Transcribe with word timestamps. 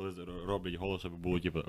коли 0.00 0.14
роблять 0.46 0.74
голос, 0.74 1.00
щоб 1.00 1.12
було 1.12 1.40
типу. 1.40 1.60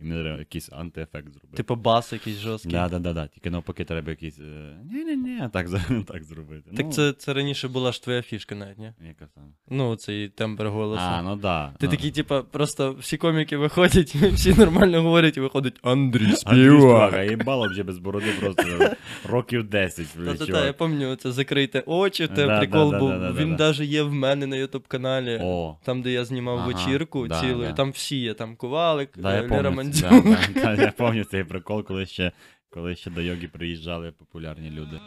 І 0.00 0.04
мені 0.04 0.22
треба 0.22 0.38
якийсь 0.38 0.72
антиефект 0.72 1.32
зробити. 1.32 1.56
Типу 1.56 1.76
бас 1.76 2.12
якийсь 2.12 2.36
жорсткий. 2.36 2.72
Да, 2.72 2.88
да, 2.88 2.98
да, 2.98 3.12
да. 3.12 3.26
Тільки 3.26 3.50
навпаки 3.50 3.84
треба 3.84 4.10
якийсь. 4.10 4.38
Ні-ні-ні, 4.84 5.42
так, 5.52 5.68
так 6.06 6.24
зробити. 6.24 6.70
Так 6.76 6.86
ну, 6.86 6.92
це, 6.92 7.12
це 7.12 7.34
раніше 7.34 7.68
була 7.68 7.92
ж 7.92 8.02
твоя 8.02 8.22
фішка 8.22 8.54
навіть, 8.54 8.78
ні? 8.78 8.92
Яка 9.08 9.28
саме? 9.34 9.46
Ну, 9.68 9.96
цей 9.96 10.28
тембр 10.28 10.66
голосу. 10.66 11.02
А, 11.04 11.22
ну 11.22 11.36
да. 11.36 11.72
Ти 11.78 11.86
ну. 11.86 11.90
такий, 11.90 12.10
типа, 12.10 12.42
просто 12.42 12.92
всі 12.92 13.16
коміки 13.16 13.56
виходять, 13.56 14.14
всі 14.14 14.54
нормально 14.54 15.02
говорять, 15.02 15.36
і 15.36 15.40
виходить 15.40 15.74
Андрій 15.82 16.32
Співак. 16.32 17.14
А 17.14 17.22
їбало 17.22 17.68
вже 17.68 17.82
без 17.82 17.98
бороди 17.98 18.26
просто 18.40 18.64
років 19.28 19.64
10. 19.64 20.06
Та-та-та, 20.24 20.66
я 20.66 20.72
пам'ятаю, 20.72 21.16
це 21.16 21.32
закрийте 21.32 21.82
очі, 21.86 22.26
те 22.26 22.46
Да, 22.46 22.58
прикол 22.58 22.90
да, 22.90 22.98
да, 22.98 23.28
був. 23.28 23.36
Він 23.36 23.56
навіть 23.56 23.80
є 23.80 24.02
в 24.02 24.12
мене 24.12 24.46
на 24.46 24.56
Ютуб 24.56 24.88
каналі. 24.88 25.40
О, 25.42 25.76
Там, 25.84 26.02
де 26.02 26.10
я 26.10 26.24
знімав 26.24 26.58
Ага, 26.58 26.66
вечірку 26.66 27.28
цілу, 27.28 27.64
там 27.76 27.90
всі 27.90 28.16
є, 28.16 28.34
там 28.34 28.56
е, 28.64 29.48
Лера 29.50 29.70
пам'ятаю, 29.92 30.22
да, 30.22 30.48
да, 30.54 30.76
да, 30.76 30.82
я 30.82 30.92
пам'ятаю 30.92 31.24
цей 31.24 31.44
прикол, 31.44 31.84
коли 31.84 32.06
ще, 32.06 32.32
коли 32.70 32.96
ще 32.96 33.10
до 33.10 33.20
йоги 33.20 33.48
приїжджали 33.48 34.12
популярні 34.12 34.70
люди. 34.70 35.00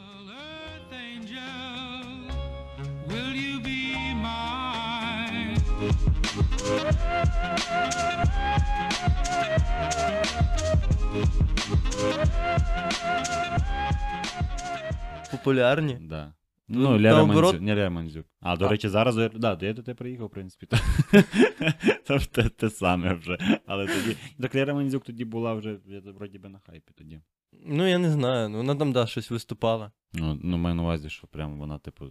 Популярні. 15.31 15.97
Да. 16.01 16.33
Ну, 16.73 16.81
Ну, 16.81 16.89
Лера 16.97 17.15
наоборот- 17.15 17.43
Мандзюк. 17.53 17.61
Не 17.61 17.75
Лера 17.75 17.89
Мандзюк. 17.89 18.25
А, 18.41 18.55
до 18.57 18.65
А. 18.65 18.69
речі, 18.69 18.89
зараз. 18.89 19.15
Да, 19.15 19.57
я 19.61 19.73
до 19.73 19.83
тебе 19.83 19.95
приїхав, 19.95 20.27
в 20.27 20.29
принципі. 20.29 20.65
то- 20.65 20.77
Це 22.07 22.19
ж 22.19 22.29
те, 22.49 22.69
саме 22.69 23.13
вже. 23.13 23.37
Але 23.65 23.87
тоді. 23.87 24.17
Так 24.41 24.55
Лера 24.55 24.73
Мандзюк 24.73 25.03
тоді 25.03 25.25
була 25.25 25.53
вже, 25.53 25.77
вроді 26.17 26.39
би 26.39 26.49
на 26.49 26.59
хайпі 26.59 26.93
тоді. 26.97 27.21
Ну, 27.65 27.87
я 27.87 27.97
не 27.97 28.11
знаю, 28.11 28.49
ну 28.49 28.57
вона 28.57 28.75
там, 28.75 28.91
да, 28.91 29.07
щось 29.07 29.31
виступала. 29.31 29.91
Ну, 30.13 30.39
ну 30.43 30.57
маю 30.57 30.75
на 30.75 30.83
увазі, 30.83 31.09
що 31.09 31.27
прямо 31.27 31.55
вона, 31.57 31.77
типу. 31.77 32.05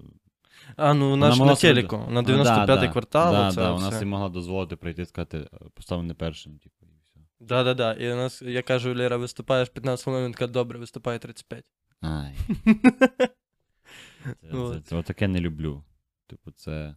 А, 0.77 0.95
ну 0.95 1.11
вона 1.11 1.27
Вона 1.27 1.33
ж 1.33 1.39
на 1.39 1.45
могла 1.45 1.57
собі- 1.57 1.83
на 1.93 2.23
Ну, 2.23 2.23
95-й 2.23 2.67
да, 2.67 2.77
да. 2.77 2.89
квартал. 2.89 3.33
Да, 3.33 3.49
оце 3.49 3.57
да, 3.61 3.73
вона 3.73 3.93
собі 3.93 4.05
могла 4.07 4.29
дозволити 4.29 4.77
прийти 4.77 5.03
і 5.03 5.07
сказати, 5.07 5.49
поставив 5.75 6.15
першим, 6.15 6.59
типу, 6.59 6.87
і 6.87 7.01
все. 7.03 7.21
Да-да-да. 7.41 7.93
І 7.93 8.13
у 8.13 8.17
нас, 8.17 8.43
я 8.43 8.63
кажу, 8.63 8.95
Лера, 8.95 9.17
виступаєш 9.17 9.69
15 9.69 10.05
хвилин, 10.05 10.35
він 10.41 10.53
добре, 10.53 10.79
виступає 10.79 11.19
35. 11.19 11.65
Ай. 12.03 12.35
Це, 14.25 14.35
це, 14.43 14.75
це, 14.75 14.81
це, 14.81 14.97
отаке 14.97 15.29
не 15.29 15.41
люблю. 15.41 15.85
Типу, 16.27 16.51
це. 16.51 16.97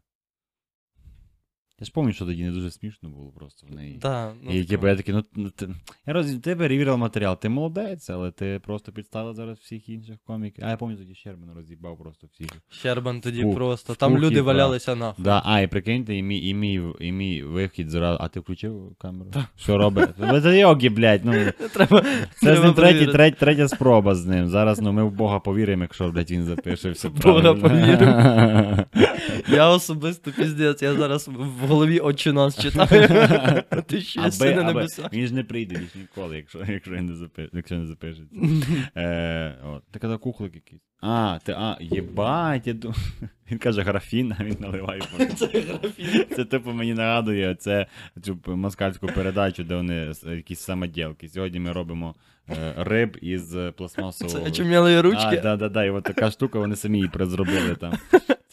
Я 1.80 1.86
ж 1.86 1.92
пам'ятаю, 1.92 2.14
що 2.14 2.26
тоді 2.26 2.44
не 2.44 2.52
дуже 2.52 2.72
смішно 2.72 3.10
було 3.10 3.32
просто 3.32 3.68
в 3.70 3.76
неї. 3.76 3.98
Да, 4.02 4.34
ну, 4.44 4.52
і 4.52 4.54
таке. 4.54 4.70
типу, 4.70 4.88
я 4.88 4.96
такий, 4.96 5.16
ну, 5.16 5.24
ну 5.36 5.50
ти, 5.50 5.70
я 6.08 6.14
роз... 6.14 6.36
ти 6.44 6.56
перевірив 6.56 6.98
матеріал, 6.98 7.40
ти 7.40 7.50
молодець, 7.50 8.10
але 8.10 8.32
ти 8.32 8.62
просто 8.64 8.92
підставив 8.92 9.36
зараз 9.36 9.58
всіх 9.58 9.90
інших 9.90 10.16
коміків. 10.24 10.66
А 10.68 10.70
я 10.70 10.78
пам'ятаю, 10.78 11.08
тоді 11.08 11.16
Щербан 11.16 11.50
роз'їбав 11.56 11.98
просто 11.98 12.28
всіх. 12.28 12.48
Щербан 12.70 13.22
тоді 13.22 13.44
Пух, 13.44 13.56
просто. 13.56 13.96
Там 13.96 14.18
люди 14.18 14.36
прах. 14.36 14.46
валялися 14.46 14.96
нахуй. 14.96 15.26
Да, 15.26 15.42
а, 15.46 15.62
і 15.62 15.68
прикиньте, 15.68 16.16
і 16.16 16.24
мій, 16.24 16.48
і 16.48 16.54
мій, 16.54 16.82
і 17.00 17.12
мій 17.12 17.44
вихід 17.44 17.90
зразу. 17.90 18.18
А 18.22 18.28
ти 18.28 18.40
включив 18.40 18.96
камеру? 18.98 19.32
Що 19.56 19.78
робить? 19.78 20.10
Ви 20.18 20.58
йоги, 20.58 20.90
блядь, 20.90 21.26
ну. 21.26 21.34
Треба, 21.74 22.04
Це 22.36 22.56
з 22.56 22.64
ним 22.64 22.74
третій, 22.74 22.76
перевірити. 22.76 23.12
третя, 23.12 23.38
третя 23.40 23.68
спроба 23.68 24.16
з 24.16 24.26
ним. 24.26 24.48
Зараз 24.48 24.82
ну, 24.82 24.94
ми 24.94 25.04
в 25.04 25.12
Бога 25.12 25.40
повіримо, 25.40 25.84
якщо, 25.84 26.12
блядь, 26.12 26.32
він 26.32 26.44
запише 26.44 26.90
все 26.90 27.10
Бога 27.10 27.54
правильно. 27.54 28.86
Я 29.48 29.70
особисто 29.70 30.32
піздець, 30.32 30.82
я 30.82 30.94
зараз 30.94 31.28
в 31.28 31.68
голові 31.68 32.00
очі 32.00 32.32
нас 32.32 32.60
читаю. 32.60 33.08
Ти 33.88 34.04
Аби, 34.18 34.32
си 34.32 34.56
на 34.56 34.70
аби, 34.70 34.88
він 35.14 35.28
ж 35.28 35.34
не 35.34 35.44
прийде 35.44 35.76
більш 35.76 35.96
ніколи, 35.96 36.38
якщо, 36.38 36.66
якщо, 36.68 36.92
не 36.92 37.16
запи, 37.16 37.50
якщо 37.54 37.76
не 37.76 37.86
запишеться. 37.88 38.36
Е, 38.98 39.56
от. 39.66 39.84
Ти 39.92 40.00
казав 40.00 40.20
кухлик 40.20 40.56
якийсь. 40.56 40.82
А, 41.02 41.40
ти, 41.44 41.52
а, 41.52 41.78
єбать, 41.82 42.68
я 42.68 42.74
ду- 42.74 42.96
Він 43.52 43.58
каже 43.58 43.82
графін, 43.82 44.36
а 44.40 44.44
він 44.44 44.56
наливає. 44.60 45.02
Це 45.36 45.46
графін. 45.46 46.26
Це 46.36 46.46
типу 46.46 46.72
мені 46.72 46.94
нагадує 46.94 47.56
це, 47.56 47.86
цю 48.22 48.40
москальську 48.46 49.08
передачу, 49.08 49.64
де 49.64 49.76
вони 49.76 50.12
якісь 50.26 50.60
самоділки. 50.60 51.30
Сьогодні 51.30 51.60
ми 51.60 51.72
робимо 51.72 52.16
е, 52.50 52.74
риб 52.78 53.18
із 53.22 53.56
пластмасового. 53.78 54.40
Це 54.40 54.46
очуміли 54.50 54.96
А, 54.96 55.02
ручки. 55.02 55.40
да, 55.44 55.56
да, 55.56 55.70
да, 55.70 55.84
і 55.84 55.90
от 55.90 56.04
така 56.04 56.32
штука, 56.32 56.60
вони 56.60 56.76
самі 56.76 56.98
її 56.98 57.10
зробили 57.20 57.76
там. 57.76 57.94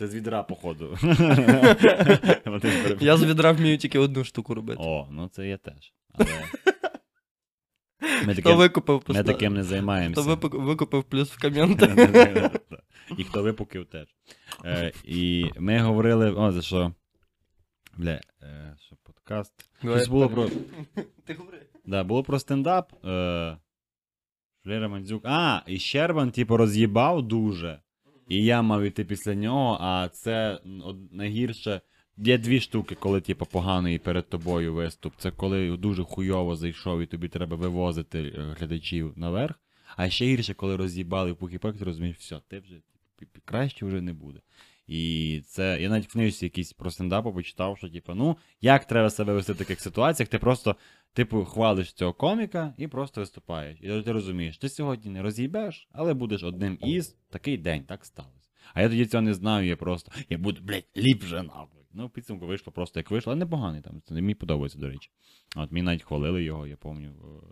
Це 0.01 0.07
з 0.07 0.15
відра, 0.15 0.43
походу. 0.43 0.99
Я 3.01 3.17
з 3.17 3.25
відра 3.25 3.53
вмію 3.53 3.79
тільки 3.79 3.99
одну 3.99 4.25
штуку 4.25 4.55
робити. 4.55 4.83
О, 4.83 5.09
ну 5.11 5.29
це 5.29 5.49
я 5.49 5.57
теж. 5.57 5.93
Але... 6.13 6.27
Ми 8.27 8.33
Хто 8.33 8.43
таким, 8.43 8.57
викупив, 8.57 9.03
ми 9.09 9.23
таким 9.23 9.55
не 9.55 9.61
Хто 9.61 9.69
займаємося. 9.69 10.21
випу- 10.21 10.61
викупив 10.61 11.05
плюс 11.05 11.31
в 11.31 11.43
коменти. 11.43 11.87
І 13.19 13.25
хто 13.25 13.43
випукив 13.43 13.87
теж. 13.87 14.07
Е, 14.65 14.93
і 15.05 15.51
ми 15.59 15.79
говорили, 15.79 16.31
о, 16.31 16.53
за 16.53 16.63
що. 16.63 16.95
Бля, 17.97 18.21
е, 18.43 18.77
що 18.79 18.97
подкаст. 19.03 19.53
Щось 19.81 20.09
було 20.09 20.29
про. 20.29 20.49
Ти 21.27 21.35
говори. 21.35 21.67
Да, 21.87 22.05
було 22.05 22.23
про 22.23 22.39
стендап. 22.39 23.05
Е, 23.05 23.57
Лера 24.65 24.89
Мандзюк. 24.89 25.23
А, 25.25 25.63
і 25.67 25.79
Щербан, 25.79 26.31
типу, 26.31 26.57
роз'їбав 26.57 27.23
дуже. 27.23 27.81
І 28.31 28.45
я 28.45 28.63
мав 28.63 28.83
іти 28.83 29.05
після 29.05 29.35
нього, 29.35 29.79
а 29.81 30.09
це 30.09 30.61
найгірше. 31.11 31.81
Є 32.17 32.39
дві 32.39 32.61
штуки, 32.61 32.95
коли, 32.95 33.21
типу, 33.21 33.47
поганий 33.47 33.99
перед 33.99 34.29
тобою 34.29 34.75
виступ. 34.75 35.13
Це 35.19 35.31
коли 35.31 35.77
дуже 35.77 36.05
хуйово 36.05 36.57
зайшов 36.57 37.01
і 37.01 37.07
тобі 37.07 37.29
треба 37.29 37.57
вивозити 37.57 38.19
е, 38.19 38.55
глядачів 38.59 39.13
наверх. 39.17 39.55
А 39.97 40.11
ще 40.11 40.25
гірше, 40.25 40.55
коли 40.55 40.77
роз'їбали 40.77 41.35
пух 41.35 41.53
і 41.53 41.59
ти 41.59 41.85
розумієш, 41.85 42.17
все, 42.17 42.41
ти 42.49 42.61
вже 42.61 42.75
пі- 43.21 43.41
краще 43.45 43.87
вже 43.87 44.01
не 44.01 44.13
буде. 44.13 44.41
І 44.91 45.43
це 45.47 45.79
я 45.81 45.89
навіть 45.89 46.07
в 46.07 46.13
книжці 46.13 46.47
якийсь 46.47 46.73
про 46.73 46.91
стендапу 46.91 47.33
почитав, 47.33 47.79
що 47.79 47.89
типу, 47.89 48.15
ну, 48.15 48.37
як 48.61 48.85
треба 48.85 49.11
себе 49.11 49.33
вести 49.33 49.53
в 49.53 49.57
таких 49.57 49.81
ситуаціях, 49.81 50.29
ти 50.29 50.39
просто, 50.39 50.77
типу, 51.13 51.45
хвалиш 51.45 51.93
цього 51.93 52.13
коміка 52.13 52.75
і 52.79 52.89
просто 52.89 53.21
виступаєш. 53.21 53.79
І 53.83 54.03
ти 54.03 54.13
розумієш, 54.13 54.59
ти 54.59 54.69
сьогодні 54.69 55.11
не 55.11 55.23
роз'їбеш, 55.23 55.89
але 55.93 56.15
будеш 56.15 56.43
одним 56.43 56.79
із 56.81 57.17
такий 57.29 57.59
день, 57.59 57.85
так 57.85 58.05
сталося. 58.05 58.49
А 58.75 58.83
я 58.83 58.89
тоді 58.89 59.07
цього 59.07 59.23
не 59.23 59.35
знаю, 59.35 59.69
я 59.69 59.77
просто, 59.77 60.13
я 60.29 60.39
буду, 60.39 60.61
блядь, 60.63 60.89
ліпше 60.97 61.43
нахуй. 61.43 61.83
Ну, 61.93 62.07
в 62.07 62.11
підсумку 62.11 62.47
вийшло 62.47 62.73
просто 62.73 63.01
як 63.01 63.11
вийшло, 63.11 63.33
але 63.33 63.39
непоганий 63.39 63.81
там. 63.81 64.03
Це 64.05 64.15
мені 64.15 64.35
подобається, 64.35 64.79
до 64.79 64.89
речі. 64.89 65.11
От 65.57 65.73
мені 65.73 65.83
навіть 65.83 66.03
хвалили 66.03 66.45
його, 66.45 66.67
я 66.67 66.77
пам'ятаю, 66.77 67.43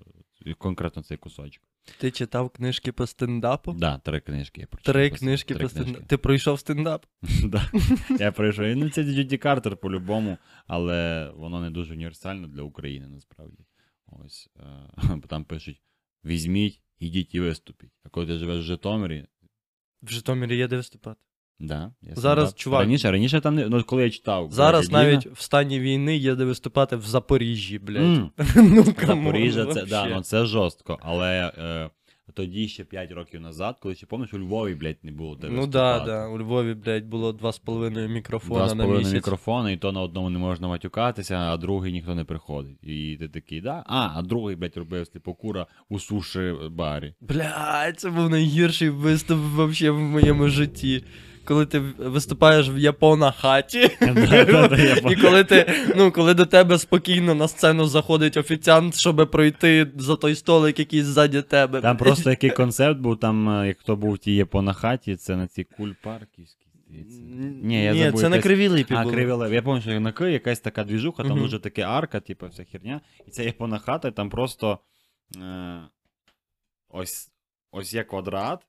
е, 0.47 0.55
конкретно 0.55 1.03
цей 1.03 1.17
кусочок. 1.17 1.63
Ти 1.99 2.11
читав 2.11 2.51
книжки 2.51 2.93
по 2.93 3.07
стендапу? 3.07 3.73
Да, 3.73 3.99
три 3.99 4.21
книжки 4.21 4.61
я 4.61 4.67
прочитав. 4.67 4.95
Три 4.95 5.11
Три 5.55 5.63
по 5.65 5.69
стендапу. 5.69 6.07
Ти 6.07 6.17
пройшов 6.17 6.61
стендап? 6.61 7.07
Да. 7.45 7.71
Я 8.19 8.33
пройшов. 8.33 8.67
Ну, 8.77 8.91
це 8.91 9.03
Джуді 9.03 9.39
Картер 9.39 9.77
по-любому, 9.77 10.39
але 10.67 11.31
воно 11.37 11.61
не 11.61 11.71
дуже 11.71 11.95
універсально 11.95 12.49
для 12.49 12.63
України 12.63 13.09
насправді. 13.09 13.65
Ось. 14.07 14.49
е, 14.57 15.21
Там 15.29 15.45
пишуть: 15.45 15.83
візьміть, 16.25 16.81
ідіть 16.99 17.35
і 17.35 17.41
виступіть. 17.41 17.93
А 18.03 18.09
коли 18.09 18.27
ти 18.27 18.39
живеш 18.39 18.59
в 18.59 18.63
Житомирі, 18.63 19.27
В 20.03 20.11
Житомирі 20.11 20.57
є 20.57 20.69
де 20.69 20.77
виступати. 20.77 21.21
Да, 21.61 21.93
я 22.03 22.15
Зараз, 22.15 22.49
стендап. 22.49 22.61
чувак- 22.61 22.81
Раніше, 22.81 23.11
раніше 23.11 23.41
там 23.41 23.55
не. 23.55 23.69
Ну, 23.69 23.83
коли 23.85 24.03
я 24.03 24.11
читав. 24.11 24.49
Зараз 24.53 24.81
Гедіна, 24.83 25.03
навіть 25.03 25.27
в 25.27 25.41
стані 25.41 25.81
війни 25.81 26.17
є 26.17 26.35
де 26.35 26.45
виступати 26.45 26.97
в 26.97 27.03
Запоріжжі, 27.03 27.79
блядь. 27.79 28.31
Ну, 28.57 28.85
Запоріжжя, 29.07 29.67
це, 29.67 29.87
да, 29.87 30.07
ну, 30.07 30.21
це 30.23 30.47
жорстко, 30.47 30.99
але 31.03 31.53
е, 31.59 31.91
тоді 32.35 32.69
ще 32.69 32.85
5 32.85 33.13
років 33.13 33.41
назад, 33.41 33.77
коли 33.81 33.95
ще 33.95 34.07
пам'ятаєш, 34.07 34.43
у 34.43 34.47
Львові, 34.47 34.75
блядь, 34.75 34.97
не 35.03 35.13
було 35.13 35.37
де 35.37 35.49
Ну 35.51 35.67
да, 35.67 36.01
да. 36.01 36.29
У 36.29 36.39
Львові, 36.39 36.75
блядь, 36.75 37.05
було 37.07 37.33
2,5 37.33 38.09
мікрофона 38.09 38.59
Два 38.61 38.69
з 38.69 38.73
на 38.75 38.77
половиною 38.83 38.99
місяць. 38.99 39.15
мікрофони, 39.15 39.73
і 39.73 39.77
то 39.77 39.93
на 39.93 40.01
одному 40.03 40.31
не 40.31 40.39
можна 40.39 40.69
матюкатися, 40.69 41.37
а 41.37 41.57
другий 41.57 41.93
ніхто 41.93 42.15
не 42.15 42.25
приходить. 42.25 42.79
І 42.83 43.17
ти 43.21 43.29
такий, 43.29 43.61
да? 43.61 43.85
А, 43.87 44.11
а 44.15 44.23
другий, 44.23 44.57
блядь, 44.57 44.77
робив 44.77 45.07
сліпокура 45.07 45.67
у 45.89 45.99
суші 45.99 46.55
барі. 46.71 47.15
Блядь, 47.21 48.01
це 48.01 48.11
був 48.11 48.31
найгірший 48.31 48.91
виступ 48.91 49.39
вообще 49.39 49.91
в 49.91 49.99
моєму 49.99 50.49
житті. 50.49 51.05
Коли 51.49 51.67
ти 51.67 51.79
виступаєш 51.99 52.71
в 52.71 52.79
Япона 52.79 53.31
хаті, 53.31 53.81
і 55.11 55.17
коли 55.17 55.45
ти, 55.45 55.73
ну, 55.97 56.13
коли 56.13 56.35
до 56.35 56.47
тебе 56.47 56.79
спокійно 56.79 57.35
на 57.35 57.49
сцену 57.49 57.87
заходить 57.87 58.37
офіціант, 58.37 58.95
щоб 58.95 59.31
пройти 59.31 59.91
за 59.97 60.17
той 60.17 60.35
столик, 60.35 60.79
який 60.79 61.03
ззаді 61.03 61.43
тебе. 61.43 61.81
Там 61.81 61.97
просто 61.97 62.31
який 62.31 62.51
концепт 62.51 63.01
був, 63.01 63.21
там, 63.21 63.49
е, 63.49 63.69
як 63.69 63.79
хто 63.79 63.97
був 63.97 64.13
в 64.13 64.19
тій 64.19 64.35
є 64.35 64.47
хаті, 64.75 65.17
це 65.17 65.37
на 65.37 65.47
цій 65.47 65.65
кульпарківській. 65.65 66.67
здається. 66.89 67.23
Ні, 67.63 67.85
я 67.85 67.93
Ні, 67.93 68.05
забув, 68.05 68.21
це 68.21 68.29
на 68.29 68.37
якась- 68.37 68.47
кривілипі 68.47 68.95
А, 68.97 69.05
кривіле. 69.05 69.55
Я 69.55 69.63
пам'ятаю, 69.63 69.93
що 69.95 70.01
на 70.01 70.13
Ки 70.13 70.33
якась 70.33 70.61
така 70.61 70.85
двіжуха, 70.85 71.23
там 71.23 71.39
дуже 71.39 71.59
таке 71.59 71.83
арка, 71.83 72.21
типу, 72.21 72.47
вся 72.47 72.65
херня. 72.65 73.01
І 73.27 73.31
це 73.31 73.45
япона 73.45 73.79
хата, 73.79 74.11
там 74.11 74.31
просто 74.31 74.79
е, 75.37 75.81
ось, 76.89 77.31
ось 77.71 77.95
є 77.95 78.05
квадрат, 78.05 78.61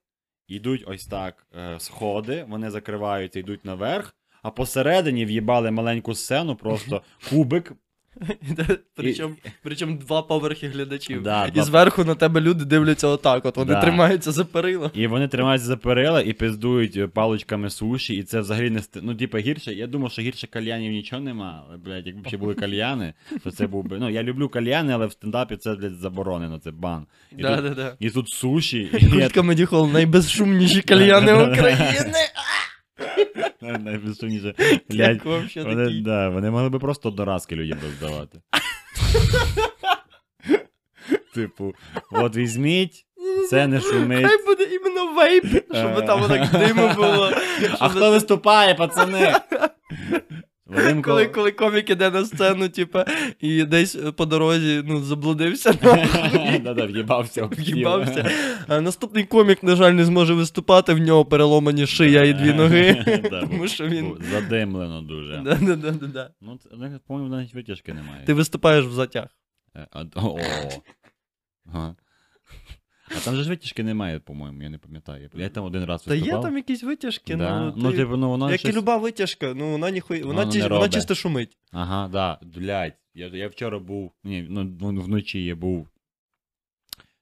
йдуть 0.49 0.83
ось 0.87 1.05
так 1.05 1.47
е, 1.57 1.79
сходи, 1.79 2.45
вони 2.49 2.69
закриваються, 2.69 3.39
йдуть 3.39 3.65
наверх, 3.65 4.15
а 4.41 4.51
посередині 4.51 5.25
в'їбали 5.25 5.71
маленьку 5.71 6.15
сцену, 6.15 6.55
просто 6.55 7.01
кубик. 7.29 7.73
Причому, 8.95 9.35
причому 9.63 9.97
два 9.97 10.21
поверхи 10.21 10.67
глядачів. 10.67 11.23
Да, 11.23 11.45
і 11.47 11.51
два- 11.51 11.63
зверху 11.63 12.03
на 12.03 12.15
тебе 12.15 12.41
люди 12.41 12.65
дивляться 12.65 13.07
отак. 13.07 13.45
От 13.45 13.57
вони 13.57 13.73
Да. 13.73 13.81
тримаються 13.81 14.31
за 14.31 14.45
перила. 14.45 14.91
І 14.93 15.07
вони 15.07 15.27
тримаються 15.27 15.67
за 15.67 15.77
перила 15.77 16.21
і 16.21 16.33
пиздують 16.33 16.97
е, 16.97 17.07
паличками 17.07 17.69
суші, 17.69 18.15
і 18.15 18.23
це 18.23 18.39
взагалі 18.39 18.69
не. 18.69 18.81
Ну, 19.01 19.15
типа, 19.15 19.39
гірше. 19.39 19.73
Я 19.73 19.87
думав, 19.87 20.11
що 20.11 20.21
гірше 20.21 20.47
кальянів 20.47 20.91
нічого 20.91 21.21
нема. 21.21 21.63
Але, 21.67 21.77
блядь, 21.77 22.07
якби 22.07 22.27
ще 22.27 22.37
були 22.37 22.53
кальяни, 22.53 23.13
то 23.43 23.51
це 23.51 23.67
був 23.67 23.85
би. 23.85 23.99
Ну, 23.99 24.09
я 24.09 24.23
люблю 24.23 24.49
кальяни, 24.49 24.93
але 24.93 25.05
в 25.05 25.11
стендапі 25.11 25.55
це, 25.55 25.75
блядь, 25.75 25.95
заборонено, 25.95 26.59
це 26.59 26.71
бан. 26.71 27.05
І, 27.37 27.41
Да, 27.41 27.55
тут... 27.55 27.65
да, 27.65 27.73
да. 27.75 27.95
і 27.99 28.09
тут 28.09 28.29
суші. 28.29 28.79
І. 28.93 29.05
Культ 29.05 29.37
Comedy 29.37 29.69
Hall, 29.69 29.91
найбезшумніші 29.93 30.81
кальяни 30.81 31.33
України. 31.33 32.13
Найбільше, 34.89 35.63
блядь, 35.63 35.77
вони, 35.77 36.01
да, 36.01 36.29
вони 36.29 36.51
могли 36.51 36.69
би 36.69 36.79
просто 36.79 37.09
доразки 37.09 37.55
людям 37.55 37.77
роздавати. 37.83 38.41
Типу, 41.33 41.73
от 42.11 42.35
візьміть, 42.35 43.05
це 43.49 43.67
не 43.67 43.81
шумить. 43.81 44.25
Хай 44.27 44.45
буде 44.45 44.63
іменно 44.63 45.13
вейп, 45.13 45.45
щоб 45.71 46.05
там 46.05 46.27
так 46.27 46.51
диму 46.51 46.91
було. 46.95 47.31
А 47.79 47.89
хто 47.89 48.11
виступає, 48.11 48.75
пацани? 48.75 49.35
Вадим 50.69 51.01
Коли, 51.01 51.27
коли 51.27 51.51
комік 51.51 51.89
іде 51.89 52.09
на 52.09 52.25
сцену, 52.25 52.69
типа, 52.69 53.05
і 53.39 53.63
десь 53.63 53.97
по 54.15 54.25
дорозі 54.25 54.83
ну, 54.85 55.01
заблудився, 55.01 55.73
Да-да, 56.63 56.85
в'їбався. 56.85 57.45
в'їбався. 57.45 58.31
А 58.67 58.81
наступний 58.81 59.23
комік, 59.23 59.63
на 59.63 59.75
жаль, 59.75 59.91
не 59.91 60.05
зможе 60.05 60.33
виступати, 60.33 60.93
в 60.93 60.99
нього 60.99 61.25
переломані 61.25 61.87
шия 61.87 62.23
і 62.23 62.33
дві 62.33 62.53
ноги. 62.53 63.05
Тому 63.29 63.67
що 63.67 63.87
він. 63.87 64.17
Задимлено 64.31 65.01
дуже. 65.01 65.41
Ну, 66.41 66.59
ну, 66.71 66.99
по-моєму, 67.07 67.35
навіть 67.35 67.53
витяжки 67.53 67.93
немає. 67.93 68.25
Ти 68.25 68.33
виступаєш 68.33 68.85
в 68.85 68.91
затяг. 68.91 69.27
Е. 69.75 69.87
Ага. 71.73 71.95
А 73.17 73.19
там 73.25 73.35
же 73.35 73.43
ж 73.43 73.49
витяжки 73.49 73.83
немає, 73.83 74.19
по-моєму, 74.19 74.63
я 74.63 74.69
не 74.69 74.77
пам'ятаю. 74.77 75.29
Я 75.33 75.49
там 75.49 75.63
один 75.65 75.83
раз 75.85 76.03
Та 76.03 76.11
виступав. 76.11 76.37
є 76.37 76.43
там 76.43 76.57
якісь 76.57 76.83
витяжки, 76.83 77.35
да. 77.35 77.59
ну, 77.59 77.73
ну, 77.77 77.91
ти- 77.91 77.97
типу, 77.97 78.17
ну, 78.17 78.29
воно 78.29 78.51
як 78.51 78.59
щось... 78.59 78.73
і 78.73 78.77
люба 78.77 78.97
витяжка, 78.97 79.53
ну 79.53 79.71
вона 79.71 79.91
ніхуя, 79.91 80.25
вона, 80.25 80.39
Воно 80.39 80.51
ті- 80.51 80.57
не 80.57 80.63
вона 80.63 80.75
робить. 80.75 80.93
чисто 80.93 81.15
шумить. 81.15 81.57
Ага, 81.71 82.07
да, 82.07 82.39
блядь. 82.41 82.93
Я, 83.13 83.27
я 83.27 83.47
вчора 83.47 83.79
був. 83.79 84.11
Ні, 84.23 84.45
ну 84.49 84.63
ну, 84.81 85.01
вночі 85.01 85.43
я 85.45 85.55
був. 85.55 85.87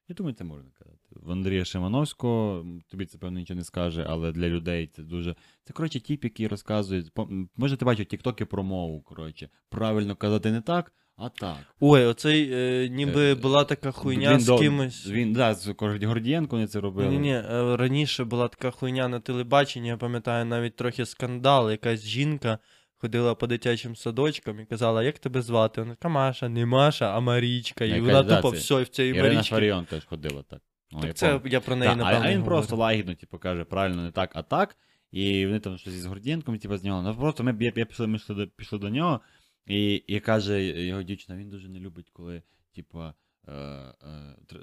Я 0.10 0.16
думаю, 0.16 0.36
це 0.36 0.44
можна 0.44 0.69
казати. 0.80 0.98
В 1.12 1.31
Андрія 1.31 1.66
Шимановського, 1.66 2.60
м, 2.60 2.81
тобі 2.88 3.06
це 3.06 3.18
певно 3.18 3.40
нічого 3.40 3.56
не 3.57 3.63
скаже, 3.63 4.06
але 4.10 4.31
для 4.31 4.48
людей 4.50 4.88
це 4.95 5.04
дуже. 5.04 5.36
Це, 5.63 5.74
коротше, 5.74 6.00
тіп, 6.00 6.24
який 6.24 6.48
розказує. 6.48 7.04
по- 7.13 7.24
м, 7.24 7.50
Може, 7.56 7.78
ти 7.78 7.86
бачив 7.86 8.06
тіктоки 8.06 8.45
про 8.45 8.63
мову, 8.63 9.01
коротше. 9.01 9.50
Правильно 9.69 10.16
казати 10.16 10.51
не 10.51 10.62
так, 10.62 10.94
а 11.18 11.30
так. 11.30 11.58
Ой, 11.80 12.06
оцей 12.06 12.50
е, 12.54 12.90
ніби 12.90 13.31
Е, 13.31 13.36
була 13.36 13.64
така 13.64 13.92
хуйня 13.92 14.34
Він 14.34 14.40
з 14.40 14.60
кимось. 14.60 15.08
Він, 15.08 15.34
да, 15.34 15.54
з 15.54 15.75
Гордієнко 15.80 16.56
вони 16.56 16.68
це 16.68 16.80
робили. 16.80 17.10
Ні, 17.10 17.18
ні, 17.18 17.34
е, 17.34 17.78
раніше 17.78 18.24
була 18.24 18.48
така 18.48 18.72
хуйня 18.72 19.08
на 19.08 19.19
телебаченні, 19.19 19.88
я 19.88 19.98
пам'ятаю 19.98 20.46
навіть 20.46 20.75
трохи 20.75 21.06
скандал. 21.06 21.72
Якась 21.72 22.06
жінка 22.06 22.60
ходила 22.98 23.36
по 23.36 23.48
дитячим 23.48 23.96
садочкам 23.96 24.60
і 24.60 24.66
казала, 24.66 25.04
як 25.04 25.19
тебе 25.19 25.42
звати? 25.42 25.81
Вона 25.81 25.94
така 25.94 26.10
Маша, 26.10 26.50
не 26.50 26.66
Маша, 26.66 27.18
а 27.18 27.19
Марічка. 27.19 27.86
І 27.86 28.02
вона 28.02 28.24
да, 28.24 28.36
тупо 28.36 28.50
все 28.50 28.81
в 28.81 28.88
цієї 28.88 29.14
Ірина 29.14 29.34
Марічки. 29.34 29.56
Фаріон 29.56 29.86
теж 29.86 30.06
ходила 30.06 30.44
так. 30.50 30.62
О, 30.94 31.06
я 31.06 31.14
це 31.14 31.42
я 31.46 31.60
про 31.60 31.75
неї 31.75 31.92
Так, 31.92 32.02
а, 32.02 32.04
напевно. 32.04 32.25
а 32.28 32.31
він 32.31 32.38
говорю. 32.38 32.56
просто 32.56 32.75
лагідно, 32.75 33.16
типу, 33.16 33.38
каже, 33.38 33.64
правильно, 33.64 34.04
не 34.04 34.12
так, 34.12 34.31
а 34.34 34.42
так. 34.42 34.78
І 35.12 35.46
вони 35.46 35.60
там 35.60 35.78
щось 35.78 35.94
із 35.94 36.06
Гордієнком, 36.06 36.58
типу, 36.58 36.78
знімали. 36.78 37.04
Ну 37.04 37.16
просто 37.16 37.44
ми, 37.44 37.58
я, 37.60 37.72
я 37.75 37.86
пішли, 37.86 38.08
ми 38.08 38.16
йшли 38.16 38.36
до, 38.36 38.48
пішли 38.48 38.80
до 38.80 38.90
нього, 38.90 39.19
і, 39.68 39.96
і 39.96 40.19
каже 40.19 40.64
його 40.64 41.04
дівчина, 41.04 41.38
він 41.38 41.50
дуже 41.50 41.69
не 41.69 41.80
любить, 41.80 42.10
коли, 42.14 42.42
типу, 42.75 43.00
е, 43.48 43.52
е, 43.52 43.94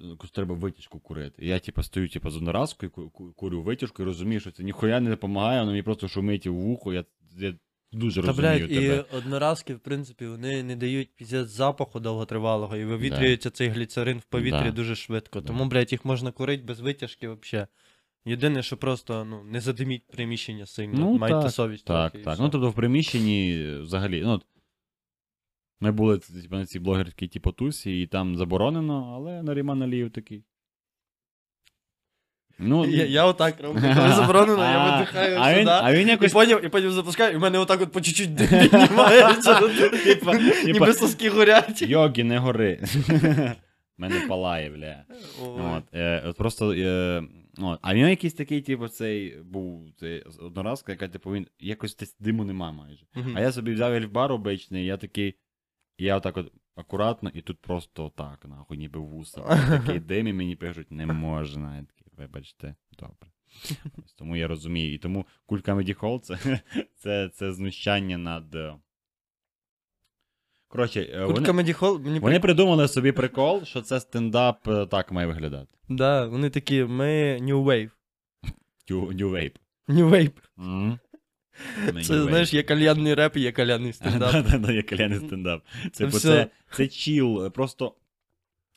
ну, 0.03 0.17
треба 0.17 0.55
витяжку 0.55 1.01
курити. 1.01 1.45
І 1.45 1.49
я, 1.49 1.59
типу, 1.59 1.83
стою, 1.83 2.09
типу, 2.09 2.31
з 2.31 2.37
одноразкою, 2.37 2.93
ку- 2.93 3.11
ку- 3.11 3.33
курю 3.33 3.63
витяжку 3.63 4.03
і 4.03 4.07
розумію, 4.07 4.41
що 4.41 4.51
це 4.51 4.63
ніхуя 4.63 5.01
не 5.01 5.11
допомагає, 5.11 5.61
воно 5.61 5.71
мені 5.71 5.83
просто 5.83 6.09
шумить 6.09 6.47
в 6.47 6.53
вухо, 6.53 6.93
я, 6.93 7.05
я 7.39 7.55
дуже 7.93 8.21
Та, 8.21 8.27
розумію 8.27 8.59
блядь, 8.59 8.69
тебе. 8.69 9.05
і 9.13 9.17
одноразки, 9.17 9.75
в 9.75 9.81
принципі, 9.81 10.27
вони 10.27 10.63
не 10.63 10.77
дають 10.77 11.15
піздець 11.17 11.49
запаху 11.49 12.01
довготривалого, 12.01 12.77
і 12.77 12.85
вивітрюється 12.85 13.51
цей 13.51 13.69
гліцерин 13.69 14.19
в 14.19 14.25
повітрі 14.25 14.65
Да. 14.65 14.71
дуже 14.71 14.95
швидко. 14.97 15.41
Да. 15.41 15.47
Тому, 15.47 15.67
блядь, 15.67 15.93
їх 15.93 16.05
можна 16.05 16.33
курити 16.33 16.63
без 16.63 16.81
витяжки 16.81 17.29
взагалі. 17.29 17.67
Єдине, 18.27 18.63
що 18.63 18.77
просто 18.77 19.25
ну, 19.25 19.43
не 19.45 19.61
задиміть 19.61 20.07
приміщення 20.07 20.67
сильно. 20.67 20.99
Ну, 20.99 21.19
Майте 21.19 21.41
так, 21.43 21.51
совість. 21.51 21.85
Так, 21.85 22.23
так. 22.23 22.39
Ну, 22.41 22.49
тобто 22.49 22.71
в 22.71 22.75
приміщенні 22.75 23.57
е, 23.59 23.79
взагалі, 23.79 24.23
ну, 24.25 24.31
от, 24.33 24.47
ми 25.85 25.93
були 25.93 26.19
типу, 26.19 26.57
на 26.57 26.67
цій 26.67 26.79
блогерській 26.79 27.29
типу, 27.29 27.53
тусі, 27.53 28.03
і 28.03 28.07
там 28.07 28.37
заборонено, 28.37 29.13
але 29.17 29.43
Наріман 29.43 29.83
Аліїв 29.83 30.11
такий. 30.11 30.45
Ну, 32.59 32.87
Я, 32.87 33.05
я 33.05 33.25
отак 33.25 33.61
роблю. 33.61 33.81
Коли 33.81 34.13
заборонено, 34.15 34.65
я 34.65 34.93
видихаю 34.97 35.37
а 35.41 35.53
він, 35.53 35.59
сюди. 35.59 35.71
а 35.71 35.93
він 35.93 36.09
І 36.09 36.11
якось. 36.11 36.33
потім, 36.33 36.59
і 36.65 36.69
потім 36.69 36.91
запускаю, 36.91 37.33
і 37.33 37.37
в 37.37 37.41
мене 37.41 37.59
отак 37.59 37.81
от 37.81 37.93
по 37.93 38.01
чуть-чуть 38.01 38.37
піднімається. 38.51 39.61
Типа, 40.05 40.35
Ніби 40.65 40.93
соски 40.95 41.31
горять. 41.31 41.83
йогі, 41.83 42.25
не 42.25 42.39
гори. 42.39 42.81
Мене 43.99 44.21
палає, 44.29 44.71
бля. 44.71 45.05
Ой. 45.43 45.63
От, 45.77 45.85
е, 45.95 46.23
от 46.27 46.37
просто, 46.37 46.73
е, 46.73 47.23
от. 47.59 47.79
А 47.83 47.95
в 47.95 47.97
нього 47.97 48.09
якийсь 48.09 48.35
такий, 48.35 48.61
типу, 48.61 48.89
цей 48.89 49.37
був 49.43 49.89
цей 49.97 50.23
одноразка, 50.41 50.93
яка, 50.93 51.09
типу, 51.09 51.33
він 51.33 51.47
якось 51.59 51.97
десь 51.97 52.17
диму 52.21 52.45
нема 52.45 52.73
майже. 52.73 53.07
Мгм. 53.15 53.33
А 53.37 53.41
я 53.41 53.53
собі 53.53 53.73
взяв 53.75 53.93
ельфбар 53.95 54.33
обичний, 54.33 54.85
я 54.87 54.97
такий. 54.97 55.35
І 55.99 56.05
я 56.05 56.17
отак 56.17 56.37
от 56.37 56.53
акуратно, 56.77 57.31
і 57.35 57.41
тут 57.41 57.59
просто 57.61 58.05
отак, 58.05 58.45
нахуй, 58.45 58.79
ніби 58.79 59.01
вуса. 59.01 59.41
Такий 59.69 60.01
дим, 60.01 60.27
і 60.29 60.33
мені 60.33 60.57
пишуть, 60.57 60.91
не 60.91 61.07
можна. 61.13 61.77
Я 61.77 61.83
такий, 61.83 62.07
вибачте, 62.17 62.75
добре. 62.99 63.31
Ось 64.05 64.15
тому 64.15 64.37
я 64.37 64.49
розумію. 64.49 64.95
І 64.95 64.99
тому 64.99 65.27
культ 65.47 65.69
Comedy 65.69 65.99
Hall 66.01 66.21
це, 66.21 66.61
це, 66.97 67.29
це 67.29 67.53
знущання 67.53 68.19
над. 68.19 68.55
е, 68.55 68.75
Коротше, 70.69 71.01
е, 71.01 71.27
Культ 71.27 71.37
вони, 71.37 71.49
Comedy 71.49 71.79
Hall, 71.79 71.99
мені 72.05 72.19
вони 72.21 72.41
придумали 72.41 72.89
собі 72.89 73.13
прикол, 73.13 73.65
що 73.65 73.83
це 73.83 74.01
стендап 74.01 74.69
е, 74.69 74.87
так 74.87 75.13
має 75.13 75.27
виглядати. 75.27 75.79
Да, 75.89 76.27
вони 76.27 76.51
такі, 76.51 76.85
ми 76.85 77.39
New 77.43 77.65
Wave. 77.65 77.91
New, 78.91 79.13
new 79.13 79.31
Vape. 79.31 79.57
New 79.89 80.11
Wave. 80.11 80.33
Мгм. 80.57 80.99
Це, 82.07 82.23
знаєш, 82.23 82.55
є 82.55 82.63
кальянний 82.63 83.15
реп 83.15 83.37
є 83.37 83.53
кальянний 83.53 83.93
стендап. 84.33 84.35
Є 84.71 84.83
кальяний 84.83 85.19
стендап. 85.19 85.63
Це, 85.93 86.51
Це 86.73 86.89
чіл, 86.89 87.51
просто 87.51 87.95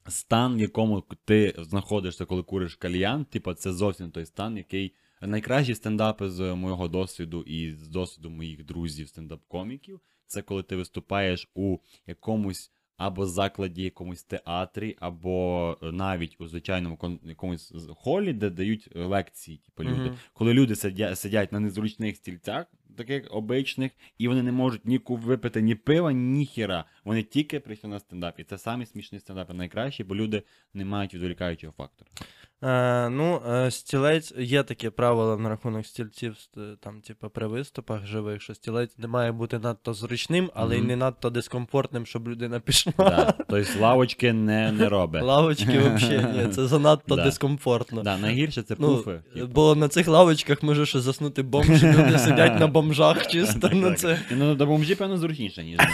стан, 0.08 0.56
в 0.56 0.60
якому 0.60 1.04
ти 1.26 1.56
знаходишся, 1.58 2.26
коли 2.26 2.44
куриш 2.44 2.76
кальян, 2.76 3.26
типу, 3.26 3.54
це 3.54 3.74
зовсім 3.74 4.12
той 4.12 4.26
стан, 4.26 4.58
який 4.58 4.94
найкращі 5.22 5.76
стендапи 5.76 6.30
з 6.30 6.56
моєго 6.56 6.88
досвіду 6.88 7.42
і 7.42 7.74
з 7.74 7.88
досвіду 7.88 8.30
моїх 8.30 8.66
друзів 8.66 9.08
стендап-коміків. 9.08 10.00
Це 10.28 10.42
коли 10.42 10.64
ти 10.64 10.76
виступаєш 10.76 11.48
у 11.56 11.78
якомусь 12.08 12.72
або 12.98 13.26
закладі, 13.26 13.84
якомусь 13.84 14.24
театрі, 14.24 14.96
або 15.00 15.78
навіть 15.82 16.36
у 16.40 16.48
звичайному 16.48 16.96
кон- 16.96 17.20
якомусь 17.24 17.74
холі, 17.96 18.34
де 18.34 18.50
дають 18.50 18.90
лекції, 18.96 19.58
типу, 19.58 19.84
люди. 19.84 20.02
Мгм. 20.02 20.18
Коли 20.34 20.54
люди 20.54 20.76
сидять, 20.76 21.20
сидять 21.20 21.52
на 21.52 21.60
незручних 21.60 22.16
стільцях, 22.16 22.66
таких 22.98 23.28
обичних, 23.32 23.92
і 24.18 24.28
вони 24.28 24.44
не 24.44 24.52
можуть 24.52 24.86
ні 24.86 25.02
випити 25.08 25.62
ні 25.62 25.76
пива, 25.76 26.12
ні 26.12 26.46
хіра. 26.46 26.86
Вони 27.06 27.24
тільки 27.24 27.60
прийшли 27.60 27.90
на 27.90 28.00
стендап. 28.00 28.40
І 28.40 28.44
це 28.44 28.58
самі 28.58 28.86
смішні 28.86 29.20
стендапи 29.20 29.54
найкращі, 29.54 30.04
бо 30.04 30.16
люди 30.16 30.44
не 30.74 30.86
мають 30.86 31.14
відволікаючого 31.14 31.74
фактора. 31.78 32.10
Е, 32.64 33.10
ну, 33.10 33.42
е, 33.52 33.72
стілець, 33.72 34.34
є 34.38 34.64
таке 34.64 34.90
правило 34.90 35.38
на 35.38 35.50
рахунок 35.50 35.86
стільців, 35.86 36.36
там, 36.80 37.02
типу, 37.02 37.30
при 37.30 37.48
виступах 37.48 38.06
живих, 38.06 38.42
що 38.42 38.56
стілець 38.56 38.98
не 38.98 39.08
має 39.08 39.32
бути 39.32 39.60
надто 39.60 39.94
зручним, 39.94 40.50
але 40.56 40.78
й 40.78 40.82
не 40.82 40.96
надто 40.96 41.30
дискомфортним, 41.30 42.06
щоб 42.06 42.28
людина 42.28 42.60
пішла. 42.60 42.94
Да. 42.98 43.34
Тобто 43.50 43.80
лавочки 43.80 44.34
не, 44.34 44.72
не 44.72 44.90
робить. 44.90 45.24
Лавочки 45.24 45.80
взагалі 45.80 46.38
ні, 46.38 46.48
це 46.54 46.68
занадто 46.68 47.16
Да. 47.16 47.24
дискомфортно. 47.24 48.04
Да, 48.04 48.18
найгірше 48.18 48.62
це 48.62 48.76
Ну, 48.80 48.96
пуфи. 48.98 49.22
типу. 49.34 49.48
бо 49.48 49.76
на 49.76 49.88
цих 49.88 50.08
лавочках 50.08 50.64
може 50.64 50.86
ще 50.86 51.00
заснути 51.00 51.44
бомж, 51.44 51.84
люди 51.84 52.20
сидять 52.20 52.60
на 52.60 52.68
бомжах 52.68 53.28
чисто. 53.28 53.60
Так, 53.60 53.72
Ну, 53.76 53.94
це... 53.94 54.20
І, 54.32 54.36
Ну, 54.36 54.56
до 54.56 54.66
бомжі, 54.66 54.96
певно, 54.96 55.18
зручніше, 55.18 55.64
ніж 55.64 55.78
на, 55.78 55.90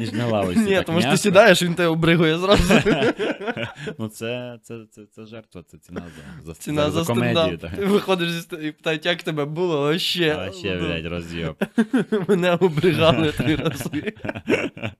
ніж 0.00 0.12
на 0.12 0.26
лавочці. 0.26 0.60
Ні, 0.60 0.74
так 0.74 0.84
тому 0.84 1.00
що 1.00 1.10
ти 1.10 1.16
сідаєш, 1.16 1.62
він 1.62 1.74
тебе 1.74 1.88
обригує 1.88 2.38
зразу. 2.38 2.74
Ну, 3.98 4.08
це, 4.08 4.58
це, 4.62 4.78
це, 4.90 5.02
це 5.12 5.26
жертва, 5.26 5.62
це 5.66 5.78
ціна 5.78 6.02
за, 6.16 6.52
за, 6.52 6.54
Ціна 6.54 6.90
за 6.90 7.04
комедію. 7.04 7.58
Ти 7.58 7.84
виходиш 7.84 8.44
і 8.62 8.72
питають, 8.72 9.06
як 9.06 9.22
тебе 9.22 9.44
було, 9.44 9.88
а 9.88 9.98
ще. 9.98 10.36
А 10.36 10.52
ще, 10.52 10.76
блядь, 10.76 11.06
роз'єб. 11.06 11.56
Мене 12.28 12.52
обригали 12.52 13.32
три 13.32 13.56
рази. 13.56 14.14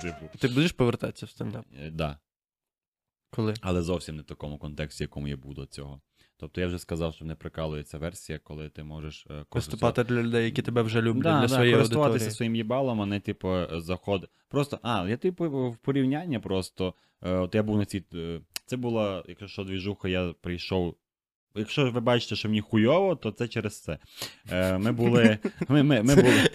Типу, 0.00 0.38
Ти 0.38 0.48
будеш 0.48 0.72
повертатися 0.72 1.26
в 1.26 1.30
стендап? 1.30 1.64
е, 1.78 1.90
да. 1.90 2.18
Коли? 3.30 3.54
але 3.60 3.82
зовсім 3.82 4.16
не 4.16 4.22
в 4.22 4.24
такому 4.24 4.58
контексті, 4.58 5.04
якому 5.04 5.28
я 5.28 5.36
був 5.36 5.54
до 5.54 5.66
цього. 5.66 6.00
Тобто 6.38 6.60
я 6.60 6.66
вже 6.66 6.78
сказав, 6.78 7.14
що 7.14 7.24
не 7.24 7.34
прикалується 7.34 7.98
версія, 7.98 8.38
коли 8.38 8.68
ти 8.68 8.84
можеш 8.84 9.26
е, 9.30 9.44
Виступати 9.52 10.04
для 10.04 10.22
людей, 10.22 10.44
які 10.44 10.62
тебе 10.62 10.82
вже 10.82 11.02
люблять, 11.02 11.22
да, 11.22 11.40
для 11.40 11.46
да, 11.46 11.54
своєї 11.54 11.74
користуватися 11.74 12.12
аудиторії. 12.12 12.36
своїм 12.36 12.56
їбалом, 12.56 13.02
а 13.02 13.06
не 13.06 13.20
типу 13.20 13.56
заход. 13.72 14.28
Просто, 14.48 14.78
а, 14.82 15.08
я 15.08 15.16
типу 15.16 15.70
в 15.70 15.76
порівняння 15.76 16.40
просто. 16.40 16.94
Е, 17.22 17.34
от 17.34 17.54
я 17.54 17.62
був 17.62 17.76
на 17.78 17.84
цій. 17.84 18.04
е, 18.14 18.40
Це 18.66 18.76
була, 18.76 19.24
якщо 19.28 19.46
що, 19.48 19.64
двіжуха, 19.64 20.08
я 20.08 20.34
прийшов. 20.40 20.96
Якщо 21.56 21.90
ви 21.90 22.00
бачите, 22.00 22.36
що 22.36 22.48
мені 22.48 22.60
хуйово, 22.60 23.16
то 23.16 23.30
це 23.30 23.48
через 23.48 23.80
це. 23.80 23.98
Е, 24.50 24.78
ми 24.78 24.92
були. 24.92 25.38
Ми, 25.68 25.82
ми, 25.82 26.02
ми 26.02 26.14
були. 26.14 26.50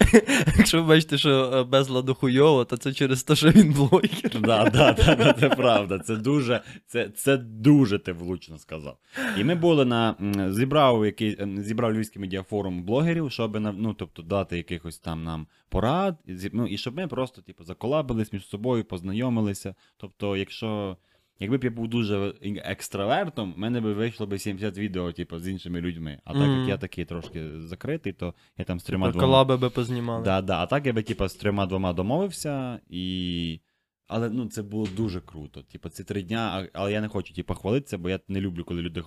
Якщо 0.58 0.82
ви 0.82 0.88
бачите, 0.88 1.18
що 1.18 1.30
е, 1.30 1.64
безладу 1.64 2.14
хуйово, 2.14 2.64
то 2.64 2.76
це 2.76 2.92
через 2.92 3.22
те, 3.22 3.36
що 3.36 3.50
він 3.50 3.72
блогер. 3.72 4.40
Да, 4.40 4.70
да, 4.70 4.92
да, 4.92 5.14
да, 5.14 5.32
це 5.32 5.48
правда. 5.48 5.98
Це 5.98 6.16
дуже, 6.16 6.60
це, 6.86 7.08
це 7.08 7.36
дуже 7.36 7.98
ти 7.98 8.12
влучно 8.12 8.58
сказав. 8.58 8.96
І 9.38 9.44
ми 9.44 9.54
були 9.54 9.84
на 9.84 10.14
зібрав 10.50 11.06
який 11.06 11.38
зібрав 11.58 11.92
львівський 11.92 12.20
медіафорум 12.20 12.82
блогерів, 12.82 13.32
щоб 13.32 13.60
ну, 13.60 13.94
тобто 13.94 14.22
дати 14.22 14.56
якихось 14.56 14.98
там 14.98 15.24
нам 15.24 15.46
порад, 15.68 16.16
ну 16.52 16.66
і 16.66 16.78
щоб 16.78 16.96
ми 16.96 17.08
просто 17.08 17.42
типу 17.42 17.64
заколабились 17.64 18.32
між 18.32 18.48
собою, 18.48 18.84
познайомилися. 18.84 19.74
Тобто, 19.96 20.36
якщо. 20.36 20.96
Якби 21.38 21.58
б 21.58 21.64
я 21.64 21.70
був 21.70 21.88
дуже 21.88 22.34
екстравертом, 22.42 23.52
в 23.52 23.58
мене 23.58 23.80
би 23.80 23.92
вийшло 23.92 24.26
би 24.26 24.38
70 24.38 24.78
відео, 24.78 25.12
типу, 25.12 25.38
з 25.38 25.48
іншими 25.48 25.80
людьми. 25.80 26.18
А 26.24 26.32
так 26.32 26.58
як 26.58 26.68
я 26.68 26.78
такий 26.78 27.04
трошки 27.04 27.60
закритий, 27.60 28.12
то 28.12 28.34
я 28.58 28.64
там 28.64 28.80
з 28.80 28.84
трьома 28.84 29.10
двома 29.10 29.26
колаби 29.26 29.56
би 29.56 29.70
познімали. 29.70 30.24
Да, 30.24 30.42
да. 30.42 30.58
А 30.58 30.66
так 30.66 30.86
я 30.86 30.92
би, 30.92 31.02
типа, 31.02 31.28
з 31.28 31.34
трьома 31.34 31.66
двома 31.66 31.92
домовився, 31.92 32.80
і. 32.88 33.60
Але 34.08 34.30
ну, 34.30 34.46
це 34.46 34.62
було 34.62 34.88
дуже 34.96 35.20
круто. 35.20 35.62
Типа, 35.62 35.88
ці 35.88 36.04
три 36.04 36.22
дня, 36.22 36.68
але 36.72 36.92
я 36.92 37.00
не 37.00 37.08
хочу 37.08 37.34
типа, 37.34 37.54
хвалитися, 37.54 37.98
бо 37.98 38.10
я 38.10 38.20
не 38.28 38.40
люблю, 38.40 38.64
коли 38.64 38.82
люди. 38.82 39.02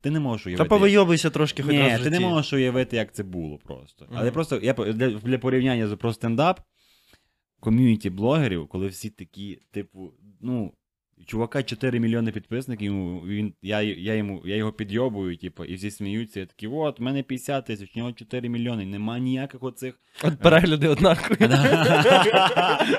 Ти 0.00 0.10
не 0.10 0.20
можеш 0.20 0.44
Та 0.44 0.50
уявити. 0.50 0.68
повийобуйся 0.68 1.30
трошки 1.30 1.62
хоч 1.62 1.72
Ні, 1.72 1.78
раз 1.78 2.00
в 2.00 2.04
ти 2.04 2.10
не 2.10 2.20
можеш 2.20 2.52
уявити, 2.52 2.96
як 2.96 3.14
це 3.14 3.22
було 3.22 3.58
просто. 3.58 4.06
Але 4.14 4.30
просто 4.30 4.60
я 4.62 4.72
для, 4.72 5.10
для 5.10 5.38
порівняння 5.38 5.88
з 5.88 5.96
про 5.96 6.12
стендап, 6.12 6.60
ком'юніті 7.60 8.10
блогерів, 8.10 8.68
коли 8.68 8.88
всі 8.88 9.10
такі, 9.10 9.58
типу, 9.70 10.12
ну. 10.40 10.72
Чувака 11.26 11.62
4 11.62 12.00
мільйони 12.00 12.32
підписників, 12.32 12.92
він, 13.26 13.52
я, 13.62 13.80
я, 13.80 14.14
йому, 14.14 14.42
я 14.44 14.56
його 14.56 14.72
підйобую, 14.72 15.36
типу, 15.36 15.64
і 15.64 15.74
всі 15.74 15.90
сміються. 15.90 16.40
Я 16.40 16.46
такий, 16.46 16.68
от, 16.68 17.00
в 17.00 17.02
мене 17.02 17.22
50 17.22 17.66
тисяч, 17.66 17.90
у 17.96 17.98
нього 17.98 18.12
4 18.12 18.48
мільйони, 18.48 18.86
нема 18.86 19.18
ніяких 19.18 19.62
оцих 19.62 19.94
От 20.22 20.38
перегляди 20.38 20.88
однакові. 20.88 21.38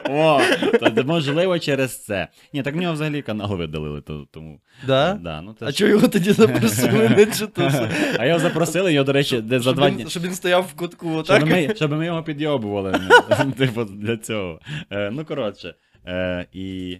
О, 0.09 0.41
то 0.79 1.03
можливо 1.03 1.59
через 1.59 2.03
це. 2.03 2.27
Ні, 2.53 2.63
так 2.63 2.75
в 2.75 2.77
нього 2.77 2.93
взагалі 2.93 3.21
канал 3.21 3.57
видалили, 3.57 4.01
то, 4.01 4.27
тому. 4.31 4.61
Да? 4.87 5.13
Да, 5.13 5.41
ну, 5.41 5.55
це 5.59 5.65
А 5.65 5.71
ж- 5.71 5.77
чого 5.77 5.91
його 5.91 6.07
тоді 6.07 6.31
запросили 6.31 7.09
на 7.17 7.25
читусу? 7.25 7.87
А 8.19 8.25
його 8.25 8.39
запросили, 8.39 8.93
його, 8.93 9.05
до 9.05 9.13
речі, 9.13 9.41
де 9.41 9.59
за 9.59 9.73
два 9.73 9.89
дні. 9.89 10.05
Щоб 10.07 10.23
він 10.23 10.33
стояв 10.33 10.63
в 10.63 10.73
кутку 10.73 11.23
Щоб 11.23 11.47
ми, 11.47 11.75
щоб 11.75 11.91
ми 11.91 12.05
його 12.05 12.23
підйобували. 12.23 12.99
Типу, 13.57 13.83
для 13.83 14.17
цього. 14.17 14.59
Е, 14.91 15.11
ну, 15.11 15.25
коротше. 15.25 15.75
Е, 16.07 16.45
і 16.53 16.97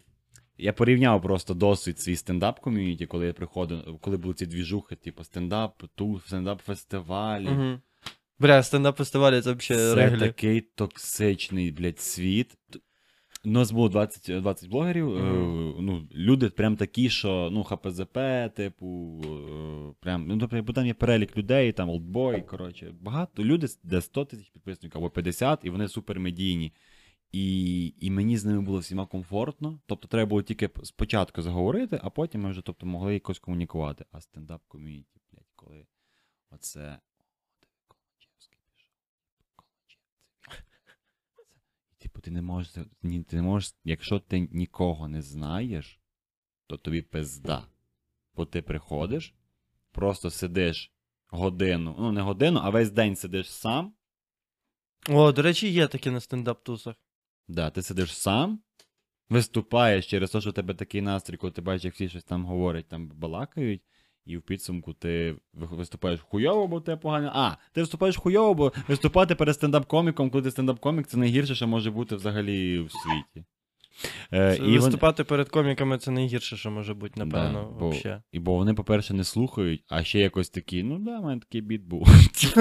я 0.62 0.74
порівняв 0.74 1.22
просто 1.22 1.54
досвід 1.54 2.00
свій 2.00 2.16
стендап 2.16 2.60
ком'юніті, 2.60 3.06
коли 3.06 3.26
я 3.28 3.34
приходив, 3.34 3.98
коли 4.02 4.18
були 4.18 4.34
ці 4.34 4.46
двіжухи, 4.46 4.96
типу 4.96 5.24
стендап, 5.24 5.84
ту, 5.96 6.22
стендап 6.26 6.62
фестивалі. 6.62 7.46
Мгм. 7.50 7.82
Бля, 8.40 8.60
стендап-фестивалі 8.62 9.42
це 9.42 9.54
взагалі 9.54 9.62
Це 9.86 9.96
реглі. 9.96 10.20
такий 10.20 10.62
токсичний, 10.62 11.72
блядь, 11.72 12.00
світ. 12.00 12.56
У 13.46 13.50
нас 13.50 13.72
було 13.72 13.90
20, 13.90 14.42
20 14.42 14.70
блогерів. 14.70 15.18
е, 15.18 15.22
Мгм. 15.22 15.76
ну, 15.80 16.08
люди 16.16 16.50
прям 16.50 16.76
такі, 16.76 17.10
що 17.10 17.50
ну, 17.52 17.64
ХПЗП, 17.64 18.18
типу, 18.56 19.22
е, 19.26 19.94
прям, 20.00 20.28
ну, 20.28 20.38
тобто, 20.40 20.64
бо 20.64 20.74
там 20.74 20.86
є 20.86 20.94
перелік 20.94 21.38
людей, 21.38 21.72
там 21.72 21.90
олдбой, 21.90 22.42
коротше, 22.42 22.94
багато 23.02 23.44
люди, 23.44 23.68
де 23.84 24.02
100 24.02 24.26
тисяч 24.26 24.50
підписників 24.50 24.98
або 24.98 25.10
50, 25.10 25.60
і 25.64 25.70
вони 25.70 25.88
супермедійні. 25.88 26.74
І, 27.32 27.94
і 28.00 28.12
мені 28.12 28.38
з 28.38 28.46
ними 28.46 28.62
було 28.62 28.80
всіма 28.80 29.06
комфортно. 29.06 29.80
Тобто 29.86 30.08
треба 30.08 30.30
було 30.30 30.42
тільки 30.42 30.70
спочатку 30.84 31.42
заговорити, 31.42 32.00
а 32.04 32.10
потім 32.10 32.42
ми 32.42 32.52
вже 32.52 32.62
тобто, 32.62 32.86
могли 32.86 33.14
якось 33.14 33.40
комунікувати. 33.40 34.06
А 34.12 34.22
стендап 34.22 34.62
ком'юніті, 34.68 35.20
блядь, 35.32 35.52
коли 35.56 35.86
оце. 36.50 37.00
Типу, 41.98 42.22
ти 42.22 42.32
не 42.32 42.42
можеш. 42.42 42.76
Ні, 43.04 43.24
ти 43.24 43.36
не 43.36 43.42
можеш, 43.42 43.76
якщо 43.84 44.20
ти 44.20 44.40
нікого 44.52 45.08
не 45.08 45.22
знаєш, 45.22 46.00
то 46.68 46.78
тобі 46.78 47.02
пизда. 47.02 47.68
Бо 48.36 48.46
ти 48.46 48.62
приходиш, 48.62 49.36
просто 49.92 50.30
сидиш 50.30 50.92
годину, 51.28 51.96
ну 52.00 52.12
не 52.12 52.22
годину, 52.22 52.60
а 52.64 52.70
весь 52.70 52.92
день 52.92 53.16
сидиш 53.16 53.52
сам. 53.52 53.94
О, 55.10 55.32
до 55.32 55.42
речі, 55.42 55.70
є 55.70 55.88
таке 55.88 56.12
на 56.12 56.20
стендап-тусах. 56.20 56.96
Да, 57.52 57.70
ти 57.70 57.82
сидиш 57.82 58.18
сам, 58.18 58.60
виступаєш 59.30 60.08
через 60.08 60.32
те, 60.32 60.42
що 60.42 60.50
у 60.50 60.54
тебе 60.54 60.74
такий 60.74 61.02
настрій, 61.02 61.38
коли 61.38 61.52
ти 61.52 61.62
бачиш, 61.62 61.86
як 61.86 61.94
всі 61.94 62.10
щось 62.10 62.24
там 62.24 62.46
говорять, 62.46 62.88
там 62.88 63.08
балакають, 63.16 63.82
і 64.26 64.38
в 64.38 64.42
підсумку 64.42 64.94
ти 64.94 65.36
виступаєш 65.54 66.20
хуйово, 66.20 66.68
бо 66.68 66.82
тебе 66.82 67.02
погано. 67.02 67.32
А, 67.34 67.52
ти 67.74 67.82
виступаєш 67.82 68.18
хуйово, 68.18 68.54
бо 68.54 68.74
виступати 68.88 69.36
перед 69.36 69.56
стендап-коміком, 69.56 70.30
коли 70.30 70.44
ти 70.44 70.50
стендап-комік, 70.50 71.04
це 71.04 71.18
найгірше, 71.18 71.56
що 71.56 71.68
може 71.68 71.92
бути 71.92 72.16
взагалі 72.16 72.80
в 72.80 72.92
світі. 72.92 73.46
Е, 74.32 74.56
і, 74.56 74.60
вони, 74.60 74.80
Виступати 74.80 75.24
перед 75.24 75.50
коміками 75.50 75.98
це 75.98 76.12
найгірше, 76.12 76.58
що 76.58 76.72
може 76.72 76.94
бути, 76.94 77.14
напевно, 77.26 77.60
Да, 77.60 77.66
бо- 77.66 77.80
вообще. 77.80 78.22
і 78.32 78.40
бо 78.40 78.54
вони, 78.56 78.74
по-перше, 78.74 79.14
не 79.14 79.24
слухають, 79.24 79.84
а 79.90 80.04
ще 80.04 80.20
якось 80.20 80.50
такі, 80.50 80.84
ну 80.84 81.00
да, 81.00 81.20
в 81.20 81.24
мене 81.24 81.40
такий 81.40 81.62
біт 81.62 81.82
був. 81.82 82.08
Типу, 82.42 82.56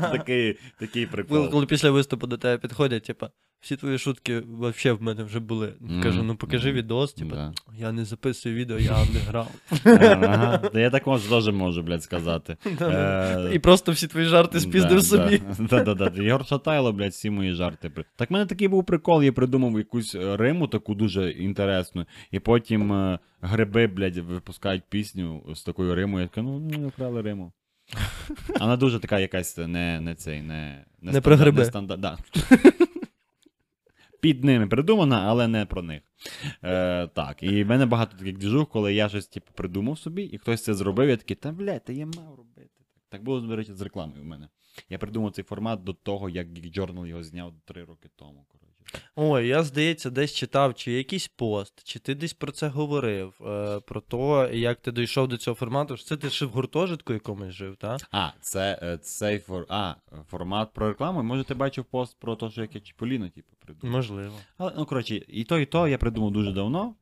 такий, 0.00 0.58
такий 0.78 1.06
прикол. 1.06 1.50
коли 1.50 1.66
після 1.66 1.90
виступу 1.90 2.26
до 2.26 2.38
тебе 2.38 2.58
підходять, 2.58 3.04
типа, 3.04 3.30
всі 3.60 3.76
твої 3.76 3.98
шутки 3.98 4.40
вообще 4.40 4.92
в 4.92 5.02
мене 5.02 5.24
вже 5.24 5.40
були. 5.40 5.74
Кажу, 6.02 6.22
ну 6.22 6.36
покажи 6.36 6.72
відос, 6.72 7.12
типа, 7.12 7.34
да. 7.34 7.52
я 7.78 7.92
не 7.92 8.04
записую 8.04 8.54
відео, 8.54 8.78
я 8.78 8.90
не 9.14 9.20
грав. 9.28 9.50
Ага, 9.84 10.58
та 10.58 10.80
я 10.80 10.90
так 10.90 11.06
можу 11.06 11.30
теж 11.30 11.54
можу, 11.54 11.82
блядь, 11.82 12.02
сказати. 12.02 12.56
Е, 12.80 13.50
І 13.52 13.58
просто 13.58 13.92
всі 13.92 14.06
твої 14.06 14.26
жарти 14.26 14.60
спіздив 14.60 14.94
да, 14.94 15.02
собі. 15.02 15.42
Да, 15.58 15.82
да, 15.84 15.94
да, 15.94 16.08
да. 16.08 16.22
Єгор 16.22 16.46
Шатайло, 16.46 16.92
блядь, 16.92 17.12
всі 17.12 17.30
мої 17.30 17.52
жарти. 17.52 17.90
Так 18.16 18.30
в 18.30 18.32
мене 18.32 18.46
такий 18.46 18.68
був 18.68 18.86
прикол, 18.86 19.22
я 19.22 19.32
придумав 19.32 19.78
якусь 19.78 20.14
е, 20.14 20.36
риму 20.36 20.66
таку 20.66 20.94
дуже 20.94 21.30
інтересну, 21.30 22.06
і 22.30 22.40
потім 22.40 22.92
е, 22.92 23.18
гриби, 23.40 23.86
блядь, 23.86 24.16
випускають 24.16 24.82
пісню 24.88 25.42
з 25.54 25.62
такою 25.62 25.94
римою. 25.94 26.22
Я 26.22 26.28
така, 26.28 26.42
ну, 26.42 26.70
ну, 26.78 26.88
вкрали 26.88 27.22
риму. 27.22 27.52
Вона 28.60 28.76
дуже 28.76 28.98
така 28.98 29.18
якась 29.18 29.56
не, 29.58 30.00
не 30.00 30.14
цей, 30.14 30.42
не, 30.42 30.84
Не 31.02 31.20
про 31.20 31.36
гриби. 31.36 31.62
Не 31.62 31.68
стандар- 31.68 31.98
да. 31.98 32.18
Під 34.20 34.44
ними 34.44 34.66
придумана, 34.66 35.22
але 35.26 35.48
не 35.48 35.66
про 35.66 35.82
них. 35.82 36.02
Е, 36.64 37.06
так, 37.06 37.42
і 37.42 37.64
в 37.64 37.66
мене 37.66 37.86
багато 37.86 38.16
таких 38.16 38.38
двіжух, 38.38 38.68
коли 38.68 38.94
я 38.94 39.08
щось 39.08 39.26
типу, 39.26 39.52
придумав 39.54 39.98
собі, 39.98 40.22
і 40.22 40.38
хтось 40.38 40.64
це 40.64 40.74
зробив, 40.74 41.08
я 41.08 41.16
такий, 41.16 41.36
та 41.36 41.52
блядь, 41.52 41.84
та 41.84 41.92
я 41.92 42.06
мав 42.06 42.34
робити. 42.36 42.70
Так 43.08 43.24
було, 43.24 43.40
до 43.40 43.62
з 43.62 43.80
рекламою 43.80 44.22
в 44.22 44.26
мене. 44.26 44.48
Я 44.88 44.98
придумав 44.98 45.32
цей 45.32 45.44
формат 45.44 45.84
до 45.84 45.92
того, 45.92 46.28
як 46.28 46.48
Geek 46.48 46.78
Journal 46.78 47.06
його 47.06 47.22
зняв 47.22 47.54
три 47.64 47.84
роки 47.84 48.08
тому. 48.16 48.46
Коротше. 48.48 48.69
Ой, 49.16 49.46
я, 49.46 49.62
здається, 49.62 50.10
десь 50.10 50.34
читав, 50.34 50.74
чи 50.74 50.92
якийсь 50.92 51.28
пост, 51.28 51.84
чи 51.84 51.98
ти 51.98 52.14
десь 52.14 52.32
про 52.32 52.52
це 52.52 52.68
говорив, 52.68 53.40
е, 53.46 53.80
про 53.80 54.00
те, 54.00 54.58
як 54.58 54.80
ти 54.80 54.92
дійшов 54.92 55.28
до 55.28 55.36
цього 55.36 55.54
формату. 55.54 55.96
Що 55.96 56.06
Це 56.06 56.16
ти 56.16 56.30
ще 56.30 56.46
в 56.46 56.48
гуртожитку 56.50 57.12
якомусь 57.12 57.54
жив, 57.54 57.76
так? 57.76 58.00
А, 58.10 58.30
це 58.40 58.78
е, 58.82 58.98
цей 58.98 59.38
фор... 59.38 59.66
а, 59.68 59.94
формат 60.30 60.72
про 60.72 60.88
рекламу. 60.88 61.22
Може, 61.22 61.44
ти 61.44 61.54
бачив 61.54 61.84
пост 61.84 62.16
про 62.20 62.36
те, 62.36 62.50
що 62.50 62.60
як 62.60 62.74
я 62.74 62.80
Чіполіно, 62.80 63.28
типу, 63.28 63.52
придумав. 63.58 63.96
Можливо. 63.96 64.34
Але, 64.58 64.72
ну, 64.76 64.86
коротше, 64.86 65.22
і 65.28 65.44
то, 65.44 65.58
і 65.58 65.66
то 65.66 65.88
я 65.88 65.98
придумав 65.98 66.30
дуже 66.30 66.52
давно, 66.52 66.94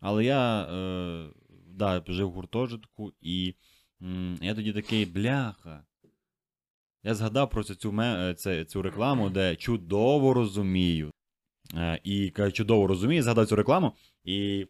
але 0.00 0.24
я 0.24 0.62
е, 0.62 1.28
да, 1.66 2.02
жив 2.08 2.28
в 2.28 2.32
гуртожитку, 2.32 3.12
і 3.20 3.54
м, 4.02 4.38
я 4.42 4.54
тоді 4.54 4.72
такий, 4.72 5.06
бляха. 5.06 5.84
Я 7.02 7.14
згадав 7.14 7.50
про 7.50 7.64
цю, 7.64 8.00
е, 8.00 8.64
цю 8.64 8.82
рекламу, 8.82 9.30
де 9.30 9.56
чудово 9.56 10.34
розумію. 10.34 11.10
Е, 11.74 12.00
і 12.04 12.32
чудово 12.52 12.86
розумію, 12.86 13.22
згадав 13.22 13.46
цю 13.46 13.56
рекламу, 13.56 13.92
і 14.24 14.66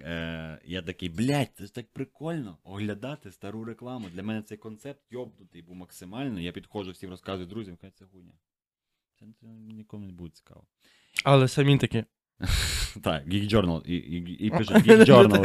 е, 0.00 0.60
я 0.64 0.82
такий, 0.82 1.08
блядь, 1.08 1.50
це 1.54 1.66
ж 1.66 1.74
так 1.74 1.92
прикольно 1.92 2.58
оглядати 2.64 3.32
стару 3.32 3.64
рекламу. 3.64 4.08
Для 4.10 4.22
мене 4.22 4.42
цей 4.42 4.58
концепт 4.58 5.00
йобнутий 5.10 5.62
був 5.62 5.76
максимально. 5.76 6.40
Я 6.40 6.52
підходжу 6.52 6.90
всім 6.90 7.10
розказую 7.10 7.46
друзям, 7.46 7.78
хай 7.80 7.90
це 7.90 8.04
гуня. 8.04 8.32
Це 9.18 9.46
нікому 9.46 10.06
не 10.06 10.12
буде 10.12 10.30
цікаво. 10.30 10.66
Але 11.24 11.48
самі 11.48 11.78
такі. 11.78 12.04
Так, 13.02 13.26
Geek 13.26 13.52
Journal. 13.52 13.82
І, 13.86 13.94
і, 13.96 14.46
і 14.46 14.50
пише 14.50 14.74
Geek 14.74 15.04
Journal. 15.04 15.42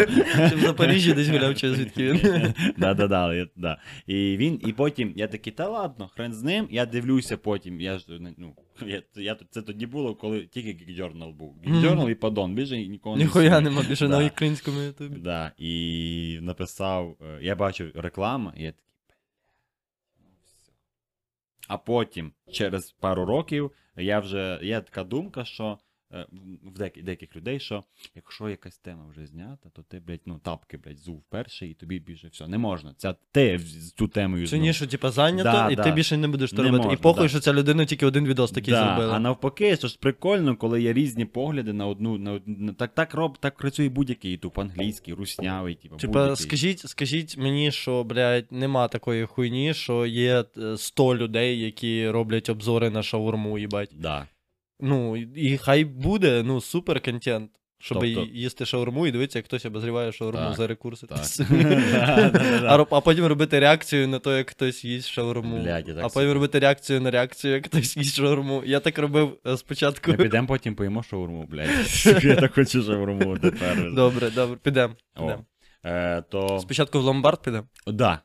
Ти 0.49 0.55
в 0.55 0.59
Запоріжжі 0.59 1.13
десь 1.13 1.27
гуляв, 1.27 1.55
чи 1.55 1.73
звідки 1.73 2.11
він. 2.11 2.53
да, 2.77 2.93
да, 2.93 3.47
да. 3.55 3.77
І 4.07 4.37
він, 4.37 4.61
і 4.65 4.73
потім 4.73 5.13
я 5.15 5.27
такий, 5.27 5.53
та 5.53 5.69
ладно, 5.69 6.07
хрен 6.07 6.33
з 6.33 6.43
ним, 6.43 6.67
я 6.71 6.85
дивлюся 6.85 7.37
потім. 7.37 7.81
Я 7.81 7.97
ж 7.97 8.05
ну, 8.37 8.55
я, 8.85 9.01
я, 9.15 9.37
це 9.49 9.61
тоді 9.61 9.85
було, 9.85 10.15
коли 10.15 10.45
тільки 10.45 10.69
Geek 10.69 10.99
Journal 10.99 11.33
був. 11.33 11.57
Geek 11.65 11.81
Journal 11.81 12.09
і 12.09 12.15
Падон, 12.15 12.53
більше 12.53 12.77
нікого 12.77 13.15
не 13.15 13.23
Ніхуя 13.23 13.61
нема 13.61 13.81
більше 13.89 14.07
на 14.07 14.25
українському 14.25 14.81
ютубі. 14.81 15.19
Да, 15.19 15.51
і 15.57 16.39
написав, 16.41 17.17
е, 17.21 17.39
я 17.41 17.55
бачив 17.55 17.91
рекламу, 17.95 18.51
і 18.57 18.63
я 18.63 18.71
такий, 18.71 18.83
«Бля, 20.17 20.25
ну. 20.25 20.73
А 21.67 21.77
потім, 21.77 22.31
через 22.51 22.91
пару 22.91 23.25
років, 23.25 23.71
я 23.97 24.19
вже, 24.19 24.59
є 24.61 24.81
така 24.81 25.03
думка, 25.03 25.45
що 25.45 25.77
в 26.63 26.77
деяких, 26.77 27.03
деяких 27.03 27.35
людей, 27.35 27.59
що 27.59 27.83
якщо 28.15 28.49
якась 28.49 28.77
тема 28.77 29.05
вже 29.11 29.25
знята, 29.25 29.69
то 29.69 29.81
ти, 29.81 29.99
блядь, 29.99 30.21
ну, 30.25 30.39
тапки, 30.43 30.77
блядь, 30.77 30.99
зув 30.99 31.23
перший, 31.29 31.71
і 31.71 31.73
тобі 31.73 31.99
більше 31.99 32.27
все. 32.27 32.47
Не 32.47 32.57
можна. 32.57 32.93
Ця 32.97 33.15
ти 33.31 33.57
з 33.59 33.91
цю 33.91 34.07
темою 34.07 34.47
Чи 34.47 34.57
ні, 34.57 34.73
що 34.73 34.87
типа 34.87 35.11
зайнято, 35.11 35.51
Да, 35.51 35.71
і 35.71 35.75
да. 35.75 35.83
ти 35.83 35.91
більше 35.91 36.17
не 36.17 36.27
будеш 36.27 36.51
то 36.51 36.63
Не 36.63 36.71
робити. 36.71 36.93
І 36.93 36.97
похуй, 36.97 37.23
да. 37.23 37.29
що 37.29 37.39
ця 37.39 37.53
людина 37.53 37.85
тільки 37.85 38.05
один 38.05 38.27
відос 38.27 38.51
такий 38.51 38.73
да, 38.73 38.85
зробила. 38.85 39.15
А 39.15 39.19
навпаки, 39.19 39.75
що 39.75 39.87
ж 39.87 39.97
прикольно, 39.99 40.55
коли 40.55 40.81
є 40.81 40.93
різні 40.93 41.25
погляди 41.25 41.73
на 41.73 41.87
одну. 41.87 42.17
На 42.17 42.31
одну 42.31 42.73
так, 42.73 42.93
так, 42.93 43.13
роб, 43.13 43.37
так 43.37 43.57
працює 43.57 43.89
будь-який 43.89 44.31
ютуб, 44.31 44.59
англійський, 44.59 45.13
руснявий, 45.13 45.75
типу, 45.75 45.97
Типа, 45.97 46.35
скажіть, 46.35 46.79
скажіть 46.79 47.37
мені, 47.37 47.71
що, 47.71 48.03
блядь, 48.03 48.51
нема 48.51 48.87
такої 48.87 49.25
хуйні, 49.25 49.73
що 49.73 50.05
є 50.05 50.45
е, 50.57 50.77
100 50.77 51.15
людей, 51.15 51.59
які 51.59 52.09
роблять 52.09 52.49
обзори 52.49 52.89
на 52.89 53.03
шаурму, 53.03 53.59
їбать. 53.59 53.89
Да. 53.95 54.27
Ну, 54.83 55.17
і- 55.17 55.57
хай 55.57 55.85
буде, 55.85 56.43
ну, 56.45 56.61
супер 56.61 57.01
контент. 57.01 57.51
Щоб 57.79 57.99
Тобто- 58.01 58.27
їсти 58.33 58.65
шаурму 58.65 59.07
і 59.07 59.11
дивитися, 59.11 59.39
як 59.39 59.45
хтось 59.45 59.65
обозріває 59.65 60.11
шаурму 60.11 60.39
Так, 60.39 60.55
за 60.57 60.67
рекурси. 60.67 61.07
так. 61.07 61.19
А, 62.67 62.85
а 62.91 63.01
потім 63.01 63.25
робити 63.25 63.59
реакцію 63.59 64.07
на 64.07 64.19
те, 64.19 64.37
як 64.37 64.49
хтось 64.49 64.85
їсть 64.85 65.09
шаурму. 65.09 65.57
Блядь, 65.63 65.87
я 65.87 65.93
так 65.93 66.03
а 66.03 66.07
потім 66.07 66.21
собі. 66.21 66.33
робити 66.33 66.59
реакцію 66.59 67.01
на 67.01 67.11
реакцію, 67.11 67.53
як 67.53 67.65
хтось 67.65 67.97
їсть 67.97 68.15
шаурму. 68.15 68.63
Я 68.65 68.79
так 68.79 68.97
робив 68.99 69.37
е, 69.47 69.57
спочатку. 69.57 70.11
Ми 70.11 70.17
підемо 70.17 70.47
потім 70.47 70.75
поїмо 70.75 71.03
шаурму, 71.03 71.47
блядь. 71.49 71.69
Я 72.23 72.35
так 72.35 72.53
хочу 72.53 72.83
шаурму 72.83 73.37
тепер. 73.37 73.93
Добре, 73.93 74.29
добре, 74.29 74.57
підемо. 74.63 74.93
Підем. 75.15 75.39
Е, 75.85 76.21
то. 76.29 76.59
Спочатку 76.61 76.99
в 76.99 77.03
ломбард 77.03 77.41
підемо, 77.43 77.63
Да, 77.87 78.21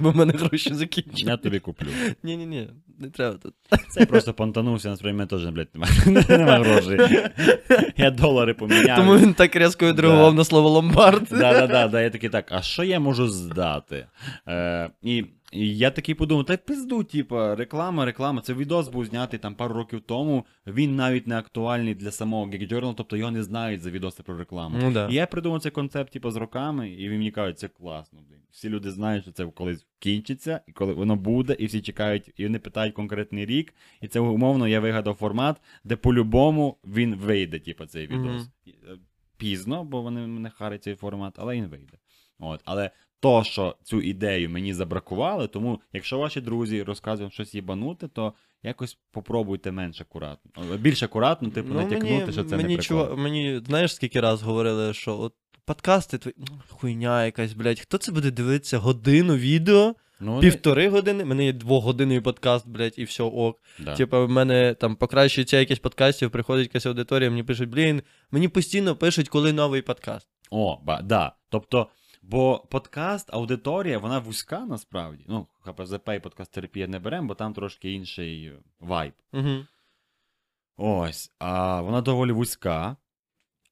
бо 0.00 0.10
в 0.10 0.16
мене 0.16 0.32
гроші 0.32 0.74
закінчились. 0.74 1.22
я 1.26 1.36
тобі 1.36 1.58
куплю. 1.58 1.86
Ні, 2.22 2.36
ні, 2.36 2.46
ні, 2.46 2.68
не 2.98 3.10
треба 3.10 3.36
тут. 3.36 3.54
Це 3.88 4.00
я 4.00 4.06
просто 4.06 4.34
понтанувся, 4.34 4.88
насправді 4.88 5.16
мене 5.18 5.26
теж, 5.26 5.46
блядь, 5.46 5.68
немає, 5.74 6.24
немає 6.38 6.62
грошей. 6.64 7.24
Я 7.96 8.10
долари 8.10 8.54
поміняв. 8.54 8.98
Тому 8.98 9.16
він 9.18 9.34
так 9.34 9.56
різко 9.56 9.86
відреагував 9.86 10.30
Да. 10.32 10.36
на 10.36 10.44
слово 10.44 10.68
ломбард. 10.68 11.26
Да, 11.30 11.52
да, 11.52 11.66
да, 11.66 11.88
да, 11.88 12.02
я 12.02 12.10
такий 12.10 12.30
так, 12.30 12.46
а 12.52 12.62
що 12.62 12.84
я 12.84 13.00
можу 13.00 13.28
здати? 13.28 14.06
Е, 14.48 14.90
і, 15.02 15.24
і 15.52 15.78
я 15.78 15.90
такий 15.90 16.14
подумав, 16.14 16.44
та 16.44 16.56
пизду, 16.56 17.04
типа, 17.04 17.54
реклама, 17.54 18.04
реклама. 18.04 18.40
Це 18.40 18.54
відос 18.54 18.88
був 18.88 19.04
знятий 19.06 19.38
там 19.38 19.54
пару 19.54 19.74
років 19.74 20.00
тому. 20.06 20.44
Він 20.66 20.96
навіть 20.96 21.26
не 21.26 21.38
актуальний 21.38 21.94
для 21.94 22.10
самого 22.10 22.46
Geek 22.46 22.72
Journal, 22.72 22.94
тобто 22.96 23.16
його 23.16 23.30
не 23.30 23.42
знають 23.42 23.80
за 23.82 23.90
відоси 23.90 24.22
про 24.22 24.38
рекламу. 24.38 24.78
Ну 24.82 24.92
да. 24.92 25.08
І 25.10 25.14
я 25.14 25.26
придумав 25.26 25.60
цей 25.62 25.72
концепт, 25.72 26.12
типу, 26.12 26.30
з 26.30 26.36
роками, 26.36 26.90
і 26.90 27.08
він 27.08 27.18
мені 27.18 27.30
кажуть, 27.30 27.58
це 27.58 27.68
класно, 27.68 28.18
блін. 28.28 28.38
Всі 28.56 28.68
люди 28.68 28.90
знають, 28.90 29.22
що 29.22 29.32
це 29.32 29.46
колись 29.46 29.86
кінчиться, 29.98 30.60
і 30.66 30.72
коли 30.72 30.92
воно 30.92 31.16
буде, 31.16 31.56
і 31.58 31.66
всі 31.66 31.80
чекають, 31.80 32.30
і 32.36 32.42
вони 32.46 32.58
питають 32.58 32.94
конкретний 32.94 33.46
рік. 33.46 33.74
І 34.00 34.08
це 34.08 34.20
умовно 34.20 34.68
я 34.68 34.80
вигадав 34.80 35.14
формат, 35.14 35.56
де 35.84 35.96
по-любому 35.96 36.76
він 36.84 37.14
вийде, 37.14 37.58
типу, 37.58 37.86
цей 37.86 38.06
відос. 38.06 38.48
Е, 38.68 38.70
Пізно, 39.36 39.84
бо 39.84 40.02
вони 40.02 40.26
мене 40.26 40.50
харять 40.50 40.82
цей 40.82 40.94
формат, 40.94 41.34
але 41.38 41.54
він 41.56 41.66
вийде. 41.66 41.98
От. 42.38 42.60
Але 42.64 42.90
то, 43.20 43.44
що 43.44 43.76
цю 43.82 44.00
ідею 44.00 44.50
мені 44.50 44.74
забракували, 44.74 45.48
тому 45.48 45.80
якщо 45.92 46.18
ваші 46.18 46.40
друзі 46.40 46.82
розказують 46.82 47.32
щось 47.32 47.54
їбанути, 47.54 48.08
то 48.08 48.32
якось 48.62 48.98
попробуйте 49.10 49.72
менш 49.72 50.00
акуратно. 50.00 50.76
Більш 50.76 51.02
акуратно, 51.02 51.50
типу, 51.50 51.74
натякнути, 51.74 52.32
що 52.32 52.44
це 52.44 52.56
Ну, 52.56 52.62
мені, 52.62 52.76
не 52.76 52.82
прикол. 52.82 52.98
чува- 52.98 53.16
мені, 53.16 53.60
знаєш, 53.66 53.94
скільки 53.94 54.20
раз 54.20 54.42
говорили, 54.42 54.94
що 54.94 55.18
от 55.18 55.34
подкасти 55.66 56.18
твої, 56.18 56.34
ну, 56.38 56.46
хуйня 56.68 57.24
якась, 57.24 57.52
блядь, 57.52 57.80
хто 57.80 57.98
це 57.98 58.12
буде 58.12 58.30
дивитися 58.30 58.78
годину 58.78 59.36
відео, 59.36 59.94
Ну, 60.20 60.40
півтори 60.40 60.88
години, 60.88 61.24
в 61.24 61.26
мене 61.26 61.44
є 61.44 61.52
двогодинний 61.52 62.20
подкаст, 62.20 62.68
блядь, 62.68 62.98
і 62.98 63.04
все 63.04 63.22
ок. 63.22 63.62
да. 63.78 63.94
Типа, 63.96 64.24
в 64.24 64.30
мене 64.30 64.74
там 64.74 64.96
покращується 64.96 65.58
якісь 65.58 65.78
подкастів, 65.78 66.30
приходить 66.30 66.66
якась 66.66 66.86
аудиторія, 66.86 67.30
мені 67.30 67.42
пишуть, 67.42 67.68
блін, 67.68 68.02
мені 68.30 68.48
постійно 68.48 68.96
пишуть, 68.96 69.28
коли 69.28 69.52
новий 69.52 69.82
подкаст. 69.82 70.28
О, 70.50 70.78
ба, 70.82 71.02
да. 71.02 71.32
Тобто, 71.48 71.88
бо 72.22 72.66
подкаст, 72.70 73.34
аудиторія, 73.34 73.98
вона 73.98 74.18
вузька 74.18 74.66
насправді. 74.66 75.24
Ну, 75.28 75.46
ХПЗП 75.60 76.08
і 76.16 76.20
подкаст 76.20 76.52
терапія 76.52 76.86
не 76.86 76.98
беремо, 76.98 77.28
бо 77.28 77.34
там 77.34 77.54
трошки 77.54 77.92
інший 77.92 78.52
вайб. 78.80 79.12
Угу. 79.32 79.64
Ось. 80.76 81.32
А 81.38 81.80
вона 81.80 82.00
доволі 82.00 82.32
вузька. 82.32 82.96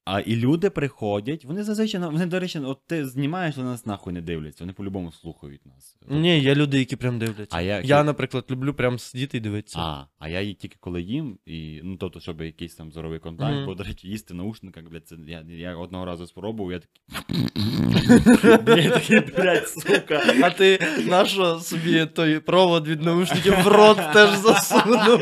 А 0.05 0.19
і 0.19 0.35
люди 0.35 0.69
приходять, 0.69 1.45
вони 1.45 1.63
зазвичай, 1.63 2.01
вони, 2.01 2.25
до 2.25 2.39
речі, 2.39 2.59
от 2.59 2.79
ти 2.87 3.05
знімаєш, 3.05 3.57
вони 3.57 3.69
нас 3.69 3.85
нахуй 3.85 4.13
не 4.13 4.21
дивляться, 4.21 4.63
вони 4.63 4.73
по-любому 4.73 5.11
слухають 5.11 5.65
нас. 5.65 5.97
Ні, 6.09 6.39
є 6.39 6.55
люди, 6.55 6.79
які 6.79 6.95
прям 6.95 7.19
дивляться. 7.19 7.57
А 7.57 7.61
я- 7.61 7.81
я, 7.81 8.03
наприклад, 8.03 8.45
люблю 8.51 8.73
прям 8.73 8.99
сидіти 8.99 9.37
і 9.37 9.41
дивитися. 9.41 9.79
А, 9.79 10.05
а 10.19 10.29
я 10.29 10.41
її 10.41 10.53
тільки 10.53 10.77
коли 10.79 11.01
їм, 11.01 11.37
і, 11.45 11.79
ну 11.83 11.97
тобто, 11.97 12.19
щоб 12.19 12.41
якийсь 12.41 12.75
там 12.75 12.91
зоровий 12.91 13.19
контакт, 13.19 13.53
Мгм. 13.55 13.65
бо, 13.65 13.75
до 13.75 13.83
речі, 13.83 14.07
їсти 14.07 14.33
в 14.33 14.37
наушниках, 14.37 14.83
блядь, 14.83 15.07
це 15.07 15.15
я, 15.27 15.45
я 15.49 15.75
одного 15.75 16.05
разу 16.05 16.27
спробував, 16.27 16.71
я 16.71 16.79
такий. 16.79 17.01
Я 18.83 18.89
такий, 18.91 19.19
блядь, 19.19 19.67
сука. 19.69 20.23
А 20.43 20.49
ти 20.49 20.79
нащо 21.09 21.59
собі 21.59 22.05
той 22.05 22.39
провод 22.39 22.87
від 22.87 23.01
наушників 23.01 23.53
в 23.63 23.67
рот 23.67 23.97
теж 24.13 24.29
засунув? 24.37 25.21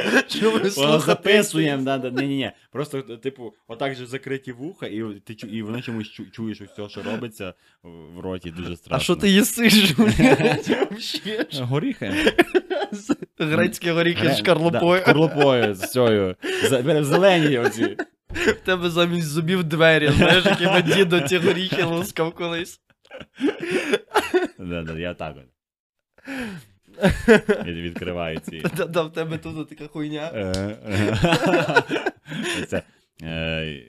Записуємо, 1.02 1.84
да, 1.84 1.98
да, 1.98 2.10
ні, 2.22 2.28
ні, 2.28 2.36
ні. 2.36 2.52
Просто, 2.72 3.02
типу, 3.02 3.54
отак 3.68 3.96
же 3.96 4.06
закриті 4.06 4.52
вуха, 4.52 4.73
і 4.82 5.04
ти 5.26 5.34
і 5.48 5.62
воно 5.62 5.82
чомусь 5.82 6.08
чу- 6.20 6.32
чуєш 6.32 6.62
все, 6.62 6.90
що 6.90 7.04
робиться 7.04 7.54
в 7.84 8.20
роті, 8.20 8.52
дуже 8.52 8.78
страшно. 8.78 8.96
А 8.98 9.00
що 9.00 9.16
ти 9.16 9.30
їсиш? 9.30 9.92
Горіхи. 11.60 12.14
Грецькі 13.40 13.92
горіхи 13.92 14.26
з 14.28 14.30
Да, 14.32 14.36
шкарлупою. 14.36 15.02
шкарлупою, 15.02 15.76
з 15.76 15.80
цією. 15.92 16.36
Зелені 17.04 17.58
оці. 17.58 17.98
В 18.30 18.54
тебе 18.54 18.90
замість 18.90 19.28
зубів 19.28 19.64
двері, 19.64 20.08
знаєш, 20.08 20.46
якими 20.46 20.82
дідо 20.82 21.22
ті 21.22 21.38
горіхи 21.38 21.84
лускав 21.84 22.34
колись. 22.34 22.82
Да, 24.60 24.82
да, 24.84 24.94
я 25.00 25.14
так 25.14 25.36
от. 25.38 25.46
Від- 27.68 27.78
Відкриваю 27.78 28.40
ці. 28.40 28.60
Та-да, 28.78 29.02
в 29.02 29.14
тебе 29.14 29.38
тут 29.38 29.70
така 29.70 29.88
хуйня. 29.88 30.32
Е, 30.34 30.42
е. 30.88 31.84
Це 32.68 32.84
е, 33.24 33.84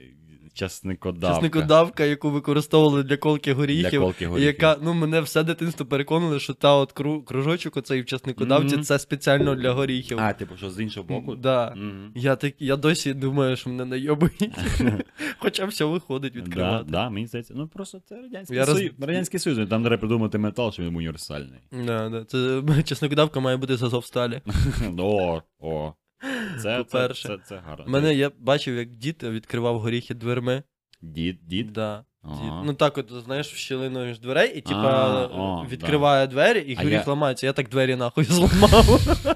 часникодавка. 0.55 1.35
Часникодавка, 1.35 2.05
яку 2.05 2.29
використовували 2.29 3.03
для 3.03 3.17
колки 3.17 3.51
Для 3.53 3.59
горіхів. 3.59 4.01
колки 4.01 4.27
горіхів. 4.27 4.47
Яка, 4.47 4.77
ну, 4.81 4.93
мене 4.93 5.21
все 5.21 5.43
дитинство 5.43 5.85
переконали, 5.85 6.39
що 6.39 6.53
та 6.53 6.73
от 6.75 6.91
кружочок 7.25 7.77
оцей 7.77 8.01
в 8.01 8.05
часникодавці, 8.05 8.75
Мгм. 8.75 8.83
це 8.83 8.99
спеціально 8.99 9.55
для 9.55 9.71
горіхів. 9.71 10.19
А, 10.19 10.33
типу, 10.33 10.57
що 10.57 10.69
з 10.69 10.79
іншого 10.79 11.07
боку? 11.07 11.35
Да. 11.35 11.73
Мгм. 11.75 12.11
Я, 12.15 12.35
так, 12.35 12.53
я 12.59 12.75
досі 12.75 13.13
думаю, 13.13 13.55
що 13.55 13.69
мене 13.69 13.85
найобують. 13.85 14.49
Хоча 15.39 15.65
все 15.65 15.85
виходить 15.85 16.33
Да, 16.33 16.39
відкривати. 16.39 16.85
да, 16.91 17.09
мені 17.09 17.27
здається. 17.27 17.53
Ну 17.57 17.67
просто 17.67 18.01
це 18.09 18.15
Радянський 18.15 18.57
Я 18.57 18.63
роз- 18.63 18.73
Союз. 18.77 18.91
Радянський 18.99 19.39
Союз, 19.39 19.69
там 19.69 19.83
треба 19.83 19.97
придумати 19.97 20.37
метал, 20.37 20.71
що 20.71 20.83
він 20.83 20.95
універсальний. 20.95 21.59
Да, 21.85 22.09
да. 22.09 22.23
Це 22.25 22.61
часникодавка 22.83 23.39
має 23.39 23.57
бути 23.57 23.77
з 23.77 23.83
Азовсталі. 23.83 24.41
О, 24.99 25.41
о. 25.59 25.93
Це, 26.55 26.61
це, 26.61 26.77
По-перше. 26.77 27.27
це, 27.27 27.37
це 27.45 27.61
гарно. 27.67 27.85
Мене 27.87 28.13
я 28.15 28.31
бачив, 28.39 28.75
як 28.75 28.89
дід 28.89 29.23
відкривав 29.23 29.79
горіхи 29.79 30.13
дверми. 30.13 30.63
Дід, 31.01 31.39
дід. 31.47 31.73
Да. 31.73 32.05
Ага. 32.23 32.63
Ну 32.65 32.73
так, 32.73 32.97
от, 32.97 33.11
знаєш, 33.25 33.53
в 33.53 33.55
щілину 33.55 34.05
між 34.05 34.19
дверей, 34.19 34.53
і 34.55 34.63
А, 34.65 34.69
типа 34.69 35.25
о, 35.25 35.65
відкриває 35.71 36.27
двері, 36.27 36.59
і 36.59 36.75
А 36.75 36.83
горіх 36.83 36.93
я- 36.93 37.03
ламається. 37.07 37.45
Я 37.45 37.53
так 37.53 37.69
двері 37.69 37.95
нахуй 37.95 38.23
зламав. 38.29 39.34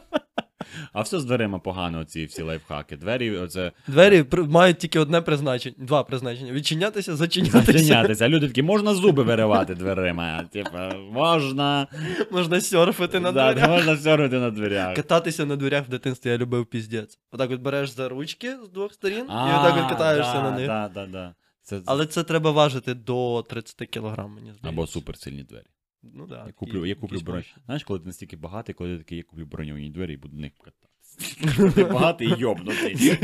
А 0.93 1.01
все 1.01 1.19
з 1.19 1.25
дверима 1.25 1.59
погано, 1.59 1.99
оці 1.99 2.25
всі 2.25 2.41
лайфхаки. 2.41 2.97
Двері, 2.97 3.37
оце 3.37 3.71
Двері 3.87 4.25
мають 4.33 4.77
тільки 4.77 4.99
одне 4.99 5.21
призначення, 5.21 5.75
два 5.77 6.03
призначення: 6.03 6.51
відчинятися, 6.51 7.15
зачинятися. 7.15 7.71
зачинятися. 7.71 8.29
Люди 8.29 8.47
такі, 8.47 8.61
можна 8.61 8.93
зуби 8.93 9.23
виривати 9.23 9.75
дверима. 9.75 10.43
Типа, 10.43 10.93
можна. 11.11 11.87
Можна 12.31 12.61
серфити 12.61 13.19
на 13.19 13.31
Да, 13.31 13.53
дверях. 13.53 13.69
можна 13.69 13.93
все 13.93 14.17
на 14.17 14.51
дверях. 14.51 14.95
Кататися 14.95 15.45
на 15.45 15.55
дверях 15.55 15.85
в 15.87 15.89
дитинстві 15.89 16.29
я 16.29 16.37
любив 16.37 16.65
піздець. 16.65 17.19
Отак 17.31 17.51
от 17.51 17.61
береш 17.61 17.89
за 17.89 18.09
ручки 18.09 18.55
з 18.65 18.69
двох 18.69 18.93
сторін 18.93 19.25
і 19.25 19.31
отак 19.31 19.75
от 19.83 19.89
катаєшся 19.89 20.33
да, 20.33 20.43
на 20.43 20.51
них. 20.51 20.67
Да, 20.67 20.91
да, 20.93 21.05
да. 21.05 21.35
Це, 21.63 21.81
Але 21.85 22.05
це 22.05 22.23
треба 22.23 22.51
важити 22.51 22.93
до 22.93 23.45
30 23.49 23.89
кг, 23.93 24.27
мені 24.27 24.39
здається. 24.39 24.69
Або 24.69 24.87
суперсильні 24.87 25.43
двері. 25.43 25.65
Ну, 26.03 26.27
да, 26.27 26.43
Я 26.47 26.53
куплю, 26.53 26.85
я 26.85 26.95
куплю 26.95 27.19
броню. 27.19 27.43
Знаєш, 27.65 27.83
коли 27.83 27.99
ти 27.99 28.05
настільки 28.05 28.35
багатий, 28.37 28.75
коли 28.75 28.91
ти 28.93 28.97
такий, 28.97 29.17
я 29.17 29.23
куплю 29.23 29.45
броньовані 29.45 29.89
двері 29.89 30.13
і 30.13 30.17
буду 30.17 30.37
в 30.37 30.39
них 30.39 30.51
кататися. 30.57 31.71
Ти 31.75 31.83
багатий 31.83 32.27
і 32.27 32.39
йобнутий. 32.39 33.17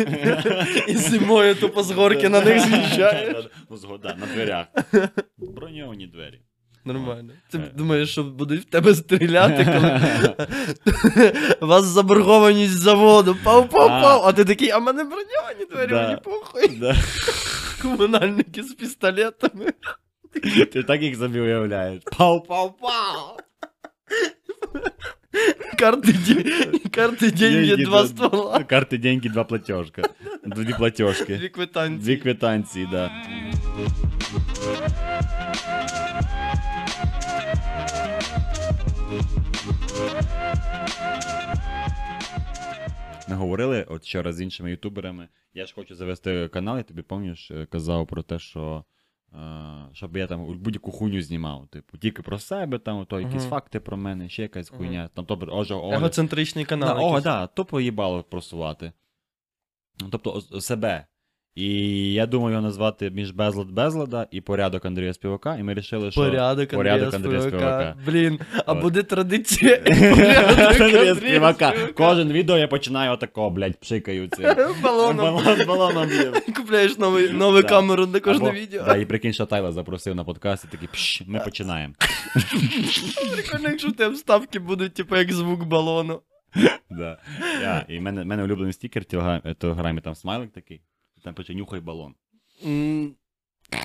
І 0.87 0.95
зимою 0.95 1.55
тупо 1.55 1.83
з 1.83 1.91
горки 1.91 2.29
на 2.29 2.41
них 2.41 2.59
з'їжджаєш. 2.59 3.47
Ну, 3.69 3.77
згода, 3.77 4.15
на 4.19 4.25
дверях. 4.25 4.67
Броньовані 5.37 6.07
двері. 6.07 6.41
Нормально. 6.85 7.33
Ти 7.51 7.57
Е. 7.57 7.71
думаєш, 7.75 8.09
що 8.09 8.23
будуть 8.23 8.61
в 8.61 8.65
тебе 8.65 8.95
стріляти, 8.95 9.65
коли 9.65 10.01
вас 11.67 11.85
заборгованість 11.85 12.77
заводу, 12.77 13.37
пау-пау-пау, 13.45 14.21
а 14.25 14.33
ти 14.33 14.45
такий, 14.45 14.69
а 14.69 14.79
мене 14.79 15.03
броньовані 15.03 15.65
двері, 15.71 15.91
мені 15.93 16.17
похуй. 16.23 16.81
Комунальники 17.81 18.63
з 18.63 18.73
пістолетами. 18.73 19.73
Ти 20.73 20.83
так 20.83 21.01
їх 21.01 21.17
собі 21.17 21.39
уявляєш. 21.39 22.03
Пау-пау-пау! 22.03 23.37
Карти, 25.79 26.13
карти 26.91 27.31
деньги, 27.31 27.67
Деньги, 27.67 27.85
два 27.85 28.07
ствола. 28.07 28.63
Карти, 28.63 28.97
деньги, 28.97 29.29
два 29.29 29.43
платежка. 29.43 30.01
Дві 30.45 30.73
платежки. 30.73 31.37
Дві 31.37 31.49
квитанції. 31.49 31.99
Дві 31.99 32.17
квитанції, 32.17 32.87
да. 32.91 33.11
Ми 43.29 43.35
говорили 43.35 43.83
от 43.89 44.05
ще 44.05 44.21
раз 44.21 44.35
з 44.35 44.41
іншими 44.41 44.71
ютуберами. 44.71 45.27
Я 45.53 45.65
ж 45.65 45.73
хочу 45.75 45.95
завести 45.95 46.47
канал, 46.47 46.77
я 46.77 46.83
тобі 46.83 47.01
пам'ятаєш, 47.01 47.51
е, 47.51 47.65
казав 47.65 48.07
про 48.07 48.23
те, 48.23 48.39
що. 48.39 48.83
Щоб 49.93 50.17
я 50.17 50.27
там 50.27 50.59
будь-яку 50.59 50.91
хуйню 50.91 51.21
знімав. 51.21 51.67
Типу, 51.67 51.97
тільки 51.97 52.21
про 52.21 52.39
себе, 52.39 52.79
там, 52.79 53.05
то 53.05 53.19
якісь 53.19 53.45
факти 53.45 53.79
про 53.79 53.97
мене, 53.97 54.29
ще 54.29 54.41
якась 54.41 54.69
хуйня. 54.69 55.09
Там, 55.13 55.25
тобто, 55.25 55.45
оже, 55.45 55.75
оже, 55.75 55.95
Егоцентричний 55.95 56.65
канал. 56.65 56.97
Да, 56.97 57.01
о, 57.03 57.21
да, 57.21 57.47
тупо 57.47 57.81
їбало 57.81 58.23
просувати. 58.23 58.91
Тобто 60.11 60.41
себе. 60.41 61.07
І 61.55 62.13
я 62.13 62.25
думаю 62.25 62.51
його 62.51 62.61
назвати 62.61 63.09
між 63.09 63.31
безлад 63.31 63.71
безлада 63.71 64.27
і 64.31 64.41
порядок 64.41 64.85
Андрія 64.85 65.13
Співака, 65.13 65.55
і 65.55 65.63
ми 65.63 65.73
вирішили, 65.73 66.11
що. 66.11 66.21
Порядок 66.21 66.73
Андрія 66.73 66.93
Порядок 66.93 67.13
Андрія 67.13 67.41
Співака. 67.41 67.57
Співака. 67.57 67.95
Блін, 68.05 68.39
а 68.65 68.73
От. 68.73 68.81
буде 68.81 69.03
традиція. 69.03 69.77
Порядок 69.85 70.81
Андрія 70.81 71.15
Співака. 71.15 71.73
Кожен 71.97 72.31
відео 72.31 72.57
я 72.57 72.67
починаю 72.67 73.11
отако, 73.11 73.49
блядь, 73.49 73.79
пшикаю 73.79 74.27
цим. 74.27 74.45
Балоном. 74.83 75.41
Балоном. 75.67 76.09
Купляєш 76.55 76.97
новий, 76.97 77.29
нову 77.29 77.61
Да. 77.61 77.67
камеру 77.67 78.07
на 78.07 78.19
кожне 78.19 78.49
Або- 78.49 78.57
відео. 78.57 78.83
Да, 78.85 78.95
і 78.95 79.05
прикинь, 79.05 79.33
що 79.33 79.45
Тайла 79.45 79.71
запросив 79.71 80.15
на 80.15 80.23
подкаст 80.23 80.65
і 80.65 80.67
такий, 80.71 80.87
пш, 80.91 81.21
ми 81.27 81.39
починаємо. 81.39 81.93
Прикольно, 83.33 83.69
якщо 83.69 83.87
в 83.89 83.93
тебе 83.93 84.13
вставки 84.15 84.59
будуть, 84.59 84.93
типу, 84.93 85.15
як 85.15 85.31
звук 85.33 85.65
балону. 85.65 86.21
Да. 86.89 87.17
Я, 87.61 87.85
і 87.89 87.99
в 87.99 88.01
мене, 88.01 88.25
мене 88.25 88.43
улюблений 88.43 88.73
стікер 88.73 89.03
в 89.11 89.53
телеграмі, 89.57 90.01
там 90.01 90.15
смайлик 90.15 90.51
такий, 90.51 90.81
там 91.25 91.33
пише 91.33 91.53
нюхай 91.53 91.79
балон. 91.79 92.13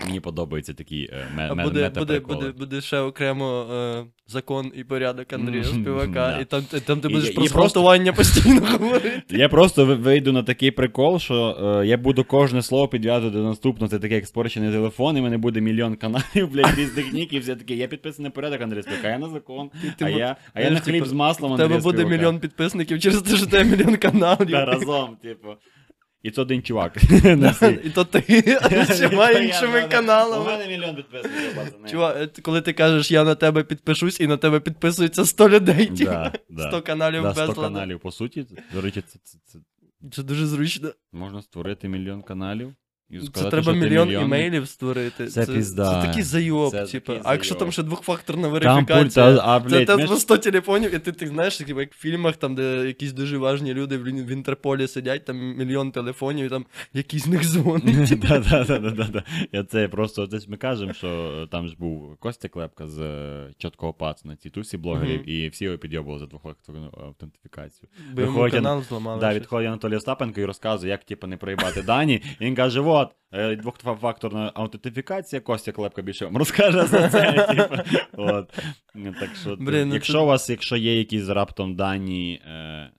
Мені 0.07 0.21
подобаються 0.21 0.75
такі 0.75 1.11
е, 1.13 1.27
ме, 1.37 1.65
буде, 1.65 1.89
буде, 1.89 2.21
буде, 2.21 2.53
буде 2.59 2.81
ще 2.81 2.99
окремо 2.99 3.67
е, 3.73 4.05
закон 4.27 4.73
і 4.75 4.85
порядок 4.85 5.33
Андрія 5.33 5.65
Співака, 5.65 6.39
і 6.41 6.45
там, 6.45 6.63
там 6.63 7.01
ти 7.01 7.09
І- 7.09 7.13
будеш 7.13 7.31
і 7.31 7.33
про 7.33 7.45
просто- 7.45 8.13
постійно 8.17 8.61
говорити. 8.61 9.37
Я 9.37 9.49
просто 9.49 9.97
вийду 9.97 10.33
на 10.33 10.43
такий 10.43 10.71
прикол, 10.71 11.19
що 11.19 11.57
е, 11.83 11.87
я 11.87 11.97
буду 11.97 12.25
кожне 12.25 12.63
слово 12.63 12.89
підв'язувати 12.89 13.37
до 13.37 13.45
наступного. 13.45 13.89
Це 13.91 13.99
таке 13.99 14.15
як 14.15 14.27
спорчений 14.27 14.73
телефон, 14.73 15.17
і 15.17 15.21
в 15.21 15.23
мене 15.23 15.39
буде 15.39 15.61
мільйон 15.61 15.97
каналів, 15.97 16.51
блядь, 16.53 16.79
різних 16.79 17.13
нік, 17.13 17.33
і 17.33 17.39
все 17.39 17.57
таке. 17.57 17.75
Я 17.75 17.89
підписаний 17.89 18.25
на 18.29 18.31
порядок 18.31 18.61
Андрій 18.61 18.83
Співака, 18.83 19.09
я 19.09 19.19
на 19.19 19.29
закон, 19.29 19.71
ти 19.99 20.05
а 20.05 20.11
мо- 20.11 20.19
я, 20.19 20.37
а 20.55 20.61
я 20.61 20.71
на 20.71 20.81
хліб 20.81 20.95
типу, 20.95 21.07
з 21.07 21.13
маслом 21.13 21.51
У 21.51 21.55
Андрія 21.55 21.69
тебе 21.69 21.83
буде 21.83 22.05
мільйон 22.05 22.39
підписників 22.41 23.01
через 23.01 23.23
те, 23.23 23.37
що 23.37 23.47
тебе 23.47 23.71
мільйон 23.71 23.97
каналів. 23.97 24.51
Да, 24.51 24.65
разом, 24.65 25.17
типу. 25.23 25.49
І 26.23 26.31
це 26.31 26.41
один 26.43 26.63
чувак. 26.63 26.97
І 27.85 27.91
то 27.91 28.05
ти 28.05 28.21
всіма 28.91 29.31
іншими 29.31 29.83
каналами. 29.83 30.43
У 30.43 30.47
мене 30.47 30.69
мільйон 30.69 30.97
підписників. 30.97 31.91
Чувак, 31.91 32.17
е, 32.17 32.43
коли 32.43 32.61
ти 32.61 32.73
кажеш, 32.73 33.11
я 33.11 33.25
на 33.25 33.35
тебе 33.35 33.63
підпишусь, 33.63 34.21
і 34.21 34.27
на 34.27 34.37
тебе 34.37 34.61
підписується 34.61 35.25
100 35.25 35.49
людей, 35.49 35.87
типу, 35.87 36.11
Да, 36.11 36.33
да. 36.51 36.69
100 36.69 36.83
каналів 36.83 37.23
без 37.23 37.33
100 37.33 37.55
каналів, 37.55 38.01
по 38.01 38.13
суті. 38.13 38.47
До 38.75 38.81
речі, 38.81 39.03
це 39.25 39.59
Це 40.13 40.23
дуже 40.23 40.47
зручно. 40.47 40.91
можна 41.13 41.43
створити 41.43 41.89
мільйон 41.89 42.23
каналів. 42.23 42.75
І 43.11 43.19
Це 43.19 43.51
треба 43.51 43.73
мільйон 43.73 44.13
імейлів 44.13 44.69
створити. 44.69 45.27
Це 45.27 45.47
пізда. 45.47 46.03
Це 46.03 46.09
такий 46.09 46.23
зайоб, 46.23 46.71
Це 46.71 46.87
типу. 46.87 47.07
такий 47.07 47.23
А 47.25 47.33
якщо 47.33 47.55
там 47.55 47.73
ще 47.73 47.83
двохфакторна 47.83 48.43
Там 48.43 48.53
верифікація. 48.53 49.03
пульта, 49.03 49.43
а, 49.45 49.61
Це 49.61 49.69
блядь, 49.69 49.87
тебе 49.87 50.07
ми 50.07 50.17
100 50.17 50.39
телефонів, 50.39 50.95
і 50.95 50.99
ти, 50.99 51.13
ти 51.13 51.27
знаєш, 51.27 51.57
типу, 51.57 51.81
як 51.81 51.93
в 51.93 51.99
фільмах, 51.99 52.37
там, 52.37 52.55
де 52.55 52.87
якісь 52.87 53.13
дуже 53.13 53.39
важні 53.39 53.75
люди 53.75 53.99
в, 53.99 54.03
в 54.03 54.31
Інтерполі 54.31 54.89
сидять, 54.89 55.25
там 55.25 55.37
мільйон 55.37 55.93
телефонів, 55.93 56.47
і 56.47 56.49
там 56.49 56.67
якийсь 56.93 57.25
з 57.25 57.27
них 57.27 57.45
дзвонить. 57.45 58.19
Да, 58.21 58.39
да, 58.39 58.65
да, 58.65 58.79
да, 58.79 58.91
да, 58.91 59.05
да. 59.05 59.25
Я 59.53 59.65
це 59.65 59.89
просто 59.89 60.27
це 60.27 60.39
ж 60.39 60.47
ми 60.49 60.57
кажемо, 60.57 60.93
що 60.93 61.49
там 61.51 61.69
ж 61.69 61.75
був 61.79 62.17
Костя 62.17 62.49
Клепка 62.49 62.87
з 62.87 62.99
е, 62.99 63.51
чіткого 63.59 63.93
пацу 63.93 64.29
на 64.29 64.37
ці 64.37 64.51
тусі 64.51 64.77
блогерів, 64.77 65.29
і 65.29 65.49
всі 65.49 65.65
його 65.65 65.79
підйобували 65.79 66.21
за 66.21 66.27
двохфакторну 66.27 66.91
автентифікацію. 67.07 67.89
Бо 68.15 68.21
йому 68.21 68.51
канал 68.51 68.83
зламали. 68.83 69.21
Щось. 69.21 69.35
відходить 69.35 69.69
Анатолій 69.69 69.97
Остапенко 69.97 70.41
і 70.41 70.45
розказує, 70.45 70.91
як 70.91 71.05
типу, 71.05 71.27
не 71.27 71.37
проїбати 71.37 71.83
дані. 71.83 72.23
І 72.41 72.45
він 72.45 72.55
каже: 72.55 72.81
от, 73.01 73.11
е, 73.33 73.57
двохфакторна 73.57 74.53
аутентифікація, 74.55 75.41
Костя 75.41 75.73
Клепка 75.73 76.03
більше 76.03 76.25
вам 76.25 76.37
розкаже 76.37 76.87
за 76.87 77.09
це. 77.09 77.47
Типу. 77.55 77.83
От. 78.23 78.49
Так 79.21 79.31
що, 79.41 79.57
Блін, 79.57 79.89
ну 79.89 79.95
якщо 79.95 80.13
це- 80.13 80.19
у 80.19 80.27
вас, 80.27 80.51
якщо 80.51 80.77
є 80.77 80.99
якісь 80.99 81.29
раптом 81.29 81.77
дані, 81.77 82.41
е, 82.47 82.51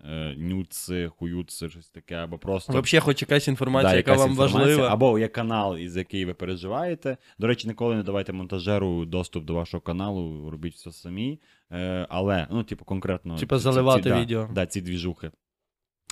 е, 0.05 0.35
нюци, 0.37 1.11
хуюци, 1.17 1.69
щось 1.69 1.89
таке, 1.89 2.15
або 2.15 2.37
просто. 2.37 2.81
Взагалі, 2.81 3.03
хоч 3.05 3.21
якась 3.21 3.47
інформація, 3.47 3.91
Да, 3.91 3.97
яка 3.97 4.11
якась 4.11 4.21
вам 4.21 4.29
інформація, 4.31 4.65
важлива. 4.65 4.93
Або 4.93 5.19
є 5.19 5.27
канал, 5.27 5.77
із 5.77 5.97
який 5.97 6.25
ви 6.25 6.33
переживаєте. 6.33 7.17
До 7.39 7.47
речі, 7.47 7.67
ніколи 7.67 7.95
не 7.95 8.03
давайте 8.03 8.33
монтажеру 8.33 9.05
доступ 9.05 9.45
до 9.45 9.53
вашого 9.53 9.81
каналу, 9.81 10.49
робіть 10.49 10.75
все 10.75 10.91
самі. 10.91 11.39
Е, 11.71 12.05
але, 12.09 12.47
ну, 12.51 12.63
типу, 12.63 12.85
конкретно. 12.85 13.35
Типа 13.37 13.55
ці- 13.55 13.61
заливати 13.61 14.03
ці, 14.03 14.09
да, 14.09 14.21
відео. 14.21 14.49
Да, 14.53 14.65
ці 14.65 14.81
двіжухи. 14.81 15.31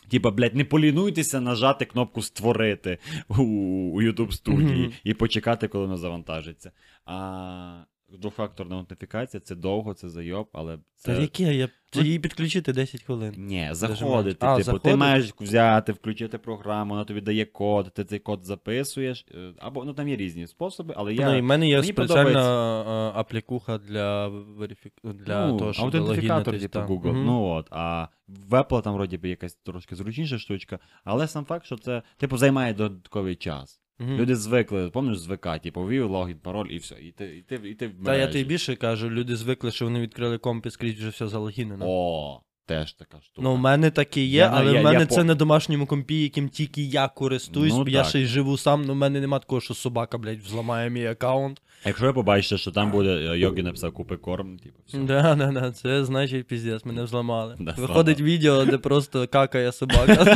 Типа, 0.09 0.31
блядь, 0.31 0.55
не 0.55 0.65
полінуйтеся 0.65 1.41
нажати 1.41 1.85
кнопку 1.85 2.21
створити 2.21 2.97
у, 3.29 4.01
YouTube 4.01 4.31
студії 4.31 4.93
і 5.03 5.13
почекати, 5.13 5.67
коли 5.67 5.85
воно 5.85 5.97
завантажиться. 5.97 6.71
А 7.05 7.83
двофакторна 8.17 8.75
аутентифікація 8.75 9.41
це 9.41 9.55
довго, 9.55 9.93
це 9.93 10.09
зайоб, 10.09 10.49
але 10.53 10.77
це. 10.95 11.15
Та 11.15 11.21
яке? 11.21 11.55
Я... 11.55 11.69
Це 11.91 11.99
Ну, 11.99 12.05
її 12.05 12.19
підключити 12.19 12.73
10 12.73 13.03
хвилин. 13.03 13.33
Ні, 13.37 13.69
заходити. 13.71 14.45
А, 14.45 14.55
типу, 14.55 14.63
заходити? 14.63 14.89
ти 14.89 14.95
маєш 14.95 15.33
взяти, 15.39 15.91
включити 15.91 16.37
програму, 16.37 16.93
вона 16.93 17.05
тобі 17.05 17.21
дає 17.21 17.45
код, 17.45 17.91
ти 17.93 18.05
цей 18.05 18.19
код 18.19 18.45
записуєш. 18.45 19.25
е, 19.35 19.53
Або 19.57 19.85
ну 19.85 19.93
там 19.93 20.07
є 20.07 20.15
різні 20.15 20.47
способи, 20.47 20.93
але 20.97 21.13
я. 21.13 21.29
Ну, 21.29 21.37
і 21.37 21.41
в 21.41 21.43
мене 21.43 21.67
є 21.67 21.83
спеціальна 21.83 23.11
аплікуха 23.15 23.77
для 23.77 24.27
верифік... 24.27 24.93
для 25.03 25.47
ну, 25.47 25.57
того, 25.57 25.73
щоб 25.73 25.85
аутентифікатор, 25.85 26.59
типу. 26.59 26.79
Google. 26.79 27.11
Мгм. 27.11 27.25
Ну 27.25 27.43
от, 27.43 27.67
а 27.71 28.07
в 28.27 28.53
Apple 28.53 28.81
там 28.81 28.93
вроді 28.93 29.17
би 29.17 29.29
якась 29.29 29.55
трошки 29.55 29.95
зручніша 29.95 30.39
штучка, 30.39 30.79
але 31.03 31.27
сам 31.27 31.45
факт, 31.45 31.65
що 31.65 31.77
це 31.77 32.01
типу 32.17 32.37
займає 32.37 32.73
додатковий 32.73 33.35
час. 33.35 33.81
Мгм. 33.99 34.15
Люди 34.17 34.35
звикли, 34.35 34.89
пам'ятаєш, 34.89 35.19
звика, 35.23 35.59
типу, 35.59 35.81
ввів 35.83 36.09
логін, 36.11 36.37
пароль 36.43 36.67
і 36.69 36.77
все. 36.77 36.95
І 37.01 37.11
ти, 37.11 37.37
і 37.37 37.41
ти, 37.41 37.55
і 37.69 37.73
ти 37.75 37.87
в 37.87 37.91
Та 38.05 38.13
я 38.13 38.19
мережі. 38.19 38.31
тобі 38.31 38.43
більше 38.49 38.75
кажу, 38.75 39.09
люди 39.09 39.35
звикли, 39.35 39.71
що 39.71 39.85
вони 39.85 39.99
відкрили 40.01 40.37
комп 40.37 40.65
і 40.65 40.71
скрізь 40.71 40.95
вже 40.99 41.09
все 41.09 41.27
залогінено. 41.27 41.85
О, 41.87 42.41
теж 42.65 42.93
така 42.93 43.21
штука. 43.21 43.41
Ну, 43.41 43.53
в 43.53 43.57
мене 43.59 43.91
таке 43.91 44.21
є, 44.21 44.37
Я- 44.37 44.51
але 44.53 44.73
я- 44.73 44.81
в 44.81 44.83
мене 44.83 44.99
я 44.99 45.05
це 45.05 45.15
по- 45.15 45.23
на 45.23 45.35
домашньому 45.35 45.85
компі, 45.85 46.23
яким 46.23 46.49
тільки 46.49 46.81
я 46.81 47.07
користуюсь, 47.07 47.73
Ну, 47.73 47.83
бо 47.83 47.89
я 47.89 47.99
так. 48.01 48.09
ще 48.09 48.19
й 48.19 48.25
живу 48.25 48.57
сам, 48.57 48.81
але 48.83 48.91
в 48.93 48.95
мене 48.95 49.21
нема 49.21 49.39
такого, 49.39 49.61
що 49.61 49.73
собака, 49.73 50.17
блядь, 50.17 50.39
взламає 50.39 50.89
мій 50.89 51.05
аккаунт. 51.05 51.61
Якщо 51.85 52.05
ви 52.05 52.13
побачите, 52.13 52.57
що 52.57 52.71
там 52.71 52.91
буде 52.91 53.09
е, 53.09 53.39
Йогі 53.39 53.63
написав 53.63 53.93
купи 53.93 54.17
корм, 54.17 54.59
типу, 54.59 54.79
все. 54.87 54.97
Да, 54.97 55.35
да, 55.35 55.51
да, 55.51 55.71
це 55.71 56.05
значить 56.05 56.47
піздець, 56.47 56.85
мене 56.85 57.03
взламали. 57.03 57.55
Да, 57.59 57.75
Виходить 57.77 58.21
відео, 58.21 58.65
де 58.65 58.77
просто 58.77 59.27
какає 59.27 59.71
собака. 59.71 60.15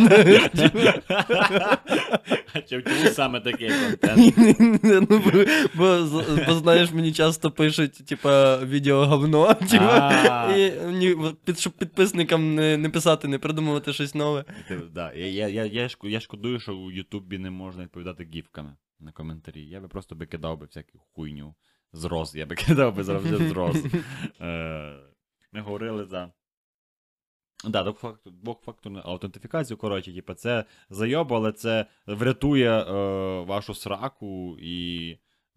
А 2.55 2.61
чому 2.61 2.83
саме 3.11 3.39
такий 3.39 3.69
контент? 3.69 4.37
Ну, 4.83 5.21
бо, 5.75 5.97
бо, 6.47 6.53
знаєш, 6.53 6.91
мені 6.91 7.11
часто 7.11 7.51
пишуть, 7.51 8.05
типа, 8.05 8.57
відео 8.57 9.05
говно, 9.05 9.53
типа, 9.71 10.53
і 10.57 10.71
мені, 10.85 11.15
під, 11.45 11.59
щоб 11.59 11.73
підписникам 11.73 12.55
не, 12.55 12.77
не 12.77 12.89
писати, 12.89 13.27
не 13.27 13.39
придумувати 13.39 13.93
щось 13.93 14.15
нове. 14.15 14.45
Ти- 14.67 14.79
да, 14.95 15.13
Я, 15.13 15.27
я, 15.27 15.47
я, 15.47 15.65
я, 15.65 15.83
шку- 15.83 16.07
я 16.07 16.19
шкодую, 16.19 16.59
що 16.59 16.75
у 16.75 16.91
Ютубі 16.91 17.37
не 17.37 17.51
можна 17.51 17.83
відповідати 17.83 18.27
гіфками 18.33 18.75
на 18.99 19.11
коментарі. 19.11 19.65
Я 19.65 19.79
би 19.81 19.87
просто 19.87 20.15
би 20.15 20.25
кидав 20.25 20.57
би 20.57 20.65
всяку 20.65 20.99
хуйню 20.99 21.55
з 21.93 22.03
роз. 22.05 22.35
Я 22.35 22.45
би 22.45 22.55
кидав 22.55 22.95
би 22.95 23.03
завжди 23.03 23.37
з 23.49 23.51
роз. 23.51 23.85
Е, 24.41 24.99
Ми 25.51 25.61
говорили 25.61 26.05
за. 26.05 26.31
Да, 27.65 27.83
двохфактор- 27.83 28.31
двохфакторну 28.31 28.99
аутентифікацію, 28.99 29.77
коротше, 29.77 30.13
типу, 30.13 30.33
це 30.33 30.65
зайоб, 30.89 31.33
але 31.33 31.51
це 31.51 31.85
врятує 32.07 32.71
е, 32.81 32.93
вашу 33.43 33.73
сраку 33.73 34.57
і. 34.59 35.09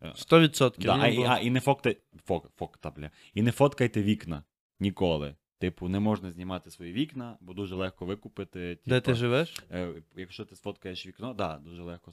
е, 0.02 0.08
100%. 0.08 0.78
Да, 0.78 0.96
ну, 0.96 1.02
а, 1.02 1.08
і, 1.08 1.22
а, 1.24 1.38
і 1.38 1.50
не 1.50 1.60
фоткайте. 1.60 2.00
Фок, 2.24 2.50
фокта, 2.56 2.90
бля. 2.90 3.10
І 3.34 3.42
не 3.42 3.52
фоткайте 3.52 4.02
вікна. 4.02 4.44
Ніколи. 4.80 5.36
Типу, 5.58 5.88
не 5.88 6.00
можна 6.00 6.30
знімати 6.30 6.70
свої 6.70 6.92
вікна, 6.92 7.36
бо 7.40 7.52
дуже 7.54 7.74
легко 7.74 8.06
викупити. 8.06 8.78
Де 8.86 9.00
ти 9.00 9.14
живеш? 9.14 9.54
Е, 9.70 10.02
Якщо 10.16 10.44
ти 10.44 10.56
сфоткаєш 10.56 11.06
вікно, 11.06 11.34
да, 11.34 11.58
дуже 11.58 11.82
легко. 11.82 12.10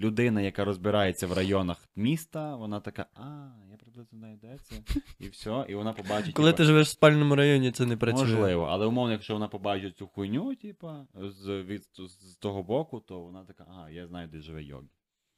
Людина, 0.00 0.40
яка 0.40 0.64
розбирається 0.64 1.26
в 1.26 1.32
районах 1.32 1.88
міста, 1.96 2.56
вона 2.56 2.80
така, 2.80 3.06
а, 3.14 3.48
я 3.70 3.76
приблизно 3.76 4.18
знаю, 4.18 4.38
де 4.42 4.56
це, 4.62 4.74
і 5.18 5.28
все, 5.28 5.66
і 5.68 5.74
вона 5.74 5.92
побачить. 5.92 6.34
Коли 6.34 6.50
типа, 6.50 6.56
ти 6.56 6.64
живеш 6.64 6.88
в 6.88 6.90
спальному 6.90 7.34
районі, 7.36 7.72
це 7.72 7.86
не 7.86 7.96
працює. 7.96 8.24
Можливо, 8.24 8.64
але 8.64 8.86
умовно, 8.86 9.12
якщо 9.12 9.34
вона 9.34 9.48
побачить 9.48 9.98
цю 9.98 10.06
хуйню, 10.06 10.54
типа, 10.54 11.06
з, 11.14 11.62
від, 11.62 11.82
з 11.98 12.36
того 12.36 12.62
боку, 12.62 13.00
то 13.00 13.20
вона 13.20 13.44
така, 13.44 13.66
а, 13.84 13.90
я 13.90 14.06
знаю, 14.06 14.28
де 14.28 14.40
живе 14.40 14.62
Йогі. 14.62 14.88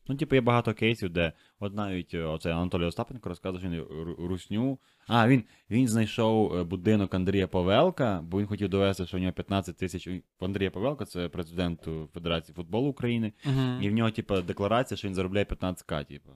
Ну, 0.08 0.16
типу, 0.16 0.34
є 0.34 0.40
багато 0.40 0.74
кейсів, 0.74 1.10
де 1.10 1.32
от 1.60 1.74
навіть 1.74 2.14
е, 2.14 2.22
оцей 2.22 2.52
Анатолій 2.52 2.84
Остапенко 2.84 3.28
розказує, 3.28 3.60
що 3.60 3.70
він 3.70 3.84
русню. 4.28 4.78
А, 5.06 5.28
він, 5.28 5.44
він 5.70 5.88
знайшов 5.88 6.54
е, 6.54 6.64
будинок 6.64 7.14
Андрія 7.14 7.48
Павелка, 7.48 8.20
бо 8.24 8.38
він 8.40 8.46
хотів 8.46 8.68
довести, 8.68 9.06
що 9.06 9.16
у 9.16 9.20
нього 9.20 9.32
15 9.32 9.76
тисяч. 9.76 10.08
Андрія 10.40 10.70
Павелка 10.70 11.04
це 11.04 11.28
президент 11.28 11.88
Федерації 12.14 12.54
футболу 12.54 12.88
України. 12.88 13.32
Мгм. 13.44 13.78
І 13.82 13.88
в 13.88 13.92
нього, 13.92 14.10
типу, 14.10 14.40
декларація, 14.40 14.98
що 14.98 15.08
він 15.08 15.14
заробляє 15.14 15.44
15к, 15.44 16.04
типу. 16.04 16.32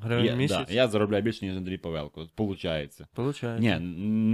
Гривень 0.00 0.26
Я, 0.26 0.34
місяць? 0.34 0.68
да, 0.68 0.74
я 0.74 0.88
заробляю 0.88 1.22
більше, 1.22 1.46
ніж 1.46 1.56
Андрій 1.56 1.78
Павелко. 1.78 2.26
Получається. 2.34 3.06
Получається. 3.14 3.78
Ні, 3.78 3.86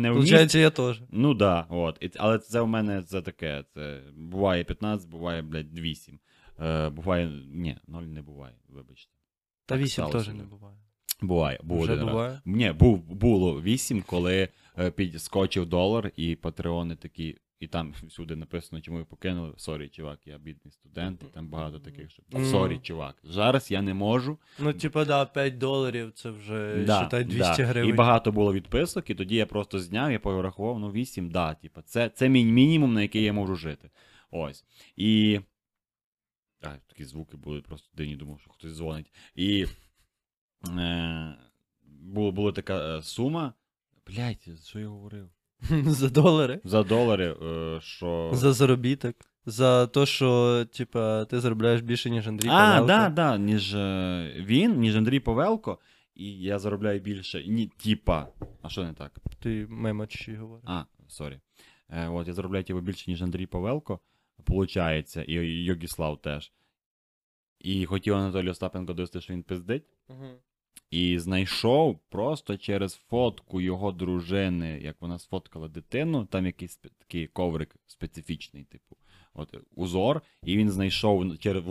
не. 0.03 0.13
Получається, 0.13 0.59
я 0.59 0.71
теж. 0.71 1.03
Ну 1.11 1.35
да, 1.35 1.67
от. 1.69 2.17
Але 2.19 2.39
це 2.39 2.61
в 2.61 2.69
мене 2.69 3.03
це 3.03 3.23
таке. 3.23 3.65
Це 3.75 4.01
буває 4.17 4.65
15, 4.65 5.11
буває, 5.11 5.43
блядь, 5.43 5.79
8. 5.79 6.19
Е, 6.61 6.89
буває. 6.89 7.31
Ні, 7.53 7.77
0 7.87 8.03
не 8.03 8.23
буває, 8.23 8.55
вибачте. 8.69 9.13
Та 9.67 9.77
вісім 9.77 10.07
теж 10.07 10.29
не 10.29 10.45
буває. 10.45 10.77
Буває, 11.23 11.61
був 11.63 11.81
Вже 11.81 11.93
один 11.93 12.09
раз. 12.09 12.39
Ні, 12.45 12.73
був, 12.73 12.99
було 12.99 13.63
8, 13.63 14.03
коли 14.03 14.49
е, 14.79 14.91
підскочив 14.91 15.67
долар, 15.67 16.13
і 16.17 16.37
патреони 16.37 16.97
такі, 16.97 17.37
і 17.61 17.67
там 17.67 17.95
всюди 18.09 18.37
написано, 18.37 18.83
чому 18.83 18.99
ви 18.99 19.05
покинули. 19.05 19.53
Sorry, 19.57 19.89
чувак, 19.89 20.19
я 20.27 20.39
бідний 20.39 20.73
студент, 20.73 21.23
і 21.23 21.35
там 21.35 21.49
багато 21.49 21.79
таких, 21.79 22.11
що. 22.11 22.23
Sorry, 22.45 22.79
чувак. 22.79 23.17
Зараз 23.23 23.71
я 23.71 23.83
не 23.83 23.95
можу. 23.95 24.39
Ну, 24.59 24.73
типа, 24.73 25.05
да, 25.05 25.25
5 25.25 25.59
доларів 25.59 26.13
це 26.15 26.31
вже 26.31 26.85
Да, 26.87 27.01
считай 27.01 27.25
200 27.25 27.63
да. 27.63 27.69
гривень. 27.69 27.91
І 27.91 27.93
багато 27.93 28.33
було 28.33 28.53
відписок, 28.53 29.11
і 29.11 29.15
тоді 29.15 29.35
я 29.35 29.47
просто 29.47 29.79
зняв, 29.79 30.13
я 30.13 30.19
порахував, 30.19 30.79
ну 30.79 30.91
8, 30.91 31.31
да, 31.31 31.55
типа, 31.55 31.83
це, 31.83 32.09
це 32.09 32.29
мій 32.29 32.45
мінімум, 32.45 32.95
на 32.95 33.03
який 33.03 33.23
я 33.23 33.33
можу 33.33 33.57
жити. 33.57 33.91
Ось. 34.31 34.65
І. 34.97 35.41
А, 36.63 36.69
такі 36.87 37.05
звуки 37.05 37.37
були 37.37 37.61
просто 37.61 37.89
дивні, 37.97 38.17
думав, 38.17 38.41
що 38.41 38.51
хтось 38.51 38.73
дзвонить. 38.77 39.13
І. 39.35 39.67
Е, 40.79 41.35
була, 41.83 42.31
була 42.31 42.53
така 42.53 42.99
е, 42.99 43.03
сума. 43.03 43.53
Блять, 44.07 44.49
що 44.67 44.79
я 44.79 44.89
говорив? 44.89 45.31
За 45.87 46.09
долари. 46.09 46.61
За 46.65 46.83
долари, 46.83 47.37
е, 47.43 47.81
що. 47.81 48.31
За 48.35 48.53
заробіток. 48.53 49.17
За 49.47 49.87
те, 49.87 50.07
що, 50.07 50.65
типа, 50.73 51.25
ти 51.25 51.41
заробляєш 51.41 51.81
більше, 51.81 52.11
ніж 52.11 52.29
Андрій 52.29 52.49
а, 52.49 52.51
Павелко. 52.51 52.87
да, 52.87 53.09
да, 53.09 53.39
ніж 53.39 53.75
е, 53.75 54.35
він, 54.37 54.79
ніж 54.79 54.97
Андрій 54.97 55.21
Павелко, 55.21 55.79
і 56.15 56.39
я 56.39 56.59
заробляю 56.59 57.01
більше. 57.01 57.45
Ні, 57.49 57.67
типа. 57.67 58.27
А 58.63 58.69
що 58.69 58.85
не 58.85 58.93
так? 58.93 59.13
Ти 59.39 59.67
мимо 59.71 60.07
чи 60.07 60.37
говориш. 60.37 60.65
А, 60.69 60.85
sorry. 61.09 61.41
Е, 61.89 62.09
от, 62.09 62.29
я 62.29 62.35
заробляю 62.35 62.65
типу, 62.65 62.81
більше, 62.81 63.11
ніж 63.11 63.23
Андрій 63.23 63.47
Павелко, 63.47 64.01
получається, 64.41 65.23
і 65.23 65.33
Йогіслав 65.65 66.23
теж. 66.23 66.53
І 67.59 67.87
хотів 67.87 68.15
Анатолій 68.15 68.51
Остапенко 68.51 68.93
довести, 68.93 69.21
що 69.21 69.33
він 69.33 69.43
пиздить. 69.43 69.85
Угу. 70.09 70.27
І 70.91 71.19
знайшов 71.19 71.99
просто 72.09 72.57
через 72.57 72.95
фотку 72.95 73.61
його 73.61 73.93
дружини, 73.93 74.81
як 74.83 74.97
вона 75.01 75.19
сфоткала 75.19 75.69
дитину, 75.69 76.27
там 76.27 76.47
якийсь 76.47 76.77
такий 76.77 77.27
коврик 77.27 77.77
специфічний, 77.87 78.65
типу, 78.65 78.97
от, 79.35 79.57
узор, 79.75 80.23
і 80.43 80.57
він 80.57 80.71
знайшов 80.71 81.39
через 81.39 81.65
в 81.65 81.69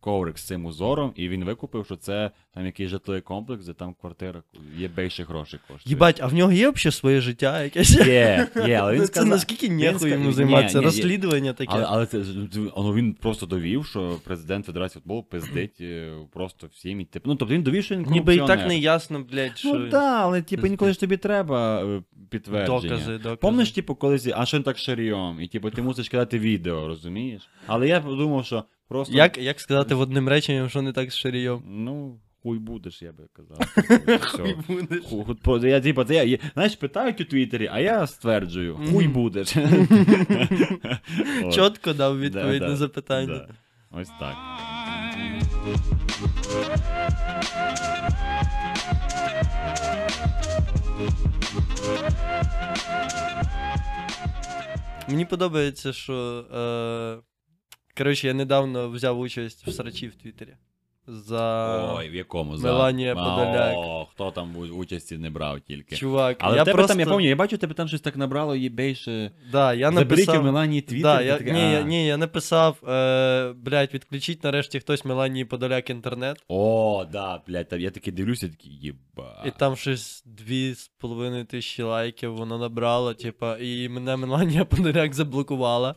коврик 0.00 0.38
з 0.38 0.42
цим 0.42 0.66
узором, 0.66 1.12
і 1.16 1.28
він 1.28 1.44
викупив, 1.44 1.84
що 1.84 1.96
це 1.96 2.30
там 2.54 2.66
якийсь 2.66 2.90
житловий 2.90 3.22
комплекс, 3.22 3.66
де 3.66 3.72
там 3.72 3.94
квартира 4.00 4.42
є 4.76 4.88
більше 4.88 5.24
грошей 5.24 5.60
коштує. 5.68 5.90
Їбать, 5.90 6.20
а 6.22 6.26
в 6.26 6.34
нього 6.34 6.52
є 6.52 6.70
взагалі 6.70 6.92
своє 6.92 7.20
життя 7.20 7.62
якесь? 7.62 8.06
Є, 8.06 8.48
є, 8.66 8.74
але 8.74 8.92
він 8.92 9.00
Ну, 9.00 9.06
сказав... 9.06 9.24
Це 9.24 9.30
наскільки 9.30 9.68
нехуй 9.68 10.10
йому 10.10 10.32
займатися? 10.32 10.80
Розслідування 10.80 11.52
таке. 11.52 11.72
Але, 11.72 11.84
але 11.88 12.06
це 12.06 12.24
ну, 12.76 12.94
він 12.94 13.14
просто 13.14 13.46
довів, 13.46 13.86
що 13.86 14.20
президент 14.24 14.66
Федерації 14.66 15.00
футболу 15.00 15.22
пиздить 15.22 15.80
е, 15.80 16.12
просто 16.32 16.66
всім. 16.66 17.00
і, 17.00 17.04
Типу, 17.04 17.30
ну, 17.30 17.36
тобто 17.36 17.54
він 17.54 17.62
довів, 17.62 17.84
що 17.84 17.94
він 17.94 18.06
Ніби 18.10 18.34
і 18.34 18.38
так 18.38 18.66
не 18.66 18.78
ясно, 18.78 19.24
блядь, 19.32 19.58
що... 19.58 19.74
Ну 19.74 19.90
так, 19.90 20.22
але 20.22 20.42
типу, 20.42 20.66
інколи 20.66 20.92
ж 20.92 21.00
тобі 21.00 21.16
треба 21.16 21.82
е, 21.84 22.02
підтвердження. 22.30 22.80
Докази, 22.80 23.18
докази. 23.18 23.36
Помниш, 23.36 23.70
типу, 23.70 23.94
колись, 23.94 24.28
а 24.34 24.46
що 24.46 24.56
він 24.56 24.64
так 24.64 24.78
шаріом? 24.78 25.40
І 25.40 25.48
типу, 25.48 25.70
ти 25.70 25.82
мусиш 25.82 26.08
кидати 26.08 26.38
відео, 26.38 26.86
розумієш? 26.88 27.48
Але 27.66 27.88
я 27.88 28.00
подумав, 28.00 28.44
що 28.44 28.64
просто. 28.88 29.14
Як, 29.14 29.38
як 29.38 29.60
сказати 29.60 29.94
в 29.94 30.00
одним 30.00 30.28
реченням, 30.28 30.68
що 30.68 30.82
не 30.82 30.92
так 30.92 31.12
з 31.12 31.16
Шарійом? 31.16 31.62
Ну, 31.66 32.20
хуй 32.42 32.58
будеш, 32.58 33.02
я 33.02 33.12
би 33.12 33.24
казав. 33.32 33.58
Хуй 34.20 34.56
будеш. 34.68 35.04
Ху- 35.04 35.36
ху- 35.44 35.66
Я, 35.66 35.80
типу, 35.80 36.04
це 36.04 36.26
я, 36.26 36.38
знаєш, 36.54 36.76
питають 36.76 37.20
у 37.20 37.24
Твіттері, 37.24 37.68
а 37.72 37.80
я 37.80 38.06
стверджую, 38.06 38.76
хуй 38.90 39.08
будеш. 39.08 39.48
Чітко 41.54 41.92
дав 41.92 42.20
відповідь 42.20 42.62
на 42.62 42.76
запитання. 42.76 43.48
Ось 43.90 44.08
так. 44.20 44.34
Мені 55.08 55.24
подобається, 55.24 55.92
що. 55.92 56.44
Е... 56.54 57.27
Коротше, 57.98 58.26
я 58.26 58.34
недавно 58.34 58.88
взяв 58.88 59.20
участь 59.20 59.66
в 59.66 59.72
срачі 59.72 60.08
в 60.08 60.14
Твіттері. 60.14 60.54
За. 61.10 61.94
Ой, 61.98 62.08
в 62.08 62.14
якому? 62.14 62.56
Меланія 62.56 63.14
За- 63.14 63.20
Подоляк. 63.20 63.74
О, 63.76 64.06
хто 64.12 64.30
там 64.30 64.56
у- 64.56 64.60
участі 64.60 65.18
не 65.18 65.30
брав 65.30 65.60
тільки. 65.60 65.96
Чувак, 65.96 66.36
Але 66.40 66.56
я 66.56 66.64
тебе 66.64 66.74
просто... 66.74 66.88
там, 66.88 67.00
я 67.00 67.06
пам'ятаю, 67.06 67.28
я 67.28 67.36
бачу, 67.36 67.58
тебе 67.58 67.74
там 67.74 67.88
щось 67.88 68.00
так 68.00 68.16
набрало 68.16 68.54
їй 68.54 68.68
більше. 68.68 69.30
Да, 69.52 69.74
я 69.74 69.92
Заберіть 69.92 70.10
написав... 70.10 70.40
у 70.40 70.44
Меланії 70.44 70.82
твіттер. 70.82 71.02
Да, 71.02 71.22
я, 71.22 71.38
ні, 71.38 71.72
я, 71.72 71.82
ні, 71.82 72.06
я 72.06 72.16
написав, 72.16 72.88
е, 72.88 73.52
блядь, 73.52 73.94
відключіть 73.94 74.44
нарешті 74.44 74.80
хтось 74.80 75.04
Меланії 75.04 75.44
Подоляк 75.44 75.90
інтернет. 75.90 76.44
О, 76.48 77.06
да, 77.12 77.42
блядь, 77.48 77.68
там 77.68 77.80
я 77.80 77.90
такий 77.90 78.12
дивлюся, 78.12 78.48
такий, 78.48 78.72
єба. 78.72 79.42
І 79.46 79.50
там 79.50 79.76
щось 79.76 80.22
дві 80.26 80.74
з 80.74 80.88
половиною 80.88 81.44
тисячі 81.44 81.82
лайків 81.82 82.36
воно 82.36 82.58
набрало, 82.58 83.14
типа, 83.14 83.56
і 83.60 83.88
мене 83.88 84.16
Меланія 84.16 84.64
Подоляк 84.64 85.14
заблокувала. 85.14 85.94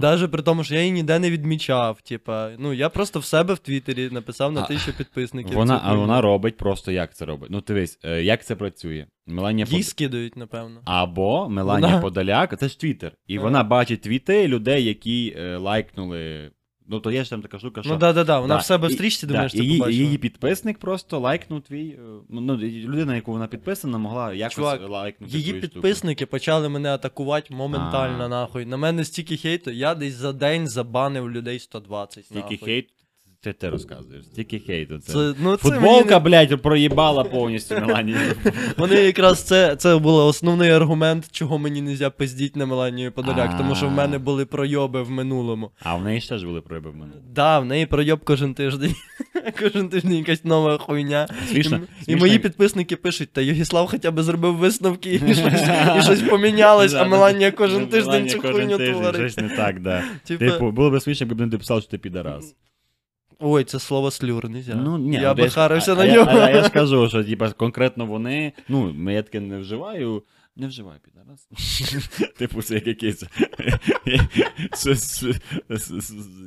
Даже 0.00 0.28
при 0.28 0.42
тому, 0.42 0.64
що 0.64 0.74
я 0.74 0.80
її 0.80 0.92
ніде 0.92 1.18
не 1.18 1.30
відмічав. 1.30 2.00
Типа, 2.00 2.50
ну 2.58 2.72
я 2.72 2.88
просто 2.88 3.18
в 3.18 3.24
себе 3.24 3.54
в 3.54 3.58
Твіттері 3.58 4.10
написав 4.10 4.52
на 4.52 4.62
тисячу 4.62 4.92
підписників. 4.98 5.54
Вона, 5.54 5.80
а 5.84 5.94
вона 5.94 6.20
робить 6.20 6.56
просто 6.56 6.92
як 6.92 7.14
це 7.14 7.24
робить. 7.24 7.50
Ну, 7.50 7.60
дивись, 7.60 7.98
е, 8.04 8.22
як 8.22 8.44
це 8.44 8.56
працює. 8.56 9.06
Меланія 9.26 9.66
Їй 9.70 9.78
Под... 9.78 9.86
скидують, 9.86 10.36
напевно. 10.36 10.80
Або 10.84 11.48
Меланія 11.48 11.88
Вона- 11.88 12.02
Подоляк, 12.02 12.58
це 12.58 12.68
ж 12.68 12.80
Твіттер. 12.80 13.12
І 13.26 13.38
а. 13.38 13.40
вона 13.40 13.62
бачить 13.62 14.00
твіти 14.00 14.48
людей, 14.48 14.84
які 14.84 15.36
е, 15.38 15.56
лайкнули. 15.56 16.50
Ну, 16.88 17.00
то 17.00 17.10
є 17.10 17.24
ж 17.24 17.30
там 17.30 17.42
така 17.42 17.58
штука, 17.58 17.82
що. 17.82 17.90
Ну 17.92 17.96
да, 17.98 18.12
да, 18.12 18.24
да. 18.24 18.40
Вона 18.40 18.54
Да, 18.54 18.60
в 18.60 18.64
себе 18.64 18.88
в 18.88 18.92
стрічці, 18.92 19.26
думаєш, 19.26 19.52
це 19.52 19.58
ти 19.58 19.64
її, 19.64 19.78
побачила. 19.78 20.02
її 20.02 20.18
підписник 20.18 20.78
просто 20.78 21.18
лайкнув 21.18 21.60
твій. 21.62 21.88
е, 21.88 21.98
Ну, 22.28 22.56
людина, 22.56 23.14
яку 23.16 23.32
вона 23.32 23.46
підписана, 23.46 23.98
могла 23.98 24.32
якось 24.34 24.54
Чувак, 24.54 24.88
лайкнути. 24.88 25.32
Її 25.32 25.44
твою 25.50 25.62
штуку. 25.62 25.72
підписники 25.74 26.26
почали 26.26 26.68
мене 26.68 26.88
атакувати 26.94 27.54
моментально, 27.54 28.24
А. 28.24 28.28
нахуй. 28.28 28.64
На 28.66 28.76
мене 28.76 29.04
стільки 29.04 29.36
хейту, 29.36 29.70
я 29.70 29.94
десь 29.94 30.14
за 30.14 30.32
день 30.32 30.68
забанив 30.68 31.30
людей 31.30 31.58
120. 31.58 32.24
Стільки 32.24 32.40
нахуй. 32.40 32.58
хейт, 32.58 32.88
ти 33.52 33.68
розказуєш. 33.68 34.24
Стільки 34.24 34.58
хейту. 34.58 34.98
Це... 34.98 35.12
Це, 35.12 35.34
ну, 35.42 35.56
це 35.56 35.62
Футболка, 35.62 36.20
мені 36.20 36.24
блядь, 36.24 36.62
проїбала 36.62 37.24
повністю 37.24 37.74
Меланії. 37.80 38.16
не- 38.44 38.52
Вони 38.76 38.94
якраз 38.94 39.42
це, 39.42 39.76
це 39.76 39.96
був 39.96 40.14
основний 40.14 40.70
аргумент, 40.70 41.28
чого 41.30 41.58
мені 41.58 41.82
не 41.82 41.90
можна 41.90 42.10
пиздіть 42.10 42.56
на 42.56 42.66
Меланію 42.66 43.12
Подоляк, 43.12 43.58
тому 43.58 43.74
що 43.74 43.86
в 43.88 43.90
мене 43.90 44.18
були 44.18 44.44
пройоби 44.44 45.02
в 45.02 45.10
минулому. 45.10 45.70
А 45.82 45.94
в 45.96 46.04
неї 46.04 46.20
ще 46.20 46.38
ж 46.38 46.46
були 46.46 46.60
прояви 46.60 46.90
в 46.90 46.96
мене. 46.96 47.12
Да, 47.34 47.58
в 47.58 47.64
неї 47.64 47.86
пройоб 47.86 48.20
кожен 48.24 48.54
тиждень. 48.54 48.94
Кожен 49.60 49.88
тиждень 49.88 50.14
якась 50.14 50.44
нова 50.44 50.78
хуйня. 50.78 51.28
Смішно. 51.50 51.80
І, 52.06 52.16
мої 52.16 52.38
підписники 52.38 52.96
пишуть, 52.96 53.32
та 53.32 53.40
Югіслав 53.40 53.86
хоча 53.86 54.10
б 54.10 54.22
зробив 54.22 54.56
висновки 54.56 55.14
і 55.14 55.34
щось, 56.04 56.22
помінялось, 56.30 56.94
а. 56.94 57.04
Меланія 57.04 57.50
кожен 57.50 57.86
тиждень 57.86 58.28
цю 58.28 58.40
хуйню 58.40 58.76
творить. 58.76 59.16
Щось 59.16 59.36
не 59.36 59.48
так, 59.48 59.80
да. 59.80 60.02
Типу, 60.24 60.70
було 60.70 60.90
б 60.90 61.00
смішно, 61.00 61.26
якби 61.26 61.46
не 61.46 61.52
написав, 61.52 61.80
що 61.80 61.90
ти 61.90 61.98
підарас. 61.98 62.54
Ой, 63.46 63.64
це 63.64 63.78
слово 63.78 64.10
слюр, 64.10 64.48
нельзя. 64.48 64.74
Ну, 64.74 64.98
ні, 64.98 65.16
я 65.16 65.32
от 65.32 65.38
би 65.38 65.48
харився 65.48 65.94
на 65.94 66.06
нього. 66.06 66.30
А, 66.30 66.50
я 66.50 66.62
ж 66.62 66.70
кажу, 66.70 67.08
що 67.08 67.24
типа, 67.24 67.50
конкретно 67.50 68.06
вони, 68.06 68.52
ну, 68.68 69.10
я 69.12 69.22
таке 69.22 69.40
не 69.40 69.58
вживаю, 69.58 70.22
Не 70.56 70.66
вживай 70.66 70.98
підарас. 71.04 71.48
Типу, 72.38 72.62
це 72.62 72.74
як 72.74 72.86
якийсь. 72.86 73.22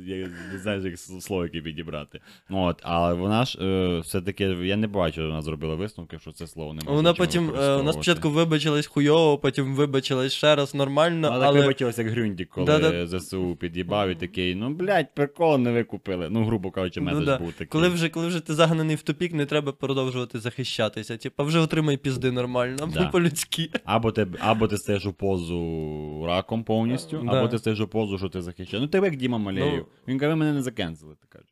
Я 0.06 0.28
не 0.52 0.58
знаю, 0.58 0.82
як 0.82 0.98
слово 0.98 1.44
яке 1.44 1.60
підібрати. 1.60 2.20
От, 2.50 2.80
але 2.82 3.14
вона 3.14 3.44
ж 3.44 3.58
е, 3.60 4.00
все-таки, 4.00 4.44
я 4.44 4.76
не 4.76 4.86
бачу, 4.86 5.12
що 5.12 5.26
вона 5.26 5.42
зробила 5.42 5.74
висновки, 5.74 6.18
що 6.18 6.32
це 6.32 6.46
слово 6.46 6.74
не 6.74 6.80
можна. 6.80 6.92
Вона 6.92 7.14
потім, 7.14 7.50
е, 7.50 7.76
вона 7.76 7.92
спочатку 7.92 8.30
вибачилась 8.30 8.86
хуйово, 8.86 9.38
потім 9.38 9.74
вибачилась 9.74 10.32
ще 10.32 10.54
раз 10.54 10.74
нормально, 10.74 11.28
Вона 11.28 11.40
так 11.40 11.48
але. 11.48 11.60
вибачилася, 11.60 12.02
як 12.02 12.10
Грюндік, 12.10 12.48
коли 12.48 13.06
ЗСУ 13.06 13.56
під'їбав 13.56 14.10
і 14.10 14.14
такий, 14.14 14.54
ну, 14.54 14.70
блядь, 14.70 15.14
прикол 15.14 15.58
не 15.58 15.72
викупили. 15.72 16.28
Ну, 16.30 16.44
грубо 16.44 16.70
кажучи, 16.70 17.00
Ну 17.00 17.06
меседж 17.06 17.26
да. 17.26 17.38
був 17.38 17.52
такий. 17.52 17.66
Коли 17.66 17.88
вже, 17.88 18.08
коли 18.08 18.26
вже 18.26 18.40
ти 18.40 18.54
загнаний 18.54 18.96
в 18.96 19.02
тупік, 19.02 19.32
не 19.32 19.46
треба 19.46 19.72
продовжувати 19.72 20.38
захищатися. 20.38 21.16
Типа, 21.16 21.42
вже 21.42 21.58
отримай 21.58 21.96
пізди 21.96 22.32
нормально, 22.32 22.90
по-людськи. 23.12 23.70
Або 23.98 24.12
ти, 24.12 24.26
або 24.40 24.68
ти 24.68 24.76
стаєш 24.78 25.06
у 25.06 25.12
позу 25.12 26.22
раком 26.26 26.64
повністю, 26.64 27.22
Да. 27.24 27.38
або 27.38 27.48
ти 27.48 27.58
стаєш 27.58 27.80
у 27.80 27.88
позу, 27.88 28.18
що 28.18 28.28
ти 28.28 28.42
захищаєш. 28.42 28.82
Ну, 28.82 28.88
тебе 28.88 29.06
як 29.06 29.16
Діма 29.16 29.38
Малеєв. 29.38 29.86
Ну. 29.88 29.92
Він 30.08 30.18
каже, 30.18 30.28
ви 30.30 30.36
мене 30.36 30.52
не 30.52 30.62
закенсили, 30.62 31.14
ти 31.14 31.26
каже. 31.28 31.48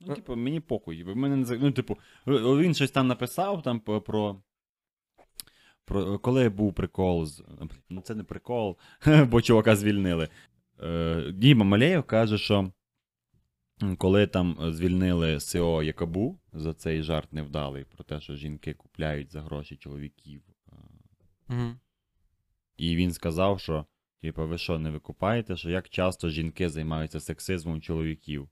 Ну, 0.00 0.06
Ну. 0.08 0.14
типу, 0.14 0.36
мені 0.36 0.60
похуй. 0.60 1.02
ви 1.02 1.14
Мене 1.14 1.36
не... 1.36 1.58
Ну, 1.58 1.72
типу, 1.72 1.98
він 2.26 2.74
щось 2.74 2.90
там 2.90 3.06
написав 3.06 3.62
там 3.62 3.80
про. 3.80 4.40
Про, 5.84 6.18
коли 6.18 6.48
був 6.48 6.74
прикол 6.74 7.26
з. 7.26 7.44
Ну, 7.90 8.00
це 8.00 8.14
не 8.14 8.24
прикол, 8.24 8.76
бо 9.28 9.42
чувака 9.42 9.76
звільнили. 9.76 10.28
Е, 10.82 11.32
Діма 11.32 11.64
Малеєв 11.64 12.02
каже, 12.02 12.38
що 12.38 12.72
коли 13.98 14.26
там 14.26 14.56
звільнили 14.60 15.40
СО 15.40 15.82
Якабу 15.82 16.38
за 16.52 16.74
цей 16.74 17.02
жарт 17.02 17.32
невдалий 17.32 17.84
про 17.84 18.04
те, 18.04 18.20
що 18.20 18.36
жінки 18.36 18.74
купляють 18.74 19.32
за 19.32 19.42
гроші 19.42 19.76
чоловіків. 19.76 20.42
Мгм. 21.48 21.78
І 22.76 22.96
він 22.96 23.12
сказав, 23.12 23.60
що, 23.60 23.86
типу, 24.22 24.46
ви 24.46 24.58
що, 24.58 24.78
не 24.78 24.90
викупаєте, 24.90 25.56
що 25.56 25.70
як 25.70 25.88
часто 25.88 26.28
жінки 26.28 26.68
займаються 26.68 27.20
сексизмом 27.20 27.80
чоловіків? 27.80 28.48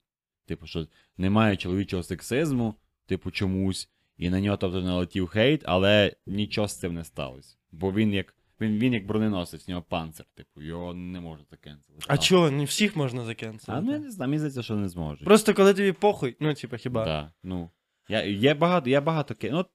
Типу, 0.47 0.67
що 0.67 0.87
немає 1.17 1.57
чоловічого 1.57 2.03
сексизму, 2.03 2.75
типу, 3.07 3.31
чомусь, 3.31 3.89
і 4.17 4.31
на 4.31 4.41
нього 4.41 4.57
тобто 4.57 4.81
налетів 4.81 5.27
хейт, 5.27 5.63
але 5.65 6.13
нічого 6.27 6.69
з 6.69 6.79
цим 6.79 6.95
не 6.95 7.05
сталося. 7.05 7.57
Бо 7.73 7.93
він 7.93 8.13
як. 8.13 8.35
Він, 8.61 8.79
він 8.79 8.93
як 8.93 9.07
броненосець, 9.07 9.67
в 9.69 9.71
нього 9.71 9.83
панцир, 9.83 10.27
типу, 10.35 10.63
його 10.63 10.95
не 10.95 11.21
можуть 11.21 11.51
закенселити. 11.51 12.05
А 12.09 12.19
чого, 12.19 12.51
не 12.51 12.65
всіх 12.65 12.97
можна 12.97 13.25
закенсити? 13.25 13.73
А 13.73 13.81
ну 13.81 13.93
я 13.93 13.99
не 13.99 14.11
знаю, 14.11 14.29
мені 14.29 14.39
здається, 14.39 14.63
що 14.63 14.77
не 14.77 14.89
зможуть. 14.89 15.25
Просто 15.25 15.55
коли 15.55 15.75
тобі 15.75 15.93
похуй, 15.93 16.37
ну, 16.41 16.55
типа, 16.55 16.77
хіба. 16.77 17.05
Да, 17.05 17.33
ну. 17.43 17.71
Я, 18.09 18.25
є 18.25 18.55
багато, 18.55 18.91
є 18.91 19.01
багато 19.01 19.35
ну, 19.43 19.67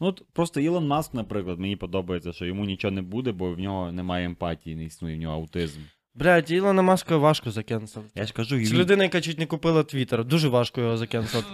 ну, 0.00 0.06
от 0.06 0.22
просто 0.32 0.60
Ілон 0.60 0.86
Маск, 0.86 1.14
наприклад, 1.14 1.58
мені 1.58 1.76
подобається, 1.76 2.32
що 2.32 2.46
йому 2.46 2.64
нічого 2.64 2.92
не 2.92 3.02
буде, 3.02 3.32
бо 3.32 3.54
в 3.54 3.58
нього 3.58 3.92
немає 3.92 4.26
емпатії, 4.26 4.76
не 4.76 4.84
існує, 4.84 5.16
в 5.16 5.20
нього 5.20 5.34
аутизм. 5.34 5.80
Блядь, 6.14 6.50
Ілона 6.50 6.82
Маска 6.82 7.16
важко 7.16 7.50
закенселити. 7.50 8.12
Я 8.14 8.26
ж 8.26 8.32
кажу, 8.32 8.64
Це 8.64 8.74
людина, 8.74 9.04
яка 9.04 9.20
чуть 9.20 9.38
не 9.38 9.46
купила 9.46 9.82
Твіттер. 9.82 10.24
Дуже 10.24 10.48
важко 10.48 10.80
його 10.80 10.96
закенселити. 10.96 11.48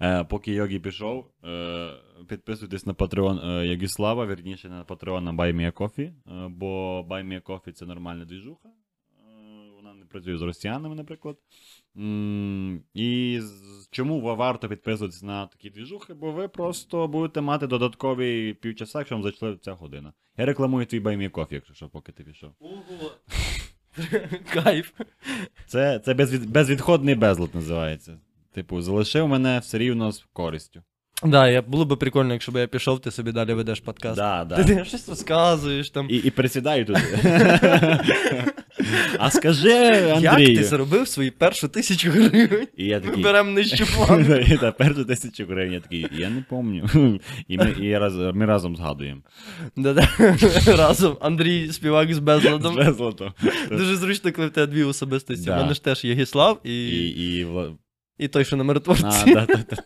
Е, 0.00 0.24
поки 0.24 0.52
Йогі 0.52 0.78
пішов, 0.78 1.30
е, 1.44 1.90
підписуйтесь 2.28 2.86
на 2.86 2.92
Patreon 2.92 3.46
е, 3.50 3.66
Йогіслава, 3.66 4.26
вірніше 4.26 4.68
на 4.68 4.84
Patreon 4.84 5.20
на 5.20 5.32
a 5.32 5.72
Coffee, 5.72 6.06
е, 6.06 6.48
бо 6.48 7.00
a 7.10 7.42
Coffee 7.42 7.72
це 7.72 7.86
нормальна 7.86 8.24
двіжуха. 8.24 8.68
Працює 10.14 10.38
з 10.38 10.42
росіянами, 10.42 10.94
наприклад. 10.94 11.36
І 12.94 13.40
чому 13.90 14.20
варто 14.20 14.68
підписуватись 14.68 15.22
на 15.22 15.46
такі 15.46 15.70
двіжухи? 15.70 16.14
Бо 16.14 16.32
ви 16.32 16.48
просто 16.48 17.08
будете 17.08 17.40
мати 17.40 17.66
додаткові 17.66 18.54
півчаса, 18.54 18.98
якщо 18.98 19.14
вам 19.14 19.22
зайшла 19.22 19.56
ця 19.56 19.72
година. 19.72 20.12
Я 20.36 20.46
рекламую 20.46 20.86
твій 20.86 21.00
Me 21.00 21.48
якщо 21.50 21.74
що, 21.74 21.88
поки 21.88 22.12
ти 22.12 22.24
пішов. 22.24 22.50
Кайф. 24.52 24.92
Це, 25.66 25.98
це 25.98 26.14
безвід, 26.14 26.50
безвідходний 26.50 27.14
безлад 27.14 27.54
називається. 27.54 28.18
Типу, 28.52 28.82
залишив 28.82 29.28
мене 29.28 29.58
все 29.58 29.78
рівно 29.78 30.12
з 30.12 30.26
користю. 30.32 30.82
Да, 31.22 31.48
я, 31.48 31.62
було 31.62 31.84
би 31.84 31.96
прикольно, 31.96 32.32
якщо 32.32 32.52
б 32.52 32.56
я 32.56 32.66
пішов, 32.66 33.00
ти 33.00 33.10
собі 33.10 33.32
далі 33.32 33.52
ведеш 33.54 33.80
подкаст. 33.80 34.16
Да, 34.16 34.44
Ти, 34.44 34.64
да. 34.64 34.64
ти 34.64 34.84
щось 34.84 35.08
розказуєш 35.08 35.90
там. 35.90 36.06
І, 36.10 36.16
і 36.16 36.30
присідаю 36.30 36.84
тут. 36.84 36.96
а 39.18 39.30
скажи, 39.30 39.68
Як 40.20 40.36
ти 40.36 40.64
заробив 40.64 41.08
свої 41.08 41.30
першу 41.30 41.68
тисячу 41.68 42.10
гривень? 42.10 42.66
І 42.76 42.84
я 42.86 43.00
такий. 43.00 43.22
Берем 43.22 43.54
нижчу 43.54 43.86
плану. 43.96 44.36
І 44.48 44.56
та 44.58 44.72
першу 44.72 45.04
тисячу 45.04 45.44
гривень, 45.46 45.72
я 45.72 45.80
такий, 45.80 46.06
я 46.12 46.30
не 46.30 46.44
пам'ятаю. 46.50 47.20
І 47.48 47.58
ми, 47.58 47.74
і 47.80 47.98
раз, 47.98 48.14
ми 48.16 48.46
разом 48.46 48.76
згадуємо. 48.76 49.20
Да-да. 49.76 50.08
Разом 50.66 51.16
Андрій 51.20 51.72
співак 51.72 52.14
з 52.14 52.18
безладом. 52.18 52.76
Безлото. 52.76 53.32
Дуже 53.70 53.96
зручно, 53.96 54.32
коли 54.32 54.48
в 54.48 54.50
тебе 54.50 54.72
дві 54.72 54.82
особистості. 54.84 55.50
У 55.50 55.54
Да. 55.54 55.56
мене 55.62 55.74
ж 55.74 55.84
теж 55.84 56.04
Єгіслав 56.04 56.60
і, 56.64 56.86
І, 56.88 57.40
і... 57.40 57.46
і, 58.18 58.28
той, 58.28 58.44
що 58.44 58.56
на 58.56 58.64
миротворці. 58.64 59.04
а, 59.06 59.24
да, 59.24 59.46
да, 59.46 59.64
да. 59.70 59.76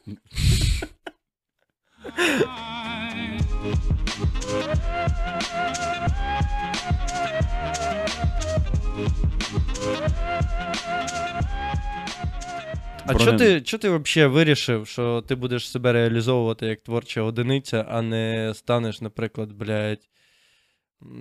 А 13.06 13.14
чого 13.14 13.32
ти, 13.38 13.60
чо 13.60 13.78
ти 13.78 13.90
взагалі 13.90 14.32
вирішив, 14.32 14.86
що 14.86 15.24
ти 15.28 15.34
будеш 15.34 15.70
себе 15.70 15.92
реалізовувати 15.92 16.66
як 16.66 16.80
творча 16.80 17.22
одиниця, 17.22 17.86
а 17.88 18.02
не 18.02 18.52
станеш, 18.54 19.00
наприклад, 19.00 19.52
блядь, 19.52 20.08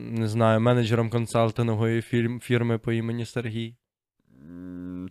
не 0.09 0.27
знаю, 0.27 0.59
менеджером 0.59 1.09
консалтингової 1.09 2.01
фірм, 2.01 2.39
фірми 2.39 2.77
по 2.77 2.91
імені 2.91 3.25
Сергій? 3.25 3.75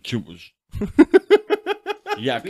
Чому 0.01 0.35
ж? 0.35 0.53
Як? 2.19 2.43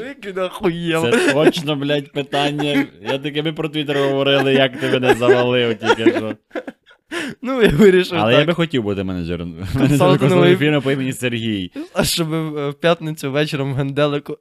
Це 1.12 1.34
точно, 1.34 1.76
блядь, 1.76 2.12
питання. 2.12 2.88
Я 3.02 3.18
таке 3.18 3.44
ми 3.44 3.54
про 3.54 3.70
Твіттер 3.70 3.98
говорили, 3.98 4.54
як 4.54 4.80
ти 4.80 4.92
мене 4.92 5.14
завалив 5.14 5.80
тільки 5.80 6.12
що. 6.12 6.36
Ну, 7.42 7.62
я 7.62 7.70
вирішив 7.70 8.18
Але 8.18 8.34
я 8.34 8.46
би 8.46 8.54
хотів 8.54 8.84
бути 8.84 9.04
менеджером. 9.04 9.50
Менеджером 9.56 9.88
консалтингової 9.88 10.56
фірми 10.56 10.82
по 10.82 10.92
імені 10.92 11.14
Сергій. 11.14 11.72
А 11.94 12.04
щоб 12.04 12.28
в 12.30 12.74
п'ятницю 12.74 13.32
вечором 13.32 13.74
в 13.74 13.76
Генделику 13.76 14.38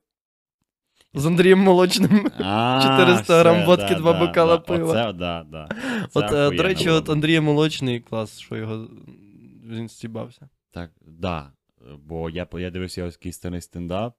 з 1.15 1.27
Андрієм 1.27 1.59
Молочним. 1.59 2.31
А, 2.39 2.81
400 3.07 3.41
грам 3.41 3.65
водки, 3.67 3.95
два 3.95 4.27
бокала 4.27 4.59
пива. 4.59 4.93
Оце, 4.93 5.13
да, 5.13 5.47
да. 5.51 5.69
От, 6.15 6.33
е, 6.33 6.57
до 6.57 6.63
речі, 6.63 6.91
от 6.91 7.07
б. 7.07 7.11
Андрія 7.11 7.41
Молочний 7.41 8.01
клас, 8.01 8.39
що 8.39 8.57
його 8.57 8.89
він 9.65 9.89
стібався. 9.89 10.49
Так, 10.71 10.91
да. 11.07 11.53
Бо 12.05 12.31
я, 12.31 12.47
я 12.53 12.71
дивився 12.71 13.01
його 13.01 13.11
якийсь 13.11 13.37
старий 13.37 13.61
стендап, 13.61 14.15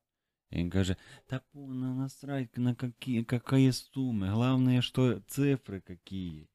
і 0.52 0.58
він 0.58 0.70
каже, 0.70 0.96
та 1.28 1.42
на 1.54 1.94
насрать 1.94 2.58
на 2.58 2.76
какие, 2.76 3.24
какие 3.24 3.72
суммы, 3.72 4.30
главное, 4.30 4.82
что 4.82 5.22
цифры 5.28 5.82
какие. 5.82 6.48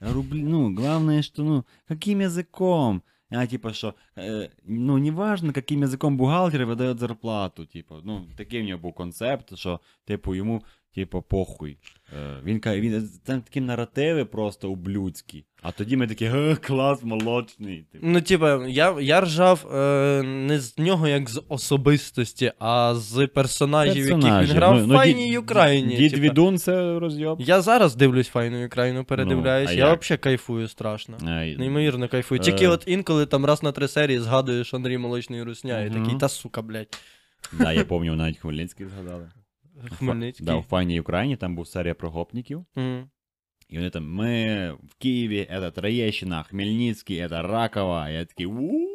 Рубли, 0.00 0.42
ну, 0.42 0.74
главное, 0.74 1.22
что, 1.22 1.42
ну, 1.42 1.64
каким 1.88 2.20
языком? 2.20 3.02
А, 3.30 3.46
типа, 3.46 3.72
что, 3.72 3.94
э, 4.16 4.50
ну, 4.64 4.98
неважно, 4.98 5.52
каким 5.52 5.82
языком 5.82 6.16
бухгалтер 6.16 6.66
видає 6.66 6.94
зарплату, 6.94 7.66
типу, 7.66 7.94
ну, 8.04 8.26
такий 8.36 8.62
в 8.62 8.64
нього 8.64 8.82
був 8.82 8.94
концепт, 8.94 9.56
що, 9.58 9.80
типу, 10.04 10.34
йому, 10.34 10.62
типу, 10.96 11.22
похуй. 11.28 11.76
Е, 12.12 12.36
він 12.44 12.60
каже, 12.60 12.80
він, 12.80 13.10
там 13.24 13.40
такі 13.40 13.60
наративи 13.60 14.24
просто 14.24 14.70
ублюдські. 14.70 15.44
А 15.62 15.72
тоді 15.72 15.96
ми 15.96 16.06
такі, 16.06 16.24
«Е, 16.24 16.56
клас, 16.60 17.02
молочний. 17.02 17.86
Типу. 17.92 18.06
Ну, 18.08 18.20
типа, 18.20 18.66
я, 18.68 18.96
я 19.00 19.20
ржав 19.20 19.74
е, 19.74 20.22
не 20.22 20.60
з 20.60 20.78
нього 20.78 21.08
як 21.08 21.30
з 21.30 21.42
особистості, 21.48 22.52
а 22.58 22.94
з 22.94 23.26
персонажів, 23.26 24.04
яких 24.06 24.24
він 24.24 24.56
грав 24.56 24.74
Ну, 24.74 24.84
в 24.84 24.86
ну, 24.86 24.94
файній 24.94 25.28
Дід- 25.30 25.38
Україні. 25.38 25.96
Дід 25.96 26.10
типа. 26.10 26.22
Відун 26.22 26.58
це 26.58 26.98
розйоб. 26.98 27.40
Я 27.40 27.60
зараз 27.60 27.96
дивлюсь 27.96 28.28
файну 28.28 28.66
Україну, 28.66 29.04
передивляюсь. 29.04 29.70
Ну, 29.70 29.76
а 29.76 29.78
я 29.78 29.88
як? 29.88 30.02
взагалі 30.02 30.20
кайфую 30.20 30.68
страшно. 30.68 31.16
Ай, 31.28 31.56
Неймовірно 31.56 32.08
кайфую. 32.08 32.40
Е. 32.40 32.44
Тільки 32.44 32.68
от 32.68 32.84
інколи 32.86 33.26
там 33.26 33.44
раз 33.44 33.62
на 33.62 33.72
три 33.72 33.88
серії 33.88 34.18
згадуєш 34.18 34.74
Андрій 34.74 34.98
Молочний 34.98 35.42
Русня, 35.42 35.80
і 35.82 35.90
Мгм. 35.90 36.02
такий, 36.04 36.18
та 36.18 36.28
сука, 36.28 36.62
блядь. 36.62 36.98
Да, 37.52 37.72
я 37.72 37.84
пам'ятаю, 37.84 38.16
навіть 38.16 38.38
Хмельницький 38.38 38.86
згадали. 38.86 39.28
Хмельницький. 39.98 40.46
Да, 40.46 40.54
у 40.54 40.62
файній 40.62 41.00
Україні 41.00 41.36
там 41.36 41.56
був 41.56 41.68
серія 41.68 41.94
про 41.94 42.10
гопників. 42.10 42.64
Мгм. 42.74 43.10
І 43.68 43.76
вони 43.76 43.90
там, 43.90 44.12
ми 44.12 44.72
в 44.72 44.94
Києві, 44.98 45.46
це 45.50 45.70
Троєщина, 45.70 46.42
Хмельницький, 46.42 47.28
це 47.28 47.42
Ракова. 47.42 48.08
Я 48.10 48.24
такий 48.24 48.46
у 48.46 48.88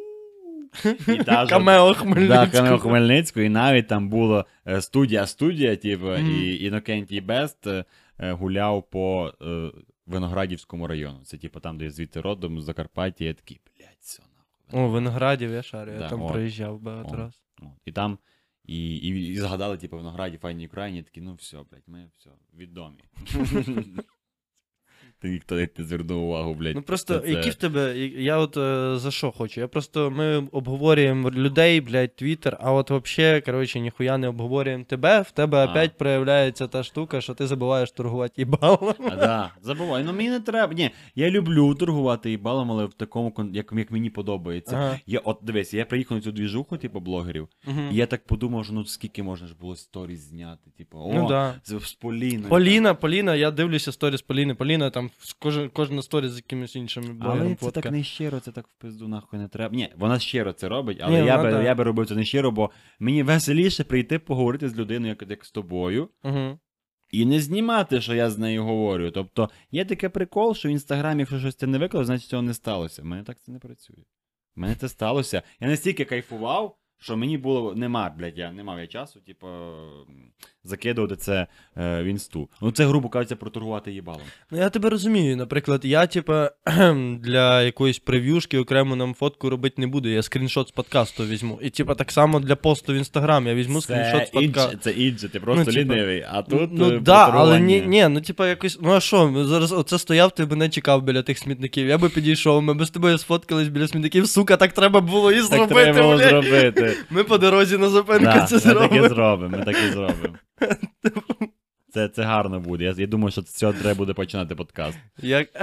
Камео 1.48 1.88
Да, 1.88 1.94
Хмельницького. 1.94 2.46
Камео 2.52 2.78
Хмельницького, 2.78 3.44
і 3.44 3.48
навіть 3.48 3.88
там 3.88 4.08
було 4.08 4.46
е, 4.66 4.80
студія-студія, 4.82 5.76
типу, 5.76 6.06
Мгм. 6.06 6.30
і 6.30 6.56
Інокентій 6.56 7.20
Бест 7.20 7.66
е, 7.66 7.84
гуляв 8.18 8.90
по 8.90 9.32
е, 9.42 9.70
Виноградівському 10.06 10.86
району. 10.86 11.20
Це 11.24 11.36
типу 11.38 11.60
там, 11.60 11.78
де 11.78 11.84
я 11.84 11.90
звідти 11.90 12.20
родом, 12.20 12.60
з 12.60 12.64
Закарпаття, 12.64 13.24
я 13.24 13.34
такий, 13.34 13.60
блядь, 13.66 13.96
все 14.00 14.22
нахуй. 14.22 14.80
О, 14.80 14.88
Виноградів, 14.88 15.50
я 15.50 15.62
шарю, 15.62 15.92
я 16.00 16.08
там 16.08 16.22
от. 16.22 16.32
проїжджав 16.32 16.80
багато 16.80 17.14
О. 17.14 17.16
раз. 17.16 17.42
І 17.84 17.92
там, 17.92 18.18
І, 18.64 18.96
і, 18.96 19.32
і 19.32 19.38
згадали, 19.38 19.76
типу, 19.78 19.98
в 19.98 20.02
награді 20.02 20.38
файній 20.38 20.66
Україні, 20.66 21.02
такі, 21.02 21.20
ну 21.20 21.34
все, 21.34 21.56
блядь, 21.56 21.82
ми 21.86 22.10
все, 22.16 22.30
відомі. 22.54 23.04
Ніхто 25.24 25.54
не 25.54 25.68
звернув 25.78 26.22
увагу, 26.24 26.54
блядь. 26.54 26.74
Ну 26.74 26.82
просто, 26.82 27.18
це- 27.18 27.30
які 27.30 27.50
в 27.50 27.54
тебе. 27.54 27.98
я- 27.98 28.38
от 28.38 28.56
е, 28.56 28.98
за 28.98 29.10
що 29.10 29.30
хочу? 29.32 29.60
Я 29.60 29.68
просто 29.68 30.10
ми 30.10 30.36
обговорюємо 30.52 31.30
людей, 31.30 31.80
блядь, 31.80 32.16
Твіттер, 32.16 32.56
а 32.60 32.72
от 32.72 32.90
вообще, 32.90 33.40
коротше, 33.46 33.80
ніхуя 33.80 34.18
не 34.18 34.28
обговорюємо 34.28 34.84
тебе. 34.84 35.20
В 35.20 35.30
тебе 35.30 35.58
А. 35.58 35.70
опять 35.70 35.98
проявляється 35.98 36.66
та 36.66 36.82
штука, 36.82 37.20
що 37.20 37.34
ти 37.34 37.46
забуваєш 37.46 37.90
торгувати 37.90 38.34
їбалом. 38.36 38.94
А, 39.10 39.16
да, 39.16 39.50
забувай. 39.62 40.04
Ну 40.04 40.12
мені 40.12 40.30
не 40.30 40.40
треба. 40.40 40.74
Ні, 40.74 40.90
я 41.14 41.30
люблю 41.30 41.74
торгувати 41.74 42.30
їбалом, 42.30 42.70
але 42.70 42.84
в 42.84 42.92
такому, 42.94 43.32
як, 43.52 43.72
як 43.76 43.90
мені 43.90 44.10
подобається. 44.10 44.76
Ага. 44.76 45.00
Я, 45.06 45.18
от 45.18 45.38
дивись, 45.42 45.74
я 45.74 45.84
приїхав 45.84 46.16
на 46.16 46.22
цю 46.22 46.32
двіжуху, 46.32 46.76
типу, 46.76 47.00
блогерів, 47.00 47.48
Мгм. 47.66 47.88
і 47.92 47.96
я 47.96 48.06
так 48.06 48.26
подумав, 48.26 48.64
що 48.64 48.74
ну 48.74 48.84
скільки 48.84 49.22
можна 49.22 49.46
ж 49.46 49.54
було 49.60 49.76
сторіс 49.76 50.20
зняти. 50.20 50.70
Типу, 50.78 50.98
о, 50.98 51.12
Ну 51.14 51.28
да. 51.28 51.54
з, 51.64 51.78
з 51.80 51.92
Поліною. 51.92 52.48
Поліна, 52.48 52.94
Поліна, 52.94 53.34
я 53.34 53.50
дивлюся 53.50 53.92
сторіс 53.92 54.22
Поліни. 54.22 54.54
Поліна 54.54 54.90
там 54.90 55.10
кожен, 55.38 55.70
кожна 55.70 56.02
сторіс 56.02 56.30
з 56.30 56.36
якимось 56.36 56.76
іншим 56.76 57.04
Але 57.04 57.12
блогером 57.14 57.56
це 57.56 57.64
фотка. 57.64 57.80
так 57.80 57.92
не 57.92 58.02
щиро, 58.02 58.40
це 58.40 58.52
так 58.52 58.68
в 58.68 58.72
пизду 58.74 59.08
нахуй 59.08 59.38
не 59.38 59.48
треба. 59.48 59.76
Ні, 59.76 59.88
вона 59.96 60.18
щиро 60.18 60.52
це 60.52 60.68
робить, 60.68 60.98
але 61.00 61.20
Ні, 61.20 61.26
я, 61.26 61.36
вона 61.36 61.48
би, 61.50 61.56
да. 61.56 61.62
я 61.62 61.74
би 61.74 61.84
робив 61.84 62.06
це 62.08 62.14
не 62.14 62.24
щиро, 62.24 62.50
бо 62.50 62.70
мені 62.98 63.22
веселіше 63.22 63.84
прийти 63.84 64.18
поговорити 64.18 64.68
з 64.68 64.76
людиною, 64.76 65.16
як, 65.20 65.30
як 65.30 65.44
з 65.44 65.50
тобою, 65.50 66.08
Угу. 66.24 66.58
і 67.10 67.26
не 67.26 67.40
знімати, 67.40 68.00
що 68.00 68.14
я 68.14 68.30
з 68.30 68.38
нею 68.38 68.64
говорю. 68.64 69.10
Тобто 69.10 69.50
є 69.70 69.84
таке 69.84 70.08
прикол, 70.08 70.54
що 70.54 70.68
в 70.68 70.72
інстаграмі, 70.72 71.20
якщо 71.20 71.38
щось 71.38 71.54
це 71.56 71.66
не 71.66 71.78
виклав, 71.78 72.04
значить 72.04 72.28
цього 72.28 72.42
не 72.42 72.54
сталося. 72.54 73.02
У 73.02 73.04
мене 73.04 73.22
так 73.22 73.40
це 73.40 73.52
не 73.52 73.58
працює. 73.58 74.04
У 74.56 74.60
мене 74.60 74.74
це 74.74 74.88
сталося. 74.88 75.42
Я 75.60 75.68
настільки 75.68 76.04
кайфував, 76.04 76.76
що 77.02 77.16
мені 77.16 77.38
було 77.38 77.74
нема, 77.74 78.14
блядь, 78.18 78.38
я 78.38 78.52
не 78.52 78.64
мав 78.64 78.78
я 78.80 78.86
часу, 78.86 79.20
типу, 79.26 79.46
закидувати 80.64 81.16
це 81.16 81.46
е, 81.76 82.02
в 82.02 82.04
інсту. 82.04 82.48
Ну 82.62 82.70
це, 82.70 82.86
грубо 82.86 83.08
кажучи, 83.08 83.34
проторгувати 83.36 83.92
їбалом. 83.92 84.20
Ну 84.50 84.58
я 84.58 84.68
тебе 84.70 84.90
розумію. 84.90 85.36
Наприклад, 85.36 85.80
я, 85.84 86.06
типа, 86.06 86.50
для 87.20 87.62
якоїсь 87.62 87.98
прев'юшки 87.98 88.58
окремо 88.58 88.96
нам 88.96 89.14
фотку 89.14 89.50
робити 89.50 89.74
не 89.78 89.86
буду. 89.86 90.08
Я 90.08 90.22
скріншот 90.22 90.68
з 90.68 90.70
подкасту 90.70 91.26
візьму. 91.26 91.58
І, 91.62 91.70
типа, 91.70 91.94
так 91.94 92.12
само 92.12 92.40
для 92.40 92.56
посту 92.56 92.92
в 92.92 92.96
інстаграм 92.96 93.46
я 93.46 93.54
візьму 93.54 93.80
скріншот 93.80 94.26
з 94.26 94.30
це, 94.30 94.40
подкасту. 94.40 94.76
це 94.80 94.90
інше, 94.90 95.28
ти 95.28 95.40
просто 95.40 95.64
Ну, 95.66 95.72
типа, 95.72 95.94
лінивий, 95.94 96.24
а 96.30 96.42
тут. 96.42 96.70
ну 96.72 96.90
е, 96.90 96.98
да, 97.00 97.30
але 97.32 97.60
ні, 97.60 97.80
ні, 97.80 98.08
ну 98.08 98.20
типа 98.20 98.48
якось. 98.48 98.78
Ну 98.82 98.92
а 98.92 99.00
що, 99.00 99.44
зараз 99.46 99.72
оце 99.72 99.98
стояв, 99.98 100.30
ти 100.34 100.44
б 100.44 100.56
не 100.56 100.68
чекав 100.68 101.02
біля 101.02 101.22
тих 101.22 101.38
смітників. 101.38 101.86
Я 101.86 101.98
би 101.98 102.08
підійшов, 102.08 102.62
ми 102.62 102.74
б 102.74 102.84
з 102.84 102.90
тобою 102.90 103.18
сфоткались 103.18 103.68
біля 103.68 103.88
смітників, 103.88 104.28
сука, 104.28 104.56
так 104.56 104.72
треба 104.72 105.00
було 105.00 105.32
і 105.32 105.48
Так 105.48 105.68
треба 105.68 106.02
було 106.02 106.18
зробити. 106.18 106.91
Ми 107.10 107.24
по 107.24 107.38
дорозі 107.38 107.78
на 107.78 107.88
зупинку 107.88 108.24
Да, 108.24 108.46
це 108.46 108.54
ми 108.54 108.60
так 108.60 108.92
і 108.92 108.94
зробимо. 108.94 109.08
зробимо, 109.08 109.56
ми 109.58 109.64
так 109.64 109.76
і 109.88 109.92
зробимо. 109.92 110.34
Це, 111.94 112.08
це 112.08 112.22
гарно 112.22 112.60
буде. 112.60 112.84
Я, 112.84 112.94
я 112.98 113.06
думаю, 113.06 113.30
що 113.32 113.42
з 113.42 113.54
цього 113.54 113.72
треба 113.72 113.98
буде 113.98 114.12
починати 114.12 114.54
подкаст. 114.54 114.98
Як... 115.18 115.48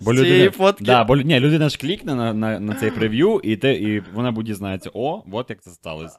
Бо 0.00 0.14
З 0.14 0.22
цієї 0.22 0.50
фотки. 0.50 0.84
Да, 0.84 1.04
бо 1.04 1.16
ні, 1.16 1.40
людина 1.40 1.68
ж 1.68 1.78
клікне 1.78 2.14
на, 2.14 2.34
на, 2.34 2.60
на 2.60 2.74
цей 2.74 2.90
прев'ю, 2.90 3.40
і, 3.44 3.56
те, 3.56 3.74
і 3.74 4.00
вона 4.00 4.32
буде 4.32 4.46
дізнається, 4.46 4.90
о, 4.94 5.24
от 5.32 5.50
як 5.50 5.62
це 5.62 5.70
сталося. 5.70 6.18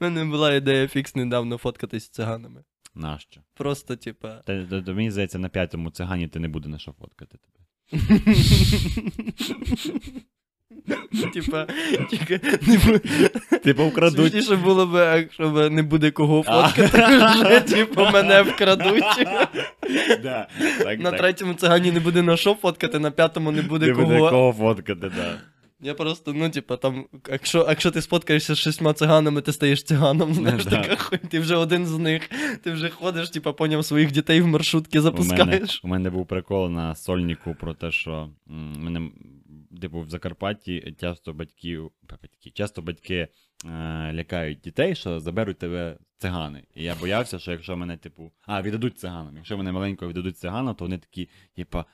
У 0.00 0.04
мене 0.04 0.24
була 0.24 0.54
ідея 0.54 0.88
фікс 0.88 1.16
недавно 1.16 1.56
фоткатись 1.56 2.04
з 2.04 2.08
циганами. 2.08 2.64
Нащо? 2.94 3.40
Просто, 3.54 3.96
типа. 3.96 4.34
Та, 4.46 4.64
та, 4.64 4.82
та 4.82 4.92
мені 4.92 5.10
здається, 5.10 5.38
на 5.38 5.48
п'ятому 5.48 5.90
цигані 5.90 6.28
ти 6.28 6.38
не 6.38 6.48
буде 6.48 6.68
на 6.68 6.78
що 6.78 6.92
фоткати 6.92 7.38
тебе. 7.38 7.58
Типа, 11.34 11.66
тільки 12.10 12.40
не 12.66 13.58
Типу 13.58 13.86
вкрадуть. 13.86 14.32
Смішніше 14.32 14.56
було 14.56 14.86
б, 14.86 15.18
якщо 15.20 15.48
б 15.50 15.70
не 15.70 15.82
буде 15.82 16.10
кого 16.10 16.42
фоткати, 16.42 16.98
вже, 17.26 17.60
типу, 17.60 18.00
мене 18.12 18.42
вкрадуть. 18.42 19.04
Да, 20.22 20.48
так, 20.82 20.98
На 21.00 21.10
так. 21.10 21.20
третьому 21.20 21.54
цигані 21.54 21.92
не 21.92 22.00
буде 22.00 22.22
на 22.22 22.36
що 22.36 22.54
фоткати, 22.54 22.98
на 22.98 23.10
п'ятому 23.10 23.50
не 23.52 23.62
буде 23.62 23.86
Не 23.86 23.92
буде 23.94 24.16
кого. 24.18 24.30
кого 24.30 24.52
фоткати, 24.52 25.10
да. 25.16 25.40
Я 25.80 25.94
просто, 25.94 26.32
ну, 26.32 26.50
типа, 26.50 26.76
там, 26.76 27.04
якщо, 27.30 27.66
якщо 27.68 27.90
ти 27.90 28.02
споткаєшся 28.02 28.54
з 28.54 28.58
шістьма 28.58 28.92
циганами, 28.92 29.40
ти 29.40 29.52
стаєш 29.52 29.82
циганом, 29.82 30.34
знаєш, 30.34 30.64
Да. 30.64 30.70
така 30.82 30.96
хуй, 30.96 31.18
ти 31.18 31.40
вже 31.40 31.56
один 31.56 31.86
з 31.86 31.98
них, 31.98 32.30
ти 32.64 32.70
вже 32.70 32.88
ходиш, 32.88 33.30
типа, 33.30 33.52
поняв 33.52 33.84
своїх 33.84 34.12
дітей 34.12 34.40
в 34.40 34.46
маршрутки 34.46 34.98
У 34.98 35.02
мене, 35.02 35.10
запускаєш. 35.16 35.80
у 35.84 35.88
мене 35.88 36.10
був 36.10 36.26
прикол 36.26 36.70
на 36.70 36.94
сольнику 36.94 37.56
про 37.60 37.74
те, 37.74 37.90
що 37.90 38.10
м, 38.50 38.72
мене, 38.78 39.00
типу, 39.80 40.00
в 40.00 40.10
Закарпатті 40.10 40.96
часто 41.00 41.32
батьків, 41.32 41.92
батьки, 42.22 42.50
часто 42.50 42.82
батьки 42.82 43.14
е, 43.14 43.28
лякають 44.12 44.60
дітей, 44.60 44.94
що 44.94 45.20
заберуть 45.20 45.58
тебе 45.58 45.98
цигани. 46.18 46.64
І 46.74 46.84
я 46.84 46.94
боявся, 46.94 47.38
що 47.38 47.52
якщо 47.52 47.76
мене, 47.76 47.96
типу, 47.96 48.32
а, 48.42 48.62
віддадуть 48.62 48.98
циганам. 48.98 49.36
Якщо 49.36 49.58
мене 49.58 49.72
маленько 49.72 50.08
віддадуть 50.08 50.38
циганам, 50.38 50.74
то 50.74 50.84
вони 50.84 50.98
такі, 50.98 51.28
типа, 51.54 51.84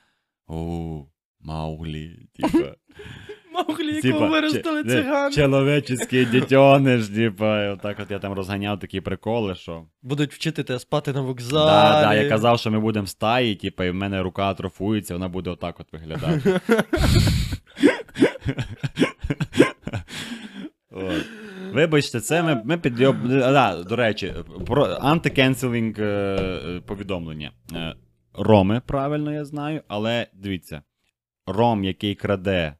о, 0.47 1.07
Мауглі, 1.39 2.29
типа. 2.33 2.75
Мауглі, 3.55 4.01
Типа, 4.01 4.07
якого 4.07 4.27
виростили 4.27 4.83
цигани. 4.83 5.35
Человеческий 5.35 6.25
дитьониш, 6.25 7.07
типа, 7.07 7.69
отак 7.73 7.99
от 7.99 8.11
я 8.11 8.19
там 8.19 8.33
розганяв 8.33 8.79
такі 8.79 9.01
приколи, 9.01 9.55
що. 9.55 9.85
Будуть 10.01 10.33
вчити 10.33 10.63
тебе 10.63 10.79
спати 10.79 11.13
на 11.13 11.21
вокзалі. 11.21 11.65
Да, 11.65 12.01
да, 12.01 12.13
я 12.13 12.29
казав, 12.29 12.59
що 12.59 12.71
ми 12.71 12.79
будемо 12.79 13.05
в 13.05 13.09
стаї, 13.09 13.55
типу, 13.55 13.83
і 13.83 13.89
в 13.89 13.95
мене 13.95 14.21
рука 14.21 14.43
атрофується, 14.43 15.13
вона 15.13 15.27
буде 15.27 15.49
отак 15.49 15.79
от 15.79 15.93
виглядати. 15.93 16.59
От. 20.91 21.25
Вибачте, 21.73 22.19
це 22.19 22.43
ми, 22.43 22.61
ми 22.65 22.77
підйоб... 22.77 23.27
Да, 23.27 23.83
до 23.83 23.95
речі, 23.95 24.33
про 24.65 24.85
антикенселінг 24.85 25.99
е, 25.99 26.03
е, 26.03 26.81
повідомлення. 26.85 27.51
Е, 27.73 27.95
Роми, 28.33 28.81
правильно 28.85 29.33
я 29.33 29.45
знаю, 29.45 29.81
але 29.87 30.27
дивіться, 30.33 30.81
Ром, 31.47 31.83
який 31.83 32.15
краде 32.15 32.75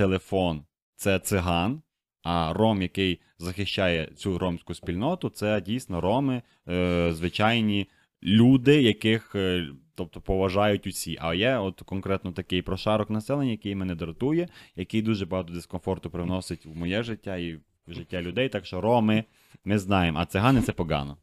телефон, 0.00 0.62
це 0.96 1.18
циган, 1.18 1.82
а 2.22 2.52
Ром, 2.52 2.82
який 2.82 3.20
захищає 3.38 4.08
цю 4.16 4.38
ромську 4.38 4.74
спільноту, 4.74 5.28
це 5.28 5.60
дійсно 5.60 6.00
роми, 6.00 6.42
е, 6.68 7.10
звичайні 7.12 7.88
люди, 8.22 8.82
яких 8.82 9.34
е, 9.34 9.68
тобто, 9.94 10.20
поважають 10.20 10.86
усі. 10.86 11.18
А 11.20 11.34
є 11.34 11.58
от 11.58 11.80
конкретно 11.80 12.32
такий 12.32 12.62
прошарок 12.62 13.10
населення, 13.10 13.50
який 13.50 13.74
мене 13.74 13.94
дратує, 13.94 14.48
який 14.76 15.02
дуже 15.02 15.26
багато 15.26 15.52
дискомфорту 15.52 16.10
привносить 16.10 16.66
в 16.66 16.76
моє 16.76 17.02
життя 17.02 17.36
і 17.36 17.54
в 17.54 17.60
життя 17.92 18.22
людей. 18.22 18.48
Так 18.48 18.66
що 18.66 18.80
роми 18.80 19.24
ми 19.64 19.78
знаємо, 19.78 20.18
а 20.18 20.26
цигани 20.26 20.62
це 20.62 20.72
погано. 20.72 21.16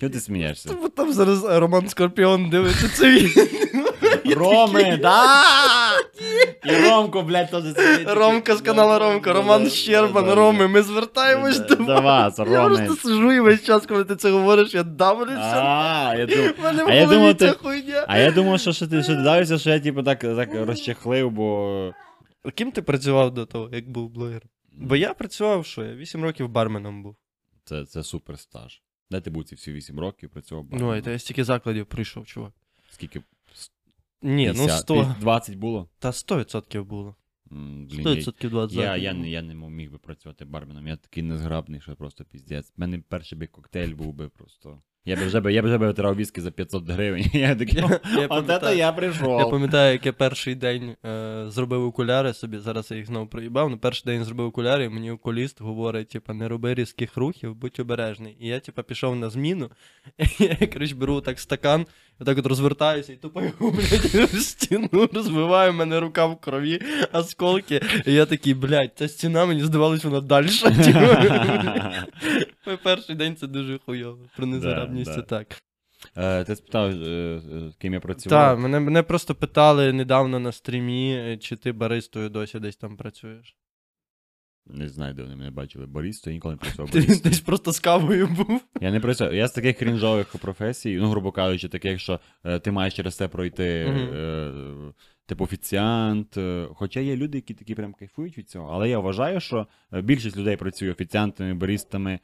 Чого 0.00 0.12
ти 0.12 0.20
смієшся? 0.20 0.74
Там 0.96 1.12
зараз 1.12 1.44
Роман 1.44 1.88
Скорпіон 1.88 2.50
дивиться 2.50 2.88
це. 2.88 3.28
Роми, 4.24 4.96
да! 5.02 5.42
І 6.64 6.76
Ромко, 6.88 7.22
блядь, 7.22 7.50
теж 7.50 7.64
сидить. 7.64 8.08
Ромка 8.08 8.56
з 8.56 8.60
каналу 8.60 8.98
Ромка, 8.98 9.32
Роман 9.32 9.70
Щербан, 9.70 10.30
Роми, 10.30 10.68
ми 10.68 10.82
звертаємось 10.82 11.58
до 11.58 11.74
До 11.74 12.00
вас, 12.00 12.38
Я 12.38 12.44
Роми. 12.44 12.76
просто 12.76 13.08
сижу 13.08 13.32
і 13.32 13.40
весь 13.40 13.64
час, 13.64 13.86
коли 13.86 14.04
ти 14.04 14.16
це 14.16 14.30
говориш, 14.30 14.74
я 14.74 14.82
давлюся. 14.82 15.62
А, 15.62 16.14
я 16.18 16.26
думав, 16.26 16.54
В 16.58 16.62
мене 16.62 16.84
в 16.84 16.88
а 16.88 16.94
я 16.94 17.00
голові 17.06 17.18
думав, 17.18 17.34
ця 17.34 17.52
ти- 17.52 17.58
хуйня. 17.58 18.04
а 18.08 18.18
я 18.18 18.30
думав, 18.30 18.60
що, 18.60 18.72
що 18.72 18.86
ти 18.86 19.02
що 19.02 19.16
ти 19.16 19.22
давився, 19.22 19.58
що 19.58 19.70
я 19.70 19.80
типу 19.80 20.02
так, 20.02 20.20
так 20.20 20.48
розчехлив, 20.54 21.30
бо. 21.30 21.92
Ким 22.54 22.72
ти 22.72 22.82
працював 22.82 23.34
до 23.34 23.46
того, 23.46 23.68
як 23.72 23.90
був 23.90 24.10
блогер? 24.10 24.42
Бо 24.72 24.96
я 24.96 25.14
працював, 25.14 25.66
що 25.66 25.84
я 25.84 25.94
8 25.94 26.22
років 26.24 26.48
барменом 26.48 27.02
був. 27.02 27.16
Це, 27.64 27.84
це 27.86 28.02
супер 28.02 28.38
стаж. 28.38 28.82
Де 29.10 29.20
ти 29.20 29.30
був 29.30 29.44
ці 29.44 29.54
всі 29.54 29.72
8 29.72 30.00
років, 30.00 30.30
працював 30.30 30.64
Ну, 30.70 30.90
а 31.06 31.10
я 31.10 31.18
стільки 31.18 31.44
закладів 31.44 31.86
прийшов, 31.86 32.26
чувак. 32.26 32.52
Скільки? 32.90 33.22
Ні, 34.22 34.46
ну 34.46 34.52
50? 34.54 34.80
100. 34.80 35.14
20 35.20 35.56
було? 35.56 35.88
Та 35.98 36.10
100% 36.10 36.84
було. 36.84 37.16
М, 37.52 37.86
Блін, 37.86 38.08
я, 38.08 38.14
100% 38.14 38.50
20 38.50 38.78
я, 38.78 38.96
я, 38.96 39.12
не, 39.12 39.30
я 39.30 39.42
не 39.42 39.54
міг 39.54 39.92
би 39.92 39.98
працювати 39.98 40.44
барменом. 40.44 40.86
Я 40.86 40.96
такий 40.96 41.22
незграбний, 41.22 41.80
що 41.80 41.96
просто 41.96 42.24
піздець. 42.24 42.68
У 42.76 42.80
мене 42.80 42.98
перший 43.08 43.38
би 43.38 43.46
коктейль 43.46 43.94
був 43.94 44.14
би 44.14 44.28
просто. 44.28 44.82
Я 45.04 45.16
б 45.16 45.26
вже 45.26 45.40
би, 45.40 45.52
я 45.52 45.62
б 45.62 45.64
вже 45.64 45.78
би 45.78 45.86
витирав 45.86 46.16
віскі 46.16 46.40
за 46.40 46.50
500 46.50 46.90
гривень. 46.90 47.24
Я 47.32 47.54
такий, 47.54 47.82
от 47.82 48.02
це 48.02 48.28
я 48.76 48.92
Я 49.38 49.46
пам'ятаю, 49.46 49.92
як 49.92 50.06
я 50.06 50.12
перший 50.12 50.54
день 50.54 50.96
е, 51.04 51.44
зробив 51.48 51.84
окуляри 51.84 52.32
собі, 52.34 52.58
зараз 52.58 52.90
я 52.90 52.96
їх 52.96 53.06
знову 53.06 53.26
проїбав, 53.26 53.66
але 53.66 53.76
перший 53.76 54.02
день 54.06 54.24
зробив 54.24 54.46
окуляри, 54.46 54.84
і 54.84 54.88
мені 54.88 55.10
окуліст 55.10 55.60
говорить, 55.60 56.08
типа, 56.08 56.34
не 56.34 56.48
роби 56.48 56.74
різких 56.74 57.16
рухів, 57.16 57.54
будь 57.54 57.80
обережний. 57.80 58.36
І 58.40 58.48
я, 58.48 58.60
типа, 58.60 58.82
пішов 58.82 59.16
на 59.16 59.30
зміну, 59.30 59.70
і 60.18 60.24
я, 60.60 60.66
коротше, 60.66 60.94
беру 60.94 61.20
так 61.20 61.40
стакан, 61.40 61.86
отак 62.20 62.38
от 62.38 62.46
розвертаюся 62.46 63.12
і 63.12 63.16
тупо 63.16 63.42
його, 63.42 63.70
блядь, 63.70 64.30
в 64.30 64.40
стіну 64.40 65.08
розбиваю, 65.12 65.72
в 65.72 65.74
мене 65.74 66.00
рука 66.00 66.26
в 66.26 66.40
крові, 66.40 66.80
осколки. 67.12 67.80
І 68.06 68.12
я 68.12 68.26
такий, 68.26 68.54
блядь, 68.54 68.92
ця 68.94 69.08
стіна, 69.08 69.46
мені 69.46 69.64
здавалось, 69.64 70.04
вона 70.04 70.20
далі. 70.20 70.48
Перший 72.82 73.16
день 73.16 73.36
це 73.36 73.46
дуже 73.46 73.78
хуйово. 73.78 74.24
Про 74.36 74.46
незграбність 74.46 75.10
да. 75.10 75.16
це 75.16 75.22
так. 75.22 75.62
Е, 76.16 76.44
Ти 76.44 76.56
спитав, 76.56 76.90
е, 76.90 76.94
е, 76.94 77.40
з 77.70 77.76
ким 77.78 77.92
я 77.92 78.00
працював? 78.00 78.40
Так, 78.40 78.58
мене, 78.58 78.80
мене 78.80 79.02
просто 79.02 79.34
питали 79.34 79.92
недавно 79.92 80.38
на 80.38 80.52
стрімі, 80.52 81.14
е, 81.14 81.36
чи 81.36 81.56
ти 81.56 81.72
баристою 81.72 82.28
досі 82.28 82.60
десь 82.60 82.76
там 82.76 82.96
працюєш. 82.96 83.56
Не 84.66 84.88
знаю, 84.88 85.14
де 85.14 85.22
вони 85.22 85.36
мене 85.36 85.50
бачили. 85.50 85.86
Боріс, 85.86 86.20
то 86.20 86.30
я 86.30 86.34
ніколи 86.34 86.54
не 86.54 86.58
працював 86.58 86.90
Ти 86.90 87.00
десь 87.00 87.40
просто 87.40 87.72
з 87.72 87.80
кавою 87.80 88.26
був. 88.26 88.60
Я 88.80 88.90
не 88.90 89.00
працюю. 89.00 89.32
Я 89.32 89.48
з 89.48 89.52
таких 89.52 89.78
крінжових 89.78 90.36
професій, 90.40 90.96
ну, 90.96 91.10
грубо 91.10 91.32
кажучи, 91.32 91.68
таких, 91.68 92.00
що 92.00 92.20
е, 92.44 92.58
ти 92.58 92.70
маєш 92.70 92.94
через 92.94 93.16
це 93.16 93.28
пройти, 93.28 93.64
е, 93.64 94.52
типу 95.26 95.44
офіціант. 95.44 96.36
е, 96.36 96.68
Хоча 96.74 97.00
є 97.00 97.16
люди, 97.16 97.38
які 97.38 97.54
такі 97.54 97.74
прям 97.74 97.92
кайфують 97.92 98.38
від 98.38 98.50
цього. 98.50 98.70
Але 98.72 98.88
я 98.88 98.98
вважаю, 98.98 99.40
що 99.40 99.66
е, 99.92 100.02
більшість 100.02 100.36
людей 100.36 100.56
працює 100.56 100.90
офіціантами, 100.90 101.54
барістами. 101.54 102.18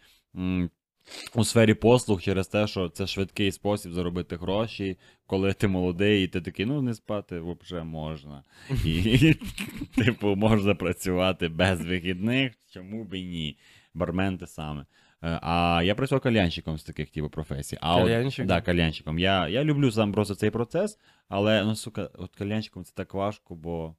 У 1.35 1.45
сфері 1.45 1.75
послуг 1.75 2.23
через 2.23 2.49
те, 2.49 2.67
що 2.67 2.89
це 2.89 3.07
швидкий 3.07 3.53
спосіб 3.53 3.93
заробити 3.93 4.37
гроші, 4.37 4.99
коли 5.27 5.53
ти 5.53 5.69
молодий, 5.69 6.25
і 6.25 6.29
ти 6.29 6.41
такий, 6.41 6.67
ну 6.67 6.83
не 6.83 6.95
спати 6.95 7.41
взагалі 7.41 7.87
можна. 7.87 8.43
І, 8.85 9.35
типу, 9.97 10.37
можна 10.37 10.75
працювати 10.75 11.49
без 11.49 11.85
вихідних, 11.85 12.53
чому 12.73 13.05
б 13.05 13.15
і 13.15 13.25
ні. 13.25 13.59
Бармен 13.95 14.39
те 14.39 14.47
саме. 14.47 14.87
А 15.21 15.83
я 15.85 15.95
працював 15.95 16.23
кальянщиком 16.23 16.79
з 16.79 16.85
таких 16.85 17.11
типу 17.11 17.31
професій. 17.31 17.79
А 17.81 17.97
Кальянщиком? 17.97 18.45
От, 18.45 18.49
да, 18.49 18.61
кальянщиком. 18.61 19.19
Я, 19.19 19.49
я 19.49 19.65
люблю 19.65 19.91
сам 19.91 20.13
просто 20.13 20.35
цей 20.35 20.51
процес, 20.51 20.99
але 21.29 21.65
ну, 21.65 21.77
сука, 21.77 22.11
от 22.15 22.37
кальянщиком 22.37 22.85
це 22.85 22.93
так 22.95 23.15
важко, 23.15 23.55
бо 23.55 23.97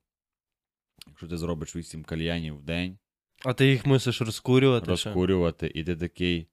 якщо 1.08 1.28
ти 1.28 1.38
зробиш 1.38 1.76
8 1.76 2.04
кальянів 2.04 2.58
в 2.58 2.62
день, 2.62 2.98
А 3.46 3.54
ти 3.54 3.68
їх 3.68 3.86
мусиш 3.86 4.22
розкурювати. 4.22 4.98
ще. 4.98 5.10
розкурювати, 5.10 5.72
і 5.76 5.84
ти 5.84 5.96
такий. 5.96 6.48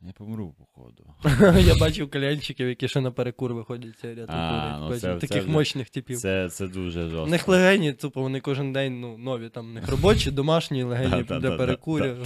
Я 0.00 0.12
помру, 0.12 0.54
походу. 0.58 1.14
Я 1.60 1.74
бачив 1.80 2.10
кальянчиків, 2.10 2.68
які 2.68 2.88
ще 2.88 3.00
на 3.00 3.10
перекур 3.10 3.54
виходять 3.54 3.98
сигарети 3.98 4.32
А, 4.32 4.78
ну 4.80 4.90
це- 4.94 5.00
це 5.00 5.16
таких 5.16 5.42
вже- 5.42 5.52
мощних 5.52 5.90
типів. 5.90 6.18
Це, 6.18 6.48
це 6.50 6.68
дуже 6.68 7.04
У 7.04 7.08
жорстко. 7.10 7.30
них 7.30 7.48
легені, 7.48 7.92
тупо 7.92 8.22
вони 8.22 8.40
кожен 8.40 8.72
день 8.72 9.00
ну, 9.00 9.18
нові, 9.18 9.48
там 9.48 9.70
у 9.70 9.72
них 9.72 9.88
робочі, 9.88 10.30
домашні 10.30 10.82
легені 10.82 11.22
для 11.22 11.56
перекурів. 11.56 12.16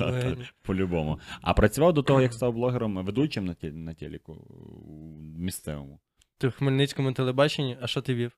По-любому. 0.63 1.19
А 1.43 1.55
працював 1.55 1.93
до 1.93 2.03
того, 2.03 2.21
як 2.21 2.33
став 2.35 2.53
блогером, 2.53 3.05
ведучим 3.05 3.45
на, 3.45 3.55
те- 3.55 3.73
на 3.73 3.95
телеку 3.95 4.33
у 4.33 5.39
місцевому. 5.39 6.01
Ти 6.39 6.49
в 6.49 6.53
Хмельницькому 6.53 7.13
телебаченні, 7.13 7.77
а 7.81 7.87
що 7.87 8.01
ти 8.01 8.15
вів? 8.15 8.33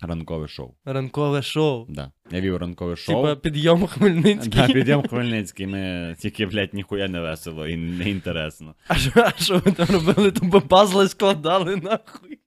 Ранкове 0.00 0.48
шоу. 0.48 0.74
Ранкове 0.84 1.42
шоу. 1.42 1.86
Да. 1.88 2.12
Я 2.30 2.40
вів 2.40 2.56
ранкове 2.56 2.96
шоу. 2.96 3.16
Типа 3.16 3.36
підйом 3.36 3.86
Хмельницький. 3.86 4.50
Да, 4.50 4.66
підйом 4.66 5.02
Хмельницький, 5.08 5.66
ми 5.66 6.16
тільки, 6.18 6.46
блядь, 6.46 6.74
ніхуя 6.74 7.08
не 7.08 7.20
весело 7.20 7.66
і 7.66 7.76
не 7.76 8.10
інтересно. 8.10 8.74
А 8.88 8.94
що, 8.94 9.10
а 9.16 9.32
що 9.42 9.58
ви 9.58 9.72
там 9.72 9.86
робили? 9.86 10.30
Тупо 10.30 10.60
пазли 10.60 11.08
складали 11.08 11.76
нахуй. 11.76 12.38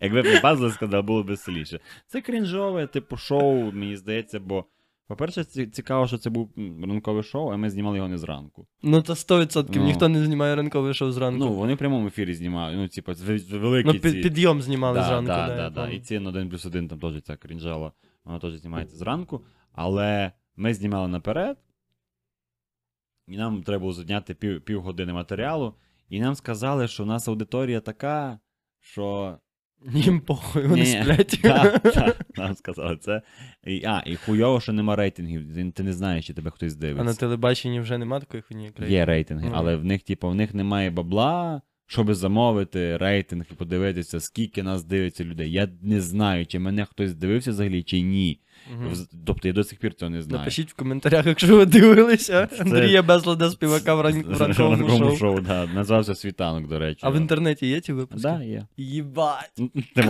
Якби 0.00 0.40
пазли 0.42 0.70
складали, 0.70 1.02
було 1.02 1.22
б 1.22 1.26
веселіше. 1.26 1.80
Це 2.06 2.20
крінжове, 2.20 2.86
типу, 2.86 3.16
шоу, 3.16 3.72
мені 3.72 3.96
здається, 3.96 4.40
бо, 4.40 4.64
по-перше, 5.08 5.44
цікаво, 5.44 6.06
що 6.06 6.18
це 6.18 6.30
був 6.30 6.50
ранкове 6.82 7.22
шоу, 7.22 7.50
а 7.50 7.56
ми 7.56 7.70
знімали 7.70 7.96
його 7.96 8.08
не 8.08 8.18
зранку. 8.18 8.66
Ну 8.82 9.02
то 9.02 9.12
100% 9.12 9.68
Ну. 9.76 9.84
ніхто 9.84 10.08
не 10.08 10.24
знімає 10.24 10.56
ранкове 10.56 10.94
шоу 10.94 11.12
зранку. 11.12 11.38
Ну, 11.38 11.52
вони 11.52 11.74
в 11.74 11.78
прямому 11.78 12.06
ефірі 12.06 12.34
знімали, 12.34 12.76
ну, 12.76 12.88
типу, 12.88 13.12
великі 13.52 13.86
Ну, 13.86 13.98
ці... 13.98 14.20
підйом 14.20 14.62
знімали 14.62 14.98
да, 14.98 15.06
зранку. 15.06 15.26
Да, 15.26 15.56
да, 15.56 15.70
да. 15.70 15.88
І 15.88 16.00
ці 16.00 16.18
на 16.18 16.28
1 16.30 16.48
плюс 16.48 16.66
1 16.66 16.88
там 16.88 16.98
теж 16.98 17.22
ця 17.22 17.36
крінжала, 17.36 17.92
вона 18.24 18.38
теж 18.38 18.54
знімається 18.54 18.96
зранку. 18.96 19.44
Але 19.72 20.32
ми 20.56 20.74
знімали 20.74 21.08
наперед, 21.08 21.56
і 23.28 23.36
нам 23.36 23.62
треба 23.62 23.80
було 23.80 23.92
зняти 23.92 24.34
пів, 24.34 24.60
півгодини 24.64 25.12
матеріалу, 25.12 25.74
і 26.08 26.20
нам 26.20 26.34
сказали, 26.34 26.88
що 26.88 27.02
в 27.02 27.06
нас 27.06 27.28
аудиторія 27.28 27.80
така, 27.80 28.38
що. 28.80 29.38
Їм 29.92 30.20
похуй, 30.20 30.66
вони 30.66 30.82
Ні, 30.82 30.86
сплять. 31.02 31.38
Так, 31.42 31.78
так, 31.82 32.26
нам 32.36 32.54
сказали 32.54 32.96
це. 32.96 33.22
І, 33.64 33.84
а, 33.84 34.02
і 34.06 34.16
хуйово, 34.16 34.60
що 34.60 34.72
нема 34.72 34.96
рейтингів. 34.96 35.54
Ти, 35.54 35.70
ти 35.70 35.82
не 35.82 35.92
знаєш, 35.92 36.26
чи 36.26 36.34
тебе 36.34 36.50
хтось 36.50 36.72
А 36.72 36.76
на 36.76 36.80
дивиться. 36.80 37.20
телебаченні 37.20 37.80
вже 37.80 37.98
нема 37.98 38.20
такої 38.20 38.42
хуйні, 38.42 38.64
як 38.64 38.90
Є 38.90 39.04
рейтинги, 39.04 39.46
Мгм. 39.46 39.54
але 39.56 39.76
в 39.76 39.84
них, 39.84 40.02
типу, 40.02 40.28
в 40.28 40.34
них 40.34 40.54
немає 40.54 40.90
бабла, 40.90 41.62
щоб 41.90 42.14
замовити 42.14 42.96
рейтинг 42.96 43.44
і 43.50 43.54
подивитися, 43.54 44.20
скільки 44.20 44.62
нас 44.62 44.84
дивиться 44.84 45.24
людей. 45.24 45.52
Я 45.52 45.68
не 45.82 46.00
знаю, 46.00 46.46
чи 46.46 46.58
мене 46.58 46.84
хтось 46.84 47.14
дивився 47.14 47.50
взагалі, 47.50 47.82
чи 47.82 48.00
ні. 48.00 48.40
Вз- 48.92 49.06
Тобто 49.26 49.48
я 49.48 49.54
до 49.54 49.64
сих 49.64 49.78
пір 49.78 49.94
цього 49.94 50.10
не 50.10 50.22
знаю. 50.22 50.38
Напишіть 50.38 50.70
в 50.70 50.74
коментарях, 50.74 51.26
якщо 51.26 51.56
ви 51.56 51.66
дивилися 51.66 52.46
Це- 52.46 52.62
Андрія 52.62 53.02
Безлада 53.02 53.50
співака 53.50 53.94
в, 53.94 54.00
ран... 54.00 54.22
в 54.22 54.40
ранковому 54.40 54.98
шоу. 54.98 55.16
шоу, 55.16 55.40
да. 55.40 55.66
Назвався 55.66 56.14
Світанок, 56.14 56.68
до 56.68 56.78
речі. 56.78 57.00
А 57.02 57.10
в 57.10 57.16
інтернеті 57.16 57.66
є 57.66 57.80
ті 57.80 57.92
випуски? 57.92 58.22
Да, 58.22 58.42
є. 58.42 58.66
Їбать. 58.76 59.52
Ти 59.94 60.02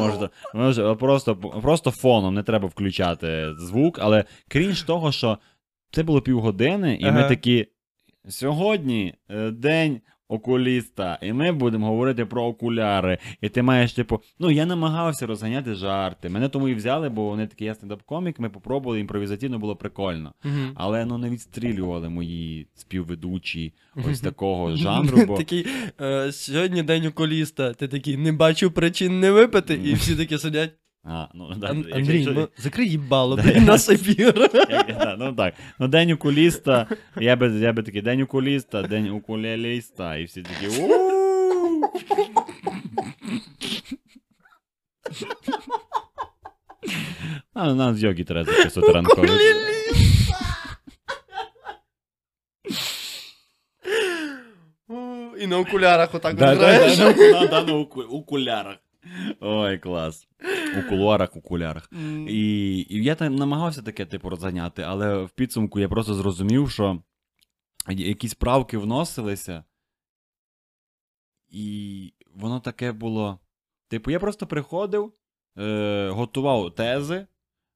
можеш 0.54 0.96
просто, 0.98 1.36
просто 1.36 1.90
фоном, 1.90 2.34
не 2.34 2.42
треба 2.42 2.68
включати 2.68 3.54
звук, 3.58 3.98
але 3.98 4.24
крінж 4.48 4.82
того, 4.82 5.12
що 5.12 5.38
це 5.90 6.02
було 6.02 6.20
півгодини, 6.20 6.98
і 7.00 7.10
ми 7.10 7.24
такі. 7.28 7.66
Сьогодні 8.28 9.14
е, 9.30 9.50
день 9.50 10.00
окуліста, 10.28 11.18
і 11.22 11.32
ми 11.32 11.52
будемо 11.52 11.86
говорити 11.86 12.26
про 12.26 12.44
окуляри. 12.44 13.18
І 13.40 13.48
ти 13.48 13.62
маєш, 13.62 13.92
типу, 13.92 14.20
ну 14.38 14.50
я 14.50 14.66
намагався 14.66 15.26
розганяти 15.26 15.74
жарти. 15.74 16.28
Мене 16.28 16.48
тому 16.48 16.68
і 16.68 16.74
взяли, 16.74 17.08
бо 17.08 17.24
вони 17.24 17.46
такі 17.46 17.64
я 17.64 17.72
стендап-комік, 17.72 18.34
ми 18.38 18.48
попробували 18.48 19.00
імпровізаційно, 19.00 19.58
було 19.58 19.76
прикольно. 19.76 20.32
Мгм. 20.44 20.72
Але 20.74 21.04
ну 21.04 21.18
не 21.18 21.30
відстрілювали 21.30 22.08
мої 22.08 22.66
співведучі 22.74 23.72
ось 24.10 24.20
такого 24.20 24.76
жанру. 24.76 25.26
Бо... 25.26 25.36
Такий, 25.36 25.66
е, 26.00 26.32
сьогодні 26.32 26.82
день 26.82 27.06
окуліста. 27.06 27.72
Ти 27.72 27.88
такий, 27.88 28.16
не 28.16 28.32
бачу 28.32 28.70
причин 28.70 29.20
не 29.20 29.30
випити, 29.30 29.74
і 29.84 29.94
всі 29.94 30.16
такі 30.16 30.38
сидять. 30.38 30.70
А, 31.11 31.28
ну, 31.34 31.54
да, 31.56 31.66
Ан- 31.68 31.76
якщо- 31.78 31.96
Андрій, 31.96 32.14
якщо- 32.16 32.32
ну 32.32 32.48
закрий 32.59 32.88
їбало, 32.90 33.36
Да, 33.36 33.42
блін, 33.42 33.54
я- 33.54 33.61
на 33.61 33.74
ефір. 33.74 34.34
Як- 34.70 34.86
да, 34.98 35.16
ну 35.18 35.32
так. 35.32 35.54
Ну, 35.78 35.88
день 35.88 36.11
окуліста, 36.12 36.86
я 37.20 37.36
би, 37.36 37.48
я 37.48 37.72
би 37.72 37.82
такий, 37.82 38.02
день 38.02 38.22
окуліста, 38.22 38.82
день 38.82 39.09
укулеліста, 39.09 40.16
і 40.16 40.24
всі 40.24 40.42
такі. 40.42 40.66
«У-у-у!» 40.82 41.82
А, 47.54 47.74
нам 47.74 47.94
з 47.94 48.02
йоги 48.02 48.24
треба 48.24 48.44
записувати 48.52 48.92
ранковий. 48.92 49.30
У, 54.88 54.94
І 55.36 55.46
на 55.46 55.59
окулярах 55.59 56.14
отак 56.14 56.36
Да, 56.36 56.54
да, 56.56 56.66
граєш. 56.66 56.96
да, 56.98 57.12
да, 57.12 57.46
да, 57.46 57.62
на 57.62 57.74
окулярах. 58.11 58.76
Ой, 59.40 59.78
клас. 59.78 60.28
У 60.78 60.88
кулуарах, 60.88 61.36
окулярах. 61.36 61.90
М, 61.92 62.28
І, 62.28 62.76
і 62.88 63.04
я 63.04 63.14
там 63.14 63.34
намагався 63.36 63.82
таке, 63.82 64.06
типу, 64.06 64.28
розганяти, 64.30 64.82
але 64.82 65.22
в 65.24 65.30
підсумку 65.30 65.80
я 65.80 65.88
просто 65.88 66.14
зрозумів, 66.14 66.70
що 66.70 67.02
якісь 67.88 68.34
правки 68.34 68.78
вносилися, 68.78 69.64
і 71.48 72.12
воно 72.34 72.61
таке 72.61 72.92
було. 72.92 73.38
Типу, 73.88 74.11
я 74.11 74.18
просто 74.20 74.46
приходив, 74.46 75.12
е, 75.59 76.09
готував 76.12 76.74
тези, 76.74 77.26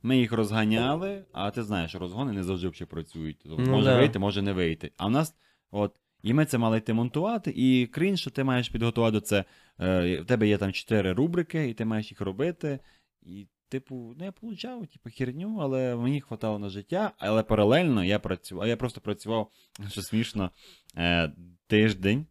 ми 0.02 0.18
їх 0.18 0.32
розганяли, 0.32 1.24
а 1.32 1.50
ти 1.50 1.62
знаєш, 1.62 1.94
розгони 1.94 2.32
не 2.32 2.42
завжди 2.42 2.86
працюють. 2.86 3.38
Тобто, 3.42 3.62
Ну 3.62 3.70
може 3.70 3.84
да. 3.90 3.98
вийти, 3.98 4.18
може 4.18 4.42
не 4.42 4.52
вийти. 4.52 4.92
А 4.96 5.06
в 5.06 5.10
нас, 5.10 5.34
от, 5.70 5.94
і 6.22 6.34
ми 6.34 6.44
це 6.44 6.58
мали 6.58 6.78
йти 6.78 6.92
монтувати, 6.92 7.52
і 7.56 7.86
крінж, 7.86 8.20
що 8.20 8.30
ти 8.30 8.44
маєш 8.44 8.68
підготувати 8.68 9.20
це. 9.20 9.44
Е, 9.80 10.20
в 10.20 10.26
тебе 10.26 10.48
є 10.48 10.58
там 10.58 10.72
чотири 10.72 11.12
рубрики, 11.12 11.68
і 11.68 11.74
ти 11.74 11.84
маєш 11.84 12.10
їх 12.10 12.20
робити. 12.20 12.78
І, 13.22 13.46
типу, 13.68 14.14
ну 14.18 14.24
я 14.24 14.32
получав, 14.32 14.86
типу, 14.86 15.10
херню, 15.10 15.58
але 15.60 15.96
мені 15.96 16.20
хватало 16.20 16.58
на 16.58 16.68
життя. 16.68 17.12
Але 17.18 17.42
паралельно 17.42 18.04
я 18.04 18.18
працював, 18.18 18.68
я 18.68 18.76
просто 18.76 19.00
працював, 19.00 19.50
що 19.88 20.02
смішно, 20.02 20.50
е, 20.96 21.32
тиждень. 21.66 22.26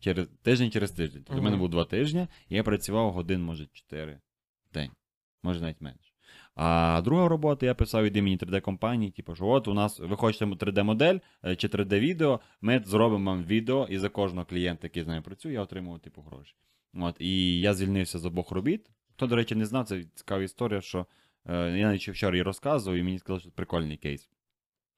Через 0.00 0.28
тиждень 0.42 0.70
через 0.70 0.90
тиждень. 0.90 1.22
Тобто 1.26 1.40
в 1.40 1.44
мене 1.44 1.56
було 1.56 1.68
два 1.68 1.84
тижні, 1.84 2.26
і 2.48 2.56
я 2.56 2.62
працював 2.62 3.12
годин, 3.12 3.42
може, 3.42 3.66
чотири 3.72 4.20
в 4.70 4.74
день, 4.74 4.90
може 5.42 5.60
навіть 5.60 5.80
менше. 5.80 6.11
А 6.54 7.00
друга 7.04 7.28
робота 7.28 7.66
я 7.66 7.74
писав 7.74 8.04
від 8.04 8.16
імені 8.16 8.38
3D-компанії, 8.38 9.10
типу, 9.10 9.34
що 9.34 9.46
от 9.46 9.68
у 9.68 9.74
нас 9.74 9.98
ви 9.98 10.16
хочете 10.16 10.44
3D-модель 10.44 11.18
е, 11.44 11.56
чи 11.56 11.68
3D-відео, 11.68 12.40
ми 12.60 12.82
зробимо 12.86 13.30
вам 13.30 13.44
відео, 13.44 13.86
і 13.90 13.98
за 13.98 14.08
кожного 14.08 14.46
клієнта, 14.46 14.80
який 14.82 15.02
з 15.02 15.06
нами 15.06 15.22
працює, 15.22 15.52
я 15.52 15.62
отримую 15.62 15.98
типу 15.98 16.22
гроші. 16.22 16.54
От, 16.94 17.16
і 17.18 17.60
я 17.60 17.74
звільнився 17.74 18.18
з 18.18 18.24
обох 18.24 18.50
робіт. 18.50 18.90
Хто, 19.12 19.26
до 19.26 19.36
речі, 19.36 19.54
не 19.54 19.66
знав, 19.66 19.84
це 19.84 20.04
цікава 20.14 20.42
історія, 20.42 20.80
що 20.80 21.06
е, 21.46 21.78
я 21.78 21.86
навіть 21.86 22.08
вчора 22.08 22.36
її 22.36 22.42
розказував, 22.42 22.98
і 22.98 23.02
мені 23.02 23.18
сказали, 23.18 23.40
що 23.40 23.48
це 23.48 23.54
прикольний 23.54 23.96
кейс. 23.96 24.28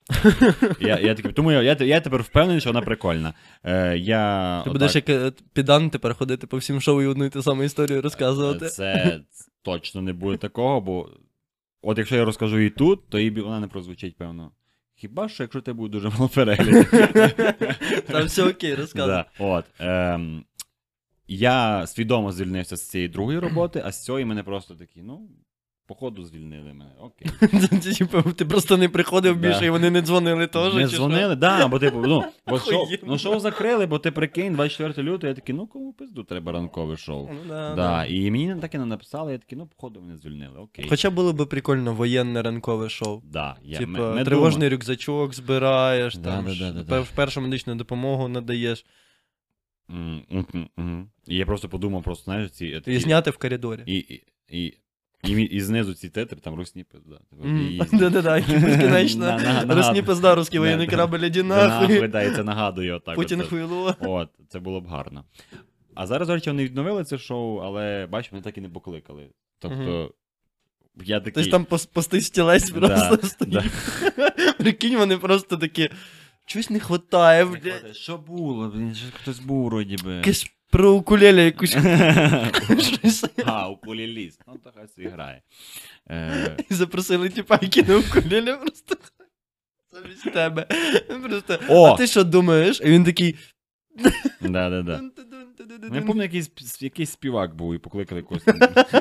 Я, 0.80 0.98
я 0.98 1.14
такий, 1.14 1.32
тому 1.32 1.52
я, 1.52 1.62
я, 1.62 1.76
я 1.80 2.00
тепер 2.00 2.22
впевнений, 2.22 2.60
що 2.60 2.70
вона 2.70 2.82
прикольна. 2.82 3.34
Е, 3.62 3.98
я, 3.98 4.60
Ти 4.64 4.70
отак- 4.70 4.72
будеш 4.72 4.94
як 4.94 5.08
е, 5.08 5.32
підан 5.52 5.90
тепер 5.90 6.14
ходити 6.14 6.46
по 6.46 6.56
всім 6.56 6.80
шоу 6.80 7.02
і 7.02 7.06
одну 7.06 7.24
і 7.24 7.30
ту 7.30 7.42
саму 7.42 7.62
історію 7.62 8.02
розказувати. 8.02 8.68
Це 8.68 9.20
точно 9.62 10.02
не 10.02 10.12
буде 10.12 10.36
такого, 10.36 10.80
бо 10.80 11.10
от 11.84 11.98
якщо 11.98 12.16
я 12.16 12.24
розкажу 12.24 12.58
її 12.58 12.70
тут, 12.70 13.08
то 13.08 13.18
їй 13.18 13.30
вона 13.30 13.60
не 13.60 13.66
прозвучить, 13.66 14.16
певно. 14.16 14.52
Хіба 14.94 15.28
що, 15.28 15.42
якщо 15.42 15.60
тебе 15.60 15.76
буде 15.76 15.92
дуже 15.92 16.10
мало 16.10 16.28
переглядів. 16.28 16.90
Там 18.06 18.26
все 18.26 18.48
окей, 18.48 18.74
розказуй. 18.74 19.24
От, 19.38 19.64
ем, 19.78 20.44
я 21.28 21.86
свідомо 21.86 22.32
звільнився 22.32 22.76
з 22.76 22.88
цієї 22.90 23.08
другої 23.08 23.38
роботи, 23.38 23.82
а 23.84 23.92
з 23.92 24.04
цієї 24.04 24.24
мене 24.24 24.42
просто 24.42 24.74
такі, 24.74 25.02
ну, 25.02 25.28
походу 25.86 26.24
звільнили 26.24 26.72
мене. 26.72 26.90
Окей. 27.00 27.30
Ти, 27.80 27.94
типу, 27.94 28.44
просто 28.48 28.76
не 28.76 28.88
приходив 28.88 29.36
більше, 29.36 29.66
і 29.66 29.70
вони 29.70 29.90
не 29.90 30.02
дзвонили 30.02 30.46
теж. 30.46 30.74
Не 30.74 30.86
дзвонили, 30.86 31.36
да, 31.36 31.68
бо 31.68 31.78
типу, 31.78 31.98
ну, 32.06 32.24
бо 32.46 32.58
шоу, 32.58 32.86
ну 33.02 33.18
шоу 33.18 33.40
закрили, 33.40 33.86
бо 33.86 33.98
ти 33.98 34.10
прикинь, 34.10 34.54
24 34.54 35.08
лютого, 35.08 35.28
я 35.28 35.34
такий, 35.34 35.54
ну 35.54 35.66
кому 35.66 35.92
пизду 35.92 36.24
треба 36.24 36.52
ранкове 36.52 36.96
шоу. 36.96 37.28
Ну, 37.32 37.38
да, 37.48 37.74
Да, 37.74 38.04
і 38.04 38.30
мені 38.30 38.56
так 38.60 38.74
і 38.74 38.78
не 38.78 38.86
написали, 38.86 39.32
я 39.32 39.38
такий, 39.38 39.58
ну, 39.58 39.66
походу, 39.66 40.00
мене 40.00 40.16
звільнили, 40.16 40.58
окей. 40.58 40.86
Хоча 40.88 41.10
було 41.10 41.32
б 41.32 41.46
прикольно 41.46 41.94
воєнне 41.94 42.42
ранкове 42.42 42.88
шоу. 42.88 43.22
Да, 43.24 43.56
я, 43.62 43.78
Типа, 43.78 44.24
тривожний 44.24 44.68
рюкзачок 44.68 45.34
збираєш, 45.34 46.16
там, 46.16 46.46
першу 47.14 47.40
медичну 47.40 47.74
допомогу 47.74 48.28
надаєш. 48.28 48.84
І 51.26 51.36
я 51.36 51.46
просто 51.46 51.68
подумав, 51.68 52.02
просто, 52.02 52.24
знаєш, 52.24 52.50
ці... 52.50 52.82
І 52.86 52.98
зняти 52.98 53.30
в 53.30 53.36
коридорі. 53.36 53.82
І, 53.86 54.22
і, 54.48 54.78
і, 55.26 55.32
і, 55.32 55.60
знизу 55.60 55.94
ці 55.94 56.08
тетри, 56.08 56.38
там 56.40 56.54
русні 56.54 56.84
пизда. 56.84 57.18
Типу, 57.30 57.96
Да-да-да, 57.96 58.34
безкінечно. 58.34 59.24
На- 59.66 59.74
Росні 59.74 60.02
пизда, 60.02 60.34
русський 60.34 60.58
воєнний 60.58 60.86
корабль, 60.86 61.24
іди 61.24 61.42
нахуй. 61.42 62.08
да, 62.08 62.22
і 62.22 62.34
це 62.34 62.44
нагадує 62.44 62.94
отак. 62.94 63.14
Путін 63.14 63.40
от, 63.40 63.48
хуйло. 63.48 63.96
От, 64.00 64.28
це 64.48 64.58
було 64.58 64.80
б 64.80 64.86
гарно. 64.86 65.24
А 65.94 66.06
зараз, 66.06 66.28
до 66.28 66.34
речі, 66.34 66.50
вони 66.50 66.64
відновили 66.64 67.04
це 67.04 67.18
шоу, 67.18 67.58
але 67.58 68.06
бач, 68.06 68.32
мене 68.32 68.42
так 68.44 68.58
і 68.58 68.60
не 68.60 68.68
покликали. 68.68 69.28
Тобто, 69.58 70.14
я 71.04 71.20
такий. 71.20 71.44
Тобто 71.44 71.50
там 71.50 71.80
пустий 71.92 72.20
стілець 72.20 72.70
просто 72.70 73.18
стоїть. 73.26 73.62
Прикинь, 74.58 74.96
вони 74.96 75.18
просто 75.18 75.56
такі. 75.56 75.90
Чогось 76.46 76.70
не 76.70 76.80
хватає, 76.80 77.44
блядь. 77.44 77.96
Що 77.96 78.18
було? 78.18 78.68
Блін, 78.68 78.96
хтось 79.22 79.38
був 79.38 79.64
вроді 79.64 79.96
би. 80.04 80.12
Якесь 80.12 80.46
про 80.74 80.92
укулеле 80.92 81.44
якусь. 81.44 81.76
А, 83.46 83.68
укулеліст. 83.68 84.40
Ну, 84.46 84.58
то 84.64 84.72
хай 84.74 84.88
собі 84.88 85.08
грає. 85.08 85.42
Е, 86.10 86.56
І 86.70 86.74
запросили 86.74 87.28
типа, 87.28 87.58
які 87.62 87.82
на 87.82 87.96
укулеле 87.96 88.56
просто. 88.56 88.96
Замість 89.92 90.32
тебе. 90.32 90.66
Просто. 91.22 91.58
А 91.68 91.96
ти 91.96 92.06
що 92.06 92.24
думаєш? 92.24 92.80
І 92.80 92.84
він 92.84 93.04
такий. 93.04 93.36
Да-да-да. 94.40 95.00
Ну, 95.00 95.10
Я 95.82 95.88
пам'ятаю, 95.88 96.22
якийсь, 96.22 96.82
якийсь 96.82 97.10
співак 97.10 97.54
був 97.54 97.74
і 97.74 97.78
покликали 97.78 98.20
якогось, 98.20 98.46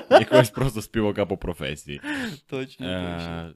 якогось 0.10 0.50
просто 0.50 0.82
співака 0.82 1.26
по 1.26 1.38
професії. 1.38 2.02
Точно, 2.50 2.86
точно. 2.86 3.54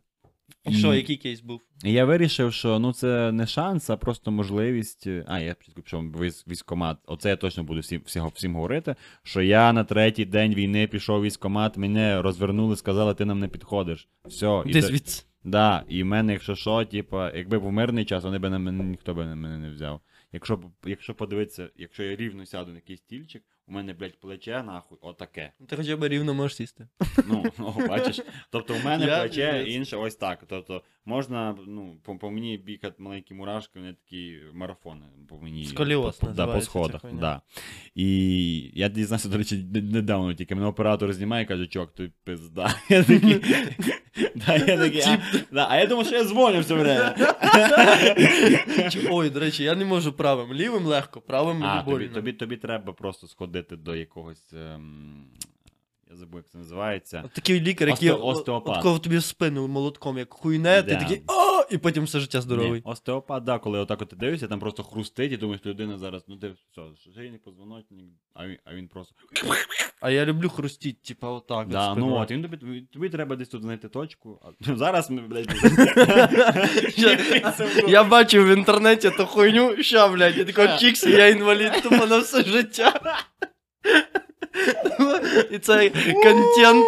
Е, 0.67 0.71
І 0.71 0.73
що, 0.73 0.93
який 0.93 1.17
кейс 1.17 1.41
був? 1.41 1.61
І 1.85 1.91
я 1.91 2.05
вирішив, 2.05 2.53
що 2.53 2.79
ну 2.79 2.93
це 2.93 3.31
не 3.31 3.47
шанс, 3.47 3.89
а 3.89 3.97
просто 3.97 4.31
можливість. 4.31 5.07
А, 5.27 5.39
я 5.39 5.55
пішов 5.83 6.03
військкомат. 6.47 6.97
Оце 7.05 7.29
я 7.29 7.35
точно 7.35 7.63
буду 7.63 7.79
всім, 7.79 8.01
всім, 8.05 8.27
всім 8.35 8.55
говорити. 8.55 8.95
Що 9.23 9.41
я 9.41 9.73
на 9.73 9.83
третій 9.83 10.25
день 10.25 10.53
війни 10.53 10.87
пішов 10.87 11.21
військкомат, 11.23 11.77
мене 11.77 12.21
розвернули, 12.21 12.75
сказали, 12.75 13.13
ти 13.13 13.25
нам 13.25 13.39
не 13.39 13.47
підходиш. 13.47 14.07
Все, 14.25 14.63
і, 14.65 14.73
Ти 14.73 14.81
до- 14.81 14.87
звідси. 14.87 15.23
да, 15.43 15.83
і 15.89 16.03
в 16.03 16.05
мене, 16.05 16.33
якщо 16.33 16.55
що, 16.55 16.85
типа, 16.85 17.31
якби 17.35 17.59
був 17.59 17.71
мирний 17.71 18.05
час, 18.05 18.23
вони 18.23 18.39
б 18.39 18.49
на 18.49 18.59
мене 18.59 18.83
ніхто 18.83 19.13
б 19.13 19.17
на 19.17 19.35
мене 19.35 19.57
не 19.57 19.69
взяв. 19.71 20.01
Якщо, 20.33 20.57
б- 20.57 20.65
якщо 20.85 21.13
подивитися, 21.13 21.69
якщо 21.77 22.03
я 22.03 22.15
рівно 22.15 22.45
сяду 22.45 22.69
на 22.71 22.75
якийсь 22.75 22.99
стільчик, 22.99 23.43
у 23.67 23.73
мене, 23.73 23.93
блядь, 23.93 24.19
плече 24.19 24.63
нахуй, 24.63 24.97
отаке. 25.01 25.51
Ти 25.67 25.75
хоча 25.75 25.97
б 25.97 26.07
рівно 26.07 26.33
можеш 26.33 26.57
сісти. 26.57 26.87
Ну, 27.25 27.45
ну 27.57 27.87
бачиш. 27.87 28.19
Тобто 28.51 28.75
у 28.75 28.79
мене 28.79 29.05
Я 29.05 29.19
плече 29.19 29.63
інше 29.67 29.97
ось 29.97 30.15
так. 30.15 30.43
Тобто 30.47 30.83
можна, 31.07 31.55
ну, 31.67 31.97
по, 32.03 32.15
по 32.17 32.31
мені 32.31 32.57
бігати 32.57 32.95
маленькі 33.03 33.35
мурашки, 33.35 33.79
вони 33.79 33.93
такі 33.93 34.37
марафони. 34.53 35.05
По 35.29 35.37
мені, 35.37 35.65
Сколіоз 35.65 36.17
по, 36.17 36.27
да, 36.27 36.47
по 36.47 36.61
сходах. 36.61 37.01
Да. 37.13 37.41
І 37.95 38.71
я 38.73 38.89
дізнався, 38.89 39.29
до 39.29 39.37
речі, 39.37 39.65
недавно 39.73 40.33
тільки 40.33 40.55
мене 40.55 40.67
оператор 40.67 41.13
знімає 41.13 41.43
і 41.43 41.47
каже, 41.47 41.67
чок, 41.67 41.93
ти 41.93 42.11
пизда. 42.23 42.75
Я 42.89 43.03
такий, 43.03 43.35
да, 44.35 44.55
я 44.55 44.77
такий, 44.77 45.01
а, 45.01 45.17
да, 45.51 45.67
а 45.69 45.77
я 45.77 45.85
думав, 45.85 46.05
що 46.05 46.15
я 46.15 46.23
дзвоню 46.23 46.59
все 46.59 46.73
время. 46.73 47.15
Ой, 49.11 49.29
до 49.29 49.39
речі, 49.39 49.63
я 49.63 49.75
не 49.75 49.85
можу 49.85 50.13
правим. 50.13 50.53
Лівим 50.53 50.85
легко, 50.85 51.21
правим 51.21 51.63
А, 51.63 51.83
тобі, 51.83 51.91
больно. 51.91 52.13
тобі, 52.13 52.33
тобі 52.33 52.57
треба 52.57 52.93
просто 52.93 53.27
сходити 53.27 53.75
до 53.75 53.95
якогось. 53.95 54.53
Ем, 54.53 55.25
я 56.09 56.15
забув, 56.15 56.39
як 56.39 56.49
це 56.49 56.57
називається. 56.57 57.21
От 57.25 57.31
такий 57.31 57.61
лікар, 57.61 57.89
який 57.89 58.11
Осте- 58.11 58.25
остеопат. 58.25 58.85
от 58.85 59.01
тобі 59.01 59.17
в 59.17 59.23
спину 59.23 59.67
молотком, 59.67 60.17
як 60.17 60.33
хуйне, 60.33 60.83
ти 60.83 60.95
такий 60.95 61.21
о, 61.27 61.63
і 61.71 61.77
потім 61.77 62.03
все 62.03 62.19
життя 62.19 62.41
здоровий. 62.41 62.71
Ні, 62.71 62.81
остеопат, 62.83 63.43
да, 63.43 63.59
коли 63.59 63.79
отак 63.79 64.01
от 64.01 64.09
ти 64.09 64.15
дивишся, 64.15 64.47
там 64.47 64.59
просто 64.59 64.83
хрустить, 64.83 65.31
і 65.31 65.37
думаєш, 65.37 65.65
людина 65.65 65.97
зараз, 65.97 66.23
ну 66.27 66.37
ти 66.37 66.55
все, 66.71 66.81
шийник, 67.15 67.43
позвоночник, 67.43 68.05
а 68.33 68.47
він, 68.47 68.57
а 68.65 68.73
він 68.73 68.87
просто. 68.87 69.15
А 70.01 70.11
я 70.11 70.25
люблю 70.25 70.49
хрустіть, 70.49 71.01
типа 71.01 71.29
отак. 71.29 71.67
Да, 71.67 71.91
от 71.91 71.97
ну 71.97 72.15
от, 72.15 72.31
він 72.31 72.41
тобі, 72.41 72.81
тобі 72.93 73.09
треба 73.09 73.35
десь 73.35 73.49
тут 73.49 73.61
знайти 73.61 73.89
точку. 73.89 74.41
А, 74.43 74.75
зараз 74.75 75.09
ми, 75.09 75.21
блядь, 75.21 75.53
Я, 76.97 77.17
я 77.87 78.03
бачив 78.03 78.47
в 78.47 78.57
інтернеті 78.57 79.09
ту 79.09 79.25
хуйню, 79.25 79.83
ща, 79.83 80.07
блядь, 80.07 80.37
я 80.37 80.45
такий 80.45 80.77
чікс, 80.77 81.03
я 81.03 81.27
інвалід 81.27 81.71
тупо 81.83 82.05
на 82.05 82.17
все 82.17 82.43
життя. 82.43 82.93
І 85.51 85.57
це 85.59 85.89
контент, 86.23 86.85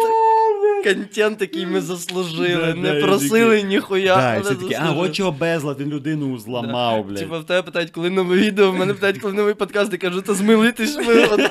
контент, 0.84 1.40
який 1.40 1.66
ми 1.66 1.80
заслужили. 1.80 2.56
Да, 2.66 2.74
Не 2.74 2.92
да, 2.92 3.06
просили 3.06 3.62
ніхуя, 3.62 4.16
Да, 4.16 4.40
але 4.44 4.54
такі, 4.54 4.74
а 4.74 4.92
от 4.92 5.12
чого 5.12 5.32
безлад, 5.32 5.80
він 5.80 5.88
людину 5.88 6.38
зламав, 6.38 7.04
блядь. 7.04 7.18
Типа 7.18 7.38
в 7.38 7.44
тебе 7.46 7.62
питають, 7.62 7.90
коли 7.90 8.10
нове 8.10 8.36
відео, 8.36 8.70
в 8.70 8.74
мене 8.74 8.94
питають, 8.94 9.18
коли 9.18 9.34
новий 9.34 9.54
подкаст, 9.54 9.92
я 9.92 9.98
кажу, 9.98 10.22
та 10.22 10.34
змилитись 10.34 10.96
ми 10.96 11.24
от, 11.24 11.50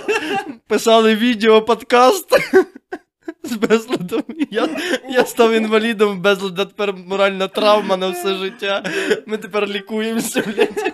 писали 0.68 1.16
відео, 1.16 1.62
подкаст. 1.62 2.28
З 3.44 3.56
безладом. 3.56 4.24
Я, 4.52 4.70
я 5.10 5.26
став 5.26 5.54
інвалідом, 5.54 6.22
безлада 6.22 6.66
тепер 6.66 6.94
моральна 7.08 7.48
травма 7.48 7.98
на 7.98 8.10
все 8.10 8.36
життя. 8.36 8.84
Ми 9.26 9.38
тепер 9.38 9.68
лікуємося, 9.70 10.44
блядь. 10.48 10.94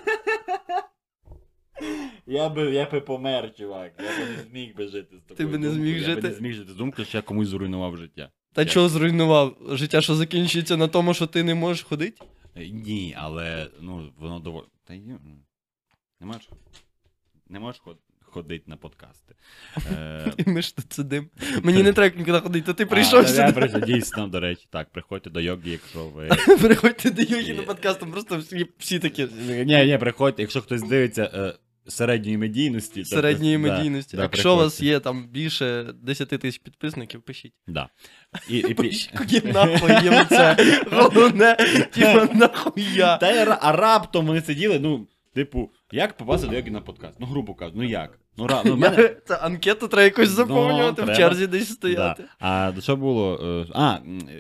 Я 2.28 2.50
би, 2.50 2.72
я 2.72 2.90
би 2.90 3.02
помер, 3.02 3.56
чувак. 3.58 3.92
Я 4.00 4.26
би 4.26 4.32
не 4.32 4.44
зміг 4.50 4.76
би 4.76 4.88
жити 4.88 5.18
з 5.18 5.22
такою 5.22 5.50
би 5.50 5.58
не 5.58 5.70
зміг 5.70 6.10
Я 6.10 6.16
би 6.16 6.22
не 6.22 6.32
зміг 6.32 6.54
жити 6.54 6.72
з 6.72 6.76
думкою, 6.76 7.06
що 7.06 7.18
я 7.18 7.22
комусь 7.22 7.48
зруйнував 7.48 7.98
життя. 7.98 8.30
Та 8.54 8.62
Я- 8.62 8.68
чого 8.68 8.90
зруйнував? 8.90 9.58
Життя, 9.72 10.02
що 10.02 10.16
закінчується 10.16 10.78
на 10.78 10.88
тому, 10.88 11.14
що 11.14 11.28
ти 11.28 11.44
не 11.44 11.56
можеш 11.56 11.84
ходити? 11.84 12.26
Е, 12.56 12.68
Ні, 12.68 13.16
але 13.18 13.68
ну, 13.82 14.14
воно 14.18 14.40
доволі. 14.40 14.66
Та 14.84 14.94
й 14.94 15.00
ні, 15.00 15.16
не 16.20 16.28
можеш. 16.28 16.50
Не 17.50 17.60
можеш 17.60 17.82
ход... 17.82 17.98
ходити 18.22 18.64
на 18.68 18.78
подкасти. 18.78 19.36
Е, 19.92 20.34
І 20.38 20.50
ми 20.50 20.62
ж 20.62 20.76
тут 20.76 20.94
сидимо. 20.94 21.28
Мені 21.64 21.84
не 21.84 21.94
треба 21.94 22.18
нікуди 22.18 22.40
ходити, 22.40 22.66
то 22.66 22.74
ти 22.74 22.86
прийшов 22.86 23.26
а, 23.28 23.32
Я 23.32 23.52
прийшов, 23.52 23.82
дійсно, 23.82 24.28
до 24.28 24.40
речі, 24.40 24.68
так, 24.70 24.90
приходьте 24.92 25.30
до 25.30 25.40
йоги, 25.40 25.72
якщо 25.72 26.06
ви. 26.06 26.28
Приходьте 26.62 27.12
до 27.12 27.22
йоги 27.22 27.54
на 27.54 27.64
подкаст, 27.64 28.00
там 28.00 28.12
просто 28.12 28.38
всі, 28.38 28.68
всі 28.78 29.00
такі. 29.00 29.28
Ні, 29.66 29.86
ні, 29.86 29.98
приходьте, 29.98 30.42
якщо 30.42 30.62
хтось 30.62 30.84
дивиться 30.84 31.32
е, 31.34 31.54
середньої 31.88 32.38
медійності. 32.38 32.94
тобто, 32.96 33.16
Середньої 33.16 33.58
да, 33.58 33.60
медійності. 33.60 34.18
да, 34.18 34.24
Якщо 34.24 34.54
у 34.54 34.58
вас 34.58 34.82
є 34.82 35.00
там 35.00 35.28
більше 35.28 35.94
10 36.04 36.30
тисяч 36.30 36.58
підписників, 36.58 37.22
пишіть. 37.22 37.54
Да. 37.68 37.90
І, 38.50 38.58
і, 38.58 38.74
Пишіть, 38.74 39.54
нахуй 39.54 39.92
їм 40.04 40.26
це. 40.30 40.58
Головне, 40.92 41.56
типа, 41.92 42.28
нахуя. 42.34 43.18
Та 43.18 43.32
й 43.32 43.48
а 43.62 43.72
раптом 43.72 44.26
вони 44.28 44.42
сиділи, 44.42 44.80
ну, 44.80 45.08
типу, 45.34 45.72
як 45.92 46.18
попасти 46.18 46.48
до 46.48 46.56
йоги 46.56 46.72
на 46.72 46.82
подкаст? 46.82 47.20
Ну, 47.20 47.28
грубо 47.28 47.54
кажучи, 47.54 47.78
ну 47.78 47.84
як? 47.84 48.20
Ну, 48.38 48.48
ра... 48.48 48.62
ну 48.66 48.76
мене... 48.76 49.16
Це 49.26 49.36
анкету 49.36 49.88
треба 49.88 50.04
якось 50.04 50.30
заповнювати, 50.30 51.02
в 51.02 51.06
треба. 51.06 51.16
черзі 51.16 51.48
десь 51.48 51.70
стояти. 51.70 52.24
Да. 52.24 52.30
А 52.48 52.82
що 52.82 52.96
було? 52.96 53.40
Е, 53.44 53.72
А, 53.76 53.98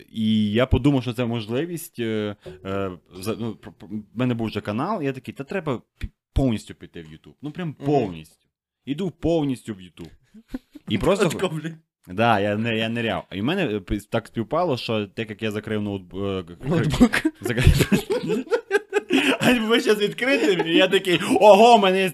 і 0.09 0.51
я 0.51 0.65
подумав, 0.65 1.01
що 1.01 1.13
це 1.13 1.25
можливість. 1.25 1.99
е, 1.99 2.35
е, 2.65 2.91
Ну, 3.39 3.55
про- 3.55 3.73
в 3.89 4.17
мене 4.19 4.33
був 4.33 4.47
вже 4.47 4.61
канал, 4.61 5.01
і 5.01 5.05
я 5.05 5.13
такий, 5.13 5.33
та 5.33 5.43
треба 5.43 5.81
повністю 6.35 6.75
піти 6.75 7.01
в 7.01 7.05
YouTube. 7.05 7.33
Ну 7.41 7.51
прям 7.51 7.73
повністю. 7.73 8.45
Іду 8.85 9.11
повністю 9.11 9.73
в 9.73 9.77
YouTube. 9.77 10.11
І 10.89 10.97
просто. 10.97 11.29
Да, 12.07 12.39
я 12.39 12.55
не 12.55 12.77
я 12.77 12.89
ниряв. 12.89 13.27
І 13.31 13.41
в 13.41 13.43
мене 13.43 13.81
е, 13.91 13.99
так 14.09 14.27
співпало, 14.27 14.77
що 14.77 15.07
так 15.07 15.29
як 15.29 15.43
я 15.43 15.51
закрив 15.51 15.81
ноутбук. 15.81 16.65
Ноутбук. 16.65 17.21
А 19.39 19.59
ви 19.59 19.79
зараз 19.79 20.01
відкрити, 20.01 20.69
і 20.71 20.77
я 20.77 20.87
такий, 20.87 21.19
ого, 21.39 21.77
мене 21.77 22.13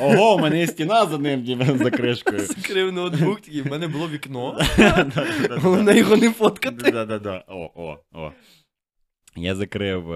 Ого, 0.00 0.34
у 0.34 0.38
мене 0.38 0.58
є 0.58 0.66
стіна 0.66 1.06
за 1.06 1.18
ним, 1.18 1.46
за 1.78 1.90
кришкою. 1.90 2.40
Закрив 2.46 2.92
ноутбук, 2.92 3.40
такий, 3.40 3.62
в 3.62 3.66
мене 3.66 3.88
було 3.88 4.08
вікно. 4.08 4.58
Головне 5.50 5.96
його 5.98 6.16
не 6.16 6.30
фоткати. 6.30 6.90
Да-да-да. 6.90 7.44
О, 7.48 7.70
о, 7.74 7.98
о. 8.12 8.32
Я 9.36 9.54
закрив. 9.54 10.10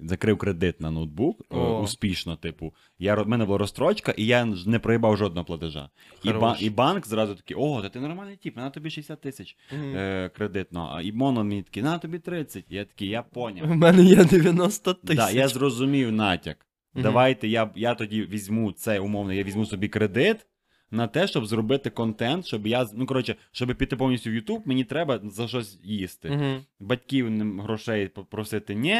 Закрив 0.00 0.38
кредит 0.38 0.80
на 0.80 0.90
ноутбук 0.90 1.40
е, 1.40 1.56
О. 1.56 1.80
успішно, 1.82 2.36
типу. 2.36 2.74
Я, 2.98 3.14
в 3.14 3.28
мене 3.28 3.44
була 3.44 3.58
розстрочка, 3.58 4.12
і 4.16 4.26
я 4.26 4.44
не 4.44 4.78
проїбав 4.78 5.16
жодного 5.16 5.44
платежа. 5.44 5.90
І, 6.22 6.32
ба, 6.32 6.56
і 6.60 6.70
банк 6.70 7.06
зразу 7.06 7.34
такий, 7.34 7.56
о, 7.56 7.82
та 7.82 7.88
ти 7.88 8.00
нормальний 8.00 8.36
тип, 8.36 8.56
на 8.56 8.70
тобі 8.70 8.90
60 8.90 9.20
тисяч 9.20 9.56
Мгм. 9.72 9.96
е, 9.96 10.30
кредитно. 10.36 10.90
А 10.94 11.02
і 11.02 11.12
моно 11.12 11.44
мені 11.44 11.62
такий, 11.62 11.82
на 11.82 11.98
тобі 11.98 12.18
30. 12.18 12.64
Я 12.68 12.84
такий, 12.84 13.08
я 13.08 13.22
поняв. 13.22 13.70
У 13.70 13.74
мене 13.74 14.02
є 14.02 14.24
90 14.24 14.94
тисяч. 14.94 15.16
Да, 15.16 15.30
я 15.30 15.48
зрозумів 15.48 16.12
натяк. 16.12 16.66
Давайте 16.94 17.48
я, 17.48 17.70
я 17.76 17.94
тоді 17.94 18.22
візьму 18.22 18.72
це 18.72 19.00
умовно, 19.00 19.32
я 19.32 19.42
візьму 19.42 19.66
собі 19.66 19.88
кредит 19.88 20.46
на 20.90 21.06
те, 21.06 21.26
щоб 21.26 21.46
зробити 21.46 21.90
контент, 21.90 22.46
щоб 22.46 22.66
я. 22.66 22.86
Ну, 22.94 23.06
коротше, 23.06 23.36
щоб 23.52 23.74
піти 23.76 23.96
повністю 23.96 24.30
в 24.30 24.32
YouTube, 24.32 24.60
мені 24.64 24.84
треба 24.84 25.20
за 25.24 25.48
щось 25.48 25.78
їсти. 25.82 26.30
Угу. 26.30 26.64
Батьків 26.80 27.42
грошей 27.60 28.08
попросити 28.08 28.74
ні. 28.74 28.96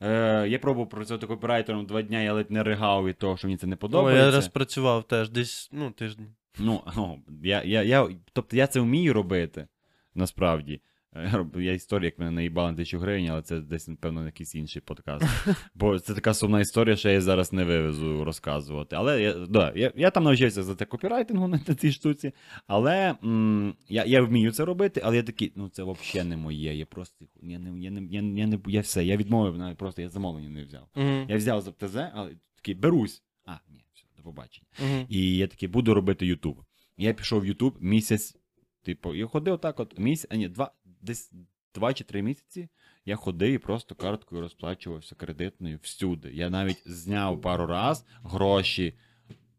Е, 0.00 0.48
я 0.48 0.58
пробував 0.58 0.88
працювати 0.88 1.26
копірайтером 1.26 1.86
два 1.86 2.02
дня, 2.02 2.20
я 2.20 2.32
ледь 2.32 2.50
не 2.50 2.62
ригав 2.62 3.06
від 3.06 3.18
того, 3.18 3.36
що 3.36 3.48
мені 3.48 3.58
це 3.58 3.66
не 3.66 3.74
О, 3.74 3.78
подобається. 3.78 4.26
я 4.26 4.30
раз 4.30 4.48
працював 4.48 5.04
теж 5.04 5.30
десь, 5.30 5.68
ну, 5.72 5.90
тиждень. 5.90 6.34
Ну, 6.58 6.82
ну 6.96 7.22
я, 7.42 7.62
я, 7.62 7.82
я, 7.82 8.08
тобто 8.32 8.56
я 8.56 8.66
це 8.66 8.80
вмію 8.80 9.12
робити, 9.12 9.66
насправді. 10.14 10.80
Е, 11.16 11.46
Я 11.56 11.78
як 12.02 12.18
мене 12.18 12.30
наїбали 12.30 12.70
на 12.70 12.76
тисячу 12.76 12.98
гривень, 12.98 13.28
але 13.28 13.42
це 13.42 13.60
десь, 13.60 13.88
напевно, 13.88 14.26
якийсь 14.26 14.54
інший 14.54 14.82
подкаст. 14.82 15.26
Бо 15.74 15.98
це 15.98 16.14
така 16.14 16.34
сумна 16.34 16.60
історія, 16.60 16.96
що 16.96 17.08
я 17.08 17.12
її 17.14 17.20
зараз 17.20 17.52
не 17.52 17.64
вивезу 17.64 18.24
розказувати. 18.24 18.96
Але 18.96 19.22
я, 19.22 19.34
да, 19.34 19.72
я, 19.76 19.92
я 19.96 20.10
там 20.10 20.24
навчився 20.24 20.62
за 20.62 20.74
те 20.74 20.84
копірайтингу 20.84 21.48
на, 21.48 21.58
цій 21.58 21.92
штуці. 21.92 22.32
Але 22.66 23.14
м, 23.24 23.74
я, 23.88 24.04
я 24.04 24.22
вмію 24.22 24.52
це 24.52 24.64
робити, 24.64 25.00
але 25.04 25.16
я 25.16 25.22
такий, 25.22 25.52
ну 25.56 25.68
це 25.68 25.82
взагалі 25.82 26.28
не 26.28 26.36
моє. 26.36 26.74
Я 26.74 26.86
просто 26.86 27.26
я 27.42 27.58
не, 27.58 27.80
я 27.80 27.90
не, 27.90 28.02
я, 28.10 28.22
не- 28.22 28.40
я, 28.40 28.46
не, 28.46 28.58
я 28.66 28.80
все, 28.80 29.04
я 29.04 29.16
відмовив, 29.16 29.58
навіть 29.58 29.78
просто 29.78 30.02
я 30.02 30.08
замовлення 30.08 30.48
не 30.48 30.64
взяв. 30.64 30.88
Угу. 30.96 31.26
Я 31.28 31.36
взяв 31.36 31.60
за 31.60 31.72
ТЗ, 31.72 31.96
але 32.14 32.30
такий 32.54 32.74
берусь. 32.74 33.22
А, 33.44 33.52
ні, 33.68 33.84
все, 33.94 34.06
до 34.16 34.22
побачення. 34.22 34.66
Угу. 34.80 35.06
І 35.08 35.36
я 35.36 35.46
такий 35.46 35.68
буду 35.68 35.94
робити 35.94 36.26
Ютуб. 36.26 36.62
Я 36.96 37.12
пішов 37.12 37.40
в 37.42 37.46
Ютуб 37.46 37.76
місяць, 37.80 38.36
типу, 38.82 39.14
і 39.14 39.22
ходив 39.22 39.58
так 39.58 39.80
от 39.80 39.98
місяць, 39.98 40.28
а 40.30 40.36
ні, 40.36 40.48
два, 40.48 40.72
десь 41.02 41.32
два 41.74 41.94
чи 41.94 42.04
три 42.04 42.22
місяці. 42.22 42.68
Я 43.04 43.16
ходив 43.16 43.52
і 43.52 43.58
просто 43.58 43.94
карткою 43.94 44.40
розплачувався 44.40 45.14
кредитною 45.14 45.78
всюди. 45.82 46.30
Я 46.32 46.50
навіть 46.50 46.82
зняв 46.86 47.40
пару 47.40 47.66
раз 47.66 48.04
гроші. 48.22 48.94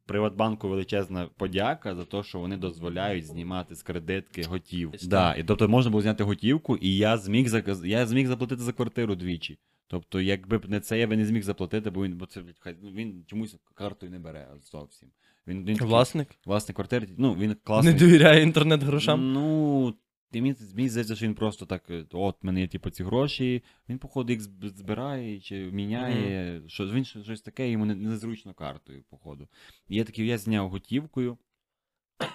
Приватбанку 0.05 0.69
величезна 0.69 1.29
подяка 1.37 1.95
за 1.95 2.05
те, 2.05 2.23
що 2.23 2.39
вони 2.39 2.57
дозволяють 2.57 3.25
знімати 3.25 3.75
з 3.75 3.83
кредитки 3.83 4.43
готівку. 4.43 4.97
Да, 5.07 5.35
і 5.35 5.43
тобто 5.43 5.69
можна 5.69 5.91
було 5.91 6.01
зняти 6.01 6.23
готівку, 6.23 6.77
і 6.77 6.97
я 6.97 7.17
зміг 7.17 7.47
заказ... 7.47 7.85
я 7.85 8.05
зміг 8.07 8.27
заплатити 8.27 8.61
за 8.61 8.73
квартиру 8.73 9.15
двічі. 9.15 9.57
Тобто, 9.87 10.21
якби 10.21 10.57
б 10.57 10.69
не 10.69 10.79
це, 10.79 10.99
я 10.99 11.07
би 11.07 11.17
не 11.17 11.25
зміг 11.25 11.43
заплатити, 11.43 11.89
бо 11.89 12.03
він, 12.03 12.17
бо 12.17 12.25
це 12.25 12.43
ну, 12.81 12.91
він 12.91 13.23
чомусь 13.27 13.55
картою 13.73 14.11
не 14.11 14.19
бере 14.19 14.47
зовсім. 14.71 15.09
Він, 15.47 15.57
він 15.65 15.75
такий- 15.75 15.87
Власник? 15.87 16.27
власник 16.45 16.75
квартири, 16.75 17.07
ну 17.17 17.33
він 17.33 17.55
класний. 17.63 17.93
Не 17.93 17.99
довіряє 17.99 18.43
інтернет-грошам. 18.43 19.33
Ну, 19.33 19.93
ти 20.31 20.41
мені, 20.41 20.55
мені 20.75 20.89
здається, 20.89 21.15
що 21.15 21.25
він 21.25 21.35
просто 21.35 21.65
так, 21.65 21.83
е, 21.89 22.05
от 22.11 22.43
в 22.43 22.45
мене 22.45 22.61
є 22.61 22.67
типу 22.67 22.89
ці 22.89 23.03
гроші, 23.03 23.63
він, 23.89 23.97
походу, 23.97 24.33
їх 24.33 24.41
збирає 24.61 25.39
чи 25.39 25.55
міняє. 25.71 26.61
Що, 26.67 26.87
він 26.87 27.05
щось 27.05 27.41
таке, 27.41 27.71
йому 27.71 27.85
незручно 27.85 28.53
картою, 28.53 29.03
походу. 29.09 29.47
І 29.87 29.95
я 29.95 30.03
такий, 30.03 30.27
я 30.27 30.37
зняв 30.37 30.69
готівкою. 30.69 31.37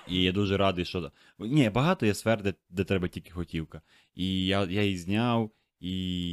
І 0.08 0.22
я 0.22 0.32
дуже 0.32 0.56
радий, 0.56 0.84
що. 0.84 1.12
Ні, 1.38 1.70
багато 1.70 2.06
є 2.06 2.14
сфер, 2.14 2.42
де, 2.42 2.54
де 2.68 2.84
треба 2.84 3.08
тільки 3.08 3.30
готівка. 3.32 3.82
І 4.14 4.46
я, 4.46 4.64
я 4.64 4.82
її 4.82 4.98
зняв, 4.98 5.50
і 5.80 5.90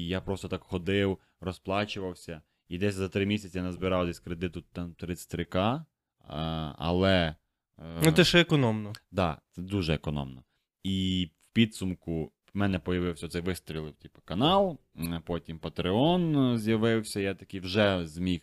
я 0.08 0.22
просто 0.22 0.48
так 0.48 0.64
ходив, 0.64 1.18
розплачувався. 1.42 2.42
І 2.68 2.78
десь 2.78 2.96
за 2.96 3.10
три 3.10 3.26
місяці 3.26 3.58
я 3.58 3.64
назбирав 3.64 4.06
десь 4.06 4.20
кредиту 4.20 4.62
там 4.62 4.96
33к. 5.00 5.84
Але. 6.78 7.36
е, 7.80 8.02
Ну, 8.04 8.12
ти 8.12 8.24
ще 8.24 8.42
економно. 8.42 8.94
Да, 9.12 9.42
це 9.52 9.62
дуже 9.62 9.94
економно. 9.94 10.44
І 10.84 11.30
підсумку 11.54 12.32
в 12.54 12.58
мене 12.58 12.80
появився 12.80 13.28
цей 13.28 13.42
вистрілив, 13.42 13.94
типу, 13.94 14.22
канал, 14.26 14.80
потім 15.26 15.60
Patreon 15.60 16.58
з'явився. 16.58 17.20
Я 17.20 17.34
такий 17.34 17.60
вже 17.60 18.08
зміг 18.08 18.42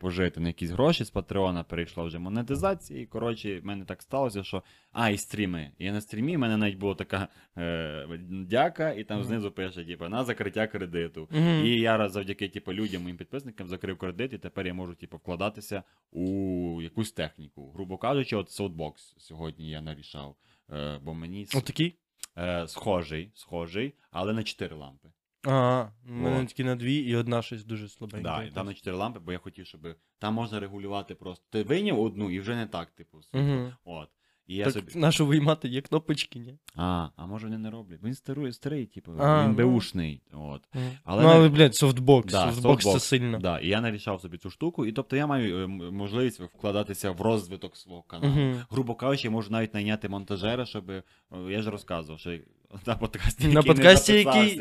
пожити 0.00 0.40
на 0.40 0.48
якісь 0.48 0.70
гроші 0.70 1.04
з 1.04 1.10
Патреона, 1.10 1.64
перейшла 1.64 2.04
вже 2.04 2.18
монетизація. 2.18 3.00
І 3.00 3.06
коротше, 3.06 3.60
в 3.60 3.64
мене 3.64 3.84
так 3.84 4.02
сталося, 4.02 4.44
що. 4.44 4.62
А, 4.92 5.10
і 5.10 5.18
стріми. 5.18 5.72
І 5.78 5.90
на 5.90 6.00
стрімі 6.00 6.36
в 6.36 6.38
мене 6.38 6.56
навіть 6.56 6.78
була 6.78 6.94
така 6.94 7.28
е, 7.56 8.06
дяка, 8.30 8.92
і 8.92 9.04
там 9.04 9.18
Мгм. 9.18 9.26
знизу 9.26 9.50
пише, 9.50 9.84
типу, 9.84 10.08
на 10.08 10.24
закриття 10.24 10.66
кредиту. 10.66 11.28
Угу. 11.32 11.50
І 11.64 11.80
я 11.80 11.96
раз 11.96 12.12
завдяки 12.12 12.48
типу, 12.48 12.72
людям, 12.72 13.02
моїм 13.02 13.16
підписникам 13.16 13.68
закрив 13.68 13.98
кредит, 13.98 14.32
і 14.32 14.38
тепер 14.38 14.66
я 14.66 14.74
можу 14.74 14.94
типу, 14.94 15.16
вкладатися 15.16 15.82
у 16.10 16.82
якусь 16.82 17.12
техніку. 17.12 17.70
Грубо 17.70 17.98
кажучи, 17.98 18.36
от 18.36 18.48
Soundbox 18.48 18.92
сьогодні 19.18 19.70
я 19.70 19.80
нарішав. 19.80 20.36
Е, 20.72 20.98
бо 21.02 21.14
мені 21.14 21.46
Отакий? 21.54 21.98
Е, 22.38 22.68
схожий, 22.68 23.32
схожий, 23.34 23.94
але 24.10 24.32
на 24.32 24.42
4 24.42 24.76
лампи. 24.76 25.08
Ага, 25.42 25.92
у 26.08 26.12
мене 26.12 26.46
тільки 26.46 26.64
на 26.64 26.76
дві, 26.76 26.94
і 26.94 27.16
одна 27.16 27.42
щось 27.42 27.64
дуже 27.64 27.88
слабенька. 27.88 28.22
Да, 28.22 28.44
і 28.44 28.50
там 28.50 28.66
на 28.66 28.74
4 28.74 28.96
лампи, 28.96 29.18
бо 29.18 29.32
я 29.32 29.38
хотів, 29.38 29.66
щоб 29.66 29.96
там 30.18 30.34
можна 30.34 30.60
регулювати 30.60 31.14
просто. 31.14 31.44
Ти 31.50 31.62
вийняв 31.62 32.00
одну 32.00 32.30
і 32.30 32.40
вже 32.40 32.56
не 32.56 32.66
так, 32.66 32.90
типу. 32.90 33.22
світло. 33.22 33.40
Мгм. 33.40 33.72
От. 33.84 34.08
І 34.50 34.54
я 34.56 34.64
Так 34.64 34.72
собі. 34.72 34.98
нашу 34.98 35.26
виймати 35.26 35.68
є 35.68 35.80
кнопочки, 35.80 36.38
ні? 36.38 36.58
А, 36.76 37.08
а 37.16 37.26
може 37.26 37.46
вони 37.46 37.58
не 37.58 37.70
роблять? 37.70 38.02
Він 38.02 38.14
старий, 38.14 38.52
старий, 38.52 38.86
типу, 38.86 39.12
А, 39.18 39.42
він 39.42 39.50
ну. 39.50 39.56
беушний. 39.56 40.22
От. 40.32 40.62
Але 40.74 40.82
Але 41.04 41.22
ну, 41.22 41.28
але, 41.28 41.48
блядь, 41.48 41.74
софтбокс. 41.74 42.32
Да, 42.32 42.52
софтбокс 42.52 42.92
це 42.92 43.00
сильно. 43.00 43.38
Да, 43.38 43.58
і 43.58 43.68
я 43.68 43.80
нарішав 43.80 44.20
собі 44.20 44.38
цю 44.38 44.50
штуку, 44.50 44.86
і 44.86 44.92
тобто 44.92 45.16
я 45.16 45.26
маю 45.26 45.64
е, 45.64 45.66
можливість 45.90 46.40
вкладатися 46.40 47.10
в 47.10 47.20
розвиток 47.20 47.76
свого 47.76 48.02
каналу. 48.02 48.32
Угу. 48.50 48.54
Грубо 48.70 48.94
кажучи, 48.94 49.26
я 49.28 49.30
можу 49.30 49.50
навіть 49.50 49.74
найняти 49.74 50.08
монтажера, 50.08 50.66
щоб. 50.66 50.90
е, 50.90 51.02
Я 51.50 51.62
ж 51.62 51.70
розказував, 51.70 52.20
що 52.20 52.38
на 52.86 52.96
подкасті. 52.96 53.48
На 53.48 53.60
який 53.60 53.74
не 53.74 54.18
який. 54.18 54.60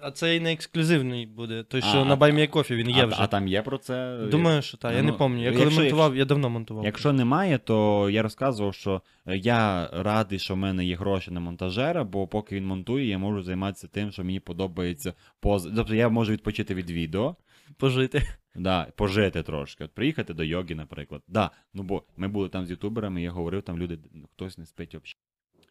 А 0.00 0.10
це 0.10 0.36
і 0.36 0.40
не 0.40 0.52
ексклюзивний 0.52 1.26
буде. 1.26 1.62
Той, 1.62 1.82
що 1.82 2.04
на 2.04 2.14
а- 2.14 2.16
Me 2.16 2.40
a 2.40 2.50
Coffee, 2.50 2.74
він 2.76 2.90
є 2.90 3.02
а, 3.02 3.06
вже. 3.06 3.16
а 3.18 3.26
там 3.26 3.48
є 3.48 3.62
про 3.62 3.78
це. 3.78 4.18
Думаю, 4.30 4.62
що 4.62 4.76
так. 4.76 4.94
Я 4.94 5.02
не 5.02 5.10
Ну, 5.10 5.18
пам'ятаю. 5.18 5.44
Я 5.44 5.52
коли 5.52 5.64
якщо- 5.64 5.80
монтував, 5.80 6.16
я 6.16 6.24
давно 6.24 6.50
монтував. 6.50 6.84
Якщо 6.84 7.12
немає, 7.12 7.58
то 7.58 8.10
я 8.10 8.22
розказував, 8.22 8.74
що 8.74 9.02
я 9.26 9.88
радий, 9.92 10.38
що 10.38 10.54
в 10.54 10.56
мене 10.56 10.84
є 10.84 10.96
гроші 10.96 11.30
на 11.30 11.40
монтажера, 11.40 12.04
бо 12.04 12.26
поки 12.26 12.56
він 12.56 12.66
монтує, 12.66 13.06
я 13.06 13.18
можу 13.18 13.42
займатися 13.42 13.88
тим, 13.92 14.12
що 14.12 14.24
мені 14.24 14.40
подобається 14.40 15.14
поза. 15.40 15.72
Тобто 15.76 15.94
я 15.94 16.08
можу 16.08 16.32
відпочити 16.32 16.74
від 16.74 16.90
відео. 16.90 17.36
Пожити. 17.76 18.22
Да, 18.54 18.86
пожити 18.96 19.42
трошки. 19.42 19.84
От 19.84 19.90
приїхати 19.94 20.34
до 20.34 20.44
йоги, 20.44 20.74
наприклад. 20.74 21.22
Да, 21.28 21.50
ну 21.74 21.82
бо 21.82 22.02
ми 22.16 22.28
були 22.28 22.48
там 22.48 22.66
з 22.66 22.70
ютуберами, 22.70 23.22
я 23.22 23.30
говорив, 23.30 23.62
там 23.62 23.78
люди, 23.78 23.98
ну, 24.12 24.28
хтось 24.34 24.58
не 24.58 24.66
спить 24.66 24.88
взагалі. 24.88 25.14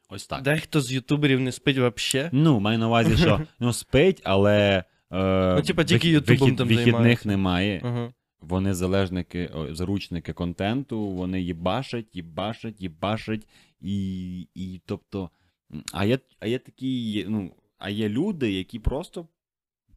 Ось 0.09 0.27
так. 0.27 0.41
Дехто 0.41 0.81
з 0.81 0.91
ютуберів 0.91 1.39
не 1.39 1.51
спить 1.51 1.77
взагалі. 1.77 2.29
Ну, 2.33 2.59
маю 2.59 2.79
на 2.79 2.87
увазі, 2.87 3.17
що 3.17 3.41
ну, 3.59 3.73
спить, 3.73 4.21
але. 4.23 4.83
Е, 5.11 5.55
Ну, 5.55 5.61
типа, 5.61 5.83
тільки 5.83 6.07
вихід- 6.07 6.29
Ютубом 6.29 6.55
там 6.55 6.67
Вихідних 6.67 7.25
немає. 7.25 7.81
Ага. 7.83 8.13
Вони 8.41 8.73
залежники, 8.73 9.47
о, 9.47 9.75
заручники 9.75 10.33
контенту, 10.33 11.07
вони 11.07 11.41
їбашать, 11.41 12.15
їбашать, 12.15 12.81
їбашать. 12.81 13.47
І, 13.81 14.39
і 14.55 14.81
тобто. 14.85 15.29
А 15.93 16.05
є, 16.05 16.19
а 16.39 16.47
є 16.47 16.59
такі, 16.59 17.25
ну, 17.29 17.51
а 17.77 17.89
є 17.89 18.09
люди, 18.09 18.51
які 18.51 18.79
просто 18.79 19.27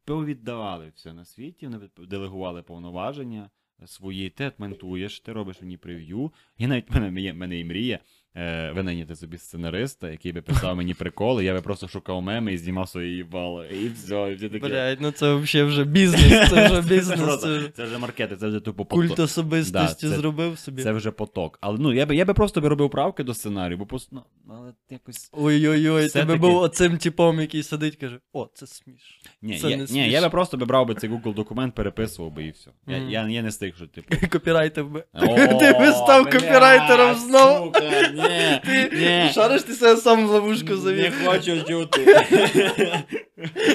повіддавали 0.05 0.91
все 0.95 1.13
на 1.13 1.25
світі, 1.25 1.67
вони 1.67 1.89
делегували 2.07 2.61
повноваження 2.61 3.49
свої, 3.85 4.29
ти 4.29 4.51
монтуєш, 4.57 5.19
ти 5.19 5.33
робиш 5.33 5.61
мені 5.61 5.77
прев'ю. 5.77 6.31
І 6.57 6.67
навіть 6.67 6.89
в 6.89 6.99
мене 6.99 7.33
мене 7.33 7.59
і 7.59 7.65
мрія. 7.65 7.99
Е, 8.35 8.71
винайняти 8.75 9.15
собі 9.15 9.37
сценариста, 9.37 10.09
який 10.09 10.31
би 10.31 10.41
писав 10.41 10.75
мені 10.75 10.93
приколи, 10.93 11.43
я 11.45 11.53
би 11.53 11.61
просто 11.61 11.87
шукав 11.87 12.21
меми 12.21 12.53
і 12.53 12.57
знімав 12.57 12.89
свої 12.89 13.15
їбало. 13.15 13.65
І 13.65 13.89
все, 13.89 14.29
і 14.31 14.35
все 14.35 14.49
таке. 14.49 14.67
Блядь, 14.67 15.01
ну 15.01 15.11
це 15.11 15.33
взагалі 15.33 15.69
вже 15.69 15.83
бізнес. 15.83 16.49
Це 16.49 16.67
вже 16.69 16.81
бізнес. 16.95 17.41
Це 17.41 17.61
це 17.75 17.83
вже 17.83 17.97
маркети, 17.97 18.35
це 18.37 18.47
вже 18.47 18.59
тупо 18.59 18.85
культ 18.85 19.19
особистості 19.19 20.05
Да, 20.07 20.11
це- 20.13 20.17
зробив 20.19 20.59
собі. 20.59 20.83
Це 20.83 20.91
вже 20.91 21.11
поток. 21.11 21.57
Але 21.61 21.77
ну 21.79 21.93
я 21.93 22.05
би 22.05 22.15
я 22.15 22.25
би 22.25 22.33
просто 22.33 22.61
би 22.61 22.69
робив 22.69 22.89
правки 22.89 23.23
до 23.23 23.33
сценарію, 23.33 23.77
бо 23.77 23.85
просто 23.85 24.09
ну, 24.11 24.21
але 24.49 24.73
якось. 24.89 25.29
Ой-ой-ой, 25.33 26.09
тебе 26.09 26.25
таки- 26.25 26.39
був 26.39 26.55
оцим 26.57 26.97
типом, 26.97 27.41
який 27.41 27.63
сидить, 27.63 27.95
каже: 27.95 28.19
о, 28.33 28.47
це 28.53 28.67
сміш. 28.67 29.19
Ні, 29.41 29.59
Це 29.59 29.69
я, 29.69 29.77
не 29.77 29.85
ні, 29.89 30.09
я 30.09 30.21
би 30.21 30.29
просто 30.29 30.57
би 30.57 30.65
брав 30.65 30.87
би 30.87 30.95
цей 30.95 31.09
Google 31.09 31.33
документ, 31.33 31.75
переписував 31.75 32.31
би 32.31 32.43
і 32.43 32.51
все. 32.51 32.71
Я, 32.87 32.97
Мгм. 32.97 33.09
я, 33.09 33.27
я 33.29 33.41
не 33.41 33.51
з 33.51 33.57
тих, 33.57 33.75
що 33.75 33.87
типу. 33.87 34.27
Копірайтер 34.31 34.85
би. 34.85 35.03
Ти 35.59 35.73
би 35.79 35.91
став 35.91 36.23
копірайтером 36.25 37.15
знов. 37.15 37.65
сука, 37.65 38.09
Ні, 38.13 38.22
ні. 38.93 39.31
Шариш 39.33 39.63
ти 39.63 39.73
себе 39.73 39.97
сам 40.01 40.27
в 40.27 40.29
ловушку 40.29 40.73
Не 40.73 41.11
хочу 41.25 41.63
чути. 41.63 42.25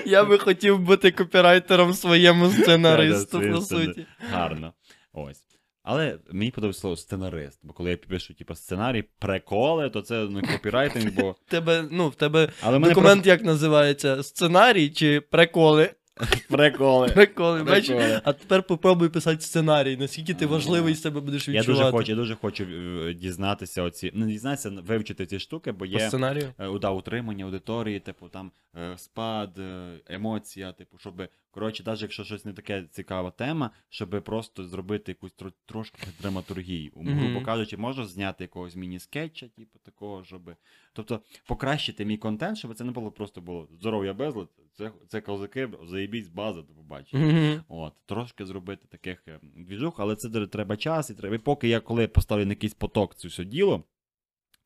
Я 0.07 0.25
би 0.25 0.39
хотів 0.39 0.79
бути 0.79 1.11
копірайтером 1.11 1.95
своєму 1.95 2.51
сценаристу, 2.51 3.41
по 3.41 3.61
суті. 3.61 4.07
Гарно. 4.33 4.73
Ось. 5.13 5.49
Але 5.83 6.19
мені 6.33 6.51
подобається 6.51 6.81
слово 6.81 6.97
сценарист, 6.97 7.61
бо 7.63 7.73
коли 7.73 7.91
я 7.91 7.97
пишу 7.97 8.35
типу, 8.35 8.55
сценарій, 8.55 9.05
приколи, 9.19 9.91
то 9.91 10.01
це 10.01 10.25
не 10.25 10.43
копірайтинг, 10.43 11.13
бо. 11.15 11.37
Тебе, 11.49 11.85
ну, 11.91 12.09
в 12.09 12.15
тебе 12.15 12.49
Але 12.63 12.79
документ 12.79 13.27
як 13.27 13.45
називається? 13.45 14.23
Сценарій 14.23 14.89
чи 14.89 15.21
приколи? 15.21 15.91
приколи. 16.49 17.09
Приколи, 17.09 17.63
бачиш? 17.63 17.87
Приколи. 17.87 18.21
А 18.25 18.33
тепер 18.33 18.63
попробуй 18.63 19.09
писати 19.09 19.41
сценарій, 19.41 19.97
наскільки 19.97 20.35
ти 20.35 20.47
важливий 20.47 20.95
з 20.95 21.03
себе 21.03 21.21
будеш 21.21 21.49
Я 21.49 21.63
дуже 21.63 21.91
хочу, 21.91 22.13
я 22.13 22.17
дуже 22.17 22.35
хочу 22.35 22.65
е, 22.65 23.15
дізнатися 23.15 23.83
оці, 23.83 24.11
не 24.15 24.27
дізнатися, 24.27 24.73
вивчити 24.87 25.27
ці 25.27 25.39
штуки, 25.39 25.73
бо 25.73 25.87
По 25.87 26.01
сценарію? 26.01 26.53
е, 26.59 26.79
да, 26.79 26.91
утримання 26.91 27.45
аудиторії, 27.45 28.01
типу 28.01 28.29
там 28.29 28.53
е, 28.77 28.99
спад, 28.99 29.59
е, 29.59 29.91
емоція, 30.09 30.73
типу, 30.73 30.99
щоб 30.99 31.29
Коротше, 31.59 31.83
навіть 31.87 32.03
якщо 32.03 32.25
щось 32.25 32.45
не 32.45 32.53
таке 32.53 32.85
цікава 32.91 33.31
тема, 33.31 33.71
щоб 33.89 34.23
просто 34.25 34.65
зробити 34.65 35.13
якусь 35.13 35.37
тро- 35.37 35.53
трошки 35.67 35.99
драматургії. 36.21 36.93
Мгм. 36.97 37.19
Грубо 37.19 37.47
кажучи, 37.47 37.77
можна 37.77 38.07
зняти 38.07 38.45
якогось 38.45 38.77
міні-скетча, 38.77 39.49
типу 39.49 39.79
такого, 39.79 40.25
щоб. 40.25 40.51
Тобто 40.93 41.21
покращити 41.47 42.05
мій 42.05 42.17
контент, 42.17 42.59
щоб 42.59 42.75
це 42.75 42.85
не 42.85 42.93
було 42.93 43.11
просто 43.11 43.41
було 43.41 43.69
здоров'я 43.73 44.15
безлад, 44.15 44.49
це, 44.75 44.91
це 45.09 45.21
козаки, 45.21 45.69
заєбісь, 45.89 46.29
база, 46.29 46.63
до 46.63 46.75
побачення. 46.75 47.27
Мгм. 47.27 47.65
От, 47.69 47.93
трошки 48.07 48.47
зробити 48.47 48.87
таких 48.89 49.29
е, 49.29 49.41
двіжух, 49.43 49.95
але 50.01 50.17
це 50.17 50.47
треба 50.47 50.77
час, 50.77 51.11
і 51.11 51.15
треба. 51.15 51.37
І 51.37 51.39
поки 51.39 51.69
я 51.69 51.81
коли 51.81 52.09
поставлю 52.09 52.45
на 52.45 52.53
якийсь 52.53 52.75
поток 52.75 53.15
це 53.15 53.29
все 53.29 53.45
діло, 53.45 53.85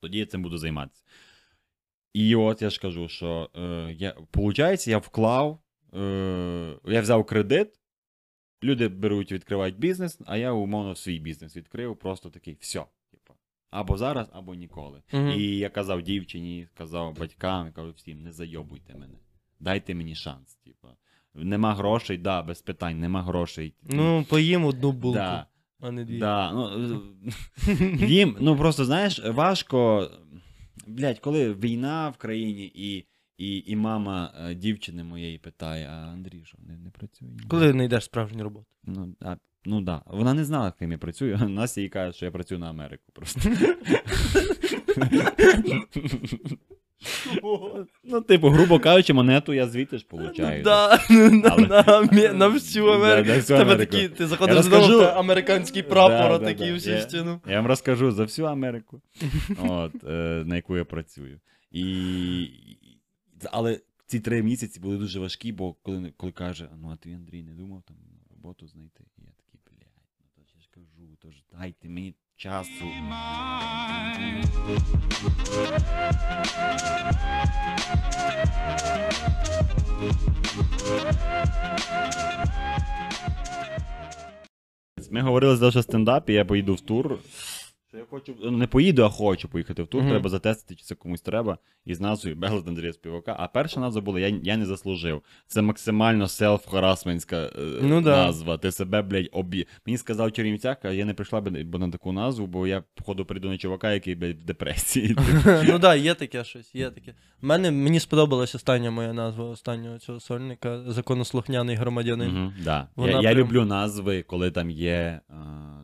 тоді 0.00 0.18
я 0.18 0.26
цим 0.26 0.42
буду 0.42 0.58
займатися. 0.58 1.04
І 2.14 2.36
от 2.36 2.62
я 2.62 2.70
ж 2.70 2.80
кажу, 2.80 3.08
що 3.08 3.50
е, 3.56 3.94
я, 3.98 4.14
виходить, 4.34 4.88
я 4.88 4.98
вклав, 4.98 5.61
е, 5.94 6.76
я 6.84 7.00
взяв 7.00 7.24
кредит, 7.24 7.68
люди 8.62 8.88
беруть, 8.88 9.32
відкривають 9.32 9.78
бізнес, 9.78 10.18
а 10.26 10.36
я 10.36 10.52
умовно 10.52 10.94
свій 10.94 11.18
бізнес 11.18 11.56
відкрив, 11.56 11.96
просто 11.96 12.30
такий, 12.30 12.56
все. 12.60 12.84
Типу, 13.10 13.34
або 13.70 13.96
зараз, 13.96 14.28
або 14.32 14.54
ніколи. 14.54 15.02
Мгм. 15.12 15.30
І 15.30 15.56
я 15.56 15.68
казав 15.68 16.02
дівчині, 16.02 16.68
казав 16.74 17.18
батькам, 17.18 17.72
кажу 17.72 17.92
всім, 17.92 18.22
не 18.22 18.32
зайобуйте 18.32 18.94
мене. 18.94 19.14
Дайте 19.60 19.94
мені 19.94 20.14
шанс. 20.14 20.54
Типу. 20.54 20.88
Нема 21.34 21.74
грошей, 21.74 22.18
да, 22.18 22.42
без 22.42 22.62
питань, 22.62 23.00
нема 23.00 23.22
грошей. 23.22 23.74
Ну, 23.82 24.24
поїм 24.28 24.64
одну 24.64 24.92
булку, 24.92 25.18
да, 25.18 25.46
а 25.80 25.90
не 25.90 26.04
дві. 26.04 26.18
да, 26.18 26.52
ну, 26.52 27.02
їм, 28.06 28.36
ну 28.40 28.56
просто 28.56 28.84
знаєш, 28.84 29.20
важко. 29.24 30.10
Блять, 30.86 31.18
коли 31.18 31.54
війна 31.54 32.08
в 32.08 32.16
країні 32.16 32.72
і, 32.74 33.04
і, 33.42 33.62
і 33.66 33.76
мама 33.76 34.34
е, 34.50 34.54
дівчини 34.54 35.04
моєї 35.04 35.38
питає, 35.38 35.88
а 35.92 35.92
Андрій, 35.92 36.42
що 36.44 36.58
не, 36.68 36.76
не 36.76 36.90
працює? 36.90 37.28
Коли 37.48 37.72
не 37.72 37.84
йдеш 37.84 38.04
справжню 38.04 38.44
роботу. 38.44 38.66
Ну, 38.84 39.14
а, 39.20 39.36
ну 39.64 39.80
да. 39.80 40.02
Вона 40.06 40.34
не 40.34 40.44
знала, 40.44 40.72
ким 40.78 40.92
я 40.92 40.98
працюю. 40.98 41.38
Настя 41.48 41.80
їй 41.80 41.88
каже, 41.88 42.16
що 42.16 42.24
я 42.24 42.30
працюю 42.30 42.58
на 42.58 42.70
Америку 42.70 43.04
просто. 43.12 43.40
ну, 48.04 48.20
типу, 48.20 48.48
грубо 48.48 48.78
кажучи, 48.80 49.12
монету 49.12 49.54
я 49.54 49.68
звідти 49.68 49.98
ж 49.98 50.06
получаю. 50.08 50.62
Да, 50.62 50.98
на, 51.10 51.56
всю 51.56 51.68
Да, 51.68 51.80
Америку. 51.98 52.36
на 52.36 52.48
всю 52.48 52.86
Америку. 52.86 53.92
такі, 53.92 54.08
ти 54.08 54.26
заходиш 54.26 54.66
в 54.66 55.02
американський 55.02 55.82
прапор, 55.82 56.40
всю 56.74 56.94
Я- 56.94 57.00
стіну. 57.00 57.40
Я 57.46 57.56
вам 57.56 57.66
розкажу 57.66 58.12
за 58.12 58.22
всю 58.22 58.48
Америку, 58.48 59.00
е, 60.04 60.42
на 60.46 60.56
яку 60.56 60.76
я 60.76 60.84
працюю. 60.84 61.40
І... 61.72 61.82
Але 63.52 63.80
ці 64.06 64.20
три 64.20 64.42
місяці 64.42 64.80
були 64.80 64.98
дуже 64.98 65.20
важкі, 65.20 65.52
бо 65.52 65.72
коли, 65.72 66.12
коли 66.16 66.32
каже, 66.32 66.68
ну 66.76 66.90
а 66.90 66.96
ти, 66.96 67.12
Андрій, 67.12 67.42
не 67.42 67.54
думав 67.54 67.82
там 67.82 67.96
роботу 68.30 68.66
знайти. 68.68 69.04
І 69.18 69.22
я 69.22 69.32
такий, 69.36 69.60
блядь, 69.66 69.92
ну 70.20 70.26
то 70.34 70.42
я 70.54 70.60
ж 70.60 70.68
кажу, 70.70 71.16
то 71.18 71.30
ж 71.30 71.44
дайте 71.52 71.88
мені 71.88 72.14
часу. 72.36 72.84
Ми 85.10 85.20
говорили 85.20 85.56
за 85.56 85.82
стендап, 85.82 86.30
і 86.30 86.32
я 86.32 86.44
поїду 86.44 86.74
в 86.74 86.80
тур. 86.80 87.18
Що 87.92 87.98
я 87.98 88.04
хочу, 88.10 88.50
не 88.50 88.66
поїду, 88.66 89.04
а 89.04 89.08
хочу 89.08 89.48
поїхати 89.48 89.82
в 89.82 89.86
тур. 89.86 90.00
Мгм. 90.00 90.10
Треба 90.10 90.28
затестити, 90.30 90.74
чи 90.74 90.84
це 90.84 90.94
комусь 90.94 91.20
треба. 91.20 91.58
І 91.84 91.94
з 91.94 92.00
назвою 92.00 92.36
Белот 92.36 92.68
Андрія 92.68 92.92
Співака. 92.92 93.36
А 93.38 93.48
перша 93.48 93.80
назва 93.80 94.00
була 94.00 94.20
я, 94.20 94.28
я 94.42 94.56
не 94.56 94.66
заслужив. 94.66 95.22
Це 95.46 95.62
максимально 95.62 96.24
селф-харасментська 96.24 97.36
е, 97.36 97.78
Ну 97.82 98.00
да. 98.00 98.26
назва. 98.26 98.58
Ти 98.58 98.72
себе, 98.72 99.02
блядь, 99.02 99.28
обі. 99.32 99.66
Мені 99.86 99.98
сказав 99.98 100.32
Чернівцяк, 100.32 100.84
а 100.84 100.90
я 100.90 101.04
не 101.04 101.14
прийшла 101.14 101.40
б 101.40 101.64
на 101.78 101.90
таку 101.90 102.12
назву, 102.12 102.46
бо 102.46 102.66
я, 102.66 102.82
походу, 102.94 103.24
прийду 103.24 103.48
на 103.48 103.58
чувака, 103.58 103.92
який, 103.92 104.14
блядь, 104.14 104.40
в 104.40 104.44
депресії. 104.44 105.16
ну 105.68 105.78
так, 105.78 106.00
є 106.00 106.14
таке 106.14 106.44
щось, 106.44 106.74
є 106.74 106.90
таке. 106.90 107.14
Мене, 107.40 107.70
мені 107.70 108.00
сподобалась 108.00 108.54
остання 108.54 108.90
моя 108.90 109.12
назва 109.12 109.44
останнього 109.44 109.98
цього 109.98 110.20
сольника 110.20 110.82
законослухняний 110.86 111.76
громадянин. 111.76 112.52
Да. 112.64 112.88
Я, 112.96 113.34
люблю 113.34 113.64
назви, 113.64 114.22
коли 114.22 114.50
там 114.50 114.70
є 114.70 115.20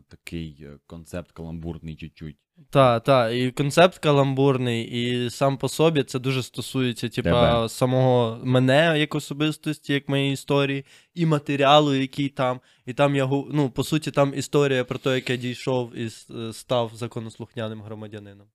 такий 0.09 0.57
е, 0.61 0.79
концепт 0.87 1.33
каламбурний 1.33 1.95
чуть-чуть. 1.99 2.37
Так, 2.71 3.05
так, 3.05 3.35
і 3.35 3.51
концепт 3.51 3.99
каламбурний, 3.99 4.85
і 4.85 5.31
сам 5.31 5.59
по 5.59 5.69
собі 5.69 6.03
це 6.03 6.19
дуже 6.19 6.43
стосується, 6.43 7.09
типа, 7.09 7.69
самого 7.69 8.41
мене 8.45 8.99
як 8.99 9.15
особистості, 9.15 9.93
як 9.93 10.09
моєї 10.09 10.33
історії, 10.33 10.85
і 11.15 11.27
матеріалу, 11.27 11.95
який 11.95 12.29
там. 12.29 12.61
І 12.87 12.93
там 12.93 13.17
я 13.17 13.27
ну, 13.27 13.71
по 13.71 13.85
суті, 13.85 14.11
там 14.11 14.33
історія 14.37 14.85
про 14.85 14.99
те, 14.99 15.15
як 15.15 15.31
я 15.31 15.37
дійшов 15.37 15.97
і 15.97 16.07
е, 16.07 16.53
став 16.53 16.91
законослухняним 16.95 17.83
громадянином. 17.83 18.47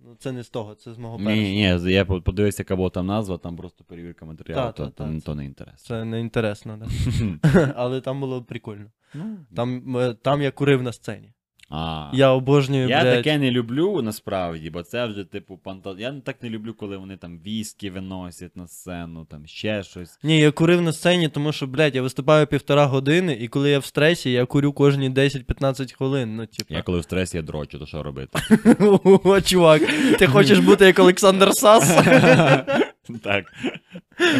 Ну, 0.00 0.16
це 0.18 0.32
не 0.32 0.42
з 0.42 0.50
того, 0.50 0.74
це 0.74 0.94
з 0.94 0.98
мого 0.98 1.16
першого. 1.16 1.36
Ні, 1.36 1.78
ні, 1.82 1.92
я 1.92 2.04
подивився, 2.04 2.62
яка 2.62 2.76
була 2.76 2.90
там 2.90 3.06
назва, 3.06 3.38
там 3.38 3.56
просто 3.56 3.84
перевірка 3.84 4.26
матеріалу, 4.26 4.66
Та, 4.66 4.72
то, 4.72 4.84
та, 4.84 4.90
то, 4.90 5.04
та, 5.04 5.14
то, 5.14 5.20
це- 5.20 5.34
не 5.34 5.44
інтересно. 5.44 5.78
Це 5.78 6.04
не 6.04 6.20
інтересно, 6.20 6.76
да. 6.76 7.72
але 7.76 8.00
там 8.00 8.20
було 8.20 8.42
прикольно. 8.42 8.90
Ну, 9.14 9.38
Там, 9.56 9.96
е, 9.96 10.14
там 10.14 10.42
я 10.42 10.50
курив 10.50 10.82
на 10.82 10.92
сцені. 10.92 11.32
А, 11.70 12.10
Я 12.14 12.30
обожнюю, 12.30 12.88
я 12.88 13.00
блядь. 13.00 13.16
таке 13.16 13.38
не 13.38 13.50
люблю 13.50 14.02
насправді, 14.02 14.70
бо 14.70 14.82
це 14.82 15.06
вже 15.06 15.24
типу 15.24 15.56
панта. 15.56 15.94
Я 15.98 16.12
так 16.24 16.42
не 16.42 16.50
люблю, 16.50 16.74
коли 16.74 16.96
вони 16.96 17.16
там 17.16 17.38
віскі 17.46 17.90
виносять 17.90 18.56
на 18.56 18.68
сцену, 18.68 19.24
там 19.24 19.46
ще 19.46 19.82
щось. 19.82 20.18
Ні, 20.22 20.38
я 20.38 20.50
курив 20.50 20.82
на 20.82 20.92
сцені, 20.92 21.28
тому 21.28 21.52
що, 21.52 21.66
блядь, 21.66 21.94
я 21.94 22.02
виступаю 22.02 22.46
півтора 22.46 22.86
години, 22.86 23.36
і 23.40 23.48
коли 23.48 23.70
я 23.70 23.78
в 23.78 23.84
стресі, 23.84 24.32
я 24.32 24.44
курю 24.46 24.72
кожні 24.72 25.10
10-15 25.10 25.92
хвилин. 25.92 26.36
Ну, 26.36 26.46
типа. 26.46 26.74
Я 26.74 26.82
коли 26.82 27.00
в 27.00 27.04
стресі 27.04 27.36
я 27.36 27.42
дрочу, 27.42 27.78
то 27.78 27.86
що 27.86 28.02
робити? 28.02 28.38
О, 29.24 29.40
чувак, 29.40 29.82
ти 30.18 30.26
хочеш 30.26 30.58
бути 30.58 30.86
як 30.86 30.98
Олександр 30.98 31.54
Сас? 31.54 31.98
Так. 33.22 33.52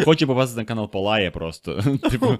Хочу 0.05 0.27
попасти 0.27 0.57
на 0.57 0.65
канал 0.65 0.91
Полає 0.91 1.31
просто. 1.31 1.81
Типу, 2.11 2.37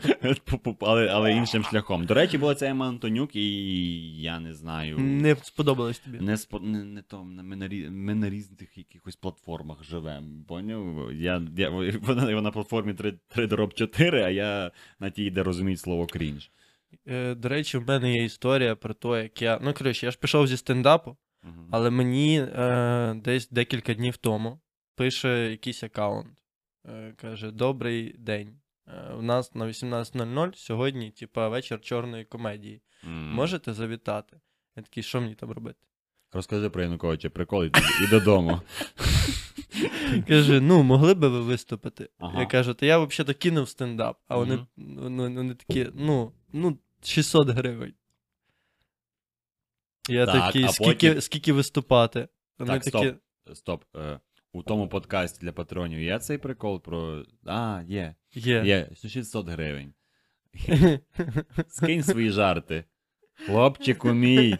але, 0.79 1.07
але 1.07 1.31
іншим 1.31 1.63
шляхом. 1.63 2.05
До 2.05 2.13
речі, 2.13 2.37
була 2.37 2.55
ця 2.55 2.67
Ема 2.67 2.87
Антонюк, 2.87 3.35
і 3.35 4.21
я 4.21 4.39
не 4.39 4.53
знаю. 4.53 4.97
Не 4.97 5.35
сподобалось 5.35 5.99
тобі. 5.99 6.19
Не, 6.19 6.37
спо... 6.37 6.59
не, 6.59 6.83
не 6.83 7.01
то, 7.01 7.23
ми 7.23 7.55
на, 7.55 7.69
ми 7.89 8.15
на 8.15 8.29
різних 8.29 8.77
якихось 8.77 9.15
платформах 9.15 9.83
живемо. 9.83 10.27
Поняв? 10.47 11.13
Я, 11.13 11.41
я, 11.57 11.69
вона, 11.69 12.25
вона 12.25 12.41
на 12.41 12.51
платформі 12.51 12.93
3, 12.93 13.13
3 13.27 13.47
дроб 13.47 13.73
4, 13.73 14.23
а 14.23 14.29
я 14.29 14.71
на 14.99 15.09
тій, 15.09 15.31
де 15.31 15.43
розуміють 15.43 15.79
слово 15.79 16.07
крінж. 16.07 16.51
Е, 17.07 17.35
До 17.35 17.49
речі, 17.49 17.77
в 17.77 17.87
мене 17.87 18.13
є 18.13 18.23
історія 18.23 18.75
про 18.75 18.93
те, 18.93 19.23
як 19.23 19.41
я. 19.41 19.59
Ну, 19.61 19.73
коротше, 19.73 20.05
я 20.05 20.11
ж 20.11 20.19
пішов 20.19 20.47
зі 20.47 20.57
стендапу, 20.57 21.17
але 21.71 21.89
мені 21.89 22.39
е, 22.39 23.13
десь 23.23 23.49
декілька 23.49 23.93
днів 23.93 24.17
тому 24.17 24.59
пише 24.99 25.51
якийсь 25.51 25.83
аккаунт. 25.83 26.43
Е, 26.87 27.13
каже: 27.17 27.51
Добрий 27.51 28.15
день. 28.17 28.59
Е, 28.87 29.13
у 29.13 29.21
нас 29.21 29.55
на 29.55 29.65
18.00 29.65 30.55
сьогодні, 30.55 31.11
типа, 31.11 31.49
вечір 31.49 31.81
чорної 31.81 32.25
комедії. 32.25 32.81
М. 33.03 33.31
Можете 33.33 33.73
завітати? 33.73 34.39
Я 34.75 34.83
такий, 34.83 35.03
що 35.03 35.21
мені 35.21 35.35
там 35.35 35.51
робити? 35.51 35.79
Розкажи 36.31 36.69
про 36.69 36.81
Януковича, 36.81 37.29
прикол 37.29 37.63
і, 37.65 37.71
і 38.03 38.07
додому. 38.09 38.61
Каже, 40.27 40.61
ну, 40.61 40.83
могли 40.83 41.13
би 41.13 41.27
ви 41.29 41.41
виступити? 41.41 42.09
Ага. 42.17 42.39
Я 42.39 42.45
кажу, 42.45 42.73
то 42.73 42.85
я 42.85 42.99
взагалі 42.99 43.33
кинув 43.33 43.69
стендап, 43.69 44.19
а 44.27 44.37
вони, 44.37 44.55
Мгм. 44.55 44.67
вони, 44.97 45.29
вони 45.29 45.55
такі, 45.55 45.87
ну, 45.95 46.31
ну, 46.53 46.77
600 47.03 47.49
гривень. 47.49 47.93
Я 50.09 50.25
Так, 50.25 50.35
такий, 50.35 50.63
а 50.63 50.69
скільки, 50.69 51.07
потім- 51.09 51.21
скільки 51.21 51.53
виступати? 51.53 52.27
Вони 52.57 52.79
Так, 52.79 52.83
такі, 52.83 53.13
Стоп. 53.53 53.83
Е, 53.95 54.19
у 54.53 54.63
тому 54.63 54.87
подкасті 54.87 55.45
для 55.45 55.51
патронів 55.51 55.99
є 55.99 56.19
цей 56.19 56.37
прикол 56.37 56.81
про. 56.81 57.23
А, 57.45 57.81
є. 57.87 58.15
є. 58.33 58.63
Є 58.65 58.89
600 59.09 59.49
гривень. 59.49 59.93
Скинь 61.67 62.03
свої 62.03 62.29
жарти. 62.29 62.83
Хлопчику 63.45 64.13
мій. 64.13 64.57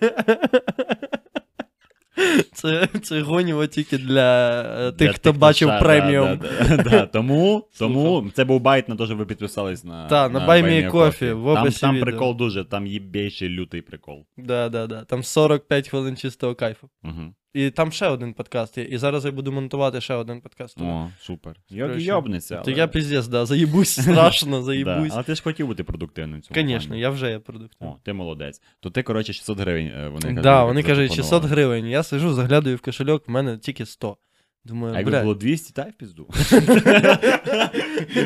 Це, 2.53 2.87
це 3.01 3.21
гоніво 3.21 3.67
тільки 3.67 3.97
для 3.97 4.61
е, 4.61 4.91
тих, 4.91 5.07
Для 5.07 5.13
хто 5.13 5.33
бачив 5.33 5.67
да, 5.67 5.79
преміум. 5.79 6.37
Да, 6.37 6.77
да, 6.77 6.83
да. 6.83 7.05
Тому, 7.13 7.67
тому 7.79 8.31
це 8.33 8.45
був 8.45 8.61
bait 8.61 8.89
на 8.89 8.95
те, 8.95 9.05
що 9.05 9.15
ви 9.15 9.25
підписались 9.25 9.83
на. 9.83 10.07
Та, 10.07 10.29
на 10.29 10.47
Buy 10.47 10.63
Me 10.63 10.89
a 10.89 10.91
Coffee, 10.91 11.33
в 11.33 11.53
Там, 11.53 11.71
там 11.71 11.99
прикол 11.99 12.35
дуже, 12.35 12.65
там 12.65 12.87
є 12.87 12.99
більший 12.99 13.49
лютий 13.49 13.81
прикол. 13.81 14.25
Да, 14.37 14.69
да, 14.69 14.87
да. 14.87 15.03
Там 15.03 15.23
45 15.23 15.89
хвилин 15.89 16.17
чистого 16.17 16.55
кайфу. 16.55 16.89
Угу. 17.03 17.33
І 17.53 17.69
там 17.69 17.91
ще 17.91 18.07
один 18.07 18.33
подкаст 18.33 18.77
є. 18.77 18.83
І 18.83 18.97
зараз 18.97 19.25
я 19.25 19.31
буду 19.31 19.51
монтувати 19.51 20.01
ще 20.01 20.13
один 20.13 20.41
подкаст. 20.41 20.81
О, 20.81 21.11
супер. 21.19 21.55
Йоб, 21.69 21.89
Коротше. 21.89 22.05
То 22.49 22.61
але- 22.65 22.73
я 22.73 22.87
піздець, 22.87 23.27
да, 23.27 23.45
заїбусь 23.45 23.89
страшно, 24.01 24.57
Да, 24.57 24.63
заїбусь. 24.63 25.11
але 25.13 25.23
ти 25.23 25.35
ж 25.35 25.43
хотів 25.43 25.67
бути 25.67 25.83
продуктивним 25.83 26.41
Звісно, 26.55 26.95
я 26.95 27.09
вже 27.09 27.31
є 27.31 27.39
продуктом. 27.39 27.87
О, 27.87 27.97
ти 28.03 28.13
молодець. 28.13 28.61
То 28.79 28.89
ти, 28.89 29.03
коротше, 29.03 29.33
600 29.33 29.59
гривень 29.59 29.87
е, 29.87 30.07
вони 30.07 30.21
кажуть. 30.21 30.41
да, 30.41 30.63
вони 30.63 30.83
кажуть 30.83 31.13
600 31.13 31.43
гривень. 31.43 31.87
Я 31.87 32.03
сижу, 32.03 32.33
заглядаю 32.33 32.75
в 32.75 32.81
кошельок, 32.81 33.27
в 33.27 33.31
мене 33.31 33.57
тільки 33.57 33.85
100. 33.85 34.17
Думаю, 34.65 34.93
А 34.93 34.97
якби 34.97 35.21
було 35.21 35.33
200, 35.33 35.73
та 35.73 35.87
й 35.87 35.89
в 35.89 35.93
пізду. 35.93 36.27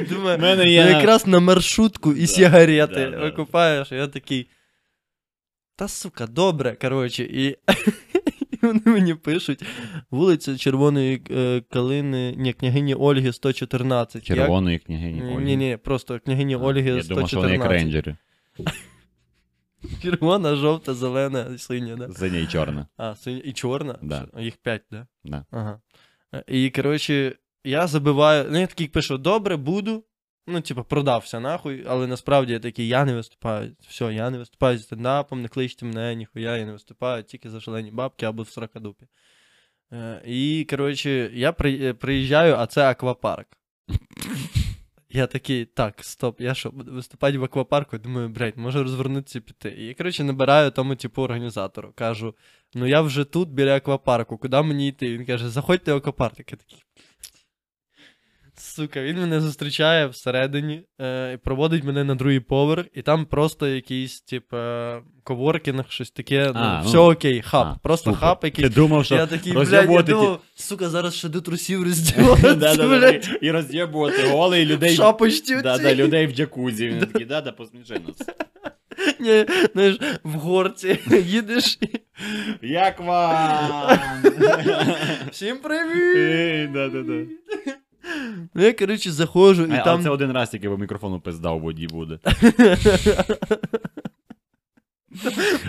думаю, 0.09 0.39
мене 0.39 0.65
ну, 0.65 0.71
є... 0.71 0.81
якраз 0.81 1.27
на 1.27 1.39
маршрутку 1.39 2.13
і 2.13 2.27
сигарети 2.27 3.09
да. 3.11 3.17
викупаєш, 3.17 3.91
і 3.91 3.95
я 3.95 4.07
такий. 4.07 4.47
Та 5.75 5.87
сука, 5.87 6.27
добре, 6.27 6.75
коротше, 6.81 7.23
і 7.23 7.57
вони 8.63 8.81
мені 8.85 9.13
пишуть: 9.13 9.63
вулиця 10.11 10.57
Червоної 10.57 11.21
е, 11.31 11.61
Калини, 11.69 12.33
ні, 12.37 12.53
княгині 12.53 12.95
Ольги 12.95 13.33
114. 13.33 14.15
Як- 14.29 14.37
Червоної 14.37 14.79
княгині 14.79 15.21
Ольги. 15.21 15.43
Ні, 15.43 15.57
ні, 15.57 15.77
просто 15.83 16.19
княгині 16.19 16.55
Ольги 16.55 16.89
Я 16.89 17.03
114. 17.03 17.09
думав, 17.09 17.29
що 17.29 17.39
вони 17.39 17.53
як 17.53 17.65
рейнджери. 17.65 18.15
Червона, 20.01 20.55
жовта, 20.55 20.93
зелена, 20.93 21.57
синя, 21.57 21.95
да? 21.95 22.09
Синя 22.13 22.39
і 22.39 22.47
чорна. 22.47 22.87
А, 22.97 23.15
синя 23.15 23.41
і 23.45 23.51
чорна? 23.53 23.95
Да. 24.01 24.27
Їх 24.39 24.57
п'ять, 24.57 24.81
да? 24.91 25.07
Да. 25.23 25.45
Ага. 25.51 25.79
Е, 26.35 26.43
І, 26.47 26.69
коротше, 26.69 27.35
я 27.63 27.87
забиваю. 27.87 28.47
Ну, 28.51 28.59
я 28.59 28.67
такий 28.67 28.87
пишу: 28.87 29.17
добре, 29.17 29.55
буду. 29.57 30.03
Ну, 30.47 30.61
типу, 30.61 30.83
продався 30.83 31.39
нахуй, 31.39 31.85
але 31.87 32.07
насправді 32.07 32.53
я 32.53 32.59
такий, 32.59 32.87
я 32.87 33.05
не 33.05 33.13
виступаю. 33.13 33.75
Все, 33.87 34.13
я 34.13 34.29
не 34.29 34.37
виступаю 34.37 34.77
зі 34.77 34.83
стендапом, 34.83 35.41
не 35.41 35.47
кличте 35.47 35.85
мене, 35.85 36.15
ніхуя, 36.15 36.57
я 36.57 36.65
не 36.65 36.71
виступаю, 36.71 37.23
тільки 37.23 37.49
за 37.49 37.61
шалені 37.61 37.91
бабки 37.91 38.25
або 38.25 38.43
в 38.43 38.49
сракадупі. 38.49 39.05
Е, 39.93 40.21
І, 40.25 40.67
коротше, 40.69 41.31
я 41.33 41.55
е, 41.65 41.93
приїжджаю, 41.93 42.55
а 42.55 42.67
це 42.67 42.89
аквапарк. 42.89 43.47
Я 45.09 45.27
такий, 45.27 45.65
так, 45.65 46.03
стоп, 46.03 46.41
я 46.41 46.53
що, 46.53 46.71
буду 46.71 46.91
виступати 46.91 47.37
в 47.37 47.43
аквапарку? 47.43 47.97
Думаю, 47.97 48.29
блядь, 48.29 48.57
може 48.57 48.83
розвернутися 48.83 49.39
і 49.39 49.41
піти. 49.41 49.69
І, 49.69 49.93
коротше, 49.93 50.23
набираю 50.23 50.71
тому, 50.71 50.95
типу, 50.95 51.21
організатору. 51.21 51.91
Кажу, 51.95 52.35
ну 52.73 52.85
я 52.85 53.01
вже 53.01 53.25
тут 53.25 53.49
біля 53.49 53.75
аквапарку, 53.75 54.37
куди 54.37 54.61
мені 54.61 54.87
йти? 54.87 55.17
Він 55.17 55.25
каже, 55.25 55.49
заходьте 55.49 55.93
в 55.93 55.97
аквапарк. 55.97 56.39
Я 56.39 56.57
такий. 56.57 56.83
Сука, 58.65 59.01
він 59.01 59.19
мене 59.19 59.41
зустрічає 59.41 60.07
всередині, 60.07 60.83
е, 61.01 61.37
проводить 61.37 61.83
мене 61.83 62.03
на 62.03 62.15
другий 62.15 62.39
поверх, 62.39 62.85
і 62.93 63.01
там 63.01 63.25
просто 63.25 63.67
якийсь, 63.67 64.21
типу, 64.21 64.57
коворкінг, 65.23 65.85
щось 65.89 66.11
таке. 66.11 66.45
Ну, 66.45 66.59
А, 66.63 66.81
ну, 66.83 66.89
все 66.89 66.97
окей, 66.97 67.41
хаб. 67.41 67.67
А, 67.67 67.75
просто 67.83 68.11
супер. 68.11 68.19
хаб 68.19 68.37
якийсь. 68.43 68.67
Ти 68.69 68.75
думав, 68.75 69.05
що 69.05 69.15
я 69.15 69.25
такий, 69.25 69.53
блядь, 69.53 69.89
я 69.91 70.01
думав, 70.01 70.39
сука, 70.55 70.89
зараз 70.89 71.15
ще 71.15 71.29
до 71.29 71.41
трусів 71.41 71.83
роздіватися, 71.83 72.87
блядь, 72.87 73.29
І 73.41 73.51
роз'єбувати 73.51 74.27
голий 74.27 74.65
людей. 74.65 74.95
шапочці 74.95 75.61
Да, 75.61 75.75
оці. 75.75 75.95
людей 75.95 76.27
в 76.27 76.31
джакузі. 76.31 76.87
Він 76.87 76.99
такий, 77.05 77.25
да, 77.25 77.41
да, 77.41 77.51
посміши 77.51 77.93
нас. 77.93 78.27
Ні, 79.19 79.45
знаєш, 79.73 79.97
в 80.23 80.31
горці 80.31 80.99
їдеш. 81.25 81.77
і- 81.81 81.87
Як 82.67 82.99
вам? 82.99 83.89
Всім 85.31 85.57
привіт! 85.57 86.17
Ей, 86.17 86.67
да, 86.67 86.89
да, 86.89 87.01
да. 87.01 87.13
Ну, 88.53 88.63
я, 88.63 88.73
коротше, 88.73 89.11
заходжу, 89.11 89.65
і 89.65 89.71
А, 89.71 89.83
там. 89.83 90.03
це 90.03 90.09
один 90.09 90.31
раз 90.31 90.49
тільки 90.49 90.69
по 90.69 90.77
мікрофону 90.77 91.19
пизда 91.19 91.51
у 91.51 91.59
воді 91.59 91.87
буде. 91.87 92.19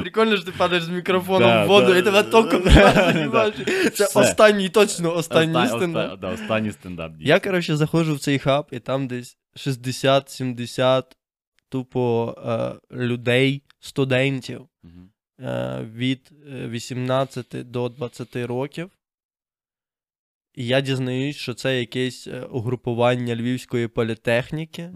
Прикольно, 0.01 0.37
що 0.37 0.45
ти 0.47 0.53
падаєш 0.53 0.85
з 0.85 0.89
мікрофоном 0.89 1.49
Да, 1.49 1.64
в 1.64 1.68
воду 1.68 1.87
да, 1.93 1.99
і 1.99 2.03
тебе 2.03 2.22
током. 2.22 2.62
Це 3.95 4.05
Все. 4.05 4.20
останній, 4.20 4.68
точно 4.68 5.16
останній 5.16 5.55
Оста- 5.57 5.76
стендап. 5.76 6.12
оста- 6.12 6.16
да, 6.20 6.28
Останній 6.32 6.72
стендап. 6.72 7.12
Я, 7.20 7.41
коротше, 7.41 7.76
заходжу 7.76 8.14
в 8.14 8.18
цей 8.18 8.39
хаб, 8.39 8.66
і 8.70 8.78
там 8.78 9.09
десь 9.09 9.37
60-70 9.57 11.03
тупо 11.68 12.35
е, 12.93 12.97
людей, 12.97 13.62
студентів 13.80 14.61
е, 15.41 15.80
від 15.95 16.30
е, 16.53 16.68
18 16.68 17.70
до 17.70 17.89
20 17.89 18.37
років. 18.37 18.91
І 20.55 20.67
я 20.67 20.81
дізнаюсь, 20.81 21.37
що 21.37 21.55
це 21.55 21.81
якесь 21.81 22.27
е, 22.27 22.41
угрупування 22.41 23.37
Львівської 23.37 23.89
політехніки, 23.89 24.91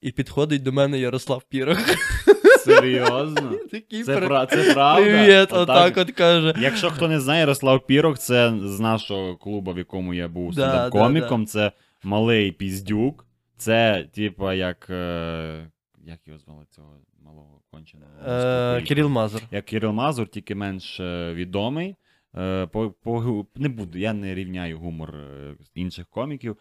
і 0.00 0.12
підходить 0.12 0.62
до 0.62 0.72
мене 0.72 0.98
Ярослав 0.98 1.42
Пірох. 1.48 1.78
Серйозно? 2.64 3.50
Такий 3.70 4.02
Це, 4.02 4.16
пра- 4.16 4.46
це 4.46 4.74
правда? 4.74 5.02
Привіт, 5.02 5.48
Отак? 5.52 5.68
отак 5.68 5.96
от 5.96 6.10
каже. 6.10 6.54
Якщо 6.60 6.90
хто 6.90 7.08
не 7.08 7.20
знає, 7.20 7.40
Ярослав 7.40 7.86
Пірок, 7.86 8.18
це 8.18 8.52
з 8.64 8.80
нашого 8.80 9.36
клубу, 9.36 9.72
в 9.72 9.78
якому 9.78 10.14
я 10.14 10.28
був 10.28 10.54
Да, 10.54 10.90
стендап-коміком. 10.90 11.46
Це 11.46 11.72
малий 12.04 12.52
піздюк. 12.52 13.26
Це, 13.56 14.08
типа, 14.14 14.54
як. 14.54 14.86
Е... 14.90 15.70
Як 16.04 16.18
його 16.26 16.38
звали 16.38 16.64
цього 16.70 16.94
малого 17.24 17.60
конченого? 17.70 18.10
Е, 18.26 18.82
Кирил 18.82 19.08
Мазур. 19.08 19.42
Як 19.50 19.64
Кирил 19.64 19.92
Мазур, 19.92 20.28
тільки 20.28 20.54
менш 20.54 21.00
е, 21.00 21.32
відомий. 21.34 21.96
Е, 22.36 22.66
по, 22.66 22.90
по, 22.90 23.46
не 23.54 23.68
буду, 23.68 23.98
я 23.98 24.12
не 24.12 24.34
рівняю 24.34 24.78
гумор 24.78 25.16
е, 25.16 25.56
інших 25.74 26.06
коміків. 26.08 26.56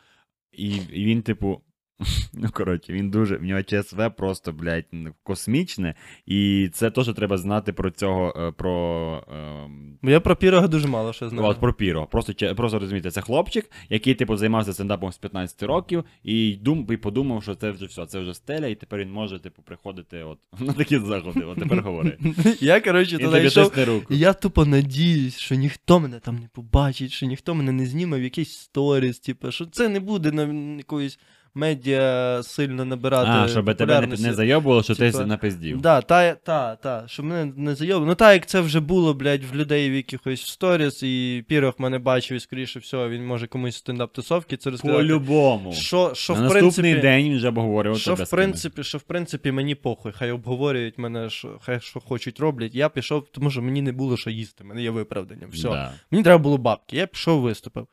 І, 0.52 0.76
і 0.76 1.06
він, 1.06 1.22
типу. 1.22 1.62
Ну, 2.34 2.50
коротше, 2.54 2.94
він 2.94 3.10
дуже. 3.10 3.38
В 3.38 3.44
нього 3.44 3.64
ЧСВ 3.64 4.12
просто, 4.18 4.52
блядь, 4.52 4.86
космічне. 5.24 5.96
І 6.26 6.70
це 6.74 6.92
те, 6.92 7.04
що 7.04 7.14
треба 7.14 7.38
знати 7.38 7.74
про 7.74 7.92
цього. 7.92 8.34
е, 8.38 8.52
про. 8.52 9.24
ем, 9.32 9.98
Бо 10.02 10.10
я 10.10 10.20
про 10.20 10.36
Пірога 10.36 10.68
дуже 10.68 10.88
мало 10.88 11.14
що 11.14 11.30
знаю. 11.30 11.48
От 11.48 11.60
про 11.60 11.74
Піро. 11.74 12.08
Просто, 12.12 12.56
просто 12.56 12.80
розумієте, 12.80 13.12
це 13.12 13.22
хлопчик, 13.22 13.72
який, 13.90 14.16
типу, 14.16 14.38
займався 14.38 14.74
стендапом 14.74 15.12
з 15.12 15.18
15 15.18 15.64
років, 15.64 16.04
і, 16.24 16.56
дум, 16.56 16.88
і 16.90 16.98
подумав, 16.98 17.44
що 17.44 17.56
це 17.56 17.72
вже 17.72 17.86
все, 17.86 18.06
це 18.06 18.20
вже 18.20 18.34
стеля, 18.34 18.68
і 18.68 18.76
тепер 18.76 19.00
він 19.00 19.12
може, 19.12 19.40
типу, 19.40 19.62
приходити 19.62 20.24
от, 20.24 20.40
на 20.60 20.74
такі 20.74 21.00
заходи. 21.00 21.46
От 21.46 21.58
тепер 21.58 21.82
говори. 21.82 22.18
Я, 22.60 22.82
коротше, 22.82 23.18
туди 23.18 23.46
йшов. 23.46 23.72
І 24.10 24.18
я 24.18 24.34
тупо 24.34 24.66
надіюсь, 24.66 25.38
що 25.38 25.56
ніхто 25.56 26.00
мене 26.00 26.20
там 26.20 26.36
не 26.36 26.48
побачить, 26.54 27.12
що 27.12 27.26
ніхто 27.26 27.56
мене 27.56 27.72
не 27.72 27.86
зніме 27.86 28.20
в 28.20 28.24
якийсь 28.24 28.52
сторіс, 28.52 29.20
типу, 29.20 29.52
що 29.52 29.66
це 29.66 29.90
не 29.90 30.00
буде 30.00 30.32
на 30.32 30.44
якоїсь 30.78 31.20
медіа 31.58 32.40
сильно 32.44 32.86
набирати. 32.86 33.30
А, 33.32 33.48
щоб 33.48 33.76
тебе 33.76 34.02
не, 34.02 34.08
не 34.08 34.34
зайобувало, 34.34 34.84
що 34.84 34.96
Типа, 34.96 35.18
ти 35.18 35.26
напиздів. 35.26 35.82
Да, 35.82 36.02
та, 36.02 36.34
та, 36.34 36.76
та, 36.76 37.04
щоб 37.08 37.26
мене 37.26 37.54
не 37.56 37.76
зайобили. 37.76 38.06
Ну 38.06 38.16
так, 38.16 38.34
як 38.34 38.46
це 38.46 38.62
вже 38.62 38.80
було, 38.80 39.14
блядь, 39.14 39.44
в 39.44 39.56
людей 39.56 39.90
в 39.90 39.94
якихось 39.94 40.48
сторіс, 40.48 41.04
і 41.04 41.44
Пірох 41.48 41.80
мене 41.80 42.00
бачив, 42.00 42.38
і 42.38 42.40
скоріше 42.40 42.80
всього, 42.80 43.10
він 43.10 43.26
може 43.26 43.48
комусь 43.48 43.84
стендап-тусовки 43.86 44.58
це 44.58 44.70
розказати. 44.70 44.98
По-любому. 44.98 45.74
Що, 45.74 46.12
що 46.14 46.34
На 46.34 46.40
в 46.40 46.44
наступний 46.44 46.62
принципі, 46.62 47.02
день 47.02 47.26
він 47.26 47.38
вже 47.38 47.48
обговорював 47.48 48.00
що 48.00 48.14
тебе 48.14 48.24
в 48.24 48.30
принципі, 48.30 48.84
що 48.84 48.98
в 48.98 49.02
принципі 49.02 49.52
мені 49.52 49.76
похуй, 49.76 50.12
хай 50.16 50.32
обговорюють 50.32 50.98
мене, 50.98 51.30
що, 51.30 51.60
хай 51.62 51.80
що 51.80 52.00
хочуть 52.00 52.40
роблять. 52.40 52.76
Я 52.76 52.90
пішов, 52.90 53.28
тому 53.32 53.52
що 53.52 53.62
мені 53.62 53.82
не 53.82 53.92
було 53.92 54.18
що 54.18 54.30
їсти, 54.30 54.64
мене 54.64 54.84
є 54.84 54.90
виправдання. 54.90 55.48
Все. 55.52 55.70
Да. 55.70 55.94
Мені 56.12 56.24
треба 56.24 56.44
було 56.44 56.58
бабки. 56.58 56.98
Я 56.98 57.08
пішов, 57.08 57.42
виступив. 57.42 57.88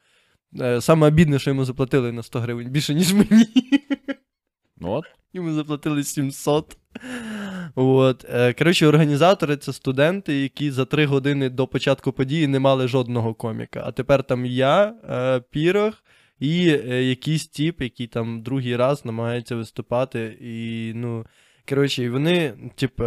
Е, 0.61 0.81
Саме 0.81 1.07
обідне, 1.07 1.39
що 1.39 1.51
йому 1.51 1.65
заплатили 1.65 2.13
на 2.13 2.23
100 2.23 2.41
гривень 2.41 2.71
більше, 2.71 2.95
ніж 2.95 3.13
мені. 3.13 3.47
От. 4.81 5.05
Йому 5.33 5.53
заплатили 5.53 6.05
700. 6.05 6.77
От. 7.75 8.25
Е, 8.35 8.53
Коротше, 8.53 8.87
організатори 8.87 9.57
це 9.57 9.73
студенти, 9.73 10.35
які 10.35 10.71
за 10.71 10.85
три 10.85 11.07
години 11.07 11.51
до 11.51 11.67
початку 11.67 12.13
події 12.13 12.47
не 12.47 12.59
мали 12.59 12.89
жодного 12.89 13.35
коміка. 13.35 13.83
А 13.87 13.93
тепер 13.93 14.23
там 14.23 14.47
я, 14.47 14.95
е, 15.11 15.41
Пірог 15.51 15.93
і 16.41 16.57
якийсь 17.09 17.47
тіп, 17.47 17.83
який 17.83 18.07
там 18.07 18.43
другий 18.43 18.77
раз 18.77 19.05
намагається 19.05 19.57
виступати. 19.57 20.39
І, 20.41 20.93
ну. 20.95 21.27
Коротше, 21.69 22.03
і 22.05 22.09
вони, 22.09 22.53
типу, 22.75 23.05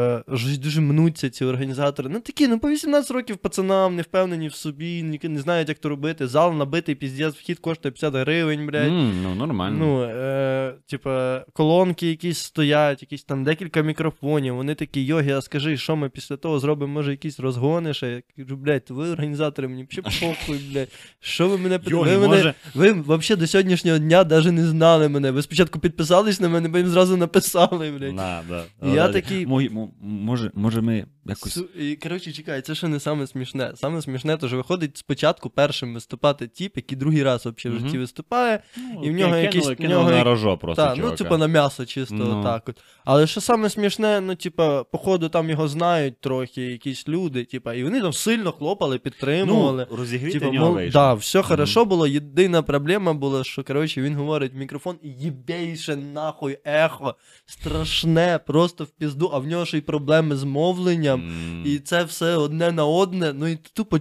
дуже 0.61 0.81
мнуться, 0.81 1.29
ці 1.29 1.45
організатори. 1.45 2.09
Ну 2.09 2.19
такі, 2.19 2.47
ну 2.47 2.59
по 2.59 2.69
18 2.69 3.11
років 3.11 3.37
пацанам, 3.37 3.95
не 3.95 4.01
впевнені 4.01 4.47
в 4.47 4.53
собі, 4.53 5.19
не 5.23 5.39
знають, 5.39 5.69
як 5.69 5.79
то 5.79 5.89
робити. 5.89 6.27
Зал 6.27 6.53
набитий, 6.53 6.95
піздець, 6.95 7.35
вхід 7.35 7.59
коштує 7.59 7.91
50 7.91 8.15
гривень, 8.15 8.67
блядь. 8.67 8.87
М, 8.87 9.13
ну, 9.23 9.35
нормально. 9.35 9.77
Ну, 9.79 10.01
е, 10.03 10.73
типа, 10.85 11.45
колонки 11.53 12.09
якісь 12.09 12.37
стоять, 12.37 13.01
якісь 13.01 13.23
там 13.23 13.43
декілька 13.43 13.81
мікрофонів. 13.81 14.55
Вони 14.55 14.75
такі, 14.75 15.01
йоги, 15.01 15.31
а 15.31 15.41
скажи, 15.41 15.77
що 15.77 15.95
ми 15.95 16.09
після 16.09 16.37
того 16.37 16.59
зробимо, 16.59 16.93
може, 16.93 17.11
якісь 17.11 17.39
розгони 17.39 17.93
ще. 17.93 18.11
Я 18.37 18.43
кажу, 18.43 18.57
блядь, 18.57 18.83
ви 18.89 19.09
організатори, 19.09 19.67
мені 19.67 19.87
похуй, 20.19 20.59
блядь. 20.71 20.89
Що 21.19 21.47
ви 21.47 21.57
мене 21.57 21.79
Йоги, 21.87 22.17
ви, 22.17 22.27
мене, 22.27 22.35
може- 22.37 22.53
ви 22.75 22.91
взагалі 23.17 23.39
до 23.39 23.47
сьогоднішнього 23.47 23.97
дня 23.97 24.23
навіть 24.23 24.51
не 24.51 24.67
знали 24.67 25.09
мене. 25.09 25.31
Ви 25.31 25.41
спочатку 25.41 25.79
підписались 25.79 26.39
на 26.39 26.49
мене, 26.49 26.69
потім 26.69 26.87
зразу 26.87 27.17
написали, 27.17 27.91
блядь. 27.91 28.15
Да, 28.15 28.43
да. 28.47 28.65
Я 28.87 29.09
такий- 29.11 29.45
мо- 29.47 29.69
мо- 29.71 29.91
Може, 30.01 30.51
може 30.53 30.81
ми 30.81 31.05
якось. 31.29 31.57
Су- 31.57 31.81
І, 31.81 31.95
коротше, 31.95 32.31
чекай, 32.31 32.61
це 32.61 32.75
ще 32.75 32.87
не 32.87 32.99
саме 32.99 33.27
смішне. 33.27 33.71
Саме 33.75 34.01
смішне, 34.01 34.37
то 34.37 34.47
що 34.47 34.57
виходить 34.57 34.97
спочатку 34.97 35.49
першим 35.49 35.93
виступати 35.93 36.47
тіп, 36.47 36.77
який 36.77 36.97
другий 36.97 37.23
раз 37.23 37.45
взагалі 37.45 37.79
в 37.79 37.85
житті 37.85 37.97
виступає. 37.97 38.59
Ну, 38.77 39.01
і 39.03 39.09
в 39.09 39.13
нього 39.13 39.33
кинули- 39.33 39.41
якісь- 39.41 39.67
в 39.67 39.81
нього 39.89 40.11
на 40.11 40.23
рожо 40.23 40.57
просто. 40.57 40.83
Так, 40.85 40.97
ну, 40.97 41.11
типа 41.11 41.37
на 41.37 41.47
м'ясо 41.47 41.85
чисто 41.85 42.15
Ну. 42.15 42.43
так 42.43 42.69
от. 42.69 42.81
Але 43.05 43.27
що 43.27 43.41
саме 43.41 43.69
смішне, 43.69 44.21
ну, 44.21 44.35
типа, 44.35 44.83
походу, 44.83 45.29
там 45.29 45.49
його 45.49 45.67
знають 45.67 46.19
трохи 46.21 46.61
якісь 46.61 47.07
люди, 47.07 47.45
типа, 47.45 47.73
і 47.73 47.83
вони 47.83 48.01
там 48.01 48.13
сильно 48.13 48.51
хлопали, 48.51 48.97
підтримували. 48.97 49.87
Ну, 49.91 49.97
розігріти 49.97 50.39
Типа, 50.39 50.49
в 50.49 50.53
нього 50.53 50.71
мол, 50.73 50.89
да, 50.93 51.13
все 51.13 51.41
хорошо 51.41 51.85
було. 51.85 52.07
Єдина 52.07 52.61
проблема 52.61 53.13
була, 53.13 53.43
що 53.43 53.63
коротше, 53.63 54.01
він 54.01 54.15
говорить 54.15 54.53
в 54.53 54.57
мікрофон 54.57 54.95
і 55.03 55.09
їбейше 55.09 55.95
нахуй 55.95 56.57
ехо. 56.65 57.15
Страшне, 57.45 58.39
просто 58.47 58.83
в 58.83 58.87
пізду, 58.87 59.29
а 59.33 59.37
в 59.39 59.47
нього 59.47 59.65
ще 59.65 59.77
й 59.77 59.81
проблеми 59.81 60.35
з 60.35 60.43
мовленням. 60.43 61.16
М. 61.19 61.63
І 61.65 61.79
це 61.79 62.03
все 62.03 62.35
одне 62.35 62.71
на 62.71 62.85
одне. 62.85 63.33
Ну 63.33 63.47
і 63.47 63.55
тупо 63.55 63.99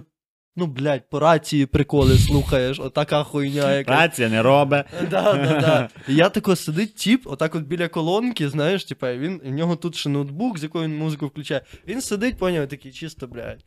ну, 0.57 0.67
блядь, 0.67 1.09
по 1.09 1.19
рації 1.19 1.65
приколи 1.65 2.17
слухаєш, 2.17 2.79
отака 2.79 3.23
хуйня 3.23 3.73
якась. 3.73 3.95
Рація 3.95 4.29
не 4.29 4.41
робить. 4.41 4.85
Да, 5.09 5.33
да, 5.33 5.61
да. 5.61 5.89
І 6.07 6.15
я 6.15 6.29
тако 6.29 6.55
сидить 6.55 6.95
тіп, 6.95 7.27
отак 7.27 7.55
от 7.55 7.63
біля 7.63 7.87
колонки, 7.87 8.49
знаєш, 8.49 8.85
типа, 8.85 9.13
він, 9.13 9.41
в 9.45 9.49
нього 9.49 9.75
тут 9.75 9.95
ще 9.95 10.09
ноутбук, 10.09 10.57
з 10.57 10.63
якою 10.63 10.83
він 10.83 10.97
музику 10.97 11.27
включає. 11.27 11.61
Він 11.87 12.01
сидить, 12.01 12.37
поняв, 12.37 12.67
такий 12.67 12.91
чисто, 12.91 13.27
блядь. 13.27 13.65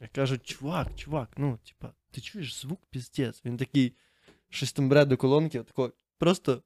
Я 0.00 0.08
кажу, 0.08 0.38
чувак, 0.38 0.88
чувак, 0.96 1.30
ну, 1.36 1.58
типа, 1.64 1.92
ти 2.10 2.20
чуєш 2.20 2.60
звук 2.60 2.80
піздець. 2.90 3.42
Він 3.44 3.56
такий, 3.56 3.96
щось 4.50 4.72
там 4.72 4.88
бере 4.88 5.04
до 5.04 5.16
колонки, 5.16 5.62
тако, 5.62 5.92
просто 6.18 6.62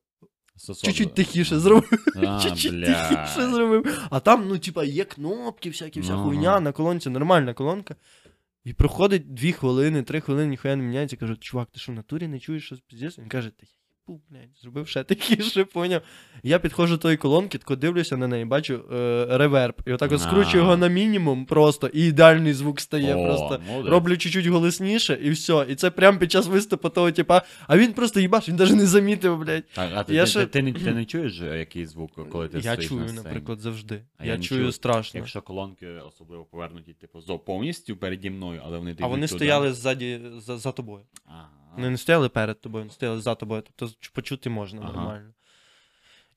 чуть-чуть 0.82 1.14
тихіше 1.14 1.58
зробив. 1.58 2.06
А, 2.16 2.40
Чуть-чуть 2.42 2.84
тихіше 2.84 3.50
зробив. 3.50 4.06
А 4.10 4.20
там, 4.20 4.48
ну, 4.48 4.58
типа, 4.58 4.84
є 4.84 5.04
кнопки, 5.04 5.70
всякі, 5.70 6.00
вся 6.00 6.16
хуйня 6.16 6.60
на 6.60 6.72
колонці, 6.72 7.10
нормальна 7.10 7.54
колонка. 7.54 7.96
І 8.64 8.72
проходить 8.72 9.34
дві 9.34 9.52
хвилини, 9.52 10.02
три 10.02 10.20
хвилини, 10.20 10.50
ніхуя 10.50 10.76
не 10.76 10.82
міняється. 10.82 11.16
Кажу, 11.16 11.36
чувак, 11.36 11.68
ти 11.72 11.80
що 11.80 11.92
в 11.92 11.94
натурі 11.94 12.28
не 12.28 12.38
чуєш 12.38 12.66
щось 12.66 12.80
піздець? 12.80 13.18
Він 13.18 13.28
каже, 13.28 13.50
та 13.50 13.66
я 14.12 14.18
блядь, 14.30 14.48
зробив 14.62 14.88
ще 14.88 15.02
тихіше, 15.04 15.64
поняв. 15.64 16.02
Я 16.42 16.58
підходжу 16.58 16.92
до 16.94 16.98
тої 16.98 17.16
колонки, 17.16 17.58
тако 17.58 17.76
дивлюся 17.76 18.16
на 18.16 18.26
неї, 18.28 18.44
бачу 18.44 18.74
е, 18.92 19.26
реверб. 19.30 19.74
І 19.86 19.92
отак 19.92 20.12
от 20.12 20.20
А. 20.20 20.22
скручую 20.24 20.62
його 20.62 20.76
на 20.76 20.88
мінімум 20.88 21.44
просто, 21.46 21.86
і 21.86 22.06
ідеальний 22.06 22.52
звук 22.52 22.80
стає. 22.80 23.14
О, 23.14 23.24
просто 23.24 23.62
молодець. 23.66 23.90
роблю 23.90 24.16
чуть-чуть 24.16 24.46
голосніше, 24.46 25.18
і 25.22 25.30
все. 25.30 25.66
І 25.68 25.74
це 25.74 25.90
прямо 25.90 26.18
під 26.18 26.32
час 26.32 26.46
виступу 26.46 26.88
того, 26.88 27.12
типа, 27.12 27.42
а 27.66 27.76
він 27.78 27.92
просто 27.92 28.20
їбаш, 28.20 28.48
він 28.48 28.56
навіть 28.56 28.74
не 28.76 28.86
замітив, 28.86 29.38
блядь. 29.38 29.68
Так, 29.74 29.90
а 29.94 30.02
ти, 30.04 30.14
Я 30.14 30.24
ти, 30.24 30.30
ще- 30.30 30.40
ти, 30.40 30.46
ти, 30.46 30.62
не, 30.62 30.72
ти 30.72 30.92
не 30.94 31.04
чуєш, 31.04 31.40
який 31.40 31.86
звук, 31.86 32.28
коли 32.30 32.48
ти 32.48 32.56
Я 32.58 32.62
стоїш 32.72 32.88
чую, 32.88 33.00
на 33.00 33.08
сцені? 33.08 33.24
наприклад, 33.24 33.60
завжди. 33.60 34.02
А 34.18 34.26
я, 34.26 34.32
я 34.32 34.38
чую 34.38 34.60
чую. 34.60 34.72
страшно. 34.72 35.18
Якщо 35.20 35.42
колонки 35.42 35.86
особливо 36.08 36.44
повернуті, 36.44 36.92
типу, 36.92 37.20
зо 37.20 37.38
повністю 37.38 37.96
переді 37.96 38.30
мною, 38.30 38.60
але 38.64 38.78
вони 38.78 38.96
А 39.00 39.06
вони 39.06 39.26
туди. 39.26 39.38
стояли 39.38 39.72
ззаді 39.72 40.20
за, 40.38 40.58
за 40.58 40.72
тобою. 40.72 41.04
Ага. 41.26 41.48
Вони 41.76 41.90
не 41.90 41.96
стояли 41.96 42.28
перед 42.28 42.60
тобою, 42.60 42.84
вони 42.84 42.92
стояли 42.92 43.20
за 43.20 43.34
тобою, 43.34 43.62
тобто 43.76 43.94
почути 44.12 44.50
можна 44.50 44.80
Ага. 44.84 44.92
нормально. 44.92 45.30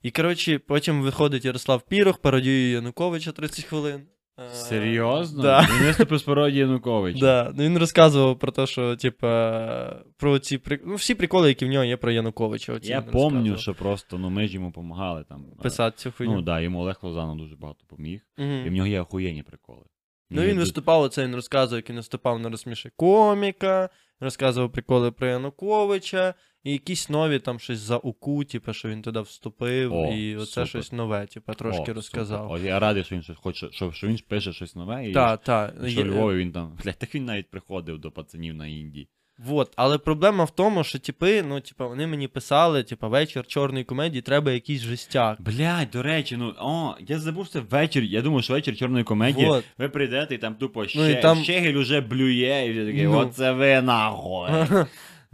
І 0.01 0.11
коротше, 0.11 0.59
потім 0.59 1.01
виходить 1.01 1.45
Ярослав 1.45 1.81
Пірох, 1.81 2.17
пародіює 2.17 2.71
Януковича 2.71 3.31
30 3.31 3.65
хвилин. 3.65 4.01
Е, 4.39 4.49
Серйозно? 4.55 5.43
Да. 5.43 5.61
Він 5.61 5.85
виступив 5.85 6.17
з 6.17 6.23
пародії 6.23 6.59
Януковича. 6.59 7.19
Да. 7.19 7.53
Ну, 7.55 7.63
він 7.63 7.77
розказував 7.77 8.39
про 8.39 8.51
те, 8.51 8.67
що, 8.67 8.95
типа, 8.95 10.03
про 10.17 10.39
ці 10.39 10.61
ну, 10.85 10.95
всі 10.95 11.15
приколи, 11.15 11.47
які 11.47 11.65
в 11.65 11.69
нього 11.69 11.83
є 11.83 11.97
про 11.97 12.11
Януковича. 12.11 12.73
Оці 12.73 12.89
Я 12.89 13.01
пам'ятаю, 13.01 13.57
що 13.57 13.73
просто 13.73 14.17
ну, 14.17 14.29
ми 14.29 14.47
ж 14.47 14.53
йому 14.53 14.67
допомагали 14.67 15.23
там. 15.29 15.45
е, 15.59 15.61
писати 15.63 15.97
цю 15.97 16.11
хуйню. 16.11 16.31
Ну 16.31 16.37
так, 16.37 16.45
да, 16.45 16.59
йому 16.59 16.79
Олег 16.79 16.99
Лозанов 17.01 17.37
дуже 17.37 17.55
багато 17.55 17.79
допоміг. 17.89 18.21
Мгм. 18.37 18.65
І 18.65 18.69
в 18.69 18.73
нього 18.73 18.87
є 18.87 19.01
охуєнні 19.01 19.43
приколи. 19.43 19.85
Ну, 20.29 20.41
він 20.41 20.57
виступав, 20.57 21.01
оце 21.01 21.23
він 21.23 21.35
розказував, 21.35 21.77
як 21.79 21.89
він 21.89 21.95
виступав 21.97 22.39
на 22.39 22.49
розсміши 22.49 22.91
коміка, 22.95 23.89
розказував 24.19 24.71
приколи 24.71 25.11
про 25.11 25.27
Януковича, 25.27 26.33
і 26.63 26.71
якісь 26.71 27.09
нові 27.09 27.39
там 27.39 27.59
щось 27.59 27.79
за 27.79 27.97
УКУ, 27.97 28.43
типу, 28.43 28.73
що 28.73 28.89
він 28.89 29.01
туди 29.01 29.21
вступив, 29.21 29.93
О, 29.93 30.13
і 30.13 30.35
оце 30.35 30.45
супер. 30.45 30.67
щось 30.67 30.91
нове, 30.91 31.25
типу, 31.25 31.53
трошки 31.53 31.91
О, 31.91 31.93
розказав. 31.93 32.51
От 32.51 32.61
я 32.61 32.79
радий, 32.79 33.03
що 33.03 33.15
він 33.15 33.23
щось 33.23 33.37
хоче, 33.37 33.71
що, 33.71 33.91
що 33.91 34.07
він 34.07 34.19
пише 34.27 34.53
щось 34.53 34.75
нове. 34.75 35.09
І 35.09 35.13
та, 35.13 35.37
та, 35.37 35.73
що 35.87 36.03
в 36.03 36.07
Львові 36.07 36.37
він 36.37 36.51
там. 36.51 36.77
Блядь, 36.83 36.97
так 36.97 37.15
він 37.15 37.25
навіть 37.25 37.49
приходив 37.49 37.99
до 37.99 38.11
пацанів 38.11 38.55
на 38.55 38.67
Індії. 38.67 39.09
Вот. 39.37 39.71
Але 39.75 39.97
проблема 39.97 40.43
в 40.43 40.51
тому, 40.51 40.83
що 40.83 40.99
типи, 40.99 41.43
ну, 41.47 41.59
типа, 41.59 41.87
вони 41.87 42.07
мені 42.07 42.27
писали, 42.27 42.83
типа, 42.83 43.07
вечір 43.07 43.47
чорної 43.47 43.83
комедії, 43.83 44.21
треба 44.21 44.51
якийсь 44.51 44.81
жестяк. 44.81 45.41
Блядь, 45.41 45.89
до 45.91 46.03
речі, 46.03 46.37
ну 46.37 46.53
о, 46.59 46.95
я 47.07 47.19
забув, 47.19 47.47
це 47.47 47.59
вечір. 47.59 48.03
Я 48.03 48.21
думаю, 48.21 48.41
що 48.43 48.53
вечір 48.53 48.77
чорної 48.77 49.03
комедії. 49.03 49.47
Вот. 49.47 49.63
Ви 49.77 49.89
прийдете 49.89 50.35
і 50.35 50.37
там 50.37 50.55
тупо 50.55 50.87
ще, 50.87 50.99
Ну, 50.99 51.09
і 51.09 51.15
там- 51.21 51.43
Щегель 51.43 51.73
уже 51.73 52.01
блює, 52.01 52.63
і 52.67 52.71
вже 52.71 52.85
такий, 52.85 53.03
Ну. 53.03 53.17
оце 53.17 53.51
ви 53.51 53.81
нахуй. 53.81 54.49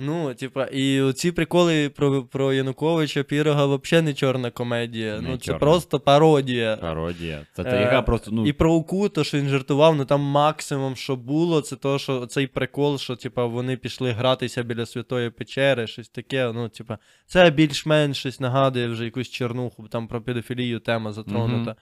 Ну, 0.02 0.34
типа, 0.34 0.66
і 0.72 1.14
ці 1.14 1.32
приколи 1.32 1.90
про, 1.90 2.24
про 2.24 2.54
Януковича 2.54 3.24
Пірога 3.24 3.66
взагалі 3.66 4.06
не 4.06 4.14
чорна 4.14 4.52
комедія. 4.52 5.22
Не 5.22 5.30
ну, 5.30 5.38
це 5.38 5.54
просто 5.54 6.00
пародія. 6.00 6.78
Пародія. 6.78 7.46
Це 7.56 7.62
Е, 7.62 7.66
та 7.66 7.80
яка 7.80 8.02
просто, 8.02 8.32
ну, 8.32 8.48
І 8.48 8.54
про 8.54 8.74
УКУ, 8.74 9.10
то, 9.10 9.24
що 9.24 9.38
він 9.38 9.50
жартував, 9.50 9.96
ну 9.96 10.06
там 10.06 10.22
максимум, 10.22 10.96
що 10.96 11.16
було, 11.16 11.62
це 11.62 11.76
то, 11.76 12.00
що 12.00 12.26
цей 12.26 12.48
прикол, 12.48 12.98
що 12.98 13.16
типа, 13.16 13.46
вони 13.46 13.78
пішли 13.78 14.12
гратися 14.12 14.64
біля 14.64 14.86
Святої 14.86 15.30
Печери, 15.30 15.88
щось 15.88 16.10
таке. 16.10 16.52
Ну, 16.54 16.70
типа, 16.70 16.98
це 17.26 17.50
більш-менш 17.52 18.18
щось 18.18 18.40
нагадує 18.40 18.88
вже 18.88 19.06
якусь 19.06 19.30
чернуху, 19.30 19.88
там 19.88 20.08
про 20.08 20.22
педофілію 20.22 20.80
тема 20.80 21.14
затронута. 21.14 21.76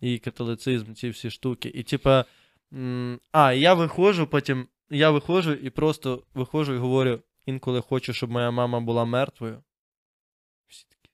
І 0.00 0.18
католицизм, 0.18 0.92
ці 0.92 1.10
всі 1.10 1.30
штуки. 1.30 1.72
І 1.74 1.82
типа. 1.82 2.24
м, 2.72 3.20
А, 3.32 3.52
я 3.52 3.74
виходжу, 3.74 4.28
потім 4.30 4.66
я 4.90 5.10
виходжу 5.10 5.52
і 5.52 5.70
просто 5.70 6.22
виходжу 6.34 6.74
і 6.74 6.78
говорю: 6.78 7.18
інколи 7.48 7.80
хочу, 7.80 8.12
щоб 8.12 8.30
моя 8.30 8.50
мама 8.50 8.80
була 8.80 9.04
мертвою. 9.04 9.62
Всі 10.66 10.86
такі. 10.88 11.10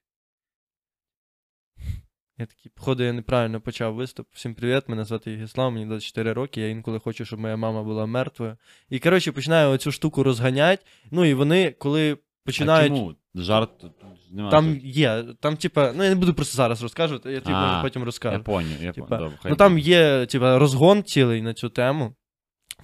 Я 2.38 2.46
такий, 2.46 2.72
походу, 2.74 3.02
я 3.02 3.12
неправильно 3.12 3.60
почав 3.60 3.94
виступ. 3.94 4.26
Всім 4.32 4.54
привіт, 4.54 4.84
мене 4.88 5.04
звати 5.04 5.30
Єгіслав, 5.30 5.72
мені 5.72 5.86
24 5.86 6.32
роки, 6.32 6.60
я 6.60 6.68
інколи 6.68 6.98
хочу, 6.98 7.24
щоб 7.24 7.40
моя 7.40 7.56
мама 7.56 7.82
була 7.82 8.06
мертвою. 8.06 8.56
І 8.88 8.98
коротше, 8.98 9.32
починаю 9.32 9.70
оцю 9.70 9.92
штуку 9.92 10.22
розганять. 10.22 10.86
Ну 11.10 11.24
і 11.24 11.34
вони, 11.34 11.70
коли 11.70 12.18
починають. 12.44 12.92
а 12.92 12.96
чому? 12.96 13.14
Жарт 13.34 13.78
тут 13.78 13.92
немає. 14.30 14.50
Там 14.50 14.78
є, 14.78 15.24
там, 15.40 15.56
типа, 15.56 15.92
ну 15.96 16.02
я 16.04 16.08
не 16.10 16.16
буду 16.16 16.34
просто 16.34 16.56
зараз 16.56 16.82
розказувати, 16.82 17.32
я 17.32 17.40
тобі 17.40 17.54
А, 17.56 17.82
потім 17.82 18.02
розкажу. 18.02 18.36
Я 18.36 18.42
поняв, 18.42 18.82
я 18.82 18.92
Типа, 18.92 19.06
поняв. 19.06 19.30
Добре, 19.30 19.50
Ну 19.50 19.56
там 19.56 19.78
є, 19.78 20.26
типа, 20.26 20.58
розгон 20.58 21.04
цілий 21.04 21.42
на 21.42 21.54
цю 21.54 21.68
тему. 21.68 22.14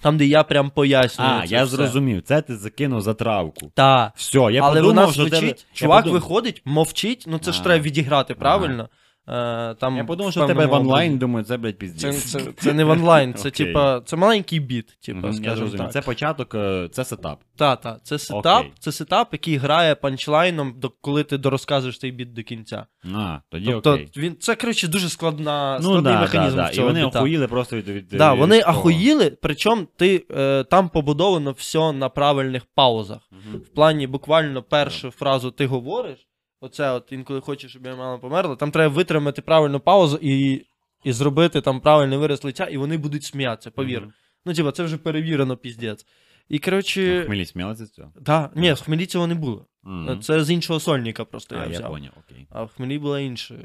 Там, 0.01 0.17
де 0.17 0.25
я 0.25 0.43
прям 0.43 0.69
пояснюю. 0.69 1.31
А, 1.31 1.47
це 1.47 1.53
я 1.55 1.63
все. 1.63 1.75
зрозумів. 1.75 2.21
Це 2.21 2.41
ти 2.41 2.57
закинув 2.57 3.01
за 3.01 3.13
травку. 3.13 3.71
Та. 3.75 4.11
Все, 4.15 4.37
я 4.37 4.61
Але 4.63 4.81
подумав, 4.81 4.83
вона 4.85 5.13
що 5.13 5.21
звучить, 5.21 5.39
тебе... 5.39 5.55
чувак 5.73 6.03
подумав, 6.03 6.21
виходить, 6.21 6.61
мовчить, 6.65 7.25
ну 7.27 7.37
це 7.39 7.51
ж 7.51 7.57
А. 7.61 7.63
треба 7.63 7.83
відіграти 7.83 8.33
правильно. 8.35 8.89
Е, 9.29 9.73
там, 9.73 9.97
Я 9.97 10.03
подумав, 10.03 10.31
що 10.31 10.43
в 10.43 10.47
тебе 10.47 10.65
в 10.65 10.73
онлайн, 10.73 11.17
думаю, 11.17 11.45
це, 11.45 11.57
блядь, 11.57 11.73
Це, 11.73 11.77
піздець. 11.79 12.23
це, 12.31 12.39
це 12.57 12.73
не 12.73 12.83
в 12.83 12.89
онлайн, 12.89 13.33
це 13.33 13.49
Окей. 13.49 13.65
типа, 13.65 14.01
це 14.05 14.15
маленький 14.15 14.59
біт, 14.59 14.97
типа, 15.05 15.17
Мгм, 15.19 15.27
я 15.27 15.33
скажімо 15.33 15.55
зрозумів. 15.55 15.79
так. 15.83 15.91
Це 15.93 16.01
початок, 16.01 16.55
е, 16.55 16.89
це 16.91 17.05
сетап. 17.05 17.39
Та, 17.55 17.75
та, 17.75 17.97
це 18.03 18.19
сетап, 18.19 18.59
Окей. 18.59 18.71
це 18.79 18.91
сетап, 18.91 19.27
який 19.31 19.57
грає 19.57 19.95
панчлайном, 19.95 20.73
до, 20.77 20.89
коли 21.01 21.23
ти 21.23 21.37
дорозказуєш 21.37 21.99
цей 21.99 22.11
біт 22.11 22.33
до 22.33 22.43
кінця. 22.43 22.85
А, 23.15 23.37
тоді 23.49 23.65
Тобто 23.71 23.93
окей. 23.93 24.09
він, 24.17 24.35
це, 24.39 24.55
коротше, 24.55 24.87
дуже 24.87 25.09
складна, 25.09 25.77
Ну, 25.81 25.83
складний 25.83 26.13
да, 26.13 26.21
механізм 26.21 26.55
да, 26.55 26.65
в. 26.67 26.71
І 26.71 26.75
цього 26.75 26.87
вони 26.87 27.05
біта. 27.05 27.19
охуїли 27.19 27.47
просто 27.47 27.75
від, 27.75 27.87
від 27.87 28.07
Да, 28.07 28.33
від 28.33 28.39
вони 28.39 28.59
того. 28.61 28.71
ахуїли, 28.71 29.37
причому 29.41 29.87
ти 29.97 30.25
е, 30.37 30.63
там 30.63 30.89
побудовано 30.89 31.51
все 31.51 31.91
на 31.91 32.09
правильних 32.09 32.65
паузах. 32.75 33.19
Мгм. 33.31 33.61
В 33.61 33.67
плані 33.75 34.07
буквально 34.07 34.63
першу 34.63 35.11
фразу 35.11 35.51
ти 35.51 35.65
говориш. 35.65 36.27
Оце 36.61 36.91
от 36.91 37.11
інколи 37.11 37.41
хочеш, 37.41 37.71
щоб 37.71 37.83
моя 37.83 37.95
мама 37.95 38.17
померла. 38.17 38.55
Там 38.55 38.71
треба 38.71 38.93
витримати 38.95 39.41
правильну 39.41 39.79
паузу 39.79 40.19
і, 40.21 40.65
і 41.03 41.11
зробити 41.11 41.61
там 41.61 41.81
правильний 41.81 42.17
вираз 42.17 42.43
лиця, 42.43 42.65
і 42.65 42.77
вони 42.77 42.97
будуть 42.97 43.23
сміятися, 43.23 43.71
повір. 43.71 44.01
Мгм. 44.01 44.13
Ну, 44.45 44.53
типа, 44.53 44.71
це 44.71 44.83
вже 44.83 44.97
перевірено, 44.97 45.57
піздець. 45.57 46.05
І 46.49 46.59
коротше. 46.59 47.23
Хмелі 47.25 47.45
сміялися 47.45 47.85
з 47.85 47.91
цього? 47.91 48.11
Да, 48.21 48.49
ні, 48.55 48.73
в 48.73 48.81
хмелі 48.81 49.05
цього 49.05 49.27
не 49.27 49.35
було. 49.35 49.65
Мгм. 49.83 50.21
Це 50.21 50.43
з 50.43 50.51
іншого 50.51 50.79
сольника 50.79 51.25
просто 51.25 51.55
А, 51.55 51.57
я 51.57 51.63
я 51.65 51.69
взяв. 51.69 51.91
поняв, 51.91 52.11
окей. 52.25 52.47
А 52.49 52.63
в 52.63 52.69
хмелі 52.73 52.99
було 52.99 53.19
інше. 53.19 53.55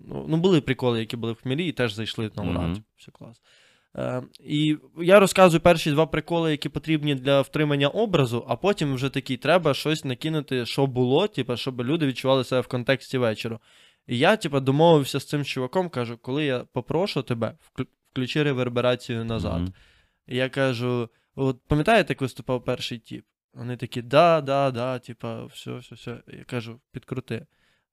Ну, 0.00 0.26
ну, 0.28 0.36
були 0.36 0.60
приколи, 0.60 1.00
які 1.00 1.16
були 1.16 1.32
в 1.32 1.42
хмелі, 1.42 1.66
і 1.68 1.72
теж 1.72 1.92
зайшли 1.92 2.30
на 2.36 2.42
ура. 2.42 2.74
Типу, 2.74 2.86
Все 2.96 3.12
клас. 3.12 3.40
Е, 3.96 4.22
і 4.40 4.76
я 4.98 5.20
розказую 5.20 5.60
перші 5.60 5.90
два 5.90 6.06
приколи, 6.06 6.50
які 6.50 6.68
потрібні 6.68 7.14
для 7.14 7.40
втримання 7.40 7.88
образу, 7.88 8.44
а 8.48 8.56
потім 8.56 8.94
вже 8.94 9.08
такі 9.10 9.36
треба 9.36 9.74
щось 9.74 10.04
накинути, 10.04 10.66
що 10.66 10.86
було, 10.86 11.28
типу, 11.28 11.56
щоб 11.56 11.80
люди 11.80 12.06
відчували 12.06 12.44
себе 12.44 12.60
в 12.60 12.66
контексті 12.66 13.18
вечору. 13.18 13.60
І 14.06 14.18
я, 14.18 14.36
типу, 14.36 14.60
домовився 14.60 15.20
з 15.20 15.24
цим 15.24 15.44
чуваком, 15.44 15.88
кажу, 15.88 16.18
коли 16.22 16.44
я 16.44 16.58
попрошу 16.58 17.22
тебе, 17.22 17.54
включи 18.12 18.42
реверберацію 18.42 19.24
назад. 19.24 19.60
І 20.26 20.36
я 20.36 20.48
кажу: 20.48 21.08
от 21.34 21.60
пам'ятаєте, 21.68 22.12
як 22.12 22.20
виступав 22.20 22.64
перший 22.64 22.98
тіп? 22.98 23.24
Вони 23.54 23.76
такі, 23.76 24.02
да, 24.02 24.40
да, 24.40 24.70
да, 24.70 24.98
типа, 24.98 25.44
все, 25.44 25.76
все, 25.76 25.94
все. 25.94 26.22
Я 26.28 26.44
кажу, 26.44 26.80
підкрути. 26.92 27.46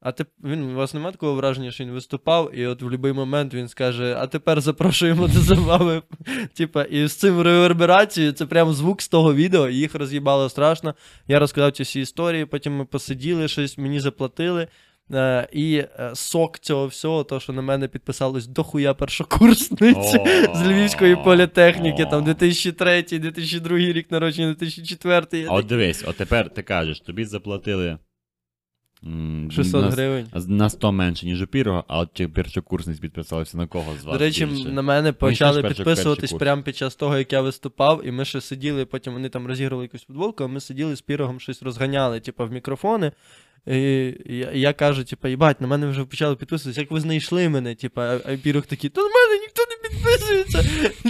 А 0.03 0.11
ти, 0.11 0.25
він, 0.43 0.63
у 0.63 0.75
вас 0.75 0.93
немає 0.93 1.11
такого 1.11 1.33
враження, 1.33 1.71
що 1.71 1.83
він 1.83 1.91
виступав, 1.91 2.55
і 2.55 2.65
от 2.65 2.81
в 2.81 2.85
будь-який 2.85 3.13
момент 3.13 3.53
він 3.53 3.67
скаже, 3.67 4.15
а 4.19 4.27
тепер 4.27 4.61
запрошуємо 4.61 5.27
до 5.27 5.39
забави. 5.39 6.01
Типа, 6.53 6.83
і 6.83 7.07
з 7.07 7.15
цим 7.15 7.41
реверберацією, 7.41 8.33
це 8.33 8.45
прям 8.45 8.73
звук 8.73 9.01
з 9.01 9.07
того 9.07 9.33
відео, 9.33 9.69
і 9.69 9.75
їх 9.75 9.95
роз'їбало 9.95 10.49
страшно. 10.49 10.95
Я 11.27 11.39
розказав 11.39 11.71
ці 11.71 11.83
всі 11.83 12.01
історії, 12.01 12.45
потім 12.45 12.77
ми 12.77 12.85
посиділи, 12.85 13.47
щось 13.47 13.77
мені 13.77 13.99
заплатили. 13.99 14.67
Е, 15.13 15.47
і 15.51 15.75
е, 15.75 16.11
сок 16.13 16.59
цього 16.59 16.87
всього, 16.87 17.23
то, 17.23 17.39
що 17.39 17.53
на 17.53 17.61
мене 17.61 17.87
підписалось 17.87 18.47
дохуя 18.47 18.93
першокурсниці 18.93 20.19
з 20.55 20.67
Львівської 20.67 21.15
політехніки, 21.15 22.05
там 22.05 22.19
о. 22.19 22.25
2003, 22.25 23.01
2002 23.03 23.77
рік 23.77 24.11
народження, 24.11 24.47
2004. 24.47 25.47
От 25.49 25.65
дивись, 25.65 26.03
от 26.07 26.17
тепер 26.17 26.49
ти 26.49 26.61
кажеш, 26.61 26.99
тобі 26.99 27.25
заплатили 27.25 27.97
600 29.51 29.81
на, 29.81 29.89
гривень. 29.89 30.27
на 30.47 30.69
100 30.69 30.91
менше, 30.91 31.25
ніж 31.25 31.41
у 31.41 31.47
Пірога, 31.47 31.83
а 31.87 31.99
от 31.99 32.09
чи 32.13 32.27
першокурсниць 32.27 32.99
підписалися 32.99 33.57
на 33.57 33.67
кого 33.67 33.93
з 34.01 34.03
вас? 34.03 34.13
До 34.13 34.25
речі, 34.25 34.45
більше? 34.45 34.69
на 34.69 34.81
мене 34.81 35.13
почали 35.13 35.63
підписуватись 35.63 36.33
прямо 36.33 36.63
під 36.63 36.77
час 36.77 36.95
того, 36.95 37.17
як 37.17 37.33
я 37.33 37.41
виступав, 37.41 38.07
і 38.07 38.11
ми 38.11 38.25
ще 38.25 38.41
сиділи, 38.41 38.85
потім 38.85 39.13
вони 39.13 39.29
там 39.29 39.47
розігрували 39.47 39.85
якусь 39.85 40.03
футболку, 40.03 40.43
а 40.43 40.47
ми 40.47 40.59
сиділи 40.59 40.95
з 40.95 41.01
пірогом 41.01 41.39
щось 41.39 41.63
розганяли, 41.63 42.19
типу, 42.19 42.45
в 42.45 42.51
мікрофони. 42.51 43.11
І 43.67 44.13
я, 44.25 44.51
я 44.51 44.73
кажу, 44.73 45.03
типу, 45.03 45.27
їбать, 45.27 45.61
на 45.61 45.67
мене 45.67 45.87
вже 45.87 46.05
почали 46.05 46.35
підписуватися, 46.35 46.81
як 46.81 46.91
ви 46.91 46.99
знайшли 46.99 47.49
мене, 47.49 47.75
типу, 47.75 48.01
а, 48.01 48.19
пірог 48.43 48.65
такий, 48.65 48.89
та 48.89 49.01
на 49.01 49.07
мене 49.07 49.41
ніхто 49.41 49.63
не 49.69 49.89
підписується. 49.89 50.63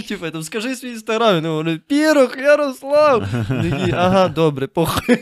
Типу, 0.08 0.30
там 0.30 0.42
скажи 0.42 0.76
свій 0.76 0.88
інстаграм, 0.88 1.42
ну 1.42 1.54
вони, 1.54 1.78
пірог, 1.78 2.38
Ярослав. 2.38 3.28
Такі, 3.48 3.92
ага, 3.92 4.28
добре, 4.28 4.66
похуй. 4.66 5.16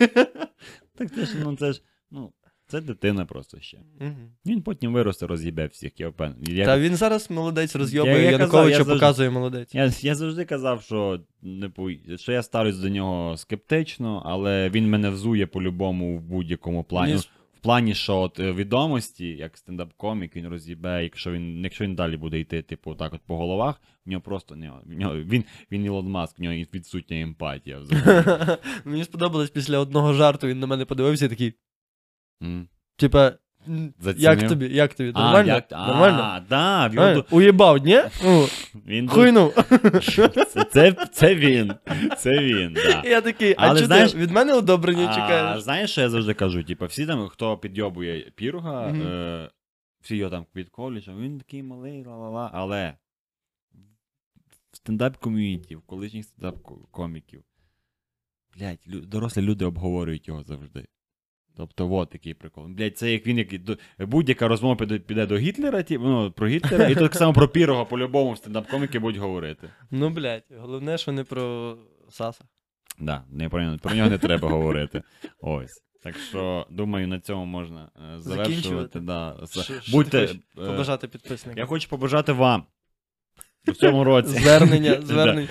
Так 0.98 1.14
це 1.14 1.26
ж, 1.26 1.32
ну 1.44 1.56
це 1.56 1.72
ж, 1.72 1.82
ну, 2.10 2.32
це 2.72 2.80
дитина 2.80 3.24
просто 3.24 3.60
ще. 3.60 3.78
Мгм. 4.00 4.30
Він 4.46 4.62
потім 4.62 4.92
виросте, 4.92 5.26
роз'їбе 5.26 5.66
всіх, 5.66 6.00
я 6.00 6.08
впевнений. 6.08 6.54
Я, 6.54 6.64
Та 6.64 6.78
він 6.78 6.96
зараз 6.96 7.30
молодець 7.30 7.74
Я- 7.74 7.78
розйобує, 7.78 8.24
я 8.24 8.30
Януковича 8.30 8.70
я 8.70 8.76
завжди- 8.76 8.92
показує 8.94 9.30
молодець. 9.30 9.74
Я, 9.74 9.92
я 10.00 10.14
завжди 10.14 10.44
казав, 10.44 10.82
що, 10.82 11.20
не 11.42 11.68
пу- 11.68 12.16
що 12.18 12.32
я 12.32 12.42
ставлюсь 12.42 12.78
до 12.78 12.88
нього 12.88 13.36
скептично, 13.36 14.22
але 14.24 14.70
він 14.70 14.90
мене 14.90 15.10
взує 15.10 15.46
по-любому 15.46 16.18
в 16.18 16.20
будь-якому 16.22 16.84
плані. 16.84 17.12
Мені 17.12 17.22
В 17.54 17.60
плані, 17.62 17.94
що 17.94 18.16
от 18.16 18.40
е, 18.40 18.52
відомості, 18.52 19.26
як 19.26 19.56
стендап-комік, 19.56 20.36
він 20.36 20.48
роз'їбе, 20.48 21.02
якщо 21.02 21.32
він, 21.32 21.64
якщо 21.64 21.84
він 21.84 21.94
далі 21.94 22.16
буде 22.16 22.40
йти, 22.40 22.62
типу, 22.62 22.94
так 22.94 23.14
от 23.14 23.20
по 23.26 23.36
головах, 23.36 23.80
в 24.06 24.10
нього 24.10 24.20
просто 24.22 24.56
нього, 24.56 24.80
він, 25.16 25.44
він 25.72 25.84
Ілон 25.84 26.06
Маск, 26.08 26.38
в 26.38 26.42
нього 26.42 26.54
відсутня 26.74 27.20
емпатія 27.20 27.78
взагалі. 27.78 28.56
Мені 28.84 29.04
сподобалось 29.04 29.50
після 29.50 29.78
одного 29.78 30.12
жарту, 30.12 30.46
він 30.46 30.60
на 30.60 30.66
мене 30.66 30.84
подивився 30.84 31.26
і 31.26 31.28
такий, 31.28 31.54
М. 32.42 32.68
типа, 32.96 33.32
Зацінив? 33.98 34.20
як 34.20 34.48
тобі, 34.48 34.68
як 34.74 34.94
тобі? 34.94 35.12
Нормально? 35.12 35.52
А, 35.52 35.54
як, 35.54 35.64
а, 35.70 35.86
Нормально? 35.86 36.46
да, 36.48 36.86
в 36.86 36.94
його 36.94 37.06
А, 37.06 37.24
Уєбав, 37.34 37.78
ні? 37.78 38.00
Ну, 38.24 38.46
він 38.86 39.08
хуйнув. 39.08 39.54
це, 40.02 40.28
це, 40.70 40.92
це 41.12 41.34
він. 41.34 41.74
Це 42.18 42.30
він, 42.38 42.72
да. 42.72 43.02
Я 43.04 43.20
такий, 43.20 43.54
а 43.58 43.66
Але 43.68 43.80
чи 43.80 43.86
знаєш- 43.86 44.12
ти 44.12 44.18
від 44.18 44.30
мене 44.30 44.52
одобрення 44.54 45.06
А, 45.10 45.14
чекаєш? 45.14 45.62
знаєш, 45.62 45.90
що 45.90 46.00
я 46.00 46.10
завжди 46.10 46.34
кажу? 46.34 46.64
Типу, 46.64 46.86
всі 46.86 47.06
там, 47.06 47.28
хто 47.28 47.58
підйобує 47.58 48.30
пірога, 48.34 48.88
Мгм. 48.88 49.02
е, 49.02 49.50
всі 50.00 50.16
його 50.16 50.30
там 50.30 50.46
підколі, 50.52 51.00
що 51.00 51.12
він 51.16 51.38
такий 51.38 51.62
малий, 51.62 52.04
ла-ла-ла, 52.04 52.50
але 52.52 52.94
в 54.72 54.76
стендап-ком'юніті, 54.76 55.76
в 55.76 55.82
колишніх 55.82 56.24
стендап-коміків, 56.26 57.40
блядь, 58.56 58.78
дорослі 58.86 59.42
люди 59.42 59.64
обговорюють 59.64 60.28
його 60.28 60.42
завжди. 60.42 60.86
Тобто, 61.56 61.92
от 61.94 62.10
такий 62.10 62.34
прикол. 62.34 62.66
Блядь, 62.66 62.98
це 62.98 63.12
як 63.12 63.26
він, 63.26 63.38
як 63.38 63.48
будь-яка 63.98 64.48
розмова 64.48 64.76
піде, 64.76 64.98
піде 64.98 65.26
до 65.26 65.36
Гітлера, 65.38 65.82
ті, 65.82 65.98
ну, 65.98 66.30
про 66.32 66.48
Гітлера, 66.48 66.88
і 66.88 66.94
так 66.94 67.14
само 67.14 67.32
про 67.32 67.48
Пірога 67.48 67.84
по-любому 67.84 68.36
стендап-коміки 68.36 68.98
будуть 68.98 69.20
говорити. 69.20 69.68
Ну, 69.90 70.10
блядь, 70.10 70.44
головне, 70.58 70.98
що 70.98 71.12
не 71.12 71.24
про 71.24 71.76
Саса. 72.10 72.44
Да, 72.98 73.24
не 73.30 73.48
про, 73.48 73.62
нього- 73.62 73.78
про 73.78 73.94
нього 73.94 74.10
не 74.10 74.18
треба 74.18 74.48
говорити. 74.48 75.02
Ось. 75.40 75.82
Так 76.02 76.16
що, 76.28 76.66
думаю, 76.70 77.08
на 77.08 77.20
цьому 77.20 77.44
можна 77.44 77.90
е, 78.14 78.18
завершувати. 78.20 79.00
Да. 79.00 79.36
Що- 79.50 79.62
що 79.62 79.92
Будьте. 79.92 80.26
ти 80.26 80.34
е, 80.34 80.66
Побажати 80.66 81.08
підписникам. 81.08 81.58
я 81.58 81.66
хочу 81.66 81.88
побажати 81.88 82.32
вам 82.32 82.64
у 83.68 83.72
цьому 83.72 84.04
році. 84.04 84.28
Звернення, 84.28 85.00
звернення. 85.02 85.48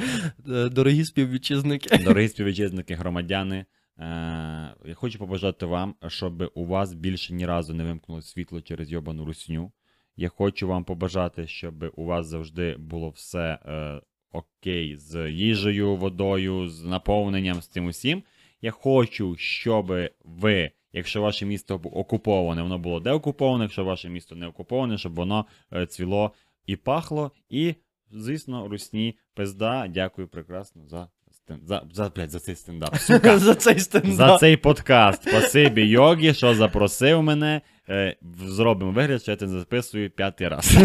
Е, 0.50 0.70
Дорогі 0.70 1.06
співвітчизники. 1.06 1.98
Дорогі 1.98 2.28
співвітчизники, 2.28 2.96
громадяни. 2.96 3.66
Е, 4.02 4.76
я 4.86 4.94
хочу 4.94 5.20
побажати 5.20 5.66
вам, 5.66 5.96
щоб 6.08 6.52
у 6.54 6.66
вас 6.66 6.94
більше 6.94 7.34
ні 7.34 7.46
разу 7.46 7.74
не 7.74 7.84
вимкнуло 7.84 8.22
світло 8.22 8.62
через 8.62 8.92
йобану 8.92 9.26
русню. 9.26 9.72
Я 10.16 10.30
хочу 10.30 10.68
вам 10.68 10.84
побажати, 10.84 11.48
щоб 11.48 11.94
у 11.96 12.06
вас 12.06 12.28
завжди 12.28 12.78
було 12.78 13.10
все 13.10 13.60
е, 13.66 14.02
окей 14.32 14.98
з 14.98 15.32
їжею, 15.32 15.96
водою, 15.96 16.70
з 16.70 16.84
наповненням, 16.84 17.62
з 17.62 17.68
цим 17.68 17.86
усім. 17.86 18.24
Я 18.62 18.72
хочу, 18.72 19.36
щоб 19.38 19.94
ви, 20.24 20.72
якщо 20.94 21.22
ваше 21.22 21.46
місто 21.46 21.76
окуповане, 21.76 22.62
воно 22.62 22.80
було 22.80 23.00
деокуповане, 23.00 23.64
якщо 23.64 23.84
ваше 23.84 24.10
місто 24.10 24.36
не 24.36 24.48
окуповане, 24.48 24.98
щоб 24.98 25.16
воно 25.16 25.46
е, 25.74 25.86
цвіло 25.86 26.32
і 26.66 26.76
пахло. 26.76 27.32
І, 27.50 27.76
звісно, 28.12 28.68
русні 28.68 29.18
пизда. 29.34 29.88
Дякую 29.88 30.28
прекрасно 30.28 30.88
за 30.88 31.10
стен- 31.48 31.60
за, 31.66 31.82
за, 31.94 32.10
блядь, 32.16 32.32
за 32.32 32.40
цей 32.40 32.56
стендап. 32.56 32.96
Сука. 33.00 33.38
За 33.38 33.56
цей 33.56 33.80
За 34.04 34.38
цей 34.38 34.58
подкаст. 34.58 35.30
Спасибі 35.30 35.86
Йогі, 35.86 36.34
що 36.34 36.56
запросив 36.56 37.24
мене. 37.24 37.62
Е, 37.90 38.16
Зробимо 38.46 38.92
вигляд, 38.92 39.22
що 39.22 39.32
я 39.32 39.38
це 39.38 39.48
записую 39.48 40.10
п'ятий 40.10 40.48
раз. 40.48 40.66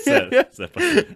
Все, 0.00 0.46
все. 0.52 0.68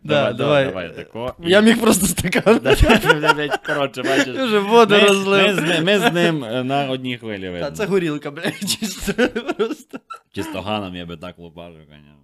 Да, 0.04 0.32
давай, 0.32 0.34
давай. 0.34 0.64
давай, 0.66 0.96
тако. 0.96 1.34
Я 1.38 1.60
міг 1.60 1.80
просто 1.80 2.06
стакан. 2.06 2.60
Да, 2.62 2.74
да, 2.74 3.20
да, 3.20 3.34
блядь, 3.34 3.56
Коротше, 3.66 4.02
бачиш. 4.02 4.36
Вже 4.36 4.58
воду 4.58 4.94
Ми, 4.94 5.00
ми, 5.10 5.54
з 5.54 5.62
ним, 5.62 5.84
ми 5.84 5.98
з 5.98 6.12
ним 6.12 6.44
е, 6.44 6.64
на 6.64 6.90
одній 6.90 7.18
хвилі 7.18 7.42
Та 7.46 7.50
видно. 7.50 7.70
це 7.70 7.86
горілка, 7.86 8.30
блядь, 8.30 8.60
чисто 8.80 9.12
просто. 9.28 9.98
Чистоганом 10.34 10.96
я 10.96 11.06
би 11.06 11.16
так 11.16 11.38
лупажив, 11.38 11.80
звісно. 11.88 12.16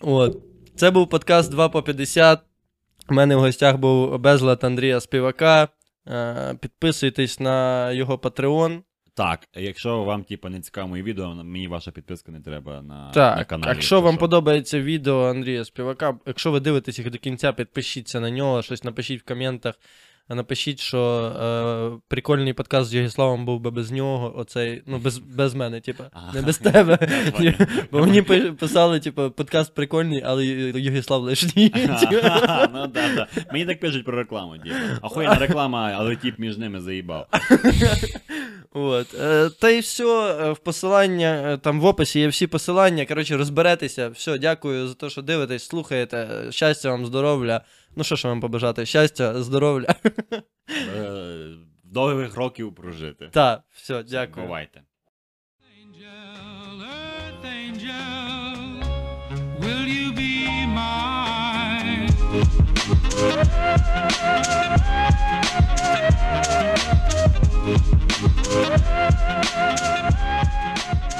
От. 0.00 0.38
Це 0.76 0.90
був 0.90 1.08
подкаст 1.08 1.50
2 1.50 1.68
по 1.68 1.82
50. 1.82 2.40
У 3.10 3.14
мене 3.14 3.36
в 3.36 3.40
гостях 3.40 3.76
був 3.76 4.18
безлад 4.18 4.64
Андрія 4.64 5.00
Співака. 5.00 5.68
Е, 6.08 6.54
Підписуйтесь 6.60 7.40
на 7.40 7.90
його 7.92 8.16
Patreon. 8.16 8.80
Так, 9.14 9.48
якщо 9.54 10.04
вам 10.04 10.24
типу, 10.24 10.48
не 10.48 10.60
цікаво 10.60 10.88
моє 10.88 11.02
відео, 11.02 11.34
мені 11.34 11.68
ваша 11.68 11.90
підписка 11.90 12.32
не 12.32 12.40
треба 12.40 12.82
на, 12.82 12.94
на 13.06 13.10
Так, 13.10 13.46
каналі. 13.48 13.68
якщо 13.70 14.00
вам 14.00 14.14
що. 14.14 14.20
подобається 14.20 14.80
відео 14.80 15.30
Андрія 15.30 15.64
Співака, 15.64 16.18
якщо 16.26 16.50
ви 16.50 16.60
дивитесь 16.60 16.98
їх 16.98 17.10
до 17.10 17.18
кінця, 17.18 17.52
підпишіться 17.52 18.20
на 18.20 18.30
нього, 18.30 18.62
щось 18.62 18.84
напишіть 18.84 19.20
в 19.20 19.24
коментах. 19.24 19.74
Напишіть, 20.34 20.80
що 20.80 20.98
е, 20.98 22.00
прикольний 22.08 22.52
подкаст 22.52 22.90
з 22.90 22.94
Єгіславом 22.94 23.44
був 23.44 23.60
би 23.60 23.70
без 23.70 23.90
нього, 23.90 24.38
оцей, 24.38 24.82
ну, 24.86 24.98
без, 24.98 25.18
без 25.18 25.54
мене, 25.54 25.82
Ага. 26.12 26.32
не 26.34 26.42
без 26.42 26.58
тебе. 26.58 26.98
Бо 27.92 28.00
мені 28.00 28.22
пи- 28.22 28.52
писали, 28.52 29.00
типу, 29.00 29.30
подкаст 29.30 29.74
прикольний, 29.74 30.22
але 30.24 30.46
Єгіслав 30.46 31.22
лишній. 31.22 31.72
ну 32.72 32.86
да, 32.86 33.14
да. 33.16 33.26
Мені 33.52 33.66
так 33.66 33.80
пишуть 33.80 34.04
про 34.04 34.16
рекламу, 34.16 34.58
типу. 34.58 34.76
Охуєнна 35.02 35.34
реклама, 35.34 35.92
але 35.96 36.16
тип 36.16 36.38
між 36.38 36.58
ними 36.58 36.80
заїбав. 36.80 37.26
От. 38.72 39.14
Е, 39.20 39.50
та 39.60 39.68
й 39.68 39.80
все, 39.80 40.52
в 40.52 40.58
посилання, 40.58 41.52
е, 41.52 41.56
там 41.56 41.80
в 41.80 41.84
описі 41.84 42.20
є 42.20 42.28
всі 42.28 42.46
посилання. 42.46 43.06
Коротше, 43.06 43.36
розберетеся. 43.36 44.08
Все, 44.08 44.38
дякую 44.38 44.88
за 44.88 44.94
те, 44.94 45.10
що 45.10 45.22
дивитесь, 45.22 45.66
слухаєте. 45.66 46.28
Щастя 46.50 46.90
вам, 46.90 47.06
здоров'я. 47.06 47.60
Ну 47.96 48.04
що 48.04 48.16
ж 48.16 48.28
вам 48.28 48.40
побажати? 48.40 48.86
Щастя, 48.86 49.42
здоров'я. 49.42 49.94
Е, 50.96 51.48
довгих 51.84 52.36
років 52.36 52.74
прожити. 52.74 53.28
Так, 53.32 53.62
все, 53.70 54.02
дякую. 54.02 54.46
Бувайте. 54.46 54.82
Thank 63.24 63.46
you. 71.06 71.11